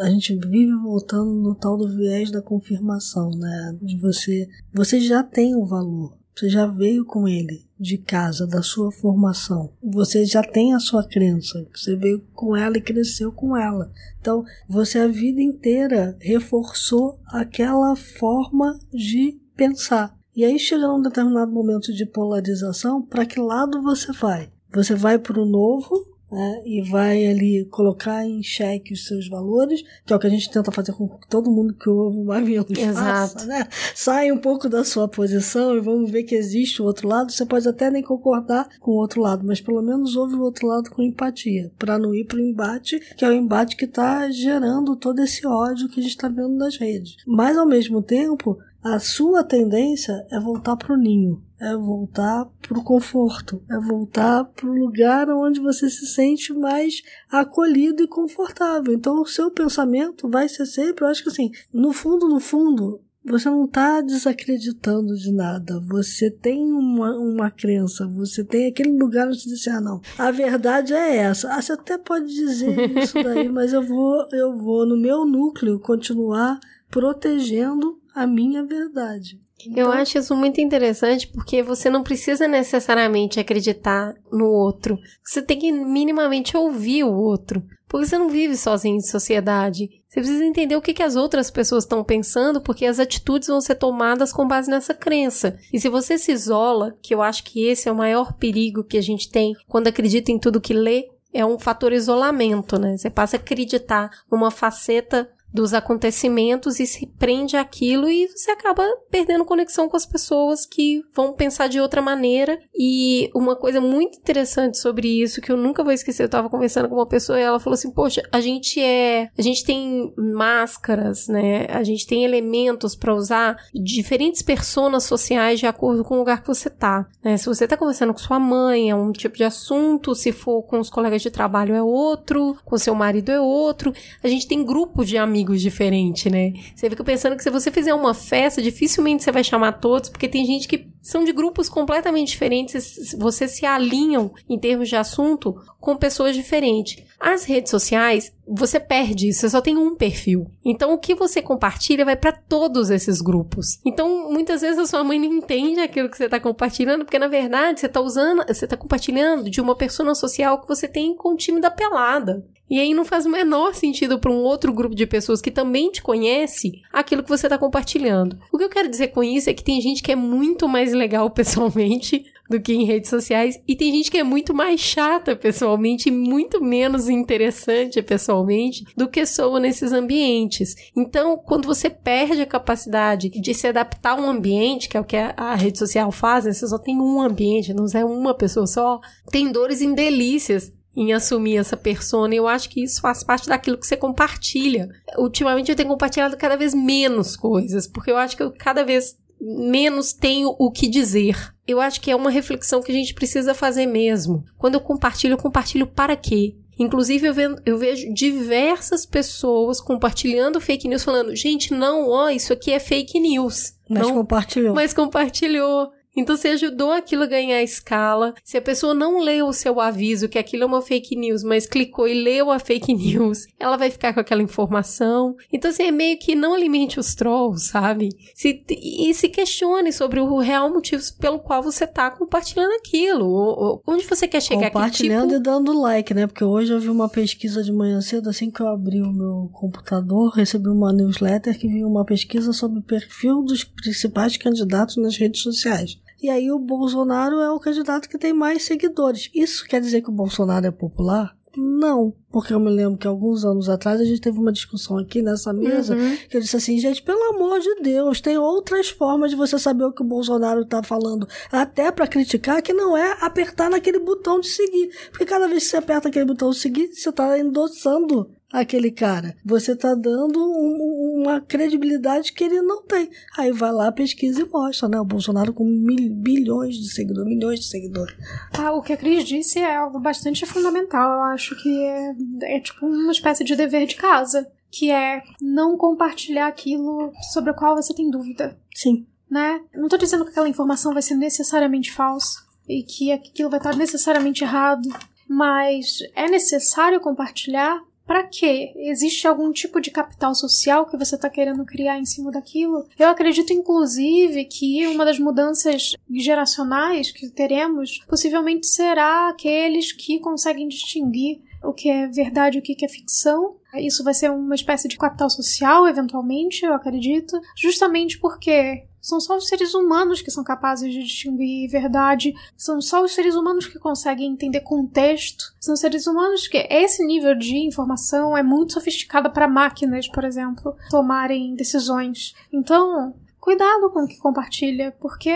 a 0.00 0.10
gente 0.10 0.34
vive 0.34 0.74
voltando 0.82 1.32
no 1.32 1.54
tal 1.54 1.76
do 1.76 1.88
viés 1.88 2.32
da 2.32 2.42
confirmação, 2.42 3.30
né? 3.30 3.78
De 3.80 3.96
você, 3.96 4.48
você 4.74 4.98
já 4.98 5.22
tem 5.22 5.54
o 5.54 5.64
valor 5.64 6.19
você 6.34 6.48
já 6.48 6.66
veio 6.66 7.04
com 7.04 7.28
ele 7.28 7.64
de 7.78 7.98
casa, 7.98 8.46
da 8.46 8.62
sua 8.62 8.90
formação. 8.90 9.72
Você 9.82 10.24
já 10.24 10.42
tem 10.42 10.74
a 10.74 10.78
sua 10.78 11.06
crença. 11.06 11.66
Você 11.74 11.96
veio 11.96 12.20
com 12.34 12.56
ela 12.56 12.78
e 12.78 12.82
cresceu 12.82 13.32
com 13.32 13.56
ela. 13.56 13.90
Então, 14.20 14.44
você 14.68 14.98
a 14.98 15.08
vida 15.08 15.40
inteira 15.40 16.16
reforçou 16.20 17.18
aquela 17.26 17.96
forma 17.96 18.78
de 18.92 19.38
pensar. 19.56 20.18
E 20.34 20.44
aí 20.44 20.58
chega 20.58 20.92
um 20.92 21.02
determinado 21.02 21.52
momento 21.52 21.92
de 21.92 22.06
polarização, 22.06 23.02
para 23.02 23.26
que 23.26 23.40
lado 23.40 23.82
você 23.82 24.12
vai? 24.12 24.50
Você 24.72 24.94
vai 24.94 25.18
para 25.18 25.40
o 25.40 25.46
novo 25.46 26.09
né, 26.30 26.62
e 26.64 26.82
vai 26.82 27.26
ali 27.26 27.64
colocar 27.66 28.24
em 28.24 28.42
xeque 28.42 28.92
os 28.92 29.06
seus 29.06 29.28
valores, 29.28 29.82
que 30.04 30.12
é 30.12 30.16
o 30.16 30.18
que 30.18 30.26
a 30.26 30.30
gente 30.30 30.50
tenta 30.50 30.70
fazer 30.70 30.92
com 30.92 31.08
todo 31.28 31.50
mundo 31.50 31.74
que 31.74 31.88
ouve 31.88 32.18
o 32.18 32.24
Mamilos 32.24 32.78
Exato. 32.78 33.32
faça, 33.32 33.46
né? 33.46 33.66
Sai 33.94 34.30
um 34.30 34.38
pouco 34.38 34.68
da 34.68 34.84
sua 34.84 35.08
posição 35.08 35.76
e 35.76 35.80
vamos 35.80 36.10
ver 36.10 36.22
que 36.22 36.34
existe 36.34 36.80
o 36.80 36.84
outro 36.84 37.08
lado. 37.08 37.32
Você 37.32 37.44
pode 37.44 37.68
até 37.68 37.90
nem 37.90 38.02
concordar 38.02 38.68
com 38.78 38.92
o 38.92 38.96
outro 38.96 39.20
lado, 39.20 39.46
mas 39.46 39.60
pelo 39.60 39.82
menos 39.82 40.16
ouve 40.16 40.34
o 40.34 40.42
outro 40.42 40.66
lado 40.66 40.90
com 40.90 41.02
empatia, 41.02 41.72
para 41.78 41.98
não 41.98 42.14
ir 42.14 42.24
para 42.24 42.38
o 42.38 42.40
embate, 42.40 43.00
que 43.16 43.24
é 43.24 43.28
o 43.28 43.32
embate 43.32 43.76
que 43.76 43.84
está 43.84 44.30
gerando 44.30 44.96
todo 44.96 45.20
esse 45.20 45.46
ódio 45.46 45.88
que 45.88 46.00
a 46.00 46.02
gente 46.02 46.12
está 46.12 46.28
vendo 46.28 46.56
nas 46.56 46.76
redes. 46.76 47.16
Mas 47.26 47.56
ao 47.56 47.66
mesmo 47.66 48.02
tempo, 48.02 48.58
a 48.82 48.98
sua 48.98 49.44
tendência 49.44 50.26
é 50.30 50.40
voltar 50.40 50.76
para 50.76 50.94
o 50.94 50.96
ninho, 50.96 51.42
é 51.60 51.76
voltar 51.76 52.46
para 52.66 52.78
o 52.78 52.82
conforto, 52.82 53.62
é 53.70 53.78
voltar 53.78 54.44
para 54.44 54.66
o 54.66 54.74
lugar 54.74 55.28
onde 55.28 55.60
você 55.60 55.90
se 55.90 56.06
sente 56.06 56.52
mais 56.54 57.02
acolhido 57.30 58.02
e 58.02 58.08
confortável. 58.08 58.94
Então, 58.94 59.20
o 59.20 59.26
seu 59.26 59.50
pensamento 59.50 60.28
vai 60.28 60.48
ser 60.48 60.64
sempre, 60.64 61.04
eu 61.04 61.08
acho 61.08 61.22
que 61.22 61.28
assim, 61.28 61.50
no 61.72 61.92
fundo, 61.92 62.28
no 62.28 62.40
fundo, 62.40 63.00
você 63.22 63.50
não 63.50 63.66
está 63.66 64.00
desacreditando 64.00 65.14
de 65.14 65.30
nada. 65.30 65.78
Você 65.88 66.30
tem 66.30 66.72
uma, 66.72 67.18
uma 67.18 67.50
crença, 67.50 68.06
você 68.06 68.42
tem 68.42 68.68
aquele 68.68 68.96
lugar 68.96 69.28
onde 69.28 69.42
você 69.42 69.50
diz, 69.50 69.68
ah, 69.68 69.80
não, 69.80 70.00
a 70.16 70.30
verdade 70.30 70.94
é 70.94 71.16
essa. 71.16 71.52
Ah, 71.52 71.60
você 71.60 71.72
até 71.72 71.98
pode 71.98 72.26
dizer 72.26 72.90
isso 72.98 73.22
daí, 73.22 73.48
mas 73.48 73.72
eu 73.72 73.82
vou, 73.82 74.26
eu 74.32 74.56
vou 74.56 74.86
no 74.86 74.96
meu 74.96 75.26
núcleo 75.26 75.78
continuar 75.78 76.58
protegendo 76.90 78.00
a 78.14 78.26
minha 78.26 78.64
verdade. 78.64 79.38
Então... 79.66 79.84
Eu 79.84 79.92
acho 79.92 80.18
isso 80.18 80.34
muito 80.34 80.60
interessante 80.60 81.26
porque 81.28 81.62
você 81.62 81.90
não 81.90 82.02
precisa 82.02 82.46
necessariamente 82.46 83.40
acreditar 83.40 84.14
no 84.32 84.46
outro. 84.46 84.98
Você 85.24 85.42
tem 85.42 85.58
que 85.58 85.72
minimamente 85.72 86.56
ouvir 86.56 87.04
o 87.04 87.12
outro. 87.12 87.62
Porque 87.90 88.06
você 88.06 88.16
não 88.16 88.28
vive 88.28 88.56
sozinho 88.56 88.96
em 88.96 89.00
sociedade. 89.00 89.90
Você 90.08 90.20
precisa 90.20 90.44
entender 90.44 90.76
o 90.76 90.80
que, 90.80 90.94
que 90.94 91.02
as 91.02 91.16
outras 91.16 91.50
pessoas 91.50 91.82
estão 91.82 92.04
pensando, 92.04 92.60
porque 92.60 92.86
as 92.86 93.00
atitudes 93.00 93.48
vão 93.48 93.60
ser 93.60 93.74
tomadas 93.74 94.32
com 94.32 94.46
base 94.46 94.70
nessa 94.70 94.94
crença. 94.94 95.58
E 95.72 95.80
se 95.80 95.88
você 95.88 96.16
se 96.16 96.30
isola, 96.30 96.96
que 97.02 97.12
eu 97.12 97.20
acho 97.20 97.42
que 97.42 97.66
esse 97.66 97.88
é 97.88 97.92
o 97.92 97.96
maior 97.96 98.34
perigo 98.34 98.84
que 98.84 98.96
a 98.96 99.02
gente 99.02 99.28
tem 99.28 99.54
quando 99.66 99.88
acredita 99.88 100.30
em 100.30 100.38
tudo 100.38 100.60
que 100.60 100.72
lê, 100.72 101.08
é 101.32 101.44
um 101.44 101.58
fator 101.58 101.92
isolamento, 101.92 102.78
né? 102.78 102.96
Você 102.96 103.10
passa 103.10 103.36
a 103.36 103.40
acreditar 103.40 104.10
numa 104.30 104.52
faceta 104.52 105.28
dos 105.52 105.74
acontecimentos 105.74 106.78
e 106.80 106.86
se 106.86 107.06
prende 107.18 107.56
àquilo 107.56 108.08
e 108.08 108.28
você 108.28 108.50
acaba 108.50 108.84
perdendo 109.10 109.44
conexão 109.44 109.88
com 109.88 109.96
as 109.96 110.06
pessoas 110.06 110.64
que 110.64 111.02
vão 111.14 111.32
pensar 111.32 111.68
de 111.68 111.80
outra 111.80 112.00
maneira. 112.00 112.58
E 112.76 113.30
uma 113.34 113.56
coisa 113.56 113.80
muito 113.80 114.18
interessante 114.18 114.78
sobre 114.78 115.08
isso 115.08 115.40
que 115.40 115.50
eu 115.50 115.56
nunca 115.56 115.82
vou 115.82 115.92
esquecer, 115.92 116.24
eu 116.24 116.28
tava 116.28 116.48
conversando 116.48 116.88
com 116.88 116.94
uma 116.94 117.06
pessoa 117.06 117.38
e 117.38 117.42
ela 117.42 117.60
falou 117.60 117.74
assim: 117.74 117.90
"Poxa, 117.90 118.22
a 118.32 118.40
gente 118.40 118.80
é, 118.80 119.28
a 119.36 119.42
gente 119.42 119.64
tem 119.64 120.12
máscaras, 120.16 121.28
né? 121.28 121.66
A 121.66 121.82
gente 121.82 122.06
tem 122.06 122.24
elementos 122.24 122.94
para 122.94 123.14
usar 123.14 123.56
diferentes 123.74 124.42
personas 124.42 125.04
sociais 125.04 125.58
de 125.58 125.66
acordo 125.66 126.04
com 126.04 126.14
o 126.14 126.18
lugar 126.18 126.42
que 126.42 126.48
você 126.48 126.70
tá, 126.70 127.06
né? 127.22 127.36
Se 127.36 127.46
você 127.46 127.66
tá 127.66 127.76
conversando 127.76 128.12
com 128.12 128.18
sua 128.18 128.38
mãe, 128.38 128.90
é 128.90 128.94
um 128.94 129.12
tipo 129.12 129.36
de 129.36 129.44
assunto, 129.44 130.14
se 130.14 130.32
for 130.32 130.62
com 130.62 130.78
os 130.78 130.90
colegas 130.90 131.22
de 131.22 131.30
trabalho 131.30 131.74
é 131.74 131.82
outro, 131.82 132.56
com 132.64 132.78
seu 132.78 132.94
marido 132.94 133.30
é 133.30 133.40
outro. 133.40 133.92
A 134.22 134.28
gente 134.28 134.46
tem 134.46 134.64
grupos 134.64 135.08
de 135.08 135.16
amigos 135.16 135.39
amigos 135.40 135.62
diferente, 135.62 136.28
né? 136.30 136.52
Você 136.74 136.90
fica 136.90 137.02
pensando 137.02 137.36
que 137.36 137.42
se 137.42 137.50
você 137.50 137.70
fizer 137.70 137.94
uma 137.94 138.12
festa, 138.12 138.60
dificilmente 138.62 139.22
você 139.24 139.32
vai 139.32 139.42
chamar 139.42 139.72
todos, 139.72 140.08
porque 140.08 140.28
tem 140.28 140.44
gente 140.44 140.68
que 140.68 140.86
são 141.02 141.24
de 141.24 141.32
grupos 141.32 141.68
completamente 141.68 142.28
diferentes, 142.28 143.14
você 143.18 143.48
se 143.48 143.64
alinham 143.64 144.32
em 144.48 144.58
termos 144.58 144.88
de 144.88 144.96
assunto 144.96 145.54
com 145.80 145.96
pessoas 145.96 146.36
diferentes. 146.36 147.02
As 147.18 147.44
redes 147.44 147.70
sociais, 147.70 148.32
você 148.46 148.78
perde 148.78 149.28
isso, 149.28 149.40
você 149.40 149.50
só 149.50 149.60
tem 149.60 149.76
um 149.76 149.94
perfil. 149.94 150.46
Então 150.64 150.92
o 150.92 150.98
que 150.98 151.14
você 151.14 151.40
compartilha 151.40 152.04
vai 152.04 152.16
para 152.16 152.32
todos 152.32 152.90
esses 152.90 153.20
grupos. 153.22 153.78
Então 153.84 154.30
muitas 154.30 154.60
vezes 154.60 154.78
a 154.78 154.86
sua 154.86 155.02
mãe 155.02 155.18
não 155.18 155.26
entende 155.26 155.80
aquilo 155.80 156.10
que 156.10 156.16
você 156.16 156.24
está 156.24 156.38
compartilhando, 156.38 157.04
porque 157.04 157.18
na 157.18 157.28
verdade 157.28 157.80
você 157.80 157.86
está 157.86 158.00
usando, 158.00 158.44
você 158.46 158.66
está 158.66 158.76
compartilhando 158.76 159.48
de 159.48 159.60
uma 159.60 159.74
persona 159.74 160.14
social 160.14 160.60
que 160.60 160.68
você 160.68 160.86
tem 160.86 161.14
com 161.14 161.32
o 161.32 161.36
time 161.36 161.60
da 161.60 161.70
pelada. 161.70 162.44
E 162.70 162.78
aí 162.78 162.94
não 162.94 163.04
faz 163.04 163.26
o 163.26 163.30
menor 163.30 163.74
sentido 163.74 164.18
para 164.18 164.30
um 164.30 164.44
outro 164.44 164.72
grupo 164.72 164.94
de 164.94 165.04
pessoas 165.04 165.42
que 165.42 165.50
também 165.50 165.90
te 165.90 166.00
conhece 166.00 166.80
aquilo 166.92 167.22
que 167.24 167.28
você 167.28 167.46
está 167.46 167.58
compartilhando. 167.58 168.38
O 168.52 168.56
que 168.56 168.62
eu 168.62 168.68
quero 168.68 168.88
dizer 168.88 169.08
com 169.08 169.24
isso 169.24 169.50
é 169.50 169.54
que 169.54 169.64
tem 169.64 169.80
gente 169.80 170.02
que 170.02 170.12
é 170.12 170.16
muito 170.16 170.68
mais 170.68 170.92
legal 170.92 171.28
pessoalmente 171.34 172.24
do 172.48 172.60
que 172.60 172.72
em 172.72 172.84
redes 172.84 173.08
sociais. 173.08 173.60
E 173.66 173.76
tem 173.76 173.92
gente 173.92 174.10
que 174.10 174.18
é 174.18 174.24
muito 174.24 174.52
mais 174.52 174.80
chata 174.80 175.36
pessoalmente 175.36 176.08
e 176.08 176.12
muito 176.12 176.62
menos 176.62 177.08
interessante 177.08 178.02
pessoalmente 178.02 178.84
do 178.96 179.08
que 179.08 179.24
soa 179.24 179.60
nesses 179.60 179.92
ambientes. 179.92 180.74
Então, 180.96 181.36
quando 181.36 181.66
você 181.66 181.88
perde 181.88 182.42
a 182.42 182.46
capacidade 182.46 183.30
de 183.30 183.54
se 183.54 183.68
adaptar 183.68 184.18
a 184.18 184.20
um 184.20 184.28
ambiente, 184.28 184.88
que 184.88 184.96
é 184.96 185.00
o 185.00 185.04
que 185.04 185.16
a 185.16 185.54
rede 185.54 185.78
social 185.78 186.10
faz, 186.10 186.44
né? 186.44 186.52
você 186.52 186.66
só 186.66 186.78
tem 186.78 187.00
um 187.00 187.20
ambiente, 187.20 187.72
não 187.72 187.86
é 187.94 188.04
uma 188.04 188.34
pessoa 188.34 188.66
só, 188.66 189.00
tem 189.30 189.52
dores 189.52 189.80
em 189.80 189.94
delícias 189.94 190.72
em 190.96 191.12
assumir 191.12 191.56
essa 191.56 191.76
persona. 191.76 192.34
E 192.34 192.38
eu 192.38 192.48
acho 192.48 192.68
que 192.68 192.82
isso 192.82 193.00
faz 193.00 193.22
parte 193.22 193.48
daquilo 193.48 193.78
que 193.78 193.86
você 193.86 193.96
compartilha. 193.96 194.88
Ultimamente 195.16 195.70
eu 195.70 195.76
tenho 195.76 195.88
compartilhado 195.88 196.36
cada 196.36 196.56
vez 196.56 196.74
menos 196.74 197.36
coisas, 197.36 197.86
porque 197.86 198.10
eu 198.10 198.16
acho 198.16 198.36
que 198.36 198.42
eu 198.42 198.52
cada 198.52 198.84
vez 198.84 199.16
menos 199.40 200.12
tenho 200.12 200.54
o 200.58 200.70
que 200.70 200.86
dizer. 200.88 201.54
Eu 201.66 201.80
acho 201.80 202.00
que 202.00 202.10
é 202.10 202.16
uma 202.16 202.30
reflexão 202.30 202.82
que 202.82 202.92
a 202.92 202.94
gente 202.94 203.14
precisa 203.14 203.54
fazer 203.54 203.86
mesmo. 203.86 204.44
Quando 204.58 204.74
eu 204.74 204.80
compartilho, 204.80 205.34
eu 205.34 205.38
compartilho 205.38 205.86
para 205.86 206.16
quê? 206.16 206.56
Inclusive, 206.78 207.26
eu, 207.28 207.34
ve 207.34 207.42
eu 207.66 207.76
vejo 207.76 208.12
diversas 208.12 209.04
pessoas 209.04 209.82
compartilhando 209.82 210.60
fake 210.60 210.88
news, 210.88 211.04
falando: 211.04 211.36
gente, 211.36 211.74
não, 211.74 212.08
ó, 212.08 212.30
isso 212.30 212.54
aqui 212.54 212.72
é 212.72 212.78
fake 212.78 213.20
news. 213.20 213.74
Mas 213.88 214.02
não, 214.02 214.14
compartilhou. 214.14 214.74
Mas 214.74 214.94
compartilhou. 214.94 215.90
Então 216.16 216.36
você 216.36 216.48
ajudou 216.48 216.90
aquilo 216.90 217.22
a 217.22 217.26
ganhar 217.26 217.62
escala. 217.62 218.34
Se 218.44 218.56
a 218.56 218.62
pessoa 218.62 218.94
não 218.94 219.20
leu 219.20 219.46
o 219.46 219.52
seu 219.52 219.80
aviso 219.80 220.28
que 220.28 220.38
aquilo 220.38 220.64
é 220.64 220.66
uma 220.66 220.82
fake 220.82 221.16
news, 221.16 221.42
mas 221.42 221.66
clicou 221.66 222.08
e 222.08 222.14
leu 222.14 222.50
a 222.50 222.58
fake 222.58 222.92
news, 222.94 223.46
ela 223.58 223.76
vai 223.76 223.90
ficar 223.90 224.12
com 224.12 224.20
aquela 224.20 224.42
informação. 224.42 225.36
Então 225.52 225.70
assim, 225.70 225.84
é 225.84 225.90
meio 225.90 226.18
que 226.18 226.34
não 226.34 226.54
alimente 226.54 226.98
os 226.98 227.14
trolls, 227.14 227.68
sabe? 227.68 228.08
Se, 228.34 228.64
e 228.68 229.12
se 229.14 229.28
questione 229.28 229.92
sobre 229.92 230.20
o 230.20 230.38
real 230.38 230.70
motivo 230.72 231.02
pelo 231.18 231.38
qual 231.38 231.62
você 231.62 231.86
tá 231.86 232.10
compartilhando 232.10 232.72
aquilo. 232.72 233.82
Onde 233.86 234.04
você 234.04 234.26
quer 234.26 234.42
chegar 234.42 234.70
Compartilhando 234.70 235.30
tipo... 235.30 235.40
e 235.40 235.42
dando 235.42 235.80
like, 235.80 236.12
né? 236.12 236.26
Porque 236.26 236.44
hoje 236.44 236.72
eu 236.72 236.80
vi 236.80 236.88
uma 236.88 237.08
pesquisa 237.08 237.62
de 237.62 237.72
manhã 237.72 238.00
cedo, 238.00 238.28
assim 238.28 238.50
que 238.50 238.60
eu 238.60 238.68
abri 238.68 239.00
o 239.00 239.12
meu 239.12 239.48
computador, 239.52 240.30
recebi 240.30 240.68
uma 240.68 240.92
newsletter 240.92 241.58
que 241.58 241.68
vinha 241.68 241.86
uma 241.86 242.04
pesquisa 242.04 242.52
sobre 242.52 242.80
o 242.80 242.82
perfil 242.82 243.42
dos 243.42 243.64
principais 243.64 244.36
candidatos 244.36 244.96
nas 244.96 245.16
redes 245.16 245.42
sociais. 245.42 245.99
E 246.22 246.28
aí 246.28 246.50
o 246.50 246.58
Bolsonaro 246.58 247.40
é 247.40 247.50
o 247.50 247.58
candidato 247.60 248.08
que 248.08 248.18
tem 248.18 248.32
mais 248.32 248.64
seguidores. 248.64 249.30
Isso 249.34 249.64
quer 249.66 249.80
dizer 249.80 250.02
que 250.02 250.10
o 250.10 250.12
Bolsonaro 250.12 250.66
é 250.66 250.70
popular? 250.70 251.34
Não, 251.56 252.14
porque 252.30 252.54
eu 252.54 252.60
me 252.60 252.70
lembro 252.70 252.96
que 252.96 253.08
alguns 253.08 253.44
anos 253.44 253.68
atrás 253.68 254.00
a 254.00 254.04
gente 254.04 254.20
teve 254.20 254.38
uma 254.38 254.52
discussão 254.52 254.98
aqui 254.98 255.20
nessa 255.20 255.52
mesa 255.52 255.96
Uhum. 255.96 256.16
que 256.28 256.36
eu 256.36 256.40
disse 256.40 256.56
assim, 256.56 256.78
gente, 256.78 257.02
pelo 257.02 257.34
amor 257.34 257.58
de 257.58 257.74
Deus, 257.82 258.20
tem 258.20 258.38
outras 258.38 258.88
formas 258.88 259.30
de 259.30 259.36
você 259.36 259.58
saber 259.58 259.82
o 259.82 259.92
que 259.92 260.00
o 260.00 260.06
Bolsonaro 260.06 260.64
tá 260.64 260.80
falando, 260.80 261.26
até 261.50 261.90
para 261.90 262.06
criticar, 262.06 262.62
que 262.62 262.72
não 262.72 262.96
é 262.96 263.16
apertar 263.20 263.68
naquele 263.68 263.98
botão 263.98 264.38
de 264.38 264.46
seguir. 264.46 264.90
Porque 265.10 265.24
cada 265.24 265.48
vez 265.48 265.64
que 265.64 265.70
você 265.70 265.76
aperta 265.78 266.08
aquele 266.08 266.24
botão 266.24 266.50
de 266.50 266.56
seguir, 266.58 266.86
você 266.94 267.10
tá 267.10 267.36
endossando 267.36 268.30
aquele 268.52 268.90
cara. 268.90 269.36
Você 269.44 269.74
tá 269.76 269.94
dando 269.94 270.38
um- 270.40 271.22
uma 271.22 271.40
credibilidade 271.40 272.32
que 272.32 272.44
ele 272.44 272.60
não 272.62 272.82
tem. 272.82 273.10
Aí 273.36 273.52
vai 273.52 273.72
lá, 273.72 273.92
pesquisa 273.92 274.42
e 274.42 274.48
mostra, 274.48 274.88
né? 274.88 275.00
O 275.00 275.04
Bolsonaro 275.04 275.52
com 275.52 275.64
mil, 275.64 276.10
bilhões 276.14 276.76
de 276.76 276.92
seguidores, 276.92 277.28
milhões 277.28 277.60
de 277.60 277.66
seguidores. 277.66 278.14
Ah, 278.58 278.72
o 278.72 278.82
que 278.82 278.92
a 278.92 278.96
Cris 278.96 279.24
disse 279.24 279.58
é 279.58 279.76
algo 279.76 280.00
bastante 280.00 280.44
fundamental. 280.46 281.10
Eu 281.12 281.22
acho 281.32 281.54
que 281.62 281.82
é, 281.82 282.14
é 282.42 282.60
tipo 282.60 282.86
uma 282.86 283.12
espécie 283.12 283.44
de 283.44 283.54
dever 283.54 283.86
de 283.86 283.96
casa, 283.96 284.50
que 284.70 284.90
é 284.90 285.22
não 285.40 285.76
compartilhar 285.76 286.46
aquilo 286.46 287.12
sobre 287.32 287.50
o 287.50 287.54
qual 287.54 287.76
você 287.76 287.92
tem 287.94 288.10
dúvida, 288.10 288.56
Sim. 288.74 289.06
né? 289.30 289.60
Não 289.74 289.88
tô 289.88 289.96
dizendo 289.96 290.24
que 290.24 290.30
aquela 290.30 290.48
informação 290.48 290.92
vai 290.94 291.02
ser 291.02 291.14
necessariamente 291.16 291.92
falsa 291.92 292.40
e 292.68 292.82
que 292.82 293.10
aquilo 293.12 293.50
vai 293.50 293.58
estar 293.58 293.76
necessariamente 293.76 294.44
errado, 294.44 294.88
mas 295.28 295.98
é 296.14 296.28
necessário 296.28 297.00
compartilhar 297.00 297.80
para 298.10 298.24
quê? 298.24 298.72
Existe 298.74 299.28
algum 299.28 299.52
tipo 299.52 299.80
de 299.80 299.88
capital 299.88 300.34
social 300.34 300.84
que 300.84 300.96
você 300.96 301.14
está 301.14 301.30
querendo 301.30 301.64
criar 301.64 301.96
em 301.96 302.04
cima 302.04 302.32
daquilo? 302.32 302.84
Eu 302.98 303.08
acredito, 303.08 303.52
inclusive, 303.52 304.46
que 304.46 304.84
uma 304.88 305.04
das 305.04 305.20
mudanças 305.20 305.94
geracionais 306.10 307.12
que 307.12 307.28
teremos 307.30 308.00
possivelmente 308.08 308.66
será 308.66 309.28
aqueles 309.28 309.92
que 309.92 310.18
conseguem 310.18 310.66
distinguir 310.66 311.40
o 311.62 311.72
que 311.72 311.90
é 311.90 312.06
verdade 312.06 312.56
e 312.56 312.60
o 312.60 312.62
que 312.62 312.84
é 312.84 312.88
ficção. 312.88 313.56
Isso 313.74 314.02
vai 314.02 314.14
ser 314.14 314.30
uma 314.30 314.54
espécie 314.54 314.88
de 314.88 314.96
capital 314.96 315.30
social, 315.30 315.86
eventualmente, 315.86 316.64
eu 316.64 316.72
acredito, 316.72 317.40
justamente 317.56 318.18
porque 318.18 318.84
são 319.00 319.20
só 319.20 319.36
os 319.36 319.48
seres 319.48 319.74
humanos 319.74 320.20
que 320.20 320.30
são 320.30 320.44
capazes 320.44 320.92
de 320.92 321.02
distinguir 321.02 321.70
verdade, 321.70 322.34
são 322.56 322.80
só 322.80 323.02
os 323.02 323.14
seres 323.14 323.34
humanos 323.34 323.66
que 323.66 323.78
conseguem 323.78 324.30
entender 324.30 324.60
contexto, 324.60 325.54
são 325.58 325.74
seres 325.74 326.06
humanos 326.06 326.46
que 326.46 326.58
esse 326.70 327.04
nível 327.04 327.34
de 327.34 327.56
informação 327.56 328.36
é 328.36 328.42
muito 328.42 328.74
sofisticada 328.74 329.30
para 329.30 329.48
máquinas, 329.48 330.08
por 330.08 330.24
exemplo, 330.24 330.76
tomarem 330.90 331.54
decisões. 331.54 332.34
Então, 332.52 333.14
cuidado 333.40 333.90
com 333.90 334.04
o 334.04 334.06
que 334.06 334.18
compartilha, 334.18 334.94
porque 335.00 335.32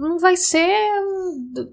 não 0.00 0.18
vai 0.18 0.36
ser, 0.36 0.74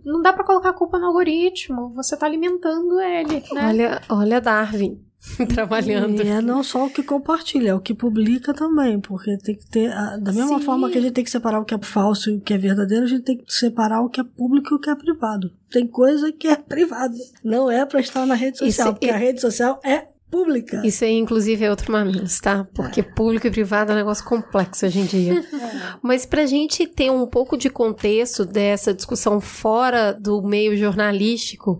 não 0.05 0.21
dá 0.21 0.31
para 0.33 0.43
colocar 0.43 0.69
a 0.69 0.73
culpa 0.73 0.99
no 0.99 1.07
algoritmo, 1.07 1.89
você 1.89 2.15
tá 2.15 2.25
alimentando 2.25 2.99
ele, 2.99 3.43
né? 3.53 3.67
Olha, 3.67 4.01
olha 4.09 4.41
Darwin 4.41 5.01
trabalhando. 5.53 6.21
E 6.23 6.27
é 6.27 6.41
não 6.41 6.63
só 6.63 6.85
o 6.85 6.89
que 6.89 7.03
compartilha, 7.03 7.69
é 7.69 7.73
o 7.75 7.79
que 7.79 7.93
publica 7.93 8.53
também, 8.53 8.99
porque 8.99 9.37
tem 9.37 9.55
que 9.55 9.67
ter. 9.69 9.91
a- 9.91 10.17
Da 10.17 10.31
mesma 10.31 10.59
Sim. 10.59 10.65
forma 10.65 10.89
que 10.89 10.97
a 10.97 11.01
gente 11.01 11.13
tem 11.13 11.23
que 11.23 11.29
separar 11.29 11.59
o 11.59 11.65
que 11.65 11.73
é 11.73 11.79
falso 11.81 12.29
e 12.31 12.37
o 12.37 12.41
que 12.41 12.53
é 12.53 12.57
verdadeiro, 12.57 13.03
a 13.03 13.07
gente 13.07 13.23
tem 13.23 13.37
que 13.37 13.53
separar 13.53 14.01
o 14.01 14.09
que 14.09 14.19
é 14.19 14.23
público 14.23 14.73
e 14.73 14.75
o 14.77 14.79
que 14.79 14.89
é 14.89 14.95
privado. 14.95 15.51
Tem 15.69 15.85
coisa 15.87 16.31
que 16.31 16.47
é 16.47 16.55
privada, 16.55 17.13
não 17.43 17.69
é 17.69 17.85
pra 17.85 17.99
estar 17.99 18.25
na 18.25 18.33
rede 18.35 18.57
social, 18.59 18.87
Isso- 18.87 18.93
porque 18.95 19.09
a 19.09 19.17
rede 19.17 19.39
social 19.41 19.79
é 19.83 20.07
pública. 20.31 20.81
Isso 20.85 21.03
aí, 21.03 21.17
inclusive, 21.17 21.65
é 21.65 21.69
outro 21.69 21.91
mamilos, 21.91 22.39
tá? 22.39 22.65
Porque 22.73 23.03
público 23.03 23.45
e 23.45 23.51
privado 23.51 23.91
é 23.91 23.95
um 23.95 23.97
negócio 23.97 24.23
complexo 24.23 24.85
hoje 24.85 24.99
em 24.99 25.05
dia. 25.05 25.43
Mas 26.01 26.25
pra 26.25 26.45
gente 26.45 26.87
ter 26.87 27.11
um 27.11 27.27
pouco 27.27 27.57
de 27.57 27.69
contexto 27.69 28.45
dessa 28.45 28.93
discussão 28.93 29.41
fora 29.41 30.13
do 30.13 30.41
meio 30.41 30.75
jornalístico, 30.77 31.77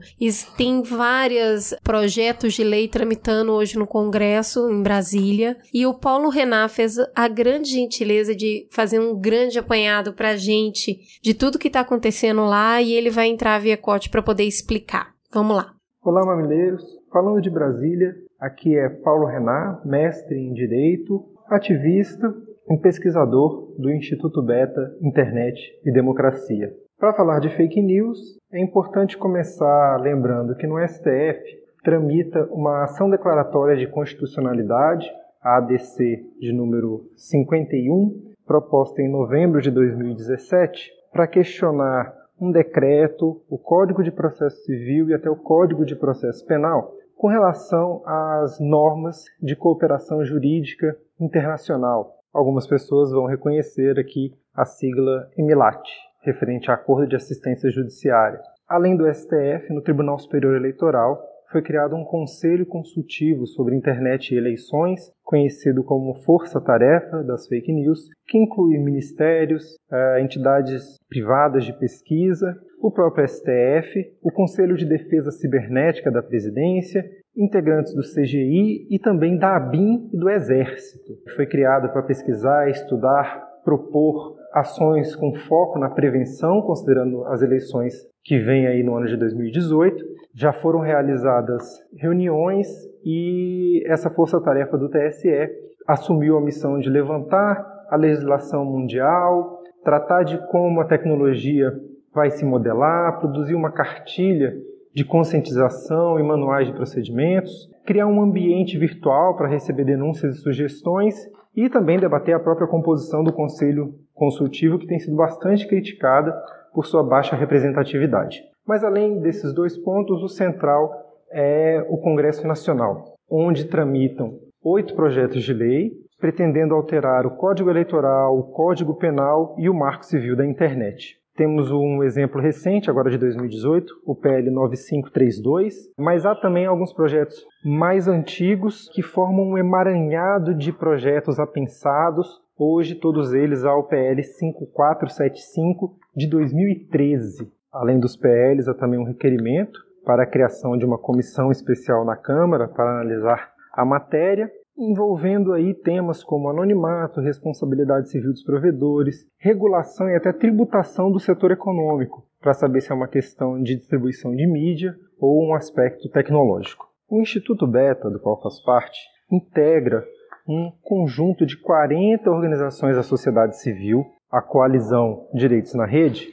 tem 0.58 0.84
vários 0.84 1.74
projetos 1.82 2.54
de 2.54 2.64
lei 2.64 2.88
tramitando 2.88 3.54
hoje 3.54 3.78
no 3.78 3.88
Congresso, 3.88 4.70
em 4.70 4.84
Brasília, 4.84 5.58
e 5.74 5.86
o 5.86 5.94
Paulo 5.94 6.30
Renan 6.30 6.68
fez 6.68 6.98
a 7.16 7.28
grande 7.28 7.70
gentileza 7.70 8.36
de 8.36 8.68
fazer 8.72 9.00
um 9.00 9.18
grande 9.18 9.58
apanhado 9.58 10.14
pra 10.14 10.36
gente 10.36 11.00
de 11.24 11.34
tudo 11.34 11.58
que 11.58 11.70
tá 11.70 11.80
acontecendo 11.80 12.44
lá, 12.46 12.82
e 12.82 12.92
ele 12.92 13.10
vai 13.10 13.28
entrar 13.28 13.60
via 13.60 13.78
corte 13.78 14.10
pra 14.10 14.22
poder 14.22 14.44
explicar. 14.44 15.14
Vamos 15.32 15.56
lá. 15.56 15.74
Olá, 16.04 16.26
mamileiros. 16.26 16.84
Falando 17.14 17.42
de 17.42 17.50
Brasília, 17.50 18.16
aqui 18.42 18.76
é 18.76 18.90
Paulo 18.90 19.28
Renan, 19.28 19.80
mestre 19.86 20.36
em 20.36 20.52
Direito, 20.52 21.24
ativista 21.48 22.34
e 22.72 22.78
pesquisador 22.78 23.72
do 23.78 23.92
Instituto 23.92 24.42
Beta 24.42 24.96
Internet 25.00 25.62
e 25.86 25.92
Democracia. 25.92 26.74
Para 26.98 27.14
falar 27.14 27.40
de 27.40 27.50
fake 27.50 27.82
news, 27.82 28.18
é 28.52 28.60
importante 28.60 29.18
começar 29.18 29.98
lembrando 30.02 30.56
que 30.56 30.66
no 30.66 30.80
STF 30.88 31.62
tramita 31.84 32.48
uma 32.52 32.84
ação 32.84 33.10
declaratória 33.10 33.76
de 33.76 33.88
constitucionalidade, 33.88 35.08
a 35.42 35.58
ADC 35.58 36.24
de 36.40 36.52
número 36.52 37.06
51, 37.16 38.34
proposta 38.46 39.02
em 39.02 39.10
novembro 39.10 39.62
de 39.62 39.72
2017, 39.72 40.92
para 41.12 41.28
questionar 41.28 42.14
um 42.40 42.52
decreto, 42.52 43.42
o 43.50 43.58
Código 43.58 44.04
de 44.04 44.12
Processo 44.12 44.64
Civil 44.64 45.10
e 45.10 45.14
até 45.14 45.30
o 45.30 45.36
Código 45.36 45.86
de 45.86 45.96
Processo 45.96 46.46
Penal 46.46 46.96
com 47.22 47.28
relação 47.28 48.02
às 48.04 48.60
normas 48.60 49.26
de 49.40 49.56
cooperação 49.56 50.26
jurídica 50.26 50.98
internacional. 51.20 52.16
Algumas 52.34 52.66
pessoas 52.66 53.12
vão 53.12 53.28
reconhecer 53.28 54.00
aqui 54.00 54.34
a 54.56 54.66
sigla 54.66 55.30
EMILAT, 55.38 55.88
referente 56.24 56.72
a 56.72 56.74
Acordo 56.74 57.08
de 57.08 57.16
Assistência 57.16 57.70
Judiciária. 57.70 58.42
Além 58.68 58.98
do 58.98 59.06
STF, 59.08 59.72
no 59.72 59.84
Tribunal 59.84 60.18
Superior 60.18 60.56
Eleitoral 60.56 61.22
foi 61.52 61.62
criado 61.62 61.96
um 61.96 62.04
conselho 62.04 62.66
consultivo 62.66 63.46
sobre 63.46 63.76
internet 63.76 64.34
e 64.34 64.38
eleições, 64.38 65.12
conhecido 65.24 65.84
como 65.84 66.16
Força 66.22 66.62
Tarefa 66.62 67.24
das 67.24 67.48
Fake 67.48 67.72
News, 67.72 68.08
que 68.28 68.38
inclui 68.38 68.78
ministérios, 68.78 69.76
eh, 69.92 70.22
entidades 70.22 70.98
privadas 71.10 71.66
de 71.66 71.74
pesquisa, 71.74 72.58
o 72.80 72.90
próprio 72.90 73.28
STF, 73.28 74.14
o 74.24 74.32
Conselho 74.32 74.76
de 74.76 74.86
Defesa 74.86 75.30
Cibernética 75.32 76.10
da 76.10 76.24
Presidência, 76.24 77.06
integrantes 77.36 77.94
do 77.94 78.02
CGI 78.02 78.88
e 78.90 79.00
também 79.00 79.38
da 79.38 79.56
ABIN 79.56 80.10
e 80.14 80.18
do 80.18 80.30
Exército. 80.30 81.14
Foi 81.36 81.46
criado 81.46 81.92
para 81.92 82.04
pesquisar, 82.04 82.70
estudar, 82.70 83.62
propor 83.64 84.41
ações 84.54 85.16
com 85.16 85.34
foco 85.34 85.80
na 85.80 85.90
prevenção, 85.90 86.62
considerando 86.62 87.26
as 87.26 87.42
eleições 87.42 87.94
que 88.24 88.38
vêm 88.38 88.68
aí 88.68 88.84
no 88.84 88.96
ano 88.96 89.08
de 89.08 89.18
2018. 89.18 90.04
Já 90.34 90.54
foram 90.54 90.80
realizadas 90.80 91.80
reuniões 91.96 92.68
e 93.04 93.84
essa 93.88 94.10
força-tarefa 94.10 94.78
do 94.78 94.90
TSE 94.90 95.50
assumiu 95.88 96.38
a 96.38 96.42
missão 96.42 96.80
de 96.80 96.90
levantar 96.90 97.86
a 97.90 97.96
legislação 97.96 98.64
mundial, 98.64 99.62
tratar 99.84 100.24
de 100.24 100.38
como 100.48 100.80
a 100.80 100.86
tecnologia 100.86 101.74
vai 102.14 102.30
se 102.30 102.46
modelar, 102.46 103.20
produzir 103.20 103.56
uma 103.56 103.72
cartilha 103.72 104.54
de 104.94 105.06
conscientização 105.06 106.20
e 106.20 106.24
manuais 106.24 106.68
de 106.68 106.74
procedimentos, 106.74 107.70
criar 107.86 108.08
um 108.08 108.22
ambiente 108.22 108.78
virtual 108.78 109.36
para 109.36 109.48
receber 109.48 109.86
denúncias 109.86 110.36
e 110.36 110.40
sugestões 110.40 111.16
e 111.56 111.70
também 111.70 112.00
debater 112.00 112.34
a 112.34 112.40
própria 112.40 112.68
composição 112.68 113.24
do 113.24 113.34
Conselho 113.34 113.94
Consultivo, 114.14 114.78
que 114.78 114.88
tem 114.88 115.00
sido 115.00 115.16
bastante 115.16 115.68
criticada 115.68 116.34
por 116.74 116.86
sua 116.86 117.04
baixa 117.04 117.36
representatividade. 117.36 118.42
Mas 118.66 118.84
além 118.84 119.20
desses 119.20 119.54
dois 119.54 119.78
pontos, 119.78 120.22
o 120.24 120.30
central 120.30 120.92
é 121.32 121.86
o 121.90 121.98
Congresso 121.98 122.48
Nacional, 122.48 123.16
onde 123.30 123.66
tramitam 123.66 124.40
oito 124.64 124.96
projetos 124.96 125.44
de 125.44 125.54
lei 125.54 125.92
pretendendo 126.20 126.76
alterar 126.76 127.26
o 127.26 127.32
Código 127.32 127.70
Eleitoral, 127.70 128.38
o 128.38 128.44
Código 128.44 128.94
Penal 128.94 129.56
e 129.58 129.68
o 129.68 129.74
Marco 129.74 130.06
Civil 130.06 130.36
da 130.36 130.46
Internet. 130.46 131.21
Temos 131.36 131.72
um 131.72 132.04
exemplo 132.04 132.42
recente, 132.42 132.90
agora 132.90 133.10
de 133.10 133.18
2018, 133.18 134.02
o 134.06 134.14
PL 134.14 134.52
9532, 134.52 135.94
mas 135.98 136.26
há 136.26 136.36
também 136.36 136.66
alguns 136.66 136.92
projetos 136.92 137.46
mais 137.64 138.08
antigos 138.08 138.90
que 138.94 139.02
formam 139.02 139.52
um 139.52 139.58
emaranhado 139.58 140.54
de 140.54 140.74
projetos 140.74 141.40
apensados, 141.40 142.42
hoje 142.58 142.96
todos 142.96 143.34
eles 143.34 143.64
ao 143.64 143.84
PL 143.86 144.22
5475 144.22 145.96
de 146.16 146.28
2013. 146.28 147.50
Além 147.72 147.98
dos 147.98 148.18
PLs, 148.18 148.68
há 148.68 148.74
também 148.74 149.00
um 149.00 149.06
requerimento 149.06 149.80
para 150.06 150.24
a 150.24 150.28
criação 150.28 150.78
de 150.78 150.86
uma 150.86 150.98
comissão 150.98 151.50
especial 151.50 152.04
na 152.04 152.18
Câmara 152.18 152.68
para 152.68 153.00
analisar 153.00 153.54
a 153.72 153.86
matéria 153.86 154.52
envolvendo 154.82 155.54
aí 155.54 155.74
temas 155.74 156.24
como 156.24 156.50
anonimato, 156.50 157.22
responsabilidade 157.22 158.10
civil 158.10 158.32
dos 158.32 158.44
provedores, 158.44 159.28
regulação 159.38 160.10
e 160.10 160.16
até 160.16 160.34
tributação 160.34 161.12
do 161.12 161.20
setor 161.20 161.52
econômico, 161.52 162.26
para 162.42 162.54
saber 162.54 162.82
se 162.82 162.92
é 162.92 162.96
uma 162.96 163.08
questão 163.08 163.62
de 163.62 163.76
distribuição 163.76 164.36
de 164.36 164.48
mídia 164.48 164.96
ou 165.20 165.48
um 165.48 165.54
aspecto 165.54 166.10
tecnológico. 166.10 166.88
O 167.08 167.22
Instituto 167.22 167.68
Beta, 167.68 168.10
do 168.10 168.20
qual 168.20 168.42
faz 168.42 168.60
parte, 168.64 169.00
integra 169.32 170.04
um 170.48 170.72
conjunto 170.82 171.46
de 171.46 171.58
40 171.58 172.30
organizações 172.32 172.96
da 172.96 173.04
sociedade 173.04 173.62
civil, 173.62 174.04
a 174.32 174.42
coalizão 174.42 175.28
Direitos 175.34 175.76
na 175.76 175.86
Rede, 175.86 176.28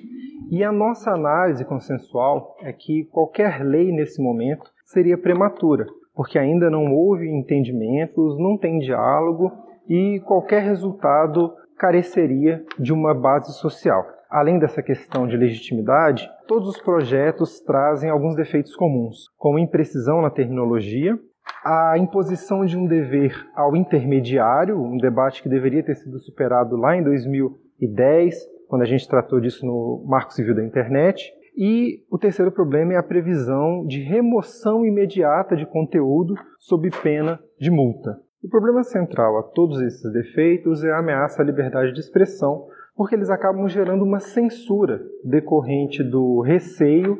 e 0.50 0.64
a 0.64 0.72
nossa 0.72 1.10
análise 1.10 1.64
consensual 1.64 2.56
é 2.62 2.72
que 2.72 3.04
qualquer 3.12 3.62
lei 3.62 3.92
nesse 3.92 4.22
momento 4.22 4.70
seria 4.86 5.18
prematura, 5.18 5.86
porque 6.18 6.36
ainda 6.36 6.68
não 6.68 6.92
houve 6.92 7.30
entendimentos, 7.30 8.36
não 8.40 8.58
tem 8.58 8.80
diálogo 8.80 9.52
e 9.88 10.18
qualquer 10.26 10.64
resultado 10.64 11.54
careceria 11.78 12.64
de 12.76 12.92
uma 12.92 13.14
base 13.14 13.52
social. 13.52 14.04
Além 14.28 14.58
dessa 14.58 14.82
questão 14.82 15.28
de 15.28 15.36
legitimidade, 15.36 16.28
todos 16.48 16.70
os 16.70 16.82
projetos 16.82 17.60
trazem 17.60 18.10
alguns 18.10 18.34
defeitos 18.34 18.74
comuns, 18.74 19.28
como 19.38 19.60
imprecisão 19.60 20.20
na 20.20 20.28
terminologia, 20.28 21.16
a 21.64 21.96
imposição 21.96 22.66
de 22.66 22.76
um 22.76 22.88
dever 22.88 23.32
ao 23.54 23.76
intermediário, 23.76 24.76
um 24.76 24.96
debate 24.96 25.40
que 25.40 25.48
deveria 25.48 25.84
ter 25.84 25.94
sido 25.94 26.18
superado 26.18 26.76
lá 26.76 26.96
em 26.96 27.04
2010, 27.04 28.34
quando 28.66 28.82
a 28.82 28.86
gente 28.86 29.06
tratou 29.06 29.38
disso 29.38 29.64
no 29.64 30.04
Marco 30.04 30.32
Civil 30.32 30.56
da 30.56 30.64
Internet, 30.64 31.32
e 31.56 32.02
o 32.10 32.18
terceiro 32.18 32.52
problema 32.52 32.92
é 32.92 32.96
a 32.96 33.02
previsão 33.02 33.84
de 33.86 34.00
remoção 34.00 34.84
imediata 34.84 35.56
de 35.56 35.66
conteúdo 35.66 36.34
sob 36.58 36.90
pena 37.02 37.40
de 37.58 37.70
multa. 37.70 38.18
O 38.42 38.48
problema 38.48 38.84
central 38.84 39.38
a 39.38 39.42
todos 39.42 39.80
esses 39.80 40.12
defeitos 40.12 40.84
é 40.84 40.92
a 40.92 40.98
ameaça 40.98 41.42
à 41.42 41.44
liberdade 41.44 41.92
de 41.92 42.00
expressão, 42.00 42.66
porque 42.96 43.14
eles 43.14 43.30
acabam 43.30 43.68
gerando 43.68 44.04
uma 44.04 44.20
censura 44.20 45.00
decorrente 45.24 46.02
do 46.02 46.40
receio 46.40 47.18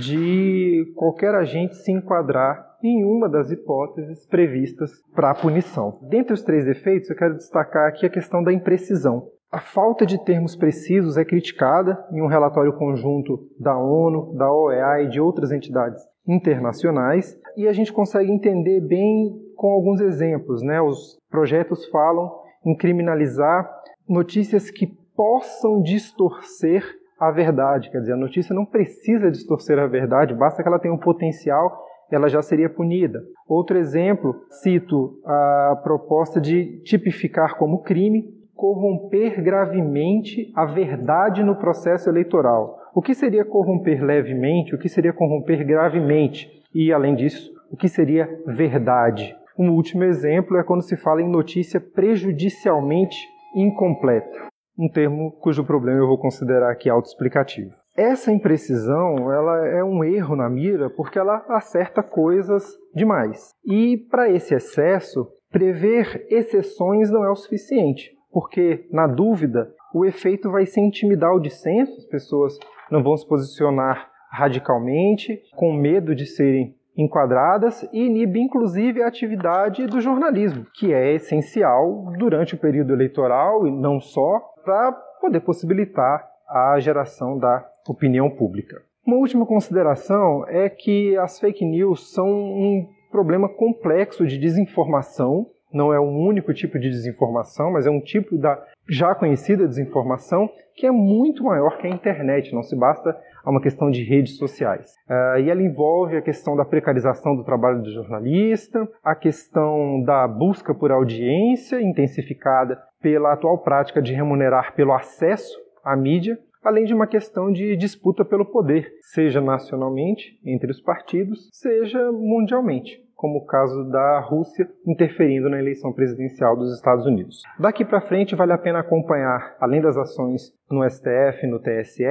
de 0.00 0.92
qualquer 0.94 1.34
agente 1.34 1.76
se 1.76 1.90
enquadrar 1.90 2.74
em 2.82 3.04
uma 3.04 3.28
das 3.28 3.50
hipóteses 3.50 4.26
previstas 4.26 5.02
para 5.14 5.30
a 5.30 5.34
punição. 5.34 5.98
Dentre 6.02 6.34
os 6.34 6.42
três 6.42 6.64
defeitos, 6.64 7.08
eu 7.08 7.16
quero 7.16 7.36
destacar 7.36 7.88
aqui 7.88 8.04
a 8.04 8.10
questão 8.10 8.42
da 8.42 8.52
imprecisão. 8.52 9.28
A 9.54 9.60
falta 9.60 10.04
de 10.04 10.18
termos 10.18 10.56
precisos 10.56 11.16
é 11.16 11.24
criticada 11.24 12.04
em 12.10 12.20
um 12.20 12.26
relatório 12.26 12.72
conjunto 12.72 13.38
da 13.56 13.78
ONU, 13.78 14.34
da 14.36 14.52
OEA 14.52 15.04
e 15.04 15.08
de 15.08 15.20
outras 15.20 15.52
entidades 15.52 16.02
internacionais, 16.26 17.38
e 17.56 17.68
a 17.68 17.72
gente 17.72 17.92
consegue 17.92 18.32
entender 18.32 18.80
bem 18.80 19.32
com 19.54 19.70
alguns 19.70 20.00
exemplos. 20.00 20.60
Né? 20.60 20.80
Os 20.80 21.16
projetos 21.30 21.86
falam 21.86 22.32
em 22.66 22.76
criminalizar 22.76 23.70
notícias 24.08 24.72
que 24.72 24.88
possam 25.16 25.80
distorcer 25.82 26.82
a 27.20 27.30
verdade, 27.30 27.92
quer 27.92 28.00
dizer, 28.00 28.14
a 28.14 28.16
notícia 28.16 28.52
não 28.52 28.66
precisa 28.66 29.30
distorcer 29.30 29.78
a 29.78 29.86
verdade, 29.86 30.34
basta 30.34 30.64
que 30.64 30.68
ela 30.68 30.80
tenha 30.80 30.92
um 30.92 30.98
potencial, 30.98 31.80
ela 32.10 32.28
já 32.28 32.42
seria 32.42 32.68
punida. 32.68 33.22
Outro 33.46 33.78
exemplo, 33.78 34.34
cito 34.50 35.20
a 35.24 35.80
proposta 35.84 36.40
de 36.40 36.82
tipificar 36.82 37.56
como 37.56 37.82
crime 37.82 38.33
corromper 38.54 39.42
gravemente 39.42 40.52
a 40.54 40.64
verdade 40.64 41.42
no 41.42 41.56
processo 41.56 42.08
eleitoral. 42.08 42.78
O 42.94 43.02
que 43.02 43.14
seria 43.14 43.44
corromper 43.44 44.02
levemente? 44.02 44.74
O 44.74 44.78
que 44.78 44.88
seria 44.88 45.12
corromper 45.12 45.64
gravemente? 45.66 46.48
E, 46.74 46.92
além 46.92 47.14
disso, 47.14 47.52
o 47.70 47.76
que 47.76 47.88
seria 47.88 48.28
verdade? 48.46 49.36
Um 49.58 49.70
último 49.70 50.04
exemplo 50.04 50.56
é 50.56 50.64
quando 50.64 50.82
se 50.82 50.96
fala 50.96 51.22
em 51.22 51.28
notícia 51.28 51.80
prejudicialmente 51.80 53.16
incompleta, 53.54 54.48
um 54.76 54.88
termo 54.88 55.30
cujo 55.40 55.64
problema 55.64 56.00
eu 56.00 56.08
vou 56.08 56.18
considerar 56.18 56.72
aqui 56.72 56.90
autoexplicativo. 56.90 57.70
Essa 57.96 58.32
imprecisão 58.32 59.32
ela 59.32 59.64
é 59.68 59.84
um 59.84 60.02
erro 60.02 60.34
na 60.34 60.48
mira 60.48 60.90
porque 60.90 61.16
ela 61.16 61.44
acerta 61.48 62.02
coisas 62.02 62.76
demais. 62.92 63.50
E 63.64 63.96
para 64.10 64.28
esse 64.28 64.52
excesso, 64.52 65.28
prever 65.52 66.26
exceções 66.28 67.08
não 67.12 67.24
é 67.24 67.30
o 67.30 67.36
suficiente 67.36 68.10
porque, 68.34 68.88
na 68.90 69.06
dúvida, 69.06 69.72
o 69.94 70.04
efeito 70.04 70.50
vai 70.50 70.66
ser 70.66 70.80
intimidar 70.80 71.32
o 71.32 71.38
dissenso, 71.38 71.96
as 71.96 72.04
pessoas 72.04 72.58
não 72.90 73.00
vão 73.00 73.16
se 73.16 73.24
posicionar 73.24 74.10
radicalmente, 74.28 75.40
com 75.54 75.72
medo 75.72 76.16
de 76.16 76.26
serem 76.26 76.74
enquadradas 76.96 77.88
e 77.92 78.04
inibe 78.04 78.40
inclusive 78.40 79.02
a 79.02 79.06
atividade 79.06 79.86
do 79.86 80.00
jornalismo, 80.00 80.66
que 80.74 80.92
é 80.92 81.14
essencial 81.14 82.12
durante 82.18 82.56
o 82.56 82.58
período 82.58 82.92
eleitoral 82.92 83.68
e 83.68 83.70
não 83.70 84.00
só 84.00 84.40
para 84.64 84.90
poder 85.20 85.40
possibilitar 85.40 86.28
a 86.48 86.78
geração 86.80 87.38
da 87.38 87.64
opinião 87.88 88.28
pública. 88.28 88.82
Uma 89.06 89.16
última 89.16 89.46
consideração 89.46 90.44
é 90.48 90.68
que 90.68 91.16
as 91.18 91.38
fake 91.38 91.64
news 91.64 92.12
são 92.12 92.26
um 92.28 92.88
problema 93.12 93.48
complexo 93.48 94.26
de 94.26 94.38
desinformação 94.38 95.46
não 95.74 95.92
é 95.92 96.00
um 96.00 96.16
único 96.18 96.54
tipo 96.54 96.78
de 96.78 96.88
desinformação, 96.88 97.72
mas 97.72 97.86
é 97.86 97.90
um 97.90 98.00
tipo 98.00 98.38
da 98.38 98.62
já 98.88 99.14
conhecida 99.14 99.66
desinformação 99.66 100.48
que 100.76 100.86
é 100.86 100.90
muito 100.90 101.44
maior 101.44 101.78
que 101.78 101.86
a 101.86 101.90
internet, 101.90 102.52
não 102.52 102.62
se 102.62 102.76
basta 102.76 103.16
a 103.44 103.50
uma 103.50 103.60
questão 103.60 103.90
de 103.90 104.02
redes 104.02 104.36
sociais. 104.36 104.94
Uh, 105.08 105.38
e 105.40 105.50
ela 105.50 105.62
envolve 105.62 106.16
a 106.16 106.22
questão 106.22 106.56
da 106.56 106.64
precarização 106.64 107.36
do 107.36 107.44
trabalho 107.44 107.82
do 107.82 107.92
jornalista, 107.92 108.88
a 109.02 109.14
questão 109.14 110.02
da 110.02 110.26
busca 110.26 110.74
por 110.74 110.90
audiência 110.90 111.80
intensificada 111.80 112.80
pela 113.00 113.32
atual 113.32 113.58
prática 113.58 114.02
de 114.02 114.12
remunerar 114.12 114.74
pelo 114.74 114.92
acesso 114.92 115.56
à 115.84 115.94
mídia, 115.94 116.38
além 116.62 116.84
de 116.84 116.94
uma 116.94 117.06
questão 117.06 117.52
de 117.52 117.76
disputa 117.76 118.24
pelo 118.24 118.46
poder, 118.46 118.90
seja 119.12 119.40
nacionalmente, 119.40 120.40
entre 120.44 120.70
os 120.70 120.80
partidos, 120.80 121.50
seja 121.52 122.10
mundialmente 122.10 123.03
como 123.14 123.38
o 123.38 123.46
caso 123.46 123.84
da 123.90 124.20
Rússia 124.20 124.68
interferindo 124.86 125.48
na 125.48 125.58
eleição 125.58 125.92
presidencial 125.92 126.56
dos 126.56 126.74
Estados 126.74 127.06
Unidos. 127.06 127.42
Daqui 127.58 127.84
para 127.84 128.00
frente, 128.00 128.34
vale 128.34 128.52
a 128.52 128.58
pena 128.58 128.80
acompanhar, 128.80 129.56
além 129.60 129.80
das 129.80 129.96
ações 129.96 130.52
no 130.70 130.88
STF 130.88 131.46
no 131.46 131.58
TSE, 131.58 132.04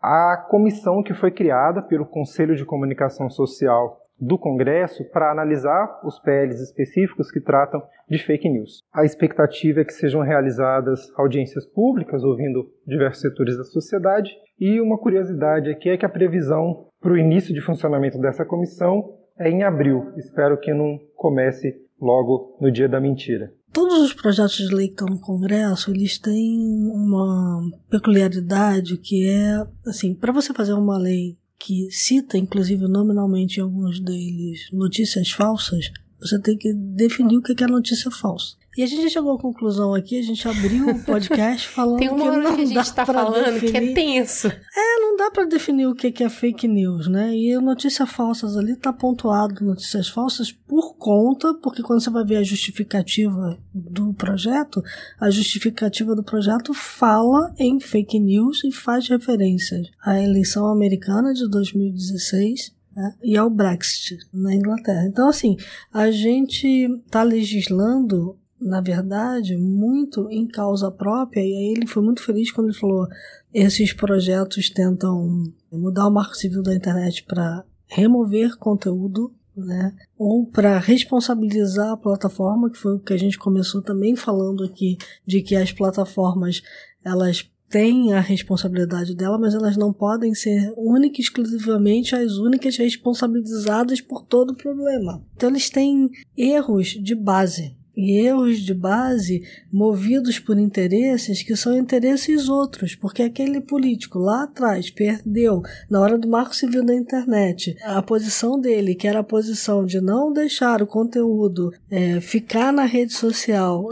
a 0.00 0.36
comissão 0.50 1.02
que 1.02 1.14
foi 1.14 1.30
criada 1.30 1.82
pelo 1.82 2.06
Conselho 2.06 2.54
de 2.54 2.64
Comunicação 2.64 3.30
Social 3.30 4.00
do 4.20 4.38
Congresso 4.38 5.04
para 5.10 5.30
analisar 5.30 6.00
os 6.04 6.18
PLs 6.20 6.60
específicos 6.60 7.30
que 7.30 7.40
tratam 7.40 7.82
de 8.08 8.18
fake 8.18 8.48
news. 8.48 8.80
A 8.92 9.04
expectativa 9.04 9.80
é 9.80 9.84
que 9.84 9.92
sejam 9.92 10.20
realizadas 10.20 11.12
audiências 11.16 11.66
públicas, 11.66 12.22
ouvindo 12.22 12.66
diversos 12.86 13.22
setores 13.22 13.56
da 13.56 13.64
sociedade, 13.64 14.30
e 14.58 14.80
uma 14.80 14.98
curiosidade 14.98 15.70
aqui 15.70 15.90
é 15.90 15.96
que 15.96 16.06
a 16.06 16.08
previsão 16.08 16.86
para 17.00 17.12
o 17.12 17.18
início 17.18 17.52
de 17.52 17.60
funcionamento 17.60 18.18
dessa 18.18 18.44
comissão 18.44 19.18
é 19.38 19.50
em 19.50 19.62
abril. 19.62 20.12
Espero 20.16 20.58
que 20.58 20.72
não 20.72 20.98
comece 21.16 21.74
logo 22.00 22.56
no 22.60 22.70
dia 22.70 22.88
da 22.88 23.00
mentira. 23.00 23.52
Todos 23.72 23.98
os 24.02 24.12
projetos 24.12 24.56
de 24.56 24.74
lei 24.74 24.86
que 24.86 24.94
estão 24.94 25.08
no 25.08 25.20
Congresso, 25.20 25.90
eles 25.90 26.18
têm 26.18 26.90
uma 26.92 27.60
peculiaridade 27.90 28.96
que 28.98 29.28
é, 29.28 29.66
assim, 29.86 30.14
para 30.14 30.32
você 30.32 30.54
fazer 30.54 30.74
uma 30.74 30.96
lei 30.96 31.36
que 31.58 31.90
cita, 31.90 32.38
inclusive 32.38 32.86
nominalmente 32.86 33.58
em 33.58 33.62
alguns 33.62 33.98
deles, 33.98 34.68
notícias 34.72 35.30
falsas, 35.30 35.90
você 36.20 36.38
tem 36.40 36.56
que 36.56 36.72
definir 36.72 37.38
o 37.38 37.42
que 37.42 37.64
é 37.64 37.66
notícia 37.66 38.10
falsa. 38.10 38.56
E 38.76 38.82
a 38.82 38.86
gente 38.86 39.08
chegou 39.10 39.32
à 39.32 39.38
conclusão 39.38 39.94
aqui, 39.94 40.18
a 40.18 40.22
gente 40.22 40.46
abriu 40.48 40.88
o 40.88 41.04
podcast 41.04 41.68
falando 41.68 41.98
Tem 41.98 42.08
uma 42.08 42.18
que 42.18 42.28
hora 42.28 42.42
não 42.42 42.56
que 42.56 42.62
a 42.62 42.64
gente 42.64 42.92
pra 42.92 43.06
falando 43.06 43.54
definir... 43.54 43.70
que 43.70 43.76
é 43.76 43.94
tenso. 43.94 44.48
É, 44.48 45.00
não 45.00 45.16
dá 45.16 45.30
para 45.30 45.44
definir 45.44 45.86
o 45.86 45.94
que 45.94 46.22
é 46.22 46.28
fake 46.28 46.66
news, 46.66 47.06
né? 47.06 47.34
E 47.36 47.56
notícias 47.58 48.10
falsas 48.10 48.56
ali 48.56 48.74
tá 48.76 48.92
pontuado 48.92 49.64
notícias 49.64 50.08
falsas 50.08 50.50
por 50.50 50.96
conta, 50.96 51.54
porque 51.54 51.82
quando 51.82 52.00
você 52.00 52.10
vai 52.10 52.24
ver 52.24 52.36
a 52.36 52.42
justificativa 52.42 53.58
do 53.72 54.12
projeto, 54.14 54.82
a 55.20 55.30
justificativa 55.30 56.14
do 56.14 56.24
projeto 56.24 56.74
fala 56.74 57.54
em 57.58 57.78
fake 57.78 58.18
news 58.18 58.64
e 58.64 58.72
faz 58.72 59.08
referências 59.08 59.88
à 60.04 60.20
eleição 60.20 60.66
americana 60.66 61.32
de 61.32 61.48
2016 61.48 62.74
né, 62.94 63.14
e 63.22 63.36
ao 63.36 63.50
Brexit 63.50 64.18
na 64.32 64.54
Inglaterra. 64.54 65.06
Então, 65.06 65.28
assim, 65.28 65.56
a 65.92 66.10
gente 66.10 66.66
está 67.06 67.22
legislando 67.22 68.38
na 68.64 68.80
verdade, 68.80 69.56
muito 69.56 70.28
em 70.30 70.46
causa 70.46 70.90
própria, 70.90 71.40
e 71.40 71.54
aí 71.54 71.74
ele 71.76 71.86
foi 71.86 72.02
muito 72.02 72.22
feliz 72.22 72.50
quando 72.50 72.68
ele 72.68 72.78
falou: 72.78 73.06
esses 73.52 73.92
projetos 73.92 74.70
tentam 74.70 75.52
mudar 75.70 76.08
o 76.08 76.10
marco 76.10 76.34
civil 76.34 76.62
da 76.62 76.74
internet 76.74 77.24
para 77.24 77.62
remover 77.86 78.56
conteúdo 78.56 79.30
né? 79.56 79.94
Ou 80.18 80.46
para 80.46 80.78
responsabilizar 80.78 81.92
a 81.92 81.96
plataforma, 81.96 82.70
que 82.70 82.76
foi 82.78 82.96
o 82.96 82.98
que 82.98 83.12
a 83.12 83.16
gente 83.16 83.38
começou 83.38 83.80
também 83.80 84.16
falando 84.16 84.64
aqui, 84.64 84.98
de 85.24 85.42
que 85.42 85.54
as 85.54 85.70
plataformas 85.70 86.60
elas 87.04 87.48
têm 87.68 88.12
a 88.12 88.20
responsabilidade 88.20 89.14
dela, 89.14 89.38
mas 89.38 89.54
elas 89.54 89.76
não 89.76 89.92
podem 89.92 90.34
ser 90.34 90.72
única 90.76 91.18
e 91.18 91.22
exclusivamente 91.22 92.14
as 92.14 92.32
únicas 92.32 92.76
responsabilizadas 92.76 94.00
por 94.00 94.22
todo 94.22 94.50
o 94.50 94.56
problema. 94.56 95.24
Então 95.36 95.48
eles 95.48 95.70
têm 95.70 96.10
erros 96.36 96.88
de 96.88 97.14
base 97.14 97.76
e 97.96 98.18
erros 98.18 98.58
de 98.58 98.74
base 98.74 99.42
movidos 99.72 100.38
por 100.38 100.58
interesses 100.58 101.42
que 101.42 101.56
são 101.56 101.76
interesses 101.76 102.48
outros, 102.48 102.94
porque 102.94 103.22
aquele 103.22 103.60
político 103.60 104.18
lá 104.18 104.44
atrás 104.44 104.90
perdeu, 104.90 105.62
na 105.88 106.00
hora 106.00 106.18
do 106.18 106.28
marco 106.28 106.54
civil 106.54 106.84
da 106.84 106.94
internet, 106.94 107.76
a 107.82 108.02
posição 108.02 108.60
dele, 108.60 108.94
que 108.94 109.06
era 109.06 109.20
a 109.20 109.24
posição 109.24 109.84
de 109.84 110.00
não 110.00 110.32
deixar 110.32 110.82
o 110.82 110.86
conteúdo 110.86 111.72
é, 111.90 112.20
ficar 112.20 112.72
na 112.72 112.84
rede 112.84 113.12
social 113.12 113.88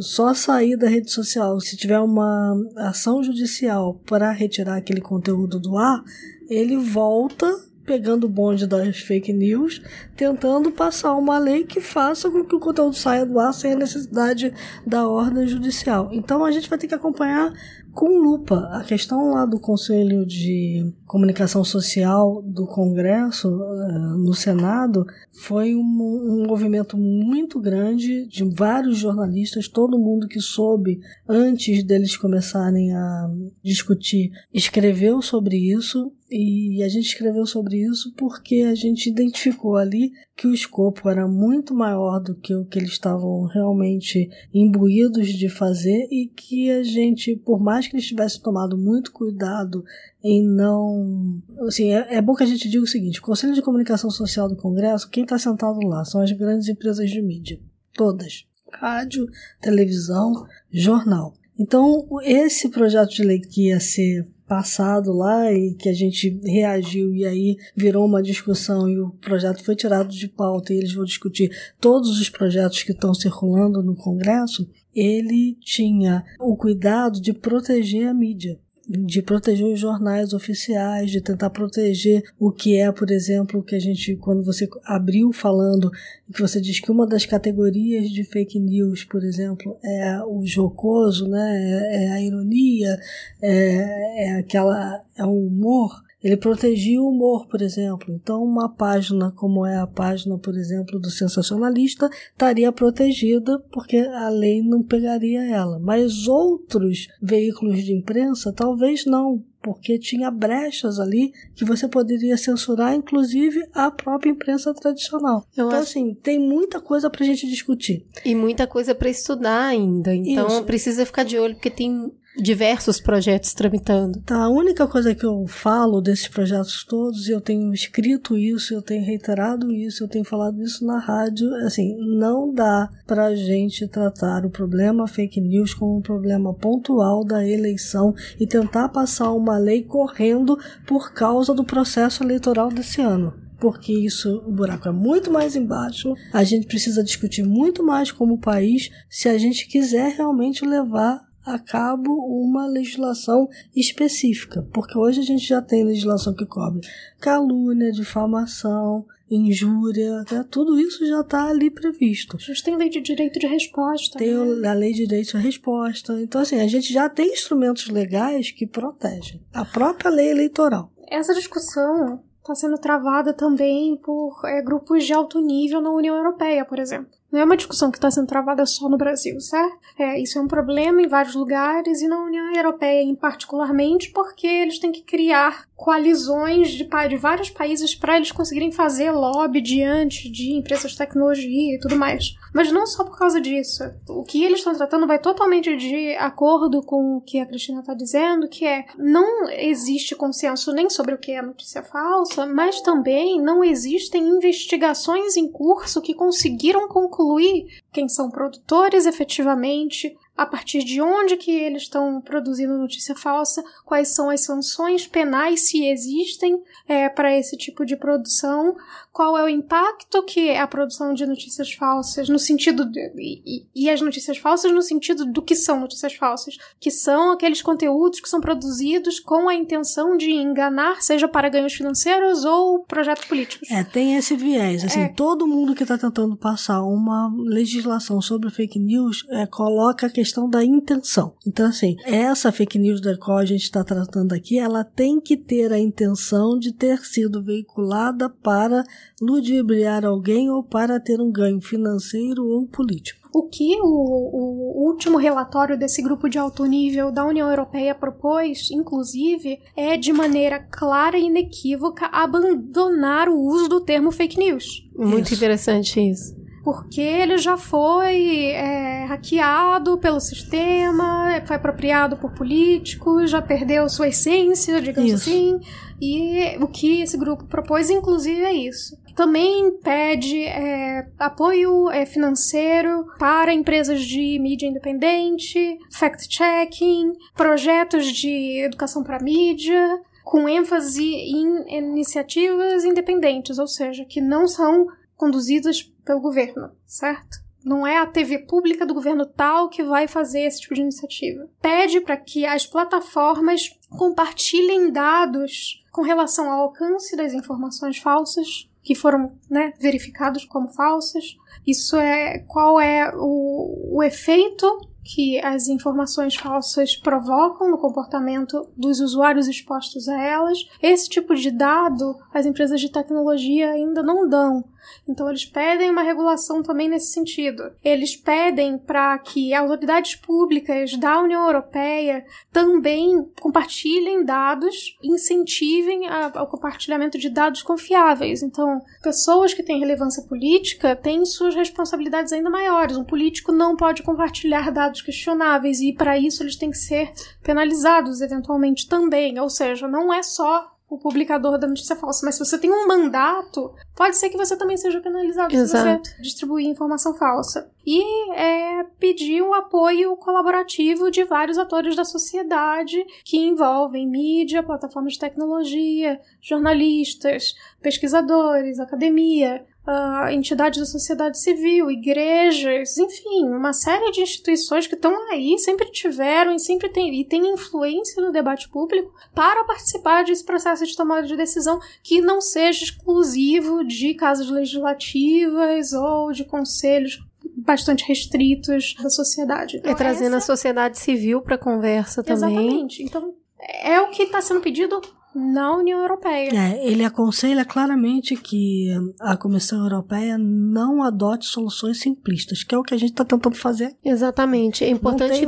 só 0.00 0.34
sair 0.34 0.76
da 0.76 0.88
rede 0.88 1.10
social 1.10 1.60
se 1.60 1.76
tiver 1.76 2.00
uma 2.00 2.54
ação 2.76 3.22
judicial 3.22 3.94
para 4.06 4.30
retirar 4.32 4.76
aquele 4.76 5.00
conteúdo 5.00 5.58
do 5.58 5.76
ar, 5.76 6.02
ele 6.48 6.76
volta 6.76 7.46
pegando 7.86 8.24
o 8.24 8.28
bonde 8.28 8.66
das 8.66 8.98
fake 8.98 9.32
news, 9.32 9.80
tentando 10.16 10.72
passar 10.72 11.14
uma 11.14 11.38
lei 11.38 11.64
que 11.64 11.80
faça 11.80 12.28
com 12.28 12.44
que 12.44 12.56
o 12.56 12.60
conteúdo 12.60 12.96
saia 12.96 13.24
do 13.24 13.38
ar 13.38 13.54
sem 13.54 13.72
a 13.72 13.76
necessidade 13.76 14.52
da 14.84 15.08
ordem 15.08 15.46
judicial. 15.46 16.10
Então 16.12 16.44
a 16.44 16.50
gente 16.50 16.68
vai 16.68 16.78
ter 16.78 16.88
que 16.88 16.94
acompanhar 16.94 17.52
com 17.94 18.18
lupa. 18.18 18.68
A 18.72 18.82
questão 18.82 19.30
lá 19.30 19.46
do 19.46 19.58
Conselho 19.58 20.26
de 20.26 20.92
Comunicação 21.06 21.62
Social 21.62 22.42
do 22.42 22.66
Congresso, 22.66 23.48
uh, 23.48 24.18
no 24.18 24.34
Senado, 24.34 25.06
foi 25.30 25.74
um, 25.74 25.80
um, 25.80 26.46
movimento 26.48 26.96
muito 26.96 27.60
grande 27.60 28.26
de 28.26 28.42
vários 28.42 28.98
jornalistas, 28.98 29.68
todo 29.68 29.98
mundo 29.98 30.26
que 30.26 30.40
soube 30.40 31.00
antes 31.28 31.84
deles 31.84 32.16
começarem 32.16 32.92
a 32.92 33.30
discutir, 33.62 34.32
escreveu 34.52 35.22
sobre 35.22 35.56
isso. 35.56 36.12
E 36.28 36.82
a 36.82 36.88
gente 36.88 37.06
escreveu 37.06 37.46
sobre 37.46 37.76
isso 37.76 38.12
porque 38.16 38.62
a 38.62 38.74
gente 38.74 39.08
identificou 39.08 39.76
ali 39.76 40.10
que 40.36 40.48
o 40.48 40.52
escopo 40.52 41.08
era 41.08 41.28
muito 41.28 41.72
maior 41.72 42.18
do 42.18 42.34
que 42.34 42.52
o 42.52 42.64
que 42.64 42.80
eles 42.80 42.90
estavam 42.90 43.44
realmente 43.44 44.28
imbuídos 44.52 45.28
de 45.28 45.48
fazer 45.48 46.08
e 46.10 46.26
que 46.26 46.68
a 46.68 46.82
gente, 46.82 47.36
por 47.36 47.60
mais 47.60 47.86
que 47.86 47.94
eles 47.94 48.08
tivessem 48.08 48.42
tomado 48.42 48.76
muito 48.76 49.12
cuidado 49.12 49.84
em 50.26 50.44
não. 50.44 51.40
Assim, 51.68 51.92
é, 51.92 52.16
é 52.16 52.20
bom 52.20 52.34
que 52.34 52.42
a 52.42 52.46
gente 52.46 52.68
diga 52.68 52.82
o 52.82 52.88
seguinte: 52.88 53.20
o 53.20 53.22
Conselho 53.22 53.54
de 53.54 53.62
Comunicação 53.62 54.10
Social 54.10 54.48
do 54.48 54.56
Congresso, 54.56 55.08
quem 55.08 55.22
está 55.22 55.38
sentado 55.38 55.78
lá 55.86 56.04
são 56.04 56.20
as 56.20 56.32
grandes 56.32 56.68
empresas 56.68 57.08
de 57.08 57.22
mídia. 57.22 57.60
Todas. 57.94 58.44
Rádio, 58.72 59.26
televisão, 59.60 60.44
jornal. 60.70 61.32
Então, 61.56 62.06
esse 62.22 62.68
projeto 62.68 63.10
de 63.10 63.22
lei 63.22 63.38
que 63.38 63.68
ia 63.68 63.78
ser 63.78 64.26
passado 64.48 65.12
lá 65.12 65.52
e 65.52 65.74
que 65.74 65.88
a 65.88 65.92
gente 65.92 66.40
reagiu 66.44 67.14
e 67.14 67.24
aí 67.24 67.56
virou 67.74 68.04
uma 68.04 68.22
discussão 68.22 68.88
e 68.88 68.98
o 68.98 69.10
projeto 69.10 69.64
foi 69.64 69.74
tirado 69.74 70.08
de 70.08 70.28
pauta 70.28 70.72
e 70.72 70.76
eles 70.76 70.92
vão 70.92 71.04
discutir 71.04 71.50
todos 71.80 72.20
os 72.20 72.28
projetos 72.28 72.82
que 72.82 72.92
estão 72.92 73.12
circulando 73.14 73.82
no 73.82 73.96
Congresso, 73.96 74.68
ele 74.94 75.56
tinha 75.60 76.24
o 76.38 76.56
cuidado 76.56 77.20
de 77.20 77.32
proteger 77.32 78.08
a 78.08 78.14
mídia 78.14 78.60
de 78.88 79.20
proteger 79.20 79.66
os 79.66 79.80
jornais 79.80 80.32
oficiais, 80.32 81.10
de 81.10 81.20
tentar 81.20 81.50
proteger 81.50 82.22
o 82.38 82.52
que 82.52 82.76
é, 82.76 82.90
por 82.92 83.10
exemplo, 83.10 83.62
que 83.62 83.74
a 83.74 83.80
gente, 83.80 84.14
quando 84.16 84.44
você 84.44 84.68
abriu 84.84 85.32
falando, 85.32 85.90
que 86.32 86.40
você 86.40 86.60
diz 86.60 86.78
que 86.78 86.90
uma 86.90 87.06
das 87.06 87.26
categorias 87.26 88.10
de 88.10 88.22
fake 88.22 88.60
news, 88.60 89.04
por 89.04 89.24
exemplo, 89.24 89.76
é 89.82 90.22
o 90.24 90.46
jocoso, 90.46 91.28
né? 91.28 91.86
é, 91.90 92.04
é 92.04 92.12
a 92.12 92.22
ironia, 92.22 92.98
é, 93.42 94.28
é 94.28 94.32
aquela, 94.38 95.02
é 95.16 95.24
o 95.24 95.46
humor. 95.46 96.05
Ele 96.26 96.36
protegia 96.36 97.00
o 97.00 97.08
humor, 97.08 97.46
por 97.46 97.62
exemplo. 97.62 98.12
Então, 98.12 98.42
uma 98.42 98.68
página 98.68 99.30
como 99.30 99.64
é 99.64 99.76
a 99.76 99.86
página, 99.86 100.36
por 100.36 100.56
exemplo, 100.56 100.98
do 100.98 101.08
sensacionalista, 101.08 102.10
estaria 102.32 102.72
protegida 102.72 103.60
porque 103.70 103.98
a 103.98 104.28
lei 104.28 104.60
não 104.60 104.82
pegaria 104.82 105.44
ela. 105.44 105.78
Mas 105.78 106.26
outros 106.26 107.06
veículos 107.22 107.84
de 107.84 107.92
imprensa, 107.94 108.52
talvez 108.52 109.06
não, 109.06 109.44
porque 109.62 110.00
tinha 110.00 110.28
brechas 110.28 110.98
ali 110.98 111.32
que 111.54 111.64
você 111.64 111.86
poderia 111.86 112.36
censurar, 112.36 112.96
inclusive 112.96 113.64
a 113.72 113.88
própria 113.88 114.30
imprensa 114.30 114.74
tradicional. 114.74 115.46
Eu 115.56 115.66
então, 115.66 115.78
acho... 115.78 115.90
assim, 115.90 116.12
tem 116.12 116.40
muita 116.40 116.80
coisa 116.80 117.08
para 117.08 117.22
a 117.22 117.26
gente 117.26 117.46
discutir. 117.46 118.04
E 118.24 118.34
muita 118.34 118.66
coisa 118.66 118.96
para 118.96 119.08
estudar 119.08 119.66
ainda. 119.66 120.12
Então, 120.12 120.48
Isso. 120.48 120.64
precisa 120.64 121.06
ficar 121.06 121.22
de 121.22 121.38
olho, 121.38 121.54
porque 121.54 121.70
tem 121.70 122.12
diversos 122.36 123.00
projetos 123.00 123.54
tramitando. 123.54 124.20
Tá, 124.20 124.44
a 124.44 124.48
única 124.48 124.86
coisa 124.86 125.14
que 125.14 125.24
eu 125.24 125.46
falo 125.46 126.00
desses 126.00 126.28
projetos 126.28 126.84
todos, 126.84 127.28
e 127.28 127.32
eu 127.32 127.40
tenho 127.40 127.72
escrito 127.72 128.36
isso, 128.36 128.74
eu 128.74 128.82
tenho 128.82 129.04
reiterado 129.04 129.72
isso, 129.72 130.04
eu 130.04 130.08
tenho 130.08 130.24
falado 130.24 130.62
isso 130.62 130.84
na 130.84 130.98
rádio, 130.98 131.52
assim, 131.66 131.96
não 131.98 132.52
dá 132.52 132.88
pra 133.06 133.34
gente 133.34 133.88
tratar 133.88 134.44
o 134.44 134.50
problema 134.50 135.08
fake 135.08 135.40
news 135.40 135.74
como 135.74 135.98
um 135.98 136.02
problema 136.02 136.52
pontual 136.52 137.24
da 137.24 137.46
eleição 137.46 138.14
e 138.38 138.46
tentar 138.46 138.88
passar 138.88 139.32
uma 139.32 139.58
lei 139.58 139.82
correndo 139.82 140.58
por 140.86 141.12
causa 141.12 141.54
do 141.54 141.64
processo 141.64 142.22
eleitoral 142.22 142.68
desse 142.68 143.00
ano 143.00 143.46
porque 143.58 143.92
isso, 143.92 144.42
o 144.46 144.52
buraco 144.52 144.88
é 144.88 144.92
muito 144.92 145.30
mais 145.30 145.56
embaixo. 145.56 146.14
A 146.32 146.44
gente 146.44 146.66
precisa 146.66 147.02
discutir 147.02 147.42
muito 147.42 147.82
mais 147.82 148.12
como 148.12 148.38
país 148.38 148.90
se 149.08 149.28
a 149.28 149.38
gente 149.38 149.66
quiser 149.66 150.14
realmente 150.14 150.64
levar 150.64 151.25
a 151.46 151.58
cabo 151.60 152.12
uma 152.12 152.66
legislação 152.66 153.48
específica, 153.74 154.66
porque 154.72 154.98
hoje 154.98 155.20
a 155.20 155.24
gente 155.24 155.46
já 155.46 155.62
tem 155.62 155.84
legislação 155.84 156.34
que 156.34 156.44
cobre 156.44 156.80
calúnia, 157.20 157.92
difamação, 157.92 159.06
injúria, 159.30 160.24
né? 160.30 160.44
tudo 160.50 160.78
isso 160.78 161.06
já 161.06 161.20
está 161.20 161.48
ali 161.48 161.70
previsto. 161.70 162.36
A 162.36 162.40
gente 162.40 162.62
tem 162.62 162.76
lei 162.76 162.88
de 162.88 163.00
direito 163.00 163.38
de 163.38 163.46
resposta. 163.46 164.18
Tem 164.18 164.34
né? 164.34 164.68
a 164.68 164.72
lei 164.72 164.92
de 164.92 165.06
direito 165.06 165.36
de 165.36 165.44
resposta. 165.44 166.20
Então, 166.20 166.40
assim, 166.40 166.60
a 166.60 166.66
gente 166.66 166.92
já 166.92 167.08
tem 167.08 167.32
instrumentos 167.32 167.88
legais 167.88 168.50
que 168.50 168.66
protegem. 168.66 169.40
A 169.52 169.64
própria 169.64 170.10
lei 170.10 170.30
eleitoral. 170.30 170.92
Essa 171.08 171.34
discussão 171.34 172.22
está 172.40 172.54
sendo 172.54 172.78
travada 172.78 173.32
também 173.32 173.96
por 173.96 174.40
é, 174.44 174.62
grupos 174.62 175.04
de 175.04 175.12
alto 175.12 175.40
nível 175.40 175.80
na 175.80 175.90
União 175.90 176.16
Europeia, 176.16 176.64
por 176.64 176.78
exemplo. 176.78 177.10
Não 177.36 177.42
é 177.42 177.44
uma 177.44 177.56
discussão 177.58 177.90
que 177.90 177.98
está 177.98 178.10
sendo 178.10 178.26
travada 178.26 178.64
só 178.64 178.88
no 178.88 178.96
Brasil, 178.96 179.38
certo? 179.42 179.78
É, 179.98 180.18
isso 180.18 180.38
é 180.38 180.40
um 180.40 180.48
problema 180.48 181.02
em 181.02 181.06
vários 181.06 181.34
lugares 181.34 182.00
e 182.00 182.08
na 182.08 182.18
União 182.18 182.50
Europeia 182.56 183.02
em 183.02 183.14
particularmente 183.14 184.10
porque 184.10 184.46
eles 184.46 184.78
têm 184.78 184.90
que 184.90 185.02
criar 185.02 185.66
coalizões 185.76 186.70
de, 186.70 186.88
de 186.88 187.16
vários 187.18 187.50
países 187.50 187.94
para 187.94 188.16
eles 188.16 188.32
conseguirem 188.32 188.72
fazer 188.72 189.10
lobby 189.10 189.60
diante 189.60 190.30
de 190.30 190.54
empresas 190.54 190.92
de 190.92 190.96
tecnologia 190.96 191.74
e 191.74 191.78
tudo 191.78 191.94
mais. 191.94 192.34
Mas 192.54 192.72
não 192.72 192.86
só 192.86 193.04
por 193.04 193.18
causa 193.18 193.38
disso. 193.38 193.84
O 194.08 194.24
que 194.24 194.42
eles 194.42 194.60
estão 194.60 194.74
tratando 194.74 195.06
vai 195.06 195.18
totalmente 195.18 195.76
de 195.76 196.14
acordo 196.16 196.82
com 196.82 197.18
o 197.18 197.20
que 197.20 197.38
a 197.38 197.44
Cristina 197.44 197.80
está 197.80 197.92
dizendo, 197.92 198.48
que 198.48 198.64
é 198.64 198.86
não 198.96 199.46
existe 199.50 200.16
consenso 200.16 200.72
nem 200.72 200.88
sobre 200.88 201.14
o 201.14 201.18
que 201.18 201.32
é 201.32 201.42
notícia 201.42 201.82
falsa, 201.82 202.46
mas 202.46 202.80
também 202.80 203.38
não 203.42 203.62
existem 203.62 204.26
investigações 204.26 205.36
em 205.36 205.46
curso 205.52 206.00
que 206.00 206.14
conseguiram 206.14 206.88
concluir 206.88 207.25
concluir 207.26 207.82
quem 207.92 208.08
são 208.08 208.30
produtores 208.30 209.04
efetivamente, 209.04 210.16
a 210.36 210.46
partir 210.46 210.84
de 210.84 211.00
onde 211.00 211.36
que 211.36 211.50
eles 211.50 211.82
estão 211.82 212.20
produzindo 212.20 212.78
notícia 212.78 213.14
falsa, 213.14 213.64
quais 213.84 214.14
são 214.14 214.30
as 214.30 214.44
sanções 214.44 215.06
penais, 215.06 215.68
se 215.68 215.84
existem, 215.86 216.62
é, 216.86 217.08
para 217.08 217.36
esse 217.36 217.56
tipo 217.56 217.84
de 217.84 217.96
produção, 217.96 218.76
qual 219.16 219.36
é 219.36 219.44
o 219.44 219.48
impacto 219.48 220.22
que 220.22 220.50
a 220.50 220.66
produção 220.66 221.14
de 221.14 221.26
notícias 221.26 221.72
falsas, 221.72 222.28
no 222.28 222.38
sentido 222.38 222.84
de, 222.84 223.00
e, 223.16 223.66
e, 223.74 223.90
as 223.90 224.00
notícias 224.00 224.38
falsas 224.38 224.70
no 224.70 224.82
sentido 224.82 225.24
do 225.24 225.42
que 225.42 225.56
são 225.56 225.80
notícias 225.80 226.14
falsas, 226.14 226.56
que 226.78 226.90
são 226.90 227.32
aqueles 227.32 227.62
conteúdos 227.62 228.20
que 228.20 228.28
são 228.28 228.40
produzidos 228.40 229.18
com 229.18 229.48
a 229.48 229.54
intenção 229.54 230.16
de 230.16 230.30
enganar, 230.30 231.02
seja 231.02 231.26
para 231.26 231.48
ganhos 231.48 231.72
financeiros 231.74 232.44
ou 232.44 232.84
projetos 232.84 233.24
políticos. 233.24 233.68
É, 233.70 233.82
tem 233.82 234.16
esse 234.16 234.36
viés, 234.36 234.84
assim, 234.84 235.00
é. 235.00 235.08
todo 235.08 235.46
mundo 235.46 235.74
que 235.74 235.82
está 235.82 235.98
tentando 235.98 236.36
passar 236.36 236.82
uma 236.82 237.32
legislação 237.36 238.20
sobre 238.20 238.50
fake 238.50 238.78
news 238.78 239.24
é, 239.30 239.46
coloca 239.46 240.06
a 240.06 240.10
questão 240.10 240.36
questão 240.36 240.50
da 240.50 240.62
intenção. 240.62 241.34
Então, 241.46 241.66
assim, 241.66 241.96
essa 242.04 242.52
fake 242.52 242.78
news 242.78 243.00
da 243.00 243.16
qual 243.16 243.38
a 243.38 243.44
gente 243.44 243.62
está 243.62 243.82
tratando 243.82 244.34
aqui, 244.34 244.58
ela 244.58 244.84
tem 244.84 245.20
que 245.20 245.36
ter 245.36 245.72
a 245.72 245.78
intenção 245.78 246.58
de 246.58 246.72
ter 246.72 246.98
sido 246.98 247.42
veiculada 247.42 248.28
para 248.28 248.84
ludibriar 249.20 250.04
alguém 250.04 250.50
ou 250.50 250.62
para 250.62 251.00
ter 251.00 251.20
um 251.20 251.30
ganho 251.30 251.60
financeiro 251.60 252.46
ou 252.46 252.66
político. 252.66 253.26
O 253.34 253.48
que 253.48 253.76
o, 253.80 253.86
o, 253.86 254.86
último 254.86 255.18
relatório 255.18 255.78
desse 255.78 256.00
grupo 256.00 256.28
de 256.28 256.38
alto 256.38 256.64
nível 256.64 257.12
da 257.12 257.24
União 257.26 257.50
Europeia 257.50 257.94
propôs, 257.94 258.70
inclusive, 258.70 259.58
é 259.76 259.96
de 259.96 260.12
maneira 260.12 260.58
clara 260.58 261.18
e 261.18 261.26
inequívoca 261.26 262.06
abandonar 262.06 263.28
o 263.28 263.38
uso 263.38 263.68
do 263.68 263.80
termo 263.80 264.10
fake 264.10 264.38
news. 264.38 264.86
Muito 264.96 265.26
isso. 265.26 265.34
interessante 265.34 266.00
isso 266.00 266.35
porque 266.66 267.00
ele 267.00 267.38
já 267.38 267.56
foi 267.56 268.46
é, 268.46 269.04
hackeado 269.04 269.96
pelo 269.98 270.18
sistema, 270.18 271.40
foi 271.46 271.54
apropriado 271.54 272.16
por 272.16 272.32
políticos, 272.32 273.30
já 273.30 273.40
perdeu 273.40 273.88
sua 273.88 274.08
essência, 274.08 274.82
digamos 274.82 275.12
isso. 275.12 275.30
assim. 275.30 275.60
E 276.02 276.58
o 276.60 276.66
que 276.66 277.02
esse 277.02 277.16
grupo 277.16 277.44
propôs, 277.44 277.88
inclusive, 277.88 278.42
é 278.42 278.52
isso. 278.52 278.98
Também 279.14 279.78
pede 279.78 280.42
é, 280.42 281.06
apoio 281.20 281.88
é, 281.88 282.04
financeiro 282.04 283.06
para 283.16 283.54
empresas 283.54 284.02
de 284.02 284.36
mídia 284.40 284.66
independente, 284.66 285.78
fact-checking, 285.92 287.12
projetos 287.36 288.08
de 288.08 288.64
educação 288.64 289.04
para 289.04 289.22
mídia, 289.22 290.00
com 290.24 290.48
ênfase 290.48 291.04
em 291.04 291.78
iniciativas 291.78 292.84
independentes, 292.84 293.56
ou 293.56 293.68
seja, 293.68 294.04
que 294.04 294.20
não 294.20 294.48
são 294.48 294.88
conduzidas 295.16 295.82
pelo 296.04 296.20
governo, 296.20 296.70
certo? 296.84 297.38
Não 297.64 297.84
é 297.84 297.98
a 297.98 298.06
TV 298.06 298.38
pública 298.38 298.86
do 298.86 298.94
governo 298.94 299.26
tal 299.26 299.68
que 299.68 299.82
vai 299.82 300.06
fazer 300.06 300.42
esse 300.42 300.60
tipo 300.60 300.74
de 300.74 300.82
iniciativa. 300.82 301.48
Pede 301.60 302.00
para 302.00 302.16
que 302.16 302.46
as 302.46 302.64
plataformas 302.64 303.76
compartilhem 303.90 304.92
dados 304.92 305.82
com 305.90 306.02
relação 306.02 306.48
ao 306.48 306.60
alcance 306.60 307.16
das 307.16 307.32
informações 307.32 307.98
falsas 307.98 308.68
que 308.82 308.94
foram 308.94 309.32
né, 309.50 309.72
verificados 309.80 310.44
como 310.44 310.68
falsas. 310.68 311.36
Isso 311.66 311.96
é 311.96 312.38
qual 312.46 312.80
é 312.80 313.12
o, 313.16 313.96
o 313.96 314.02
efeito 314.04 314.64
que 315.02 315.38
as 315.40 315.68
informações 315.68 316.34
falsas 316.34 316.96
provocam 316.96 317.70
no 317.70 317.78
comportamento 317.78 318.68
dos 318.76 319.00
usuários 319.00 319.48
expostos 319.48 320.08
a 320.08 320.20
elas. 320.20 320.58
Esse 320.82 321.08
tipo 321.08 321.34
de 321.34 321.50
dado 321.50 322.16
as 322.32 322.46
empresas 322.46 322.80
de 322.80 322.90
tecnologia 322.90 323.70
ainda 323.70 324.02
não 324.02 324.28
dão. 324.28 324.64
Então, 325.08 325.28
eles 325.28 325.44
pedem 325.44 325.90
uma 325.90 326.02
regulação 326.02 326.62
também 326.62 326.88
nesse 326.88 327.12
sentido. 327.12 327.72
Eles 327.84 328.16
pedem 328.16 328.78
para 328.78 329.18
que 329.18 329.54
autoridades 329.54 330.14
públicas 330.14 330.96
da 330.96 331.20
União 331.20 331.44
Europeia 331.44 332.24
também 332.52 333.30
compartilhem 333.40 334.24
dados, 334.24 334.96
incentivem 335.02 336.08
ao 336.08 336.46
compartilhamento 336.46 337.18
de 337.18 337.28
dados 337.28 337.62
confiáveis. 337.62 338.42
Então, 338.42 338.80
pessoas 339.02 339.54
que 339.54 339.62
têm 339.62 339.78
relevância 339.78 340.22
política 340.22 340.96
têm 340.96 341.24
suas 341.24 341.54
responsabilidades 341.54 342.32
ainda 342.32 342.50
maiores. 342.50 342.96
Um 342.96 343.04
político 343.04 343.52
não 343.52 343.76
pode 343.76 344.02
compartilhar 344.02 344.70
dados 344.70 345.02
questionáveis 345.02 345.80
e, 345.80 345.92
para 345.92 346.18
isso, 346.18 346.42
eles 346.42 346.56
têm 346.56 346.70
que 346.70 346.78
ser 346.78 347.12
penalizados 347.42 348.20
eventualmente 348.20 348.88
também. 348.88 349.38
Ou 349.38 349.48
seja, 349.48 349.88
não 349.88 350.12
é 350.12 350.22
só 350.22 350.75
o 350.88 350.98
publicador 350.98 351.58
da 351.58 351.66
notícia 351.66 351.96
falsa. 351.96 352.24
Mas 352.24 352.36
se 352.36 352.44
você 352.44 352.58
tem 352.58 352.70
um 352.70 352.86
mandato, 352.86 353.72
pode 353.94 354.16
ser 354.16 354.30
que 354.30 354.36
você 354.36 354.56
também 354.56 354.76
seja 354.76 355.00
penalizado 355.00 355.54
Exato. 355.54 356.04
se 356.04 356.12
você 356.12 356.22
distribuir 356.22 356.66
informação 356.66 357.14
falsa. 357.14 357.70
E 357.84 358.32
é, 358.32 358.84
pedir 358.98 359.42
o 359.42 359.54
apoio 359.54 360.16
colaborativo 360.16 361.10
de 361.10 361.24
vários 361.24 361.58
atores 361.58 361.94
da 361.94 362.04
sociedade 362.04 363.04
que 363.24 363.36
envolvem 363.36 364.08
mídia, 364.08 364.62
plataformas 364.62 365.14
de 365.14 365.20
tecnologia, 365.20 366.20
jornalistas, 366.40 367.54
pesquisadores, 367.80 368.80
academia, 368.80 369.64
uh, 369.86 370.28
entidades 370.30 370.80
da 370.80 370.86
sociedade 370.86 371.38
civil, 371.38 371.90
igrejas, 371.90 372.96
enfim, 372.98 373.44
uma 373.44 373.72
série 373.72 374.10
de 374.10 374.20
instituições 374.20 374.86
que 374.86 374.94
estão 374.94 375.14
aí, 375.30 375.58
sempre 375.58 375.90
tiveram 375.90 376.54
e 376.54 376.58
sempre 376.58 376.88
tem, 376.88 377.20
e 377.20 377.24
têm 377.24 377.52
influência 377.52 378.22
no 378.22 378.32
debate 378.32 378.68
público 378.68 379.12
para 379.34 379.64
participar 379.64 380.24
desse 380.24 380.44
processo 380.44 380.84
de 380.84 380.96
tomada 380.96 381.26
de 381.26 381.36
decisão 381.36 381.78
que 382.02 382.20
não 382.20 382.40
seja 382.40 382.84
exclusivo 382.84 383.84
de 383.84 384.14
casas 384.14 384.50
legislativas 384.50 385.92
ou 385.92 386.32
de 386.32 386.44
conselhos 386.44 387.24
bastante 387.56 388.04
restritos 388.06 388.94
da 389.00 389.08
sociedade. 389.08 389.78
Então, 389.78 389.92
é 389.92 389.94
trazendo 389.94 390.36
essa... 390.36 390.52
a 390.52 390.56
sociedade 390.56 390.98
civil 390.98 391.40
para 391.40 391.56
conversa 391.56 392.22
também. 392.22 392.56
Exatamente. 392.56 393.02
Então, 393.02 393.34
é 393.82 394.00
o 394.00 394.10
que 394.10 394.24
está 394.24 394.40
sendo 394.40 394.60
pedido 394.60 395.00
na 395.36 395.76
União 395.76 396.00
Europeia. 396.00 396.50
É, 396.54 396.86
ele 396.86 397.04
aconselha 397.04 397.64
claramente 397.64 398.34
que 398.36 398.88
a 399.20 399.36
Comissão 399.36 399.82
Europeia 399.82 400.38
não 400.38 401.02
adote 401.02 401.44
soluções 401.44 402.00
simplistas, 402.00 402.64
que 402.64 402.74
é 402.74 402.78
o 402.78 402.82
que 402.82 402.94
a 402.94 402.96
gente 402.96 403.10
está 403.10 403.24
tentando 403.24 403.54
fazer. 403.54 403.94
Exatamente. 404.02 404.82
É 404.82 404.88
importante 404.88 405.46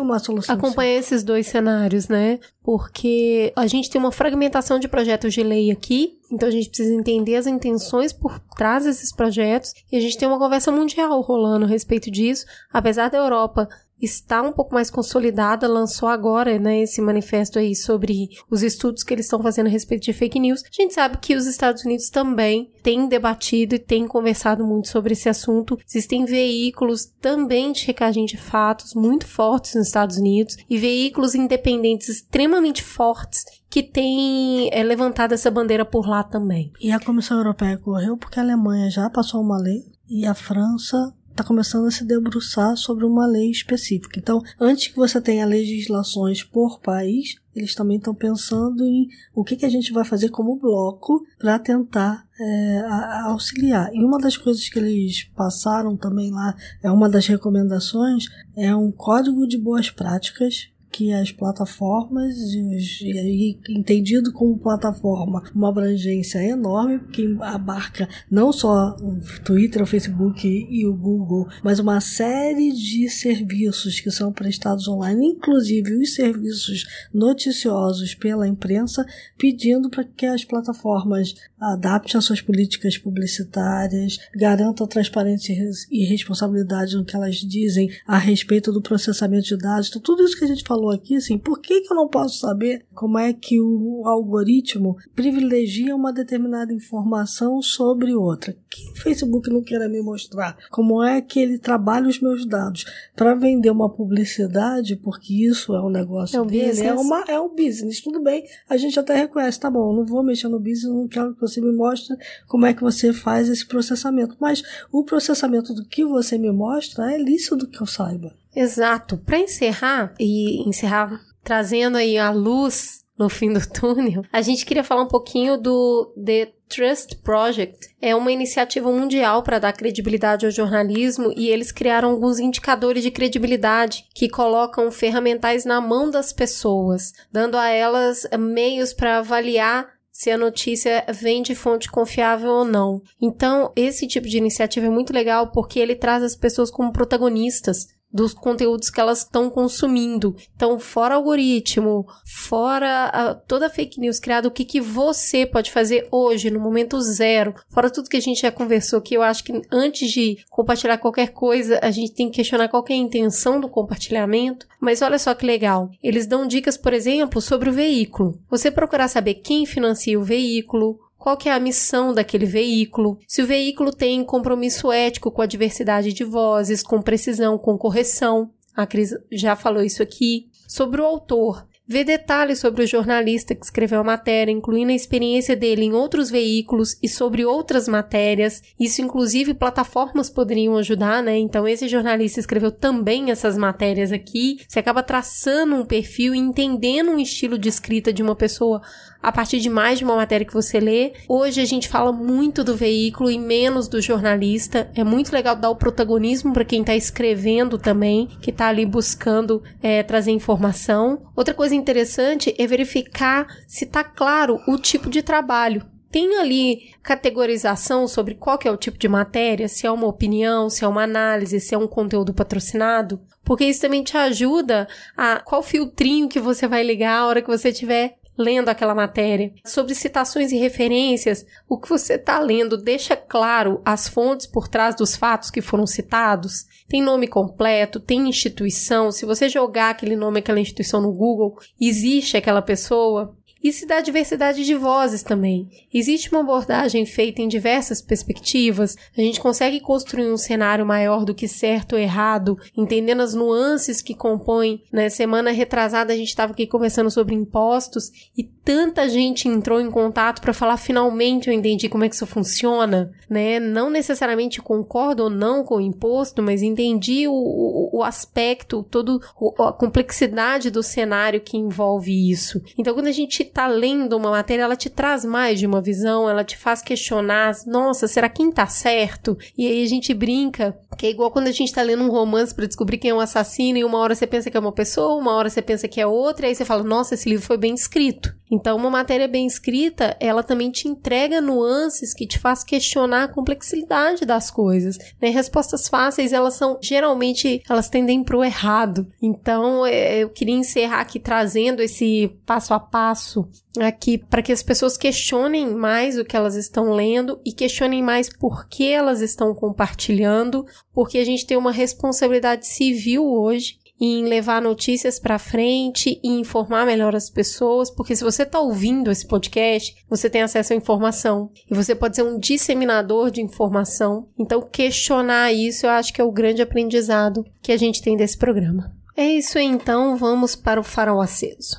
acompanhar 0.48 0.98
esses 0.98 1.22
dois 1.22 1.46
cenários, 1.46 2.06
né? 2.06 2.38
Porque 2.62 3.50
a 3.56 3.66
gente 3.66 3.88
tem 3.88 3.98
uma 3.98 4.12
fragmentação 4.12 4.78
de 4.78 4.86
projetos 4.86 5.32
de 5.32 5.42
lei 5.42 5.70
aqui, 5.70 6.18
então 6.30 6.48
a 6.48 6.52
gente 6.52 6.68
precisa 6.68 6.94
entender 6.94 7.36
as 7.36 7.46
intenções 7.46 8.12
por 8.12 8.38
trás 8.56 8.84
desses 8.84 9.10
projetos 9.10 9.72
e 9.90 9.96
a 9.96 10.00
gente 10.00 10.18
tem 10.18 10.28
uma 10.28 10.38
conversa 10.38 10.70
mundial 10.70 11.18
rolando 11.22 11.64
a 11.64 11.68
respeito 11.68 12.10
disso, 12.10 12.44
apesar 12.70 13.08
da 13.08 13.16
Europa 13.16 13.66
está 14.00 14.42
um 14.42 14.52
pouco 14.52 14.74
mais 14.74 14.90
consolidada, 14.90 15.66
lançou 15.66 16.08
agora, 16.08 16.58
né, 16.58 16.82
esse 16.82 17.00
manifesto 17.00 17.58
aí 17.58 17.74
sobre 17.74 18.28
os 18.50 18.62
estudos 18.62 19.02
que 19.02 19.12
eles 19.12 19.26
estão 19.26 19.42
fazendo 19.42 19.66
a 19.66 19.70
respeito 19.70 20.04
de 20.04 20.12
fake 20.12 20.38
news. 20.38 20.62
A 20.62 20.82
gente 20.82 20.94
sabe 20.94 21.18
que 21.18 21.34
os 21.34 21.46
Estados 21.46 21.84
Unidos 21.84 22.08
também 22.10 22.70
têm 22.82 23.08
debatido 23.08 23.74
e 23.74 23.78
têm 23.78 24.06
conversado 24.06 24.64
muito 24.64 24.88
sobre 24.88 25.12
esse 25.12 25.28
assunto. 25.28 25.78
Existem 25.88 26.24
veículos 26.24 27.06
também 27.20 27.72
de 27.72 27.86
recagem 27.86 28.24
de 28.24 28.36
fatos 28.36 28.94
muito 28.94 29.26
fortes 29.26 29.74
nos 29.74 29.86
Estados 29.86 30.16
Unidos 30.16 30.56
e 30.68 30.78
veículos 30.78 31.34
independentes 31.34 32.08
extremamente 32.08 32.82
fortes 32.82 33.44
que 33.70 33.82
têm 33.82 34.70
é, 34.72 34.82
levantado 34.82 35.32
essa 35.32 35.50
bandeira 35.50 35.84
por 35.84 36.08
lá 36.08 36.22
também. 36.22 36.72
E 36.80 36.90
a 36.90 37.00
Comissão 37.00 37.36
Europeia 37.36 37.76
correu 37.78 38.16
porque 38.16 38.38
a 38.38 38.42
Alemanha 38.42 38.90
já 38.90 39.10
passou 39.10 39.40
uma 39.40 39.58
lei 39.58 39.84
e 40.08 40.24
a 40.24 40.34
França 40.34 41.12
está 41.38 41.44
começando 41.46 41.86
a 41.86 41.90
se 41.90 42.04
debruçar 42.04 42.76
sobre 42.76 43.04
uma 43.04 43.24
lei 43.24 43.48
específica. 43.50 44.18
Então, 44.18 44.42
antes 44.60 44.88
que 44.88 44.96
você 44.96 45.20
tenha 45.20 45.46
legislações 45.46 46.42
por 46.42 46.80
país, 46.80 47.36
eles 47.54 47.76
também 47.76 47.96
estão 47.96 48.12
pensando 48.12 48.84
em 48.84 49.08
o 49.32 49.44
que, 49.44 49.54
que 49.54 49.64
a 49.64 49.68
gente 49.68 49.92
vai 49.92 50.04
fazer 50.04 50.30
como 50.30 50.58
bloco 50.58 51.24
para 51.38 51.58
tentar 51.58 52.26
é, 52.40 52.80
auxiliar. 53.26 53.88
E 53.94 54.04
uma 54.04 54.18
das 54.18 54.36
coisas 54.36 54.68
que 54.68 54.78
eles 54.80 55.24
passaram 55.36 55.96
também 55.96 56.32
lá, 56.32 56.56
é 56.82 56.90
uma 56.90 57.08
das 57.08 57.26
recomendações, 57.28 58.24
é 58.56 58.74
um 58.74 58.90
código 58.90 59.46
de 59.46 59.56
boas 59.56 59.90
práticas 59.90 60.68
que 60.90 61.12
as 61.12 61.30
plataformas, 61.30 62.34
e, 62.36 63.58
entendido 63.68 64.32
como 64.32 64.58
plataforma, 64.58 65.42
uma 65.54 65.68
abrangência 65.68 66.38
enorme, 66.42 67.00
que 67.12 67.36
abarca 67.40 68.08
não 68.30 68.52
só 68.52 68.96
o 68.96 69.18
Twitter, 69.44 69.82
o 69.82 69.86
Facebook 69.86 70.46
e 70.46 70.86
o 70.86 70.94
Google, 70.94 71.48
mas 71.62 71.78
uma 71.78 72.00
série 72.00 72.72
de 72.72 73.08
serviços 73.08 74.00
que 74.00 74.10
são 74.10 74.32
prestados 74.32 74.88
online, 74.88 75.26
inclusive 75.26 75.94
os 75.94 76.14
serviços 76.14 76.84
noticiosos 77.12 78.14
pela 78.14 78.48
imprensa, 78.48 79.04
pedindo 79.36 79.90
para 79.90 80.04
que 80.04 80.26
as 80.26 80.44
plataformas 80.44 81.34
adaptem 81.60 82.18
as 82.18 82.24
suas 82.24 82.40
políticas 82.40 82.96
publicitárias, 82.96 84.18
garantam 84.34 84.86
transparência 84.86 85.54
e 85.90 86.04
responsabilidade 86.04 86.96
no 86.96 87.04
que 87.04 87.14
elas 87.14 87.36
dizem 87.36 87.90
a 88.06 88.18
respeito 88.18 88.72
do 88.72 88.82
processamento 88.82 89.46
de 89.46 89.56
dados. 89.56 89.88
Então, 89.88 90.00
tudo 90.00 90.24
isso 90.24 90.36
que 90.36 90.44
a 90.44 90.48
gente 90.48 90.64
falou 90.64 90.78
falou 90.78 90.90
aqui, 90.90 91.16
assim, 91.16 91.36
por 91.36 91.60
que, 91.60 91.80
que 91.80 91.92
eu 91.92 91.96
não 91.96 92.08
posso 92.08 92.38
saber 92.38 92.84
como 92.94 93.18
é 93.18 93.32
que 93.32 93.60
o 93.60 94.02
algoritmo 94.06 94.96
privilegia 95.14 95.94
uma 95.94 96.12
determinada 96.12 96.72
informação 96.72 97.60
sobre 97.60 98.14
outra? 98.14 98.56
Que 98.70 98.90
o 98.90 99.02
Facebook 99.02 99.50
não 99.50 99.62
queira 99.62 99.88
me 99.88 100.00
mostrar 100.00 100.56
como 100.70 101.02
é 101.02 101.20
que 101.20 101.40
ele 101.40 101.58
trabalha 101.58 102.08
os 102.08 102.20
meus 102.20 102.46
dados 102.46 102.84
para 103.16 103.34
vender 103.34 103.70
uma 103.70 103.90
publicidade, 103.90 104.96
porque 104.96 105.46
isso 105.46 105.74
é 105.74 105.82
um 105.82 105.90
negócio 105.90 106.36
é 106.36 106.40
um 106.40 106.46
dele, 106.46 106.68
business. 106.68 106.86
é, 106.86 106.94
uma, 106.94 107.24
é 107.28 107.40
um 107.40 107.54
business. 107.54 108.00
Tudo 108.00 108.22
bem, 108.22 108.44
a 108.68 108.76
gente 108.76 108.98
até 108.98 109.16
reconhece, 109.16 109.58
tá 109.58 109.70
bom, 109.70 109.92
não 109.92 110.04
vou 110.04 110.22
mexer 110.22 110.48
no 110.48 110.60
business, 110.60 110.84
não 110.84 111.08
quero 111.08 111.34
que 111.34 111.40
você 111.48 111.60
me 111.60 111.72
mostre 111.72 112.16
como 112.46 112.66
é 112.66 112.74
que 112.74 112.82
você 112.82 113.12
faz 113.12 113.48
esse 113.48 113.66
processamento. 113.66 114.36
Mas 114.40 114.62
o 114.92 115.04
processamento 115.04 115.72
do 115.72 115.84
que 115.84 116.04
você 116.04 116.38
me 116.38 116.50
mostra 116.50 117.12
é 117.12 117.18
lícito 117.18 117.66
que 117.66 117.80
eu 117.80 117.86
saiba. 117.86 118.32
Exato. 118.54 119.16
Para 119.18 119.38
encerrar 119.38 120.14
e 120.18 120.68
encerrar 120.68 121.20
trazendo 121.42 121.96
aí 121.96 122.18
à 122.18 122.30
luz 122.30 123.04
no 123.16 123.28
fim 123.28 123.52
do 123.52 123.60
túnel, 123.68 124.22
a 124.32 124.42
gente 124.42 124.64
queria 124.64 124.84
falar 124.84 125.02
um 125.02 125.08
pouquinho 125.08 125.56
do 125.56 126.12
The 126.24 126.52
Trust 126.68 127.16
Project. 127.16 127.88
É 128.00 128.14
uma 128.14 128.30
iniciativa 128.30 128.90
mundial 128.92 129.42
para 129.42 129.58
dar 129.58 129.72
credibilidade 129.72 130.44
ao 130.44 130.52
jornalismo 130.52 131.32
e 131.36 131.48
eles 131.48 131.72
criaram 131.72 132.10
alguns 132.10 132.38
indicadores 132.38 133.02
de 133.02 133.10
credibilidade 133.10 134.04
que 134.14 134.28
colocam 134.28 134.90
ferramentais 134.90 135.64
na 135.64 135.80
mão 135.80 136.10
das 136.10 136.32
pessoas, 136.32 137.12
dando 137.32 137.56
a 137.56 137.68
elas 137.68 138.26
meios 138.38 138.92
para 138.92 139.18
avaliar 139.18 139.97
se 140.18 140.32
a 140.32 140.36
notícia 140.36 141.06
vem 141.14 141.42
de 141.42 141.54
fonte 141.54 141.88
confiável 141.88 142.50
ou 142.50 142.64
não. 142.64 143.00
Então, 143.22 143.70
esse 143.76 144.04
tipo 144.04 144.26
de 144.26 144.36
iniciativa 144.36 144.86
é 144.86 144.90
muito 144.90 145.12
legal 145.12 145.52
porque 145.52 145.78
ele 145.78 145.94
traz 145.94 146.24
as 146.24 146.34
pessoas 146.34 146.72
como 146.72 146.92
protagonistas 146.92 147.86
dos 148.12 148.32
conteúdos 148.32 148.90
que 148.90 149.00
elas 149.00 149.18
estão 149.18 149.50
consumindo. 149.50 150.34
Então, 150.54 150.78
fora 150.78 151.14
algoritmo, 151.14 152.06
fora 152.24 153.06
a, 153.06 153.34
toda 153.34 153.66
a 153.66 153.70
fake 153.70 154.00
news 154.00 154.18
criada, 154.18 154.48
o 154.48 154.50
que, 154.50 154.64
que 154.64 154.80
você 154.80 155.44
pode 155.44 155.70
fazer 155.70 156.08
hoje, 156.10 156.50
no 156.50 156.60
momento 156.60 157.00
zero, 157.00 157.54
fora 157.68 157.90
tudo 157.90 158.08
que 158.08 158.16
a 158.16 158.20
gente 158.20 158.40
já 158.40 158.50
conversou 158.50 158.98
aqui, 158.98 159.14
eu 159.14 159.22
acho 159.22 159.44
que 159.44 159.62
antes 159.70 160.10
de 160.10 160.38
compartilhar 160.50 160.98
qualquer 160.98 161.28
coisa, 161.28 161.78
a 161.82 161.90
gente 161.90 162.12
tem 162.12 162.30
que 162.30 162.36
questionar 162.36 162.68
qual 162.68 162.82
que 162.82 162.92
é 162.92 162.96
a 162.96 162.98
intenção 162.98 163.60
do 163.60 163.68
compartilhamento. 163.68 164.66
Mas 164.80 165.02
olha 165.02 165.18
só 165.18 165.34
que 165.34 165.44
legal, 165.44 165.90
eles 166.02 166.26
dão 166.26 166.46
dicas, 166.46 166.76
por 166.76 166.92
exemplo, 166.92 167.40
sobre 167.40 167.68
o 167.68 167.72
veículo. 167.72 168.38
Você 168.48 168.70
procurar 168.70 169.08
saber 169.08 169.34
quem 169.34 169.66
financia 169.66 170.18
o 170.18 170.22
veículo, 170.24 170.98
qual 171.18 171.36
que 171.36 171.48
é 171.48 171.52
a 171.52 171.60
missão 171.60 172.14
daquele 172.14 172.46
veículo, 172.46 173.18
se 173.26 173.42
o 173.42 173.46
veículo 173.46 173.92
tem 173.92 174.24
compromisso 174.24 174.92
ético 174.92 175.30
com 175.30 175.42
a 175.42 175.46
diversidade 175.46 176.12
de 176.12 176.24
vozes, 176.24 176.82
com 176.82 177.02
precisão, 177.02 177.58
com 177.58 177.76
correção. 177.76 178.50
A 178.74 178.86
Cris 178.86 179.12
já 179.32 179.56
falou 179.56 179.82
isso 179.82 180.02
aqui. 180.02 180.48
Sobre 180.68 181.00
o 181.00 181.04
autor, 181.04 181.66
Vê 181.90 182.04
detalhes 182.04 182.58
sobre 182.58 182.84
o 182.84 182.86
jornalista 182.86 183.54
que 183.54 183.64
escreveu 183.64 184.00
a 184.00 184.04
matéria, 184.04 184.52
incluindo 184.52 184.92
a 184.92 184.94
experiência 184.94 185.56
dele 185.56 185.86
em 185.86 185.94
outros 185.94 186.30
veículos 186.30 186.98
e 187.02 187.08
sobre 187.08 187.46
outras 187.46 187.88
matérias. 187.88 188.62
Isso, 188.78 189.00
inclusive, 189.00 189.54
plataformas 189.54 190.28
poderiam 190.28 190.76
ajudar, 190.76 191.22
né? 191.22 191.38
Então, 191.38 191.66
esse 191.66 191.88
jornalista 191.88 192.40
escreveu 192.40 192.70
também 192.70 193.30
essas 193.30 193.56
matérias 193.56 194.12
aqui. 194.12 194.58
Você 194.68 194.78
acaba 194.78 195.02
traçando 195.02 195.76
um 195.76 195.84
perfil 195.86 196.34
e 196.34 196.38
entendendo 196.38 197.10
um 197.10 197.18
estilo 197.18 197.56
de 197.56 197.70
escrita 197.70 198.12
de 198.12 198.22
uma 198.22 198.36
pessoa 198.36 198.82
a 199.22 199.32
partir 199.32 199.60
de 199.60 199.68
mais 199.68 199.98
de 199.98 200.04
uma 200.04 200.16
matéria 200.16 200.46
que 200.46 200.54
você 200.54 200.78
lê. 200.80 201.12
Hoje 201.28 201.60
a 201.60 201.64
gente 201.64 201.88
fala 201.88 202.12
muito 202.12 202.62
do 202.62 202.76
veículo 202.76 203.30
e 203.30 203.38
menos 203.38 203.88
do 203.88 204.00
jornalista. 204.00 204.90
É 204.94 205.04
muito 205.04 205.32
legal 205.32 205.56
dar 205.56 205.70
o 205.70 205.76
protagonismo 205.76 206.52
para 206.52 206.64
quem 206.64 206.80
está 206.80 206.94
escrevendo 206.94 207.78
também, 207.78 208.28
que 208.40 208.50
está 208.50 208.68
ali 208.68 208.86
buscando 208.86 209.62
é, 209.82 210.02
trazer 210.02 210.30
informação. 210.30 211.22
Outra 211.34 211.54
coisa 211.54 211.74
interessante 211.74 212.54
é 212.58 212.66
verificar 212.66 213.46
se 213.66 213.84
está 213.84 214.04
claro 214.04 214.60
o 214.66 214.78
tipo 214.78 215.10
de 215.10 215.22
trabalho 215.22 215.84
tem 216.10 216.38
ali 216.38 216.94
categorização 217.02 218.08
sobre 218.08 218.34
qual 218.34 218.58
é 218.64 218.70
o 218.70 218.76
tipo 218.76 218.98
de 218.98 219.08
matéria, 219.08 219.68
se 219.68 219.86
é 219.86 219.90
uma 219.90 220.06
opinião, 220.06 220.70
se 220.70 220.84
é 220.84 220.88
uma 220.88 221.02
análise, 221.02 221.60
se 221.60 221.74
é 221.74 221.78
um 221.78 221.86
conteúdo 221.86 222.32
patrocinado, 222.32 223.20
porque 223.44 223.64
isso 223.64 223.80
também 223.80 224.02
te 224.02 224.16
ajuda 224.16 224.88
a 225.16 225.40
qual 225.40 225.62
filtrinho 225.62 226.28
que 226.28 226.40
você 226.40 226.66
vai 226.66 226.82
ligar 226.82 227.18
a 227.18 227.26
hora 227.26 227.42
que 227.42 227.48
você 227.48 227.68
estiver 227.68 228.17
lendo 228.38 228.68
aquela 228.68 228.94
matéria. 228.94 229.52
Sobre 229.64 229.94
citações 229.94 230.52
e 230.52 230.56
referências, 230.56 231.44
o 231.68 231.78
que 231.78 231.88
você 231.88 232.14
está 232.14 232.38
lendo 232.38 232.76
deixa 232.76 233.16
claro 233.16 233.82
as 233.84 234.08
fontes 234.08 234.46
por 234.46 234.68
trás 234.68 234.94
dos 234.94 235.16
fatos 235.16 235.50
que 235.50 235.60
foram 235.60 235.86
citados? 235.86 236.66
Tem 236.88 237.02
nome 237.02 237.26
completo, 237.26 237.98
tem 237.98 238.28
instituição. 238.28 239.10
Se 239.10 239.26
você 239.26 239.48
jogar 239.48 239.90
aquele 239.90 240.14
nome, 240.16 240.38
aquela 240.38 240.60
instituição 240.60 241.00
no 241.00 241.12
Google, 241.12 241.56
existe 241.80 242.36
aquela 242.36 242.62
pessoa? 242.62 243.36
E 243.62 243.72
se 243.72 243.86
dá 243.86 244.00
diversidade 244.00 244.64
de 244.64 244.74
vozes 244.74 245.22
também. 245.22 245.68
Existe 245.92 246.30
uma 246.30 246.40
abordagem 246.40 247.04
feita 247.04 247.42
em 247.42 247.48
diversas 247.48 248.00
perspectivas, 248.00 248.96
a 249.16 249.20
gente 249.20 249.40
consegue 249.40 249.80
construir 249.80 250.30
um 250.30 250.36
cenário 250.36 250.86
maior 250.86 251.24
do 251.24 251.34
que 251.34 251.48
certo 251.48 251.94
ou 251.94 251.98
errado, 251.98 252.56
entendendo 252.76 253.20
as 253.20 253.34
nuances 253.34 254.00
que 254.00 254.14
compõem. 254.14 254.82
Né? 254.92 255.08
Semana 255.08 255.50
retrasada 255.50 256.12
a 256.12 256.16
gente 256.16 256.28
estava 256.28 256.52
aqui 256.52 256.66
conversando 256.66 257.10
sobre 257.10 257.34
impostos 257.34 258.10
e 258.36 258.44
tanta 258.44 259.08
gente 259.08 259.48
entrou 259.48 259.80
em 259.80 259.90
contato 259.90 260.40
para 260.40 260.52
falar 260.52 260.76
finalmente 260.76 261.48
eu 261.48 261.54
entendi 261.54 261.88
como 261.88 262.04
é 262.04 262.08
que 262.08 262.14
isso 262.14 262.26
funciona, 262.26 263.10
né? 263.28 263.58
Não 263.58 263.90
necessariamente 263.90 264.60
concordo 264.60 265.24
ou 265.24 265.30
não 265.30 265.64
com 265.64 265.76
o 265.76 265.80
imposto, 265.80 266.42
mas 266.42 266.62
entendi 266.62 267.26
o, 267.26 267.32
o, 267.32 267.98
o 267.98 268.02
aspecto, 268.02 268.82
toda 268.82 269.18
a 269.58 269.72
complexidade 269.72 270.70
do 270.70 270.82
cenário 270.82 271.40
que 271.40 271.56
envolve 271.56 272.30
isso. 272.30 272.60
Então, 272.76 272.94
quando 272.94 273.06
a 273.06 273.12
gente 273.12 273.44
tá 273.48 273.66
lendo 273.66 274.16
uma 274.16 274.30
matéria, 274.30 274.62
ela 274.62 274.76
te 274.76 274.88
traz 274.88 275.24
mais 275.24 275.58
de 275.58 275.66
uma 275.66 275.80
visão, 275.80 276.28
ela 276.28 276.44
te 276.44 276.56
faz 276.56 276.80
questionar, 276.80 277.54
nossa, 277.66 278.06
será 278.06 278.28
quem 278.28 278.52
tá 278.52 278.66
certo? 278.66 279.36
E 279.56 279.66
aí 279.66 279.82
a 279.82 279.88
gente 279.88 280.14
brinca, 280.14 280.78
que 280.96 281.06
é 281.06 281.10
igual 281.10 281.30
quando 281.30 281.48
a 281.48 281.52
gente 281.52 281.72
tá 281.72 281.82
lendo 281.82 282.04
um 282.04 282.10
romance 282.10 282.54
para 282.54 282.66
descobrir 282.66 282.98
quem 282.98 283.10
é 283.10 283.14
um 283.14 283.20
assassino, 283.20 283.78
e 283.78 283.84
uma 283.84 283.98
hora 283.98 284.14
você 284.14 284.26
pensa 284.26 284.50
que 284.50 284.56
é 284.56 284.60
uma 284.60 284.72
pessoa, 284.72 285.20
uma 285.20 285.34
hora 285.34 285.50
você 285.50 285.62
pensa 285.62 285.88
que 285.88 286.00
é 286.00 286.06
outra, 286.06 286.46
e 286.46 286.50
aí 286.50 286.54
você 286.54 286.64
fala, 286.64 286.82
nossa, 286.82 287.14
esse 287.14 287.28
livro 287.28 287.44
foi 287.44 287.56
bem 287.56 287.74
escrito. 287.74 288.37
Então, 288.50 288.76
uma 288.76 288.90
matéria 288.90 289.28
bem 289.28 289.46
escrita, 289.46 290.16
ela 290.20 290.42
também 290.42 290.70
te 290.70 290.88
entrega 290.88 291.40
nuances 291.40 292.14
que 292.14 292.26
te 292.26 292.38
faz 292.38 292.64
questionar 292.64 293.24
a 293.24 293.28
complexidade 293.28 294.24
das 294.24 294.50
coisas. 294.50 294.96
Né? 295.20 295.28
Respostas 295.28 295.88
fáceis, 295.88 296.32
elas 296.32 296.54
são 296.54 296.78
geralmente 296.82 297.62
elas 297.68 297.88
tendem 297.88 298.22
pro 298.22 298.44
errado. 298.44 299.06
Então, 299.22 299.84
é, 299.86 300.18
eu 300.18 300.30
queria 300.30 300.54
encerrar 300.54 301.00
aqui 301.00 301.18
trazendo 301.18 301.82
esse 301.82 302.32
passo 302.46 302.74
a 302.74 302.80
passo 302.80 303.48
aqui 303.78 304.18
para 304.18 304.42
que 304.42 304.52
as 304.52 304.62
pessoas 304.62 304.96
questionem 304.96 305.68
mais 305.74 306.18
o 306.18 306.24
que 306.24 306.36
elas 306.36 306.56
estão 306.56 306.92
lendo 306.92 307.40
e 307.44 307.52
questionem 307.52 308.02
mais 308.02 308.28
por 308.28 308.66
que 308.68 308.90
elas 308.90 309.20
estão 309.20 309.54
compartilhando, 309.54 310.66
porque 310.92 311.18
a 311.18 311.24
gente 311.24 311.46
tem 311.46 311.56
uma 311.56 311.72
responsabilidade 311.72 312.66
civil 312.66 313.24
hoje 313.24 313.78
em 314.00 314.24
levar 314.24 314.62
notícias 314.62 315.18
para 315.18 315.38
frente 315.38 316.20
e 316.22 316.28
informar 316.28 316.86
melhor 316.86 317.14
as 317.16 317.28
pessoas, 317.28 317.90
porque 317.90 318.14
se 318.14 318.24
você 318.24 318.44
está 318.44 318.60
ouvindo 318.60 319.10
esse 319.10 319.26
podcast, 319.26 319.94
você 320.08 320.30
tem 320.30 320.42
acesso 320.42 320.72
à 320.72 320.76
informação 320.76 321.50
e 321.70 321.74
você 321.74 321.94
pode 321.94 322.16
ser 322.16 322.22
um 322.22 322.38
disseminador 322.38 323.30
de 323.30 323.40
informação. 323.40 324.28
Então, 324.38 324.62
questionar 324.62 325.52
isso 325.52 325.86
eu 325.86 325.90
acho 325.90 326.12
que 326.12 326.20
é 326.20 326.24
o 326.24 326.32
grande 326.32 326.62
aprendizado 326.62 327.44
que 327.60 327.72
a 327.72 327.76
gente 327.76 328.02
tem 328.02 328.16
desse 328.16 328.38
programa. 328.38 328.92
É 329.16 329.26
isso 329.26 329.58
então, 329.58 330.16
vamos 330.16 330.54
para 330.54 330.78
o 330.78 330.84
farol 330.84 331.20
aceso. 331.20 331.76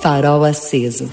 Farol 0.00 0.44
aceso. 0.44 1.08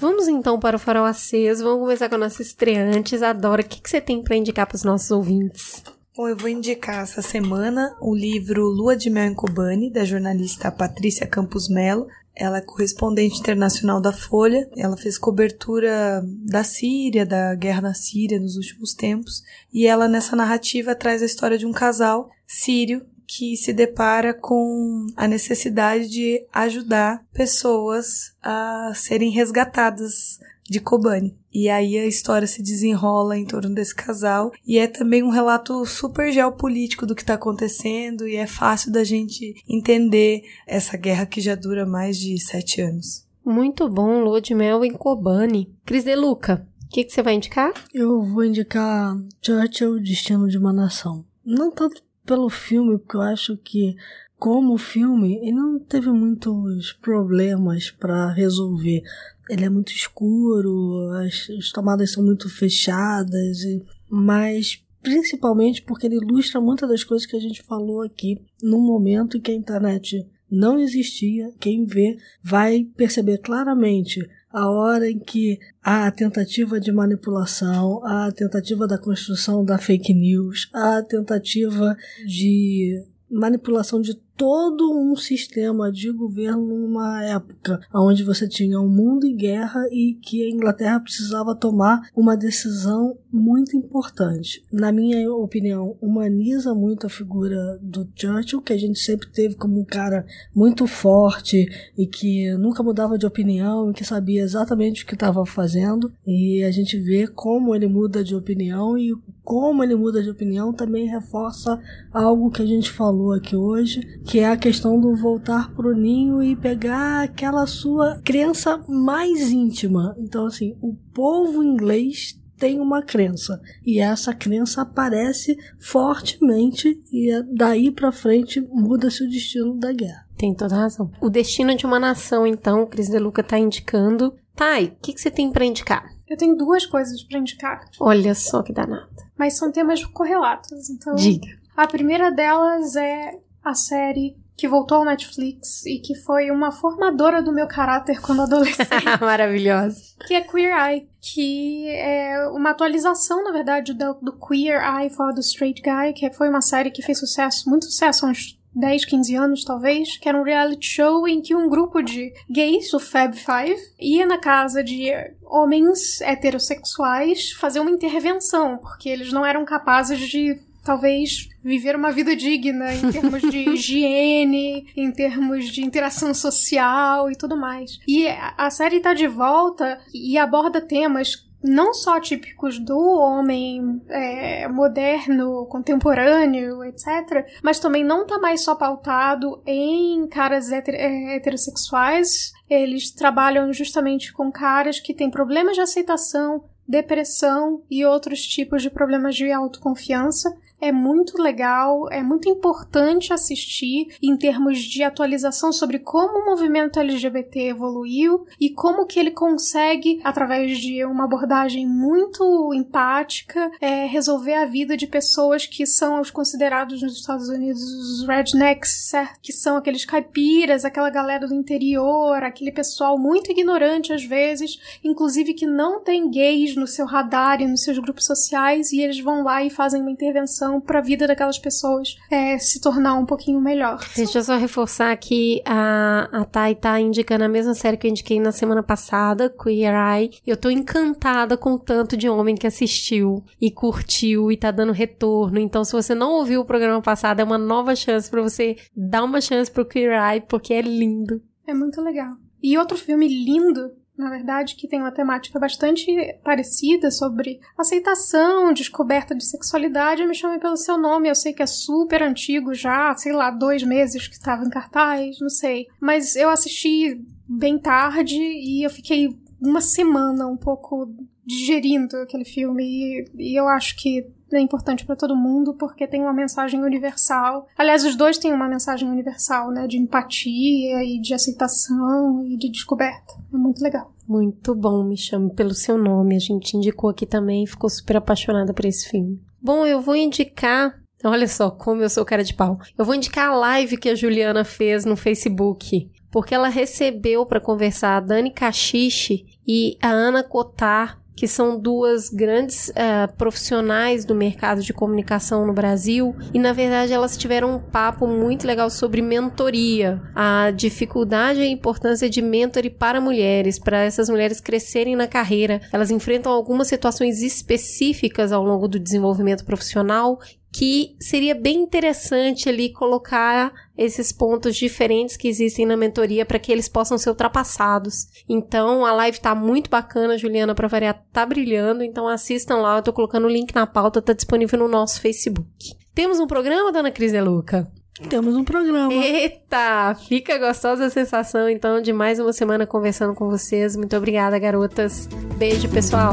Vamos 0.00 0.28
então 0.28 0.58
para 0.58 0.76
o 0.76 0.78
farol 0.78 1.04
aceso. 1.04 1.64
Vamos 1.64 1.80
começar 1.80 2.08
com 2.08 2.14
a 2.14 2.18
nossa 2.18 2.40
estreante. 2.40 3.22
Adora, 3.22 3.62
o 3.62 3.64
que, 3.64 3.80
que 3.82 3.90
você 3.90 4.00
tem 4.00 4.22
para 4.22 4.36
indicar 4.36 4.66
para 4.66 4.76
os 4.76 4.84
nossos 4.84 5.10
ouvintes? 5.10 5.82
Bom, 6.18 6.28
eu 6.28 6.36
vou 6.36 6.48
indicar 6.48 7.04
essa 7.04 7.22
semana 7.22 7.96
o 8.00 8.12
livro 8.12 8.64
Lua 8.64 8.96
de 8.96 9.08
Mel 9.08 9.30
em 9.30 9.34
Kobani, 9.34 9.88
da 9.88 10.04
jornalista 10.04 10.68
Patrícia 10.68 11.28
Campos 11.28 11.68
Melo. 11.68 12.08
Ela 12.34 12.58
é 12.58 12.60
correspondente 12.60 13.38
internacional 13.38 14.00
da 14.00 14.12
Folha. 14.12 14.68
Ela 14.76 14.96
fez 14.96 15.16
cobertura 15.16 16.20
da 16.44 16.64
Síria, 16.64 17.24
da 17.24 17.54
guerra 17.54 17.82
na 17.82 17.94
Síria 17.94 18.40
nos 18.40 18.56
últimos 18.56 18.94
tempos. 18.94 19.44
E 19.72 19.86
ela, 19.86 20.08
nessa 20.08 20.34
narrativa, 20.34 20.92
traz 20.92 21.22
a 21.22 21.26
história 21.26 21.56
de 21.56 21.66
um 21.66 21.72
casal 21.72 22.28
sírio 22.48 23.06
que 23.24 23.56
se 23.56 23.72
depara 23.72 24.34
com 24.34 25.06
a 25.16 25.28
necessidade 25.28 26.08
de 26.08 26.44
ajudar 26.52 27.24
pessoas 27.32 28.32
a 28.42 28.90
serem 28.92 29.30
resgatadas 29.30 30.40
de 30.68 30.80
Kobani. 30.80 31.36
E 31.52 31.68
aí 31.68 31.98
a 31.98 32.06
história 32.06 32.46
se 32.46 32.62
desenrola 32.62 33.36
em 33.36 33.46
torno 33.46 33.74
desse 33.74 33.94
casal 33.94 34.52
e 34.66 34.78
é 34.78 34.86
também 34.86 35.22
um 35.22 35.30
relato 35.30 35.84
super 35.86 36.30
geopolítico 36.32 37.06
do 37.06 37.14
que 37.14 37.22
está 37.22 37.34
acontecendo 37.34 38.28
e 38.28 38.36
é 38.36 38.46
fácil 38.46 38.92
da 38.92 39.02
gente 39.02 39.54
entender 39.68 40.42
essa 40.66 40.96
guerra 40.96 41.26
que 41.26 41.40
já 41.40 41.54
dura 41.54 41.86
mais 41.86 42.18
de 42.18 42.38
sete 42.38 42.80
anos. 42.80 43.26
Muito 43.44 43.88
bom, 43.88 44.22
Lua 44.22 44.40
de 44.40 44.54
Mel 44.54 44.84
em 44.84 44.92
Kobani. 44.92 45.72
Cris 45.86 46.04
De 46.04 46.14
Luca, 46.14 46.66
o 46.84 46.88
que, 46.90 47.04
que 47.04 47.12
você 47.12 47.22
vai 47.22 47.34
indicar? 47.34 47.72
Eu 47.94 48.22
vou 48.22 48.44
indicar 48.44 49.16
Churchill, 49.40 50.00
Destino 50.00 50.48
de 50.48 50.58
uma 50.58 50.72
Nação. 50.72 51.24
Não 51.44 51.70
tanto 51.70 52.02
pelo 52.26 52.50
filme, 52.50 52.98
porque 52.98 53.16
eu 53.16 53.22
acho 53.22 53.56
que 53.56 53.96
como 54.38 54.78
filme, 54.78 55.36
ele 55.42 55.52
não 55.52 55.80
teve 55.80 56.10
muitos 56.12 56.92
problemas 56.92 57.90
para 57.90 58.30
resolver. 58.30 59.02
Ele 59.48 59.64
é 59.64 59.68
muito 59.68 59.92
escuro, 59.92 61.10
as, 61.12 61.48
as 61.58 61.70
tomadas 61.70 62.12
são 62.12 62.24
muito 62.24 62.48
fechadas, 62.48 63.62
e, 63.62 63.82
mas 64.10 64.82
principalmente 65.02 65.82
porque 65.82 66.06
ele 66.06 66.16
ilustra 66.16 66.60
muitas 66.60 66.88
das 66.88 67.04
coisas 67.04 67.26
que 67.26 67.36
a 67.36 67.40
gente 67.40 67.62
falou 67.62 68.02
aqui 68.02 68.40
num 68.62 68.80
momento 68.80 69.36
em 69.36 69.40
que 69.40 69.50
a 69.50 69.54
internet 69.54 70.26
não 70.50 70.78
existia. 70.78 71.52
Quem 71.58 71.84
vê 71.84 72.16
vai 72.42 72.86
perceber 72.96 73.38
claramente 73.38 74.26
a 74.50 74.68
hora 74.70 75.10
em 75.10 75.18
que 75.18 75.58
a 75.82 76.10
tentativa 76.10 76.80
de 76.80 76.90
manipulação, 76.90 78.04
a 78.04 78.32
tentativa 78.32 78.86
da 78.86 78.98
construção 78.98 79.64
da 79.64 79.78
fake 79.78 80.14
news, 80.14 80.70
a 80.72 81.02
tentativa 81.02 81.96
de 82.26 83.04
manipulação 83.30 84.00
de 84.00 84.18
todo 84.38 84.96
um 84.96 85.16
sistema 85.16 85.90
de 85.90 86.12
governo 86.12 86.64
numa 86.64 87.24
época 87.24 87.80
onde 87.92 88.22
você 88.22 88.48
tinha 88.48 88.80
um 88.80 88.88
mundo 88.88 89.26
em 89.26 89.36
guerra 89.36 89.84
e 89.90 90.14
que 90.22 90.44
a 90.44 90.48
Inglaterra 90.48 91.00
precisava 91.00 91.56
tomar 91.56 92.08
uma 92.14 92.36
decisão 92.36 93.18
muito 93.32 93.76
importante. 93.76 94.62
Na 94.72 94.92
minha 94.92 95.30
opinião, 95.34 95.96
humaniza 96.00 96.72
muito 96.72 97.04
a 97.04 97.10
figura 97.10 97.78
do 97.82 98.08
Churchill, 98.14 98.62
que 98.62 98.72
a 98.72 98.78
gente 98.78 99.00
sempre 99.00 99.28
teve 99.28 99.56
como 99.56 99.80
um 99.80 99.84
cara 99.84 100.24
muito 100.54 100.86
forte 100.86 101.68
e 101.96 102.06
que 102.06 102.52
nunca 102.56 102.82
mudava 102.82 103.18
de 103.18 103.26
opinião 103.26 103.90
e 103.90 103.94
que 103.94 104.04
sabia 104.04 104.42
exatamente 104.42 105.02
o 105.02 105.06
que 105.06 105.14
estava 105.14 105.44
fazendo. 105.44 106.12
E 106.24 106.62
a 106.62 106.70
gente 106.70 106.96
vê 106.96 107.26
como 107.26 107.74
ele 107.74 107.88
muda 107.88 108.22
de 108.22 108.36
opinião 108.36 108.96
e 108.96 109.12
como 109.42 109.82
ele 109.82 109.96
muda 109.96 110.22
de 110.22 110.30
opinião 110.30 110.72
também 110.72 111.08
reforça 111.08 111.80
algo 112.12 112.50
que 112.50 112.62
a 112.62 112.66
gente 112.66 112.90
falou 112.90 113.32
aqui 113.32 113.56
hoje, 113.56 114.20
que 114.28 114.40
é 114.40 114.46
a 114.46 114.58
questão 114.58 115.00
do 115.00 115.16
voltar 115.16 115.72
pro 115.74 115.96
ninho 115.96 116.42
e 116.42 116.54
pegar 116.54 117.22
aquela 117.22 117.66
sua 117.66 118.20
crença 118.22 118.76
mais 118.86 119.50
íntima. 119.50 120.14
Então, 120.18 120.44
assim, 120.44 120.76
o 120.82 120.94
povo 121.14 121.64
inglês 121.64 122.38
tem 122.58 122.78
uma 122.78 123.02
crença 123.02 123.58
e 123.86 123.98
essa 123.98 124.34
crença 124.34 124.82
aparece 124.82 125.56
fortemente 125.80 127.02
e 127.10 127.32
é 127.32 127.42
daí 127.42 127.90
para 127.90 128.12
frente 128.12 128.60
muda-se 128.60 129.24
o 129.24 129.30
destino 129.30 129.78
da 129.78 129.94
guerra. 129.94 130.26
Tem 130.36 130.54
toda 130.54 130.76
razão. 130.76 131.10
O 131.22 131.30
destino 131.30 131.74
de 131.74 131.86
uma 131.86 131.98
nação, 131.98 132.46
então, 132.46 132.86
Cris 132.86 133.08
De 133.08 133.18
Luca 133.18 133.42
tá 133.42 133.58
indicando. 133.58 134.34
Thay, 134.54 134.88
o 134.88 134.96
que, 135.00 135.14
que 135.14 135.20
você 135.22 135.30
tem 135.30 135.50
para 135.50 135.64
indicar? 135.64 136.04
Eu 136.28 136.36
tenho 136.36 136.54
duas 136.54 136.84
coisas 136.84 137.22
para 137.22 137.38
indicar. 137.38 137.80
Olha 137.98 138.34
só 138.34 138.62
que 138.62 138.74
danada. 138.74 139.08
Mas 139.38 139.56
são 139.56 139.72
temas 139.72 140.04
correlatos, 140.04 140.90
então. 140.90 141.14
Diga. 141.14 141.48
A 141.74 141.86
primeira 141.86 142.30
delas 142.30 142.94
é 142.94 143.38
a 143.68 143.74
série 143.74 144.36
que 144.56 144.66
voltou 144.66 144.98
ao 144.98 145.04
Netflix 145.04 145.86
e 145.86 146.00
que 146.00 146.16
foi 146.16 146.50
uma 146.50 146.72
formadora 146.72 147.40
do 147.40 147.52
meu 147.52 147.68
caráter 147.68 148.20
quando 148.20 148.42
adolescente. 148.42 149.04
Maravilhosa. 149.20 150.02
Que 150.26 150.34
é 150.34 150.40
Queer 150.40 150.76
Eye, 150.76 151.08
que 151.20 151.88
é 151.90 152.48
uma 152.48 152.70
atualização, 152.70 153.44
na 153.44 153.52
verdade, 153.52 153.94
do, 153.94 154.14
do 154.14 154.32
Queer 154.32 154.82
Eye 154.82 155.10
for 155.10 155.32
the 155.32 155.40
Straight 155.40 155.80
Guy, 155.80 156.12
que 156.12 156.32
foi 156.32 156.48
uma 156.48 156.60
série 156.60 156.90
que 156.90 157.02
fez 157.02 157.20
sucesso, 157.20 157.70
muito 157.70 157.84
sucesso 157.84 158.26
há 158.26 158.30
uns 158.30 158.58
10, 158.74 159.04
15 159.04 159.34
anos, 159.36 159.64
talvez, 159.64 160.16
que 160.18 160.28
era 160.28 160.38
um 160.38 160.42
reality 160.42 160.86
show 160.86 161.26
em 161.26 161.40
que 161.40 161.54
um 161.54 161.68
grupo 161.68 162.02
de 162.02 162.32
gays, 162.50 162.92
o 162.92 162.98
Fab 162.98 163.34
Five, 163.36 163.80
ia 164.00 164.26
na 164.26 164.38
casa 164.38 164.82
de 164.82 165.10
homens 165.44 166.20
heterossexuais 166.20 167.52
fazer 167.52 167.80
uma 167.80 167.90
intervenção, 167.90 168.78
porque 168.78 169.08
eles 169.08 169.32
não 169.32 169.46
eram 169.46 169.64
capazes 169.64 170.20
de 170.20 170.60
talvez 170.88 171.50
viver 171.62 171.94
uma 171.94 172.10
vida 172.10 172.34
digna 172.34 172.94
em 172.94 173.12
termos 173.12 173.42
de 173.42 173.58
higiene, 173.68 174.86
em 174.96 175.12
termos 175.12 175.66
de 175.66 175.84
interação 175.84 176.32
social 176.32 177.30
e 177.30 177.36
tudo 177.36 177.58
mais. 177.58 178.00
E 178.08 178.26
a 178.26 178.70
série 178.70 178.98
tá 178.98 179.12
de 179.12 179.26
volta 179.26 180.00
e 180.14 180.38
aborda 180.38 180.80
temas 180.80 181.46
não 181.62 181.92
só 181.92 182.18
típicos 182.18 182.78
do 182.78 182.98
homem 182.98 184.00
é, 184.08 184.66
moderno, 184.68 185.66
contemporâneo, 185.66 186.82
etc., 186.84 187.46
mas 187.62 187.78
também 187.78 188.02
não 188.02 188.26
tá 188.26 188.38
mais 188.38 188.62
só 188.62 188.74
pautado 188.74 189.60
em 189.66 190.26
caras 190.28 190.72
heter 190.72 190.94
é, 190.94 191.36
heterossexuais. 191.36 192.52
Eles 192.70 193.10
trabalham 193.10 193.74
justamente 193.74 194.32
com 194.32 194.50
caras 194.50 195.00
que 195.00 195.12
têm 195.12 195.30
problemas 195.30 195.74
de 195.74 195.82
aceitação, 195.82 196.64
depressão 196.86 197.82
e 197.90 198.06
outros 198.06 198.40
tipos 198.46 198.80
de 198.80 198.88
problemas 198.88 199.36
de 199.36 199.52
autoconfiança 199.52 200.56
é 200.80 200.92
muito 200.92 201.40
legal, 201.40 202.08
é 202.10 202.22
muito 202.22 202.48
importante 202.48 203.32
assistir 203.32 204.16
em 204.22 204.36
termos 204.36 204.78
de 204.78 205.02
atualização 205.02 205.72
sobre 205.72 205.98
como 205.98 206.38
o 206.38 206.46
movimento 206.46 207.00
LGBT 207.00 207.68
evoluiu 207.68 208.46
e 208.60 208.70
como 208.70 209.06
que 209.06 209.18
ele 209.18 209.30
consegue, 209.30 210.20
através 210.22 210.78
de 210.78 211.04
uma 211.04 211.24
abordagem 211.24 211.86
muito 211.86 212.72
empática, 212.72 213.70
é, 213.80 214.06
resolver 214.06 214.54
a 214.54 214.66
vida 214.66 214.96
de 214.96 215.06
pessoas 215.06 215.66
que 215.66 215.84
são 215.86 216.20
os 216.20 216.30
considerados 216.30 217.02
nos 217.02 217.14
Estados 217.14 217.48
Unidos 217.48 217.82
os 217.82 218.26
rednecks, 218.26 219.08
certo? 219.08 219.40
Que 219.42 219.52
são 219.52 219.76
aqueles 219.76 220.04
caipiras, 220.04 220.84
aquela 220.84 221.10
galera 221.10 221.46
do 221.46 221.54
interior, 221.54 222.42
aquele 222.42 222.70
pessoal 222.70 223.18
muito 223.18 223.50
ignorante 223.50 224.12
às 224.12 224.24
vezes, 224.24 224.78
inclusive 225.02 225.54
que 225.54 225.66
não 225.66 226.02
tem 226.02 226.30
gays 226.30 226.76
no 226.76 226.86
seu 226.86 227.06
radar 227.06 227.60
e 227.60 227.66
nos 227.66 227.82
seus 227.82 227.98
grupos 227.98 228.26
sociais 228.26 228.92
e 228.92 229.00
eles 229.00 229.20
vão 229.20 229.42
lá 229.42 229.62
e 229.62 229.70
fazem 229.70 230.00
uma 230.00 230.10
intervenção 230.10 230.67
para 230.80 230.98
a 230.98 231.02
vida 231.02 231.26
daquelas 231.26 231.58
pessoas 231.58 232.16
é, 232.30 232.58
se 232.58 232.80
tornar 232.80 233.14
um 233.14 233.24
pouquinho 233.24 233.60
melhor. 233.60 233.98
Deixa 234.14 234.38
eu 234.38 234.42
só 234.42 234.56
reforçar 234.56 235.16
que 235.16 235.62
a, 235.64 236.28
a 236.32 236.44
Thay 236.44 236.74
tá 236.74 237.00
indicando 237.00 237.44
a 237.44 237.48
mesma 237.48 237.74
série 237.74 237.96
que 237.96 238.06
eu 238.06 238.10
indiquei 238.10 238.38
na 238.38 238.52
semana 238.52 238.82
passada, 238.82 239.48
Queer 239.50 239.94
Eye. 239.94 240.30
Eu 240.46 240.56
tô 240.56 240.70
encantada 240.70 241.56
com 241.56 241.74
o 241.74 241.78
tanto 241.78 242.16
de 242.16 242.28
homem 242.28 242.54
que 242.54 242.66
assistiu 242.66 243.42
e 243.60 243.70
curtiu 243.70 244.52
e 244.52 244.56
tá 244.56 244.70
dando 244.70 244.92
retorno. 244.92 245.58
Então, 245.58 245.84
se 245.84 245.92
você 245.92 246.14
não 246.14 246.32
ouviu 246.32 246.60
o 246.60 246.64
programa 246.64 247.00
passado, 247.00 247.40
é 247.40 247.44
uma 247.44 247.58
nova 247.58 247.96
chance 247.96 248.30
para 248.30 248.42
você 248.42 248.76
dar 248.96 249.24
uma 249.24 249.40
chance 249.40 249.70
pro 249.70 249.86
Queer 249.86 250.12
Eye, 250.12 250.40
porque 250.40 250.74
é 250.74 250.82
lindo. 250.82 251.42
É 251.66 251.74
muito 251.74 252.00
legal. 252.00 252.32
E 252.62 252.76
outro 252.76 252.96
filme 252.96 253.28
lindo 253.28 253.92
na 254.18 254.28
verdade, 254.28 254.74
que 254.74 254.88
tem 254.88 255.00
uma 255.00 255.12
temática 255.12 255.60
bastante 255.60 256.12
parecida 256.42 257.08
sobre 257.10 257.60
aceitação, 257.78 258.72
descoberta 258.72 259.34
de 259.34 259.44
sexualidade. 259.44 260.22
Eu 260.22 260.28
me 260.28 260.34
chamei 260.34 260.58
pelo 260.58 260.76
seu 260.76 260.98
nome, 260.98 261.28
eu 261.28 261.34
sei 261.36 261.52
que 261.52 261.62
é 261.62 261.66
super 261.66 262.22
antigo 262.22 262.74
já, 262.74 263.14
sei 263.14 263.32
lá, 263.32 263.50
dois 263.50 263.84
meses 263.84 264.26
que 264.26 264.34
estava 264.34 264.64
em 264.64 264.70
cartaz, 264.70 265.38
não 265.40 265.48
sei. 265.48 265.86
Mas 266.00 266.34
eu 266.34 266.50
assisti 266.50 267.24
bem 267.48 267.78
tarde 267.78 268.36
e 268.36 268.84
eu 268.84 268.90
fiquei 268.90 269.38
uma 269.60 269.80
semana 269.80 270.46
um 270.46 270.56
pouco 270.56 271.08
digerindo 271.48 272.14
aquele 272.18 272.44
filme 272.44 272.84
e, 272.84 273.30
e 273.38 273.58
eu 273.58 273.66
acho 273.66 273.96
que 273.96 274.30
é 274.52 274.60
importante 274.60 275.06
para 275.06 275.16
todo 275.16 275.34
mundo 275.34 275.74
porque 275.74 276.06
tem 276.06 276.20
uma 276.20 276.32
mensagem 276.32 276.84
universal. 276.84 277.66
Aliás, 277.76 278.04
os 278.04 278.14
dois 278.14 278.36
têm 278.36 278.52
uma 278.52 278.68
mensagem 278.68 279.08
universal, 279.08 279.70
né, 279.70 279.86
de 279.86 279.96
empatia 279.96 281.02
e 281.02 281.18
de 281.18 281.32
aceitação 281.32 282.44
e 282.44 282.58
de 282.58 282.70
descoberta. 282.70 283.32
É 283.52 283.56
muito 283.56 283.82
legal. 283.82 284.12
Muito 284.28 284.74
bom, 284.74 285.02
me 285.02 285.16
chame 285.16 285.54
pelo 285.54 285.72
seu 285.72 285.96
nome. 285.96 286.36
A 286.36 286.38
gente 286.38 286.76
indicou 286.76 287.08
aqui 287.08 287.24
também 287.24 287.66
ficou 287.66 287.88
super 287.88 288.18
apaixonada 288.18 288.74
por 288.74 288.84
esse 288.84 289.08
filme. 289.08 289.40
Bom, 289.60 289.86
eu 289.86 290.02
vou 290.02 290.14
indicar 290.14 290.94
Olha 291.24 291.48
só 291.48 291.68
como 291.68 292.00
eu 292.00 292.08
sou 292.08 292.24
cara 292.24 292.44
de 292.44 292.54
pau. 292.54 292.78
Eu 292.96 293.04
vou 293.04 293.12
indicar 293.12 293.50
a 293.50 293.56
live 293.56 293.96
que 293.96 294.08
a 294.08 294.14
Juliana 294.14 294.64
fez 294.64 295.04
no 295.04 295.16
Facebook, 295.16 296.08
porque 296.30 296.54
ela 296.54 296.68
recebeu 296.68 297.44
para 297.44 297.60
conversar 297.60 298.16
a 298.16 298.20
Dani 298.20 298.52
Cachiche 298.52 299.44
e 299.66 299.98
a 300.00 300.10
Ana 300.10 300.44
Cotar 300.44 301.17
que 301.38 301.46
são 301.46 301.78
duas 301.78 302.28
grandes 302.30 302.88
uh, 302.88 303.32
profissionais 303.36 304.24
do 304.24 304.34
mercado 304.34 304.82
de 304.82 304.92
comunicação 304.92 305.64
no 305.64 305.72
Brasil, 305.72 306.34
e 306.52 306.58
na 306.58 306.72
verdade 306.72 307.12
elas 307.12 307.36
tiveram 307.36 307.76
um 307.76 307.78
papo 307.78 308.26
muito 308.26 308.66
legal 308.66 308.90
sobre 308.90 309.22
mentoria, 309.22 310.20
a 310.34 310.72
dificuldade 310.72 311.60
e 311.60 311.62
a 311.62 311.68
importância 311.68 312.28
de 312.28 312.42
mentoring 312.42 312.90
para 312.90 313.20
mulheres, 313.20 313.78
para 313.78 313.98
essas 314.02 314.28
mulheres 314.28 314.60
crescerem 314.60 315.14
na 315.14 315.28
carreira. 315.28 315.80
Elas 315.92 316.10
enfrentam 316.10 316.50
algumas 316.50 316.88
situações 316.88 317.40
específicas 317.40 318.50
ao 318.50 318.64
longo 318.64 318.88
do 318.88 318.98
desenvolvimento 318.98 319.64
profissional 319.64 320.40
que 320.72 321.16
seria 321.20 321.54
bem 321.54 321.78
interessante 321.78 322.68
ali 322.68 322.92
colocar 322.92 323.72
esses 323.96 324.30
pontos 324.30 324.76
diferentes 324.76 325.36
que 325.36 325.48
existem 325.48 325.86
na 325.86 325.96
mentoria 325.96 326.44
para 326.44 326.58
que 326.58 326.70
eles 326.70 326.88
possam 326.88 327.18
ser 327.18 327.30
ultrapassados. 327.30 328.28
Então 328.48 329.04
a 329.04 329.12
live 329.12 329.40
tá 329.40 329.54
muito 329.54 329.90
bacana, 329.90 330.38
Juliana, 330.38 330.74
para 330.74 330.88
variar, 330.88 331.24
tá 331.32 331.44
brilhando, 331.44 332.04
então 332.04 332.28
assistam 332.28 332.76
lá, 332.76 332.98
eu 332.98 333.02
tô 333.02 333.12
colocando 333.12 333.46
o 333.46 333.50
link 333.50 333.74
na 333.74 333.86
pauta, 333.86 334.22
tá 334.22 334.32
disponível 334.32 334.78
no 334.78 334.88
nosso 334.88 335.20
Facebook. 335.20 335.96
Temos 336.14 336.40
um 336.40 336.46
programa, 336.46 336.92
dona 336.92 337.10
Cris 337.10 337.32
Luca? 337.32 337.90
Temos 338.28 338.56
um 338.56 338.64
programa. 338.64 339.12
Eita! 339.12 340.16
Fica 340.26 340.58
gostosa 340.58 341.06
a 341.06 341.10
sensação, 341.10 341.68
então, 341.68 342.00
de 342.02 342.12
mais 342.12 342.40
uma 342.40 342.52
semana 342.52 342.84
conversando 342.84 343.34
com 343.34 343.48
vocês. 343.48 343.94
Muito 343.94 344.16
obrigada, 344.16 344.58
garotas. 344.58 345.28
Beijo, 345.56 345.88
pessoal. 345.88 346.32